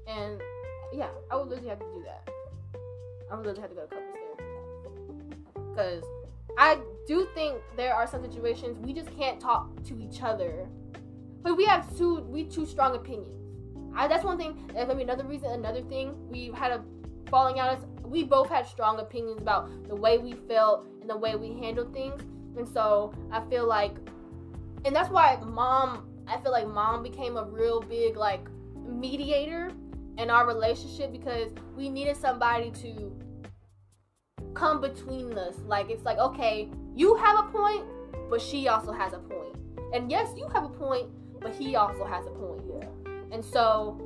And 0.07 0.41
yeah, 0.93 1.09
I 1.31 1.35
would 1.35 1.47
literally 1.47 1.69
have 1.69 1.79
to 1.79 1.85
do 1.85 2.03
that. 2.05 2.29
I 3.31 3.35
would 3.35 3.45
literally 3.45 3.61
have 3.61 3.69
to 3.71 3.75
go 3.75 3.81
to 3.83 3.87
couples 3.87 4.13
therapy. 4.13 5.69
Because 5.69 6.03
I 6.57 6.79
do 7.07 7.27
think 7.33 7.57
there 7.77 7.93
are 7.93 8.07
some 8.07 8.23
situations 8.23 8.77
we 8.85 8.93
just 8.93 9.15
can't 9.17 9.39
talk 9.39 9.83
to 9.85 9.99
each 9.99 10.21
other. 10.21 10.67
But 11.41 11.55
we 11.55 11.65
have 11.65 11.95
two 11.97 12.21
we 12.21 12.43
two 12.45 12.65
strong 12.65 12.95
opinions. 12.95 13.35
I, 13.95 14.07
that's 14.07 14.23
one 14.23 14.37
thing. 14.37 14.69
That's 14.73 14.87
maybe 14.87 15.03
another 15.03 15.23
reason. 15.23 15.51
Another 15.51 15.81
thing 15.81 16.15
we 16.29 16.51
had 16.53 16.71
a 16.71 16.83
falling 17.29 17.59
out 17.59 17.77
is 17.77 17.85
we 18.03 18.23
both 18.23 18.49
had 18.49 18.67
strong 18.67 18.99
opinions 18.99 19.41
about 19.41 19.69
the 19.87 19.95
way 19.95 20.17
we 20.17 20.33
felt 20.47 20.85
and 21.01 21.09
the 21.09 21.17
way 21.17 21.35
we 21.35 21.59
handled 21.59 21.93
things. 21.93 22.21
And 22.57 22.67
so 22.67 23.13
I 23.31 23.41
feel 23.49 23.67
like, 23.67 23.95
and 24.85 24.95
that's 24.95 25.09
why 25.09 25.37
mom. 25.45 26.05
I 26.27 26.39
feel 26.41 26.51
like 26.51 26.67
mom 26.67 27.01
became 27.01 27.37
a 27.37 27.43
real 27.43 27.81
big 27.81 28.15
like 28.15 28.45
mediator 28.85 29.71
in 30.19 30.29
our 30.29 30.45
relationship 30.45 31.11
because 31.11 31.51
we 31.75 31.89
needed 31.89 32.15
somebody 32.15 32.69
to 32.83 33.11
come 34.53 34.79
between 34.79 35.35
us. 35.35 35.55
Like 35.65 35.89
it's 35.89 36.03
like, 36.03 36.19
okay, 36.19 36.69
you 36.95 37.15
have 37.15 37.39
a 37.39 37.43
point, 37.51 37.85
but 38.29 38.39
she 38.39 38.67
also 38.67 38.91
has 38.91 39.13
a. 39.13 39.19
And 39.93 40.11
yes, 40.11 40.33
you 40.37 40.47
have 40.49 40.63
a 40.63 40.69
point, 40.69 41.07
but 41.39 41.55
he 41.55 41.75
also 41.75 42.05
has 42.05 42.25
a 42.25 42.29
point. 42.29 42.61
Yeah. 42.69 42.87
And 43.31 43.43
so 43.43 43.99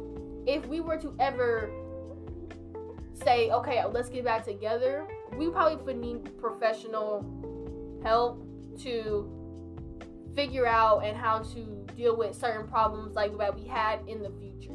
if 0.47 0.65
we 0.67 0.79
were 0.79 0.97
to 0.97 1.13
ever 1.19 1.71
say, 3.13 3.51
okay, 3.51 3.83
let's 3.85 4.09
get 4.09 4.23
back 4.23 4.45
together, 4.45 5.07
we 5.37 5.49
probably 5.49 5.83
would 5.83 5.97
need 5.97 6.37
professional 6.39 7.25
help 8.03 8.45
to 8.79 9.29
figure 10.35 10.65
out 10.67 10.99
and 11.05 11.15
how 11.17 11.39
to 11.39 11.85
deal 11.95 12.15
with 12.17 12.35
certain 12.35 12.67
problems 12.67 13.15
like 13.15 13.37
that 13.37 13.55
we 13.55 13.65
had 13.67 13.99
in 14.07 14.21
the 14.23 14.29
future. 14.39 14.71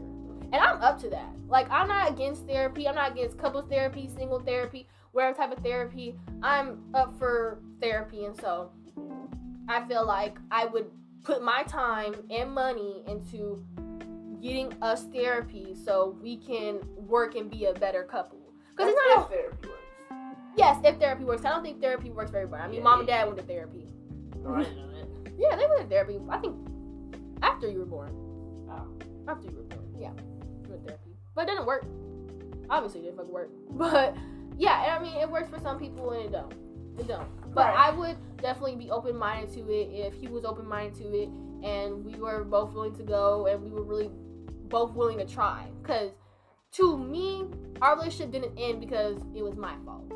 And 0.50 0.56
I'm 0.56 0.80
up 0.82 0.98
to 1.02 1.10
that. 1.10 1.28
Like 1.48 1.70
I'm 1.70 1.88
not 1.88 2.10
against 2.10 2.46
therapy. 2.46 2.88
I'm 2.88 2.94
not 2.94 3.12
against 3.12 3.38
couples 3.38 3.66
therapy, 3.68 4.08
single 4.16 4.40
therapy, 4.40 4.88
whatever 5.12 5.36
type 5.36 5.52
of 5.56 5.62
therapy. 5.62 6.16
I'm 6.42 6.80
up 6.94 7.18
for 7.18 7.60
therapy 7.80 8.24
and 8.24 8.38
so 8.40 8.70
I 9.68 9.84
feel 9.86 10.06
like 10.06 10.38
I 10.50 10.66
would 10.66 10.86
put 11.24 11.42
my 11.42 11.62
time 11.64 12.14
and 12.30 12.50
money 12.52 13.02
into 13.06 13.62
getting 14.40 14.72
us 14.80 15.04
therapy 15.12 15.74
so 15.84 16.16
we 16.22 16.36
can 16.36 16.78
work 16.96 17.34
and 17.34 17.50
be 17.50 17.66
a 17.66 17.74
better 17.74 18.04
couple. 18.04 18.38
Because 18.74 18.92
it's 18.92 19.00
not 19.08 19.18
a, 19.18 19.22
If 19.22 19.28
therapy 19.28 19.68
works. 19.68 20.36
yes, 20.56 20.80
if 20.84 20.98
therapy 20.98 21.24
works. 21.24 21.44
I 21.44 21.50
don't 21.50 21.62
think 21.62 21.80
therapy 21.82 22.10
works 22.10 22.30
for 22.30 22.36
everybody. 22.38 22.62
I 22.62 22.66
mean, 22.68 22.76
Yeah, 22.76 22.82
mom 22.84 23.00
and 23.00 23.08
dad 23.08 23.26
went 23.26 23.38
to 23.38 23.44
therapy. 23.44 23.86
No, 24.42 24.64
I 25.38 25.56
didn't 25.56 25.56
know 25.56 25.56
that. 25.56 25.56
Yeah, 25.56 25.56
they 25.56 25.66
went 25.68 25.80
to 25.80 25.86
therapy. 25.88 26.18
I 26.28 26.38
think 26.38 26.56
after 27.42 27.68
you 27.70 27.78
were 27.80 27.86
born. 27.86 28.10
Oh. 28.70 28.86
After 29.28 29.48
you 29.48 29.56
were 29.56 29.62
born. 29.64 29.84
Yeah. 29.98 30.10
You 30.64 30.70
went 30.70 30.82
to 30.82 30.88
therapy. 30.88 31.10
But 31.34 31.42
it 31.42 31.46
didn't 31.52 31.66
work. 31.66 31.86
Obviously 32.70 33.00
it 33.00 33.04
didn't 33.04 33.16
fucking 33.16 33.32
work. 33.32 33.50
But 33.70 34.16
yeah, 34.56 34.96
I 34.98 35.02
mean 35.02 35.16
it 35.16 35.30
works 35.30 35.48
for 35.48 35.60
some 35.60 35.78
people 35.78 36.10
and 36.10 36.24
it 36.26 36.32
don't. 36.32 36.52
It 36.98 37.06
don't. 37.06 37.28
But 37.54 37.74
Right. 37.74 37.92
I 37.92 37.96
would 37.96 38.16
definitely 38.38 38.76
be 38.76 38.90
open 38.90 39.16
minded 39.16 39.52
to 39.54 39.60
it 39.70 39.88
if 39.92 40.14
he 40.14 40.28
was 40.28 40.44
open 40.44 40.66
minded 40.68 40.94
to 41.02 41.14
it 41.14 41.28
and 41.62 42.04
we 42.04 42.14
were 42.16 42.44
both 42.44 42.72
willing 42.72 42.94
to 42.96 43.02
go 43.02 43.46
and 43.46 43.62
we 43.62 43.70
were 43.70 43.82
really 43.82 44.10
both 44.68 44.92
willing 44.94 45.18
to 45.18 45.24
try. 45.24 45.66
Cause 45.82 46.10
to 46.72 46.98
me, 46.98 47.46
our 47.80 47.96
relationship 47.96 48.30
didn't 48.30 48.58
end 48.58 48.80
because 48.80 49.22
it 49.34 49.42
was 49.42 49.56
my 49.56 49.74
fault. 49.84 50.12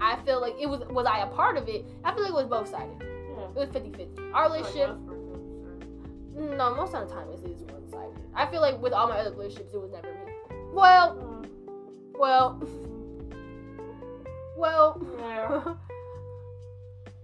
I 0.00 0.16
feel 0.24 0.40
like 0.40 0.54
it 0.60 0.68
was 0.68 0.80
was 0.90 1.06
I 1.06 1.20
a 1.20 1.26
part 1.26 1.56
of 1.56 1.68
it? 1.68 1.84
I 2.04 2.14
feel 2.14 2.22
like 2.22 2.30
it 2.30 2.34
was 2.34 2.46
both 2.46 2.68
sided. 2.68 3.15
Yeah. 3.56 3.62
It 3.62 3.72
was 3.72 3.82
50-50. 3.82 4.34
Our 4.34 4.44
relationship 4.50 4.88
Like, 4.88 4.98
most 4.98 5.62
persons, 5.62 6.56
no, 6.56 6.74
most 6.74 6.94
of 6.94 7.08
the 7.08 7.14
time 7.14 7.28
it 7.30 7.48
is 7.48 7.62
one 7.62 7.88
sided. 7.90 8.20
I 8.34 8.46
feel 8.46 8.60
like 8.60 8.80
with 8.80 8.92
all 8.92 9.08
my 9.08 9.18
other 9.18 9.30
relationships, 9.32 9.72
it 9.72 9.80
was 9.80 9.90
never 9.90 10.08
me. 10.08 10.32
Well. 10.72 11.44
Well, 12.18 12.62
well. 14.56 15.00
Yeah. 15.18 15.48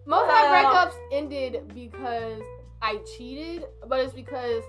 most 0.07 0.22
of 0.22 0.28
my 0.28 0.64
breakups 0.64 0.95
ended 1.11 1.72
because 1.74 2.43
I 2.80 2.99
cheated, 3.16 3.66
but 3.87 4.01
it's 4.01 4.12
because, 4.12 4.62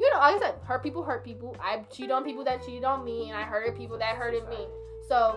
you 0.00 0.10
know, 0.12 0.18
like 0.18 0.36
I 0.36 0.38
said, 0.40 0.54
hurt 0.64 0.82
people 0.82 1.02
hurt 1.02 1.24
people. 1.24 1.56
I 1.60 1.82
cheated 1.92 2.12
on 2.12 2.24
people 2.24 2.44
that 2.44 2.64
cheated 2.64 2.84
on 2.84 3.04
me, 3.04 3.30
and 3.30 3.38
I 3.38 3.42
hurted 3.42 3.76
people 3.76 3.98
that 3.98 4.16
hurted 4.16 4.48
me. 4.48 4.66
So, 5.08 5.36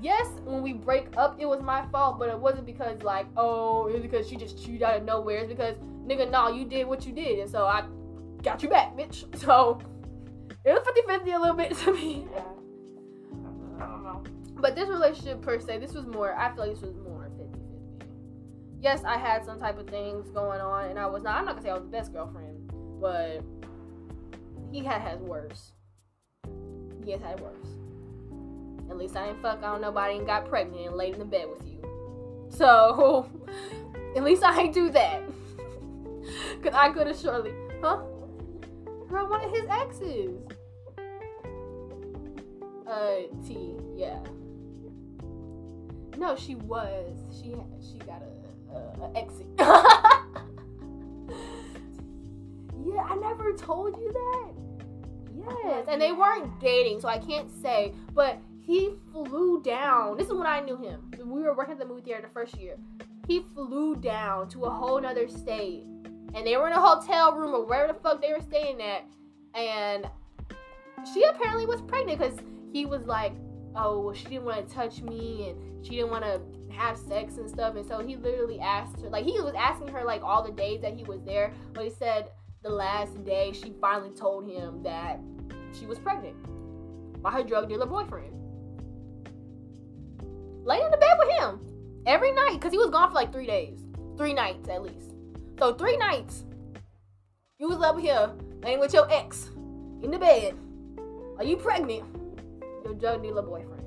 yes, 0.00 0.26
when 0.44 0.62
we 0.62 0.72
break 0.72 1.08
up, 1.16 1.36
it 1.38 1.46
was 1.46 1.60
my 1.62 1.86
fault, 1.90 2.18
but 2.18 2.28
it 2.28 2.38
wasn't 2.38 2.66
because 2.66 3.02
like, 3.02 3.26
oh, 3.36 3.88
it 3.88 3.94
was 3.94 4.02
because 4.02 4.28
she 4.28 4.36
just 4.36 4.62
chewed 4.64 4.82
out 4.82 4.96
of 4.96 5.04
nowhere. 5.04 5.38
It's 5.38 5.48
because 5.48 5.76
nigga, 6.06 6.30
nah, 6.30 6.48
you 6.48 6.64
did 6.64 6.86
what 6.86 7.06
you 7.06 7.12
did, 7.12 7.38
and 7.38 7.50
so 7.50 7.66
I 7.66 7.84
got 8.42 8.62
you 8.62 8.68
back, 8.68 8.96
bitch. 8.96 9.24
So 9.40 9.80
it 10.64 10.72
was 10.72 10.82
50-50 11.08 11.34
a 11.34 11.38
little 11.38 11.56
bit 11.56 11.76
to 11.78 11.92
me. 11.92 12.26
Yeah. 12.32 12.40
I 13.80 13.86
don't 13.86 14.04
know. 14.04 14.22
But 14.56 14.74
this 14.74 14.88
relationship 14.88 15.40
per 15.40 15.58
se, 15.58 15.78
this 15.78 15.94
was 15.94 16.06
more. 16.06 16.36
I 16.36 16.54
feel 16.54 16.66
like 16.66 16.74
this 16.74 16.82
was 16.82 16.94
more 16.96 17.30
50-50. 17.38 17.56
Yes, 18.80 19.02
I 19.04 19.16
had 19.16 19.44
some 19.44 19.58
type 19.58 19.78
of 19.78 19.88
things 19.88 20.30
going 20.30 20.60
on, 20.60 20.90
and 20.90 20.98
I 20.98 21.06
was 21.06 21.22
not. 21.22 21.38
I'm 21.38 21.44
not 21.44 21.56
gonna 21.56 21.62
say 21.62 21.70
I 21.70 21.74
was 21.74 21.84
the 21.84 21.88
best 21.88 22.12
girlfriend, 22.12 22.70
but 23.00 23.42
he 24.70 24.84
had 24.84 25.00
had 25.00 25.20
worse. 25.20 25.72
He 27.04 27.12
has 27.12 27.20
had 27.20 27.40
worse. 27.40 27.79
At 28.90 28.98
least 28.98 29.16
I 29.16 29.26
didn't 29.26 29.40
fuck 29.40 29.62
on 29.62 29.80
nobody 29.80 30.16
and 30.16 30.26
got 30.26 30.48
pregnant 30.48 30.88
and 30.88 30.96
laid 30.96 31.12
in 31.14 31.20
the 31.20 31.24
bed 31.24 31.46
with 31.48 31.64
you. 31.66 31.78
So 32.50 33.30
at 34.16 34.24
least 34.24 34.42
I 34.42 34.62
ain't 34.62 34.74
do 34.74 34.90
that. 34.90 35.22
Cause 36.62 36.74
I 36.74 36.90
could 36.90 37.06
have 37.06 37.18
surely, 37.18 37.54
huh? 37.80 38.02
Girl, 39.08 39.26
one 39.28 39.42
of 39.44 39.50
his 39.50 39.64
exes. 39.68 40.36
Uh, 42.86 43.22
T, 43.46 43.76
yeah. 43.96 44.18
No, 46.18 46.36
she 46.36 46.56
was. 46.56 47.16
She 47.32 47.54
she 47.80 47.96
got 47.98 48.22
a, 48.22 48.26
a, 48.74 49.06
a 49.06 49.12
exit. 49.16 49.46
yeah, 49.58 49.66
I 53.04 53.14
never 53.16 53.52
told 53.52 53.96
you 53.96 54.12
that. 54.12 54.52
Yes, 55.64 55.86
and 55.88 56.02
they 56.02 56.12
weren't 56.12 56.60
dating, 56.60 57.00
so 57.00 57.08
I 57.08 57.18
can't 57.18 57.50
say. 57.62 57.94
But 58.12 58.38
he 58.62 58.90
flew 59.12 59.62
down. 59.62 60.16
This 60.16 60.28
is 60.28 60.32
when 60.32 60.46
I 60.46 60.60
knew 60.60 60.76
him. 60.76 61.10
We 61.18 61.42
were 61.42 61.54
working 61.54 61.72
at 61.72 61.78
the 61.78 61.86
movie 61.86 62.02
theater 62.02 62.22
the 62.22 62.28
first 62.32 62.56
year. 62.56 62.76
He 63.26 63.40
flew 63.54 63.96
down 63.96 64.48
to 64.50 64.64
a 64.64 64.70
whole 64.70 65.00
nother 65.00 65.28
state, 65.28 65.84
and 66.34 66.46
they 66.46 66.56
were 66.56 66.66
in 66.66 66.72
a 66.72 66.80
hotel 66.80 67.34
room 67.34 67.54
or 67.54 67.64
wherever 67.64 67.92
the 67.92 67.98
fuck 67.98 68.20
they 68.20 68.32
were 68.32 68.40
staying 68.40 68.80
at, 68.80 69.04
and 69.54 70.08
she 71.12 71.22
apparently 71.24 71.66
was 71.66 71.80
pregnant 71.82 72.18
because 72.18 72.38
he 72.72 72.86
was 72.86 73.06
like, 73.06 73.32
oh, 73.76 74.12
she 74.12 74.24
didn't 74.24 74.44
want 74.44 74.68
to 74.68 74.74
touch 74.74 75.00
me 75.00 75.48
and 75.48 75.86
she 75.86 75.92
didn't 75.92 76.10
want 76.10 76.24
to 76.24 76.40
have 76.74 76.96
sex 76.98 77.36
and 77.36 77.48
stuff. 77.48 77.76
And 77.76 77.86
so 77.86 78.00
he 78.00 78.16
literally 78.16 78.60
asked 78.60 79.00
her, 79.00 79.08
like, 79.08 79.24
he 79.24 79.40
was 79.40 79.54
asking 79.56 79.88
her, 79.88 80.04
like, 80.04 80.22
all 80.22 80.42
the 80.42 80.52
days 80.52 80.80
that 80.82 80.94
he 80.94 81.04
was 81.04 81.22
there. 81.22 81.52
But 81.72 81.84
he 81.84 81.90
said 81.90 82.30
the 82.62 82.70
last 82.70 83.24
day 83.24 83.52
she 83.52 83.72
finally 83.80 84.10
told 84.10 84.48
him 84.48 84.82
that 84.82 85.20
she 85.78 85.86
was 85.86 85.98
pregnant 85.98 86.36
by 87.22 87.30
her 87.30 87.42
drug 87.42 87.68
dealer 87.68 87.86
boyfriend. 87.86 88.34
Lay 90.64 90.80
in 90.80 90.90
the 90.90 90.96
bed 90.96 91.16
with 91.18 91.38
him 91.38 91.60
every 92.06 92.32
night 92.32 92.54
because 92.54 92.72
he 92.72 92.78
was 92.78 92.90
gone 92.90 93.08
for 93.08 93.14
like 93.14 93.32
three 93.32 93.46
days, 93.46 93.80
three 94.16 94.34
nights 94.34 94.68
at 94.68 94.82
least. 94.82 95.12
So, 95.58 95.74
three 95.74 95.96
nights 95.96 96.44
you 97.58 97.68
was 97.68 97.82
up 97.82 97.98
here 97.98 98.30
laying 98.62 98.80
with 98.80 98.94
your 98.94 99.10
ex 99.12 99.50
in 100.02 100.10
the 100.10 100.18
bed. 100.18 100.54
Are 101.38 101.44
you 101.44 101.56
pregnant? 101.56 102.04
Your 102.84 102.94
drug 102.94 103.22
dealer 103.22 103.42
boyfriend. 103.42 103.84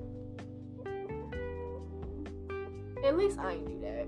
At 3.04 3.18
least 3.18 3.40
I 3.40 3.54
ain't 3.54 3.68
do 3.68 3.80
that. 3.82 4.08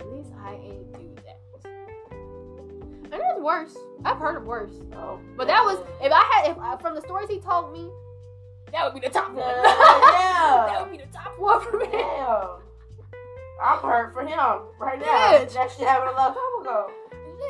At 0.00 0.12
least 0.12 0.30
I 0.42 0.54
ain't 0.54 0.92
do 0.94 1.14
that. 1.24 1.40
And 3.12 3.12
there's 3.12 3.40
worse. 3.40 3.76
I've 4.04 4.18
heard 4.18 4.36
of 4.36 4.44
worse. 4.44 4.72
Oh, 4.94 5.18
But 5.36 5.46
that 5.48 5.62
was 5.64 5.78
if 6.00 6.12
I 6.12 6.22
had 6.32 6.50
if 6.52 6.58
I, 6.58 6.76
from 6.76 6.94
the 6.94 7.02
stories 7.02 7.28
he 7.28 7.40
told 7.40 7.72
me, 7.72 7.90
that 8.72 8.84
would 8.84 9.00
be 9.00 9.06
the 9.06 9.12
top 9.12 9.32
one. 9.32 9.38
Yeah. 9.38 9.62
that 10.68 10.80
would 10.82 10.90
be 10.90 11.04
the 11.04 11.12
top 11.12 11.38
one 11.38 11.60
for 11.60 11.78
me. 11.78 11.86
Damn. 11.92 12.62
I'm 13.62 13.78
hurt 13.78 14.12
for 14.12 14.22
him 14.22 14.38
right 14.78 14.98
now. 14.98 15.06
Bitch. 15.06 15.54
That 15.54 15.70
shit 15.70 15.86
happened 15.86 16.10
a 16.10 16.16
long 16.16 16.34
time 16.34 16.60
ago. 16.62 16.90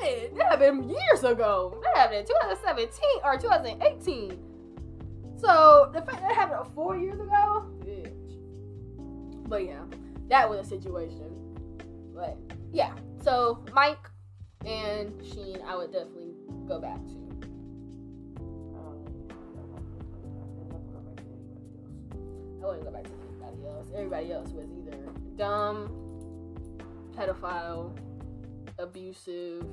Shit, 0.00 0.36
that 0.36 0.50
happened 0.50 0.90
years 0.90 1.24
ago. 1.24 1.78
That 1.82 1.96
happened 1.96 2.20
in 2.20 2.26
2017 2.26 3.00
or 3.24 3.36
2018. 3.38 4.38
So 5.38 5.90
the 5.92 6.02
fact 6.02 6.20
that 6.20 6.30
it 6.30 6.34
happened 6.34 6.72
four 6.74 6.96
years 6.96 7.18
ago, 7.18 7.66
bitch. 7.80 9.48
But 9.48 9.64
yeah, 9.64 9.82
that 10.28 10.48
was 10.48 10.66
a 10.66 10.68
situation. 10.68 11.30
But 12.14 12.38
yeah, 12.72 12.92
so 13.22 13.64
Mike 13.72 14.10
and 14.64 15.12
Sheen, 15.24 15.58
I 15.66 15.76
would 15.76 15.92
definitely 15.92 16.34
go 16.66 16.80
back 16.80 17.04
to. 17.06 17.21
I 22.62 22.66
wouldn't 22.66 22.84
go 22.84 22.92
back 22.92 23.04
to 23.04 23.10
anybody 23.10 23.66
else. 23.66 23.88
Everybody 23.94 24.32
else 24.32 24.50
was 24.50 24.66
either 24.70 24.96
dumb, 25.36 25.90
pedophile, 27.16 27.96
abusive, 28.78 29.64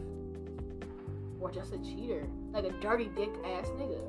or 1.40 1.52
just 1.52 1.74
a 1.74 1.78
cheater. 1.78 2.28
Like 2.52 2.66
a 2.66 2.72
dirty 2.82 3.10
dick 3.16 3.30
ass 3.46 3.68
nigga. 3.78 4.02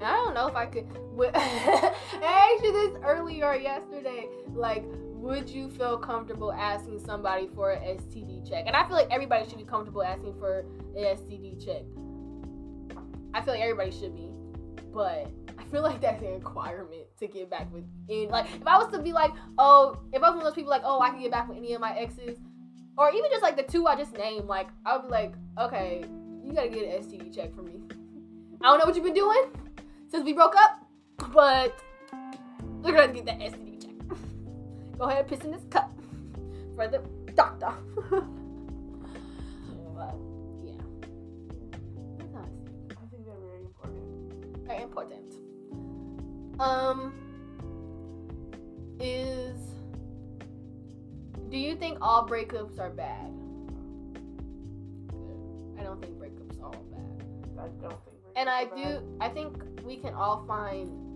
And 0.00 0.08
I 0.08 0.12
don't 0.12 0.32
know 0.32 0.46
if 0.46 0.54
I 0.54 0.64
could. 0.64 0.86
I 1.34 2.54
asked 2.54 2.64
you 2.64 2.72
this 2.72 3.02
earlier 3.04 3.54
yesterday. 3.54 4.28
Like, 4.54 4.84
would 5.20 5.50
you 5.50 5.68
feel 5.68 5.98
comfortable 5.98 6.50
asking 6.50 6.98
somebody 6.98 7.48
for 7.54 7.72
an 7.72 7.98
STD 7.98 8.48
check? 8.48 8.64
And 8.66 8.74
I 8.74 8.86
feel 8.86 8.96
like 8.96 9.08
everybody 9.10 9.46
should 9.48 9.58
be 9.58 9.64
comfortable 9.64 10.02
asking 10.02 10.34
for 10.38 10.60
an 10.96 11.04
STD 11.04 11.62
check. 11.62 11.82
I 13.34 13.42
feel 13.42 13.52
like 13.52 13.62
everybody 13.62 13.90
should 13.90 14.16
be, 14.16 14.30
but 14.92 15.30
I 15.58 15.64
feel 15.70 15.82
like 15.82 16.00
that's 16.00 16.22
an 16.22 16.32
requirement 16.32 17.04
to 17.18 17.26
get 17.26 17.50
back 17.50 17.72
with. 17.72 17.84
And 18.08 18.30
like, 18.30 18.46
if 18.54 18.66
I 18.66 18.78
was 18.78 18.90
to 18.92 18.98
be 18.98 19.12
like, 19.12 19.32
oh, 19.58 20.00
if 20.12 20.22
I 20.22 20.30
was 20.30 20.36
one 20.36 20.38
of 20.38 20.44
those 20.44 20.54
people 20.54 20.70
like, 20.70 20.82
oh, 20.84 21.00
I 21.00 21.10
can 21.10 21.20
get 21.20 21.30
back 21.30 21.48
with 21.48 21.58
any 21.58 21.74
of 21.74 21.82
my 21.82 21.96
exes, 21.96 22.38
or 22.96 23.10
even 23.10 23.30
just 23.30 23.42
like 23.42 23.56
the 23.56 23.62
two 23.62 23.86
I 23.86 23.96
just 23.96 24.16
named, 24.16 24.46
like, 24.46 24.68
I 24.86 24.96
would 24.96 25.06
be 25.06 25.12
like, 25.12 25.34
okay, 25.60 26.04
you 26.42 26.54
gotta 26.54 26.70
get 26.70 26.84
an 26.84 27.02
STD 27.04 27.34
check 27.34 27.54
for 27.54 27.62
me. 27.62 27.74
I 28.62 28.64
don't 28.64 28.78
know 28.78 28.86
what 28.86 28.94
you've 28.94 29.04
been 29.04 29.14
doing 29.14 29.50
since 30.08 30.24
we 30.24 30.32
broke 30.32 30.56
up, 30.56 30.86
but 31.32 31.78
you're 32.82 32.94
gonna 32.94 33.12
get 33.12 33.26
that 33.26 33.38
STD. 33.38 33.69
Go 35.00 35.06
ahead 35.06 35.20
and 35.20 35.28
piss 35.28 35.40
in 35.46 35.50
this 35.50 35.64
cup 35.70 35.98
for 36.76 36.86
the 36.86 36.98
doctor. 37.34 37.72
but 38.10 38.24
yeah, 40.62 40.74
that's 42.18 42.34
how 42.34 42.40
I 42.40 42.52
see 42.52 42.68
it. 42.68 42.98
I 42.98 43.06
think 43.10 43.24
they're 43.24 43.34
very 43.40 43.62
important. 43.64 44.66
Very 44.66 44.82
important. 44.82 45.34
Um, 46.60 47.14
is 49.00 49.58
do 51.48 51.56
you 51.56 51.76
think 51.76 51.96
all 52.02 52.28
breakups 52.28 52.78
are 52.78 52.90
bad? 52.90 53.32
I 55.78 55.82
don't 55.82 55.98
think 56.02 56.18
breakups 56.18 56.60
are 56.60 56.66
all 56.66 56.84
bad. 56.92 57.24
I 57.58 57.68
don't 57.80 58.04
think. 58.04 58.18
And 58.36 58.50
I 58.50 58.66
do. 58.66 59.00
I 59.18 59.30
think 59.30 59.62
we 59.82 59.96
can 59.96 60.12
all 60.12 60.44
find 60.46 61.10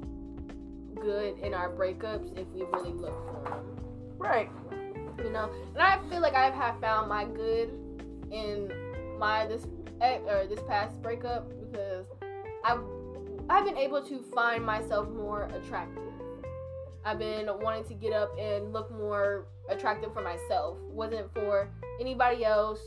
good 0.94 1.38
in 1.40 1.54
our 1.54 1.70
breakups 1.70 2.36
if 2.38 2.48
we 2.48 2.62
really 2.72 2.92
look 2.92 3.14
for 3.26 3.50
them. 3.50 3.73
Right. 4.24 4.50
You 5.18 5.30
know, 5.30 5.50
and 5.74 5.82
I 5.82 5.98
feel 6.08 6.20
like 6.20 6.34
I 6.34 6.50
have 6.50 6.80
found 6.80 7.08
my 7.10 7.26
good 7.26 7.70
in 8.30 8.72
my 9.18 9.46
this 9.46 9.66
or 10.00 10.46
this 10.48 10.60
past 10.66 11.00
breakup 11.02 11.48
because 11.60 12.06
I 12.64 12.78
I've 13.50 13.66
been 13.66 13.76
able 13.76 14.02
to 14.02 14.22
find 14.34 14.64
myself 14.64 15.10
more 15.10 15.44
attractive. 15.54 16.02
I've 17.04 17.18
been 17.18 17.48
wanting 17.60 17.84
to 17.84 17.94
get 17.94 18.14
up 18.14 18.34
and 18.38 18.72
look 18.72 18.90
more 18.90 19.44
attractive 19.68 20.14
for 20.14 20.22
myself. 20.22 20.78
Wasn't 20.90 21.32
for 21.34 21.68
anybody 22.00 22.46
else. 22.46 22.80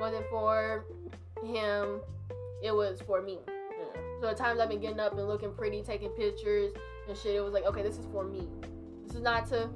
Wasn't 0.00 0.26
for 0.30 0.84
him. 1.44 2.00
It 2.62 2.74
was 2.74 3.00
for 3.06 3.22
me. 3.22 3.38
So 4.20 4.26
the 4.26 4.34
times 4.34 4.58
I've 4.60 4.68
been 4.68 4.80
getting 4.80 5.00
up 5.00 5.16
and 5.16 5.26
looking 5.28 5.54
pretty, 5.54 5.82
taking 5.82 6.10
pictures 6.10 6.72
and 7.08 7.16
shit, 7.16 7.36
it 7.36 7.40
was 7.40 7.54
like, 7.54 7.64
okay, 7.64 7.82
this 7.82 7.96
is 7.96 8.06
for 8.12 8.24
me. 8.24 8.48
This 9.06 9.16
is 9.16 9.22
not 9.22 9.48
to 9.48 9.70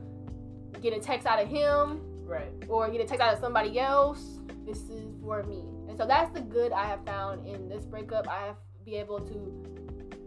get 0.80 0.92
a 0.92 1.00
text 1.00 1.26
out 1.26 1.40
of 1.42 1.48
him 1.48 2.00
Right. 2.24 2.52
or 2.68 2.88
get 2.90 3.00
a 3.00 3.04
text 3.04 3.20
out 3.20 3.32
of 3.34 3.40
somebody 3.40 3.78
else. 3.78 4.38
This 4.66 4.88
is 4.88 5.14
for 5.22 5.42
me. 5.42 5.62
And 5.88 5.98
so 5.98 6.06
that's 6.06 6.32
the 6.32 6.40
good 6.40 6.72
I 6.72 6.86
have 6.86 7.04
found 7.04 7.46
in 7.46 7.68
this 7.68 7.84
breakup. 7.84 8.26
I 8.28 8.46
have 8.46 8.56
be 8.84 8.96
able 8.96 9.18
to 9.20 10.18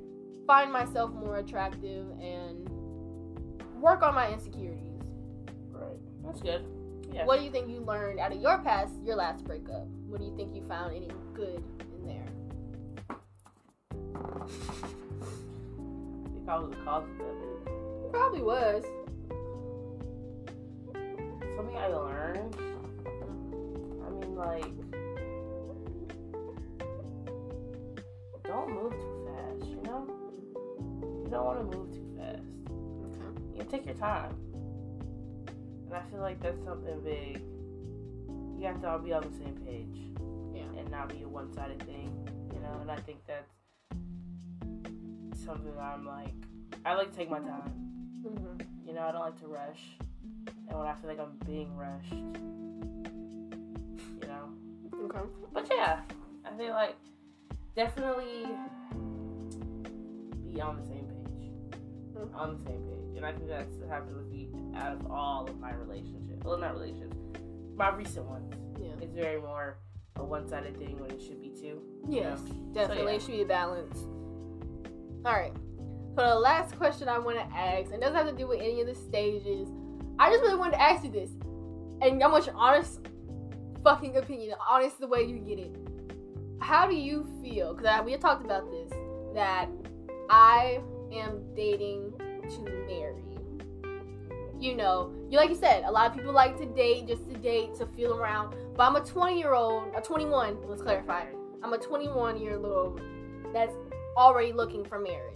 find 0.47 0.71
myself 0.71 1.11
more 1.13 1.37
attractive 1.37 2.07
and 2.19 2.67
work 3.79 4.01
on 4.01 4.15
my 4.15 4.31
insecurities. 4.31 5.01
Right. 5.71 5.99
That's 6.23 6.41
good. 6.41 6.65
Yeah. 7.11 7.25
What 7.25 7.37
do 7.39 7.45
you 7.45 7.51
think 7.51 7.69
you 7.69 7.81
learned 7.81 8.19
out 8.19 8.31
of 8.31 8.41
your 8.41 8.57
past, 8.59 8.93
your 9.03 9.15
last 9.15 9.43
breakup? 9.45 9.85
What 10.07 10.19
do 10.19 10.25
you 10.25 10.35
think 10.35 10.55
you 10.55 10.63
found 10.63 10.95
any 10.95 11.11
good 11.35 11.63
in 11.99 12.07
there? 12.07 12.25
I 13.09 13.13
think 16.33 16.49
I 16.49 16.57
was 16.59 16.69
the 16.71 16.77
cause 16.77 17.03
of 17.03 17.17
that. 17.19 18.11
Probably 18.11 18.41
was. 18.41 18.83
Something 21.57 21.77
I 21.77 21.87
learned. 21.87 22.55
I 24.05 24.09
mean, 24.11 24.35
like, 24.35 24.63
don't 28.43 28.69
move 28.75 28.91
too 28.93 29.25
fast. 29.25 29.65
You 29.67 29.81
know, 29.81 30.07
you 31.23 31.29
don't 31.31 31.45
want 31.45 31.71
to 31.71 31.77
move 31.77 31.91
too 31.91 32.15
fast. 32.15 32.43
You 33.55 33.63
take 33.63 33.87
your 33.87 33.95
time, 33.95 34.35
and 35.87 35.95
I 35.95 36.01
feel 36.11 36.19
like 36.19 36.39
that's 36.39 36.63
something 36.63 37.01
big. 37.01 37.41
You 38.59 38.67
have 38.67 38.79
to 38.81 38.89
all 38.91 38.99
be 38.99 39.13
on 39.13 39.23
the 39.23 39.35
same 39.35 39.55
page, 39.65 39.97
Yeah. 40.53 40.79
and 40.79 40.91
not 40.91 41.09
be 41.09 41.23
a 41.23 41.27
one-sided 41.27 41.81
thing. 41.87 42.13
You 42.53 42.59
know, 42.59 42.77
and 42.81 42.91
I 42.91 42.97
think 42.97 43.17
that's 43.25 43.51
something 45.43 45.73
that 45.73 45.81
I'm 45.81 46.05
like. 46.05 46.35
I 46.85 46.93
like 46.93 47.09
to 47.09 47.17
take 47.17 47.31
my 47.31 47.39
time. 47.39 47.73
Mm-hmm. 48.23 48.87
You 48.87 48.93
know, 48.93 49.01
I 49.01 49.11
don't 49.11 49.21
like 49.21 49.39
to 49.41 49.47
rush. 49.47 49.97
And 50.69 50.77
when 50.77 50.87
I 50.87 50.93
feel 50.95 51.09
like 51.09 51.19
I'm 51.19 51.37
being 51.45 51.75
rushed, 51.75 52.11
you 52.11 52.33
know. 54.27 54.49
Okay. 55.05 55.19
But 55.53 55.67
yeah, 55.71 56.01
I 56.45 56.57
feel 56.57 56.71
like 56.73 56.95
definitely 57.75 58.45
be 60.43 60.61
on 60.61 60.77
the 60.77 60.83
same 60.85 61.07
page. 61.07 61.51
Mhm. 62.15 62.35
On 62.35 62.57
the 62.57 62.63
same 62.69 62.81
page. 62.83 63.17
And 63.17 63.25
I 63.25 63.31
think 63.31 63.47
that's 63.47 63.75
happened 63.89 64.17
with 64.17 64.27
me 64.27 64.49
out 64.75 64.93
of 64.93 65.09
all 65.11 65.47
of 65.47 65.59
my 65.59 65.73
relationships. 65.73 66.43
Well, 66.43 66.57
not 66.57 66.73
relationships. 66.75 67.15
My 67.75 67.89
recent 67.95 68.25
ones. 68.25 68.53
Yeah. 68.79 68.89
It's 69.01 69.13
very 69.13 69.39
more 69.41 69.77
a 70.15 70.23
one 70.23 70.47
sided 70.47 70.77
thing 70.77 70.99
when 70.99 71.11
it 71.11 71.21
should 71.21 71.41
be 71.41 71.49
two. 71.49 71.81
you 72.07 72.21
Yes, 72.21 72.41
know? 72.41 72.53
definitely 72.73 73.13
yeah. 73.13 73.19
should 73.19 73.37
be 73.37 73.43
balanced. 73.43 74.05
All 75.25 75.33
right. 75.33 75.53
For 76.15 76.23
the 76.23 76.35
last 76.39 76.75
question 76.77 77.07
I 77.07 77.19
want 77.19 77.37
to 77.37 77.43
ask, 77.55 77.85
and 77.91 77.95
it 77.95 78.01
doesn't 78.01 78.15
have 78.15 78.27
to 78.27 78.33
do 78.35 78.47
with 78.47 78.59
any 78.59 78.81
of 78.81 78.87
the 78.87 78.95
stages. 78.95 79.69
I 80.19 80.29
just 80.31 80.41
really 80.41 80.55
wanted 80.57 80.71
to 80.71 80.81
ask 80.81 81.03
you 81.03 81.11
this, 81.11 81.29
and 82.01 82.21
I 82.23 82.27
want 82.27 82.45
your 82.45 82.55
honest 82.55 82.99
fucking 83.83 84.17
opinion, 84.17 84.55
honest 84.69 84.99
the 84.99 85.07
way 85.07 85.23
you 85.23 85.37
get 85.39 85.59
it. 85.59 85.75
How 86.59 86.87
do 86.87 86.95
you 86.95 87.27
feel? 87.41 87.73
Because 87.75 88.03
we 88.03 88.11
had 88.11 88.21
talked 88.21 88.43
about 88.43 88.69
this 88.71 88.91
that 89.35 89.67
I 90.29 90.81
am 91.13 91.43
dating 91.55 92.13
to 92.17 92.61
marry. 92.87 93.23
You 94.59 94.75
know, 94.75 95.11
you 95.29 95.37
like 95.37 95.49
you 95.49 95.55
said, 95.55 95.83
a 95.83 95.91
lot 95.91 96.09
of 96.09 96.17
people 96.17 96.33
like 96.33 96.57
to 96.57 96.65
date 96.65 97.07
just 97.07 97.29
to 97.29 97.37
date 97.37 97.75
to 97.75 97.85
feel 97.85 98.15
around. 98.17 98.55
But 98.75 98.83
I'm 98.83 98.95
a 98.95 99.05
20 99.05 99.37
year 99.37 99.53
old, 99.53 99.93
a 99.95 100.01
21. 100.01 100.57
Let's 100.67 100.81
clarify. 100.81 101.25
I'm 101.63 101.73
a 101.73 101.77
21 101.77 102.37
year 102.41 102.57
old 102.57 102.99
that's 103.53 103.73
already 104.17 104.53
looking 104.53 104.83
for 104.83 104.99
marriage. 104.99 105.33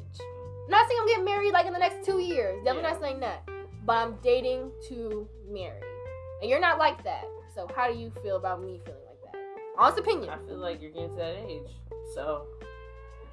I'm 0.65 0.71
not 0.71 0.87
saying 0.87 0.99
I'm 1.01 1.07
getting 1.07 1.25
married 1.25 1.51
like 1.53 1.67
in 1.67 1.73
the 1.73 1.79
next 1.79 2.03
two 2.03 2.17
years. 2.19 2.63
Definitely 2.63 2.81
Yeah. 2.83 2.89
not 2.93 3.01
saying 3.01 3.19
that. 3.19 3.49
But 3.85 3.93
I'm 3.93 4.15
dating 4.21 4.71
to 4.89 5.27
marry. 5.49 5.81
And 6.41 6.49
you're 6.49 6.59
not 6.59 6.77
like 6.79 7.03
that. 7.03 7.25
So 7.53 7.67
how 7.75 7.91
do 7.91 7.97
you 7.97 8.11
feel 8.23 8.37
about 8.37 8.61
me 8.61 8.79
feeling 8.85 9.01
like 9.07 9.33
that? 9.33 9.39
Honest 9.77 9.99
opinion. 9.99 10.29
I 10.29 10.37
feel 10.47 10.57
like 10.57 10.81
you're 10.81 10.91
getting 10.91 11.09
to 11.09 11.15
that 11.15 11.35
age. 11.47 11.69
So 12.13 12.45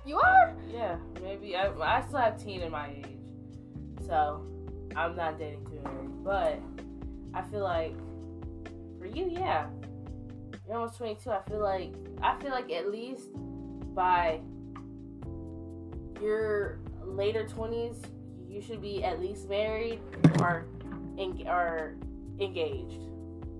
You 0.04 0.18
are? 0.18 0.54
Yeah, 0.72 0.96
maybe 1.22 1.54
I, 1.56 1.70
I 1.70 2.00
still 2.06 2.18
have 2.18 2.42
teen 2.42 2.62
in 2.62 2.72
my 2.72 2.88
age, 2.90 3.18
so 4.06 4.42
I'm 4.96 5.14
not 5.16 5.38
dating 5.38 5.66
to 5.66 5.76
early. 5.86 6.08
But 6.24 6.60
I 7.34 7.42
feel 7.42 7.62
like 7.62 7.94
for 8.98 9.06
you, 9.06 9.28
yeah, 9.30 9.66
you're 10.66 10.76
almost 10.76 10.96
22. 10.98 11.30
I 11.30 11.42
feel 11.42 11.60
like 11.60 11.92
I 12.22 12.38
feel 12.40 12.50
like 12.50 12.70
at 12.72 12.90
least 12.90 13.28
by 13.94 14.40
your 16.22 16.78
later 17.04 17.44
20s, 17.44 17.96
you 18.48 18.60
should 18.60 18.80
be 18.80 19.04
at 19.04 19.20
least 19.20 19.48
married 19.48 20.00
or 20.40 20.64
en- 21.18 21.46
or 21.46 21.94
engaged. 22.40 23.02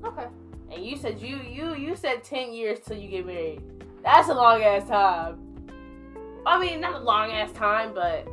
Okay. 0.05 0.27
And 0.73 0.85
you 0.85 0.97
said 0.97 1.21
you 1.21 1.39
you 1.43 1.75
you 1.75 1.97
said 1.97 2.25
10 2.25 2.53
years 2.53 2.79
till 2.81 2.97
you 2.97 3.09
get 3.09 3.27
married. 3.27 3.63
That's 4.03 4.29
a 4.29 4.35
long 4.35 4.63
ass 4.63 4.89
time. 4.89 5.39
I 6.47 6.59
mean, 6.59 6.81
not 6.81 6.95
a 7.03 7.05
long 7.05 7.31
ass 7.33 7.53
time, 7.53 7.93
but 7.95 8.27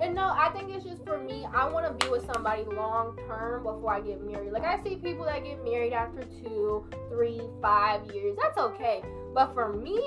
And 0.00 0.14
no, 0.14 0.24
I 0.36 0.50
think 0.52 0.70
it's 0.74 0.84
just 0.84 1.04
for 1.04 1.18
me. 1.18 1.46
I 1.54 1.68
want 1.68 1.86
to 1.86 2.04
be 2.04 2.10
with 2.10 2.26
somebody 2.32 2.64
long 2.64 3.16
term 3.28 3.62
before 3.62 3.92
I 3.94 4.00
get 4.00 4.22
married. 4.26 4.50
Like 4.52 4.64
I 4.64 4.82
see 4.82 4.96
people 4.96 5.24
that 5.24 5.44
get 5.44 5.62
married 5.64 5.92
after 5.92 6.24
two, 6.42 6.84
three, 7.10 7.40
five 7.62 8.04
years. 8.12 8.36
That's 8.42 8.58
okay. 8.58 9.02
But 9.32 9.54
for 9.54 9.72
me, 9.72 10.00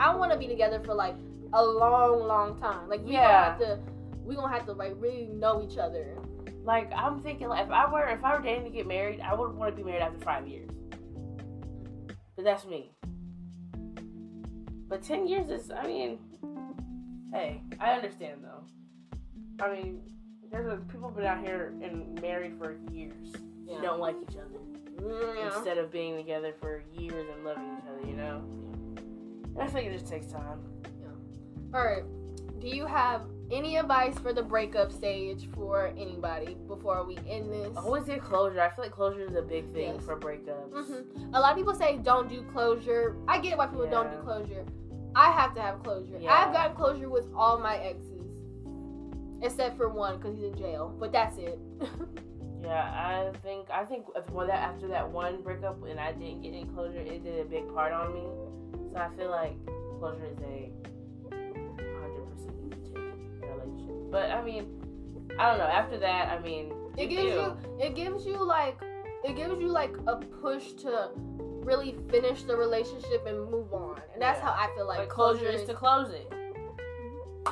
I 0.00 0.14
want 0.14 0.30
to 0.32 0.38
be 0.38 0.46
together 0.46 0.80
for 0.84 0.94
like 0.94 1.16
a 1.52 1.62
long, 1.64 2.26
long 2.26 2.58
time. 2.60 2.88
Like 2.88 3.04
we 3.04 3.12
Yeah. 3.12 3.24
gonna 3.24 3.44
have 3.44 3.58
to, 3.58 3.78
we 4.24 4.34
gonna 4.34 4.52
have 4.52 4.66
to 4.66 4.72
like 4.72 4.94
really 4.96 5.26
know 5.26 5.62
each 5.62 5.78
other. 5.78 6.18
like 6.64 6.90
I'm 6.94 7.20
thinking, 7.20 7.48
like 7.48 7.66
if 7.66 7.70
I 7.70 7.90
were 7.90 8.06
if 8.08 8.24
I 8.24 8.36
were 8.36 8.42
dating 8.42 8.64
to 8.64 8.70
get 8.70 8.86
married, 8.86 9.20
I 9.20 9.34
would 9.34 9.54
want 9.54 9.70
to 9.70 9.76
be 9.76 9.82
married 9.82 10.02
after 10.02 10.18
five 10.20 10.46
years. 10.48 10.70
But 12.36 12.44
that's 12.44 12.64
me. 12.64 12.90
But 14.88 15.02
10 15.02 15.26
years 15.26 15.50
is, 15.50 15.70
I 15.70 15.86
mean, 15.86 16.18
hey, 17.32 17.62
I 17.80 17.92
understand 17.92 18.42
though. 18.42 19.64
I 19.64 19.72
mean, 19.72 20.02
there's 20.50 20.72
a, 20.72 20.76
people 20.76 21.10
been 21.10 21.24
out 21.24 21.40
here 21.40 21.74
and 21.82 22.20
married 22.20 22.58
for 22.58 22.76
years. 22.92 23.32
Yeah. 23.66 23.80
Don't 23.80 24.00
like 24.00 24.16
each 24.22 24.36
other. 24.36 24.60
Yeah. 25.00 25.54
instead 25.54 25.78
of 25.78 25.90
being 25.90 26.16
together 26.16 26.54
for 26.60 26.82
years 26.92 27.26
and 27.34 27.44
loving 27.44 27.76
each 27.78 27.84
other, 27.88 28.08
you 28.08 28.16
know? 28.16 28.42
And 29.54 29.58
I 29.60 29.66
think 29.66 29.88
it 29.88 29.92
just 29.92 30.10
takes 30.10 30.26
time. 30.26 30.60
Yeah. 30.84 31.76
All 31.78 31.84
right. 31.84 32.04
Do 32.60 32.68
you 32.68 32.86
have 32.86 33.22
any 33.50 33.76
advice 33.76 34.18
for 34.18 34.32
the 34.32 34.42
breakup 34.42 34.90
stage 34.92 35.48
for 35.54 35.88
anybody 35.98 36.56
before 36.66 37.04
we 37.04 37.16
end 37.28 37.52
this? 37.52 37.76
Always 37.76 38.04
get 38.04 38.22
closure. 38.22 38.60
I 38.60 38.70
feel 38.70 38.84
like 38.84 38.92
closure 38.92 39.26
is 39.26 39.34
a 39.36 39.42
big 39.42 39.72
thing 39.72 39.94
Yes. 39.94 40.04
for 40.04 40.16
breakups. 40.16 40.72
hmm 40.72 41.34
A 41.34 41.40
lot 41.40 41.52
of 41.52 41.56
people 41.58 41.74
say 41.74 41.98
don't 41.98 42.28
do 42.28 42.42
closure. 42.52 43.16
I 43.28 43.38
get 43.38 43.56
why 43.58 43.66
people 43.66 43.88
don't 43.90 44.10
do 44.10 44.18
closure. 44.22 44.64
I 45.14 45.30
have 45.30 45.54
to 45.54 45.60
have 45.62 45.82
closure. 45.82 46.18
Yeah. 46.18 46.32
I've 46.32 46.52
gotten 46.52 46.74
closure 46.76 47.08
with 47.08 47.26
all 47.36 47.58
my 47.58 47.76
exes, 47.78 48.22
except 49.42 49.76
for 49.76 49.88
one 49.88 50.16
because 50.18 50.34
he's 50.36 50.44
in 50.44 50.56
jail. 50.56 50.94
But 50.98 51.12
that's 51.12 51.36
it. 51.38 51.58
Yeah, 52.62 52.80
I 52.82 53.30
think 53.42 53.68
I 53.70 53.84
think 53.84 54.06
well, 54.32 54.46
that 54.46 54.58
after 54.58 54.88
that 54.88 55.06
one 55.10 55.42
breakup 55.42 55.84
and 55.86 56.00
I 56.00 56.12
didn't 56.12 56.40
get 56.40 56.48
any 56.54 56.64
closure, 56.64 56.98
it 56.98 57.22
did 57.22 57.38
a 57.40 57.44
big 57.44 57.68
part 57.74 57.92
on 57.92 58.14
me. 58.14 58.22
So 58.90 58.98
I 58.98 59.14
feel 59.18 59.28
like 59.30 59.52
closure 59.98 60.24
is 60.24 60.38
a 60.38 60.72
But 64.14 64.30
I 64.30 64.44
mean, 64.44 64.68
I 65.40 65.50
don't 65.50 65.58
know. 65.58 65.64
After 65.66 65.98
that, 65.98 66.28
I 66.28 66.40
mean, 66.40 66.72
it 66.96 67.08
gives 67.08 67.24
you. 67.24 67.56
It 67.80 67.96
gives 67.96 68.24
you 68.24 68.40
like. 68.46 68.80
It 69.24 69.34
gives 69.34 69.58
you 69.60 69.66
like 69.66 69.92
a 70.06 70.14
push 70.16 70.70
to 70.84 71.10
really 71.64 71.96
finish 72.12 72.44
the 72.44 72.56
relationship 72.56 73.26
and 73.26 73.50
move 73.50 73.72
on. 73.72 74.00
And 74.12 74.22
that's 74.22 74.38
Yeah. 74.38 74.44
how 74.44 74.52
I 74.52 74.72
feel 74.76 74.86
like, 74.86 74.98
like 74.98 75.08
closure 75.08 75.48
is 75.48 75.66
to 75.66 75.74
close 75.74 76.10
it. 76.10 76.32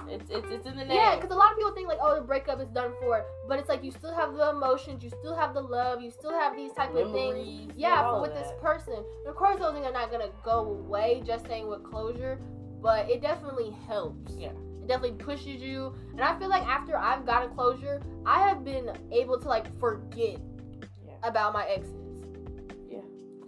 It's 0.09 0.31
it's 0.31 0.51
it's 0.53 0.67
in 0.69 0.77
the 0.77 0.85
name. 0.85 0.97
Yeah, 0.97 1.17
because 1.17 1.33
a 1.33 1.35
lot 1.35 1.51
of 1.51 1.57
people 1.57 1.73
think 1.73 1.89
like, 1.89 1.99
oh, 2.01 2.15
the 2.15 2.21
breakup 2.21 2.61
is 2.61 2.69
done 2.69 2.93
for, 3.01 3.25
but 3.49 3.59
it's 3.59 3.69
like 3.69 3.83
you 3.83 3.91
still 3.91 4.15
have 4.15 4.35
the 4.35 4.51
emotions, 4.51 5.03
you 5.03 5.11
still 5.11 5.35
have 5.35 5.55
the 5.55 5.61
love, 5.61 6.01
you 6.01 6.13
still 6.13 6.33
have 6.33 6.55
these 6.55 6.73
type 6.75 6.95
of 6.95 7.11
things. 7.11 7.73
Yeah, 7.77 8.05
all 8.05 8.13
for 8.13 8.17
of 8.19 8.23
with 8.23 8.35
this 8.39 8.53
person. 8.61 8.95
And 8.95 9.29
of 9.29 9.35
course, 9.35 9.59
those 9.59 9.73
things 9.73 9.85
are 9.85 9.93
not 9.93 10.13
gonna 10.13 10.31
go 10.45 10.61
away 10.61 11.25
just 11.27 11.45
saying 11.47 11.67
with 11.67 11.83
closure, 11.83 12.39
but 12.81 13.11
it 13.11 13.21
definitely 13.21 13.75
helps. 13.89 14.37
Yeah. 14.37 14.53
It 14.83 14.89
definitely 14.89 15.17
pushes 15.25 15.63
you, 15.63 15.95
and 16.11 16.21
I 16.21 16.37
feel 16.41 16.49
like 16.49 16.65
after 16.65 16.97
I've 16.97 17.25
gotten 17.25 17.51
closure, 17.55 18.03
I 18.27 18.41
have 18.49 18.65
been 18.65 18.91
able 19.13 19.39
to 19.39 19.49
like 19.49 19.67
forget 19.79 20.39
Yeah. 21.07 21.13
about 21.23 21.53
my 21.53 21.65
exes. 21.67 22.25
Yeah. 22.91 22.99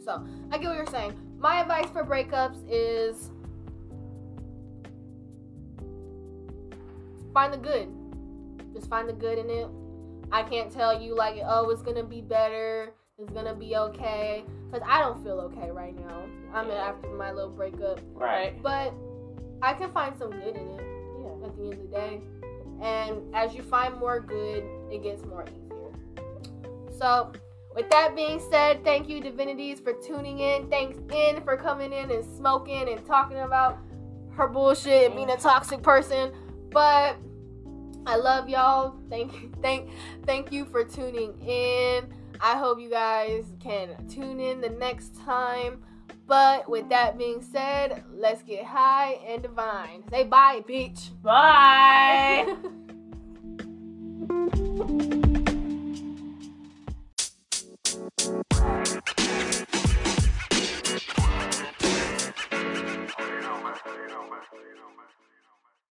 So 0.04 0.24
I 0.52 0.58
get 0.58 0.68
what 0.68 0.76
you're 0.76 0.86
saying. 0.86 1.18
My 1.36 1.60
advice 1.60 1.90
for 1.90 2.04
breakups 2.04 2.64
is 2.70 3.30
find 7.32 7.52
the 7.52 7.58
good. 7.58 7.88
Just 8.72 8.88
find 8.88 9.08
the 9.08 9.12
good 9.12 9.38
in 9.38 9.50
it. 9.50 9.68
I 10.30 10.44
can't 10.44 10.70
tell 10.70 11.00
you 11.02 11.16
like, 11.16 11.36
oh, 11.44 11.68
it's 11.70 11.82
gonna 11.82 12.04
be 12.04 12.20
better. 12.20 12.92
It's 13.18 13.30
gonna 13.32 13.54
be 13.54 13.76
okay. 13.76 14.44
Cause 14.70 14.82
I 14.86 15.00
don't 15.00 15.22
feel 15.22 15.40
okay 15.40 15.70
right 15.72 15.96
now. 15.98 16.22
I'm 16.52 16.68
Yeah. 16.68 16.74
after 16.74 17.08
my 17.10 17.32
little 17.32 17.50
breakup, 17.50 17.98
Right. 18.14 18.60
but 18.62 18.92
I 19.62 19.74
can 19.74 19.90
find 19.90 20.16
some 20.16 20.30
good 20.30 20.56
in 20.56 20.68
it. 20.70 20.93
The 21.56 21.64
end 21.64 21.72
of 21.72 21.78
the 21.78 21.96
day. 21.96 22.20
And 22.82 23.34
as 23.34 23.54
you 23.54 23.62
find 23.62 23.94
more 23.96 24.20
good, 24.20 24.64
it 24.90 25.02
gets 25.02 25.24
more 25.24 25.44
easier. 25.44 26.24
So, 26.98 27.32
with 27.74 27.90
that 27.90 28.14
being 28.14 28.40
said, 28.50 28.84
thank 28.84 29.08
you, 29.08 29.20
Divinities, 29.20 29.80
for 29.80 29.92
tuning 29.92 30.38
in. 30.38 30.68
Thanks, 30.70 30.98
In, 31.12 31.42
for 31.42 31.56
coming 31.56 31.92
in 31.92 32.10
and 32.10 32.24
smoking 32.36 32.88
and 32.88 33.04
talking 33.04 33.38
about 33.38 33.78
her 34.30 34.48
bullshit 34.48 35.06
and 35.06 35.16
being 35.16 35.30
a 35.30 35.36
toxic 35.36 35.82
person. 35.82 36.32
But 36.70 37.16
I 38.06 38.16
love 38.16 38.48
y'all. 38.48 38.96
Thank 39.08 39.32
thank 39.62 39.90
thank 40.26 40.52
you 40.52 40.64
for 40.64 40.84
tuning 40.84 41.38
in. 41.40 42.06
I 42.40 42.58
hope 42.58 42.80
you 42.80 42.90
guys 42.90 43.44
can 43.60 43.90
tune 44.08 44.40
in 44.40 44.60
the 44.60 44.70
next 44.70 45.16
time. 45.16 45.82
But 46.26 46.68
with 46.68 46.88
that 46.88 47.18
being 47.18 47.42
said, 47.42 48.02
let's 48.12 48.42
get 48.42 48.64
high 48.64 49.20
and 49.26 49.42
divine. 49.42 50.04
Say 50.10 50.24
bye, 50.24 50.64
bitch. 50.66 51.10
Bye. 51.22 52.56
bye. 52.62 52.70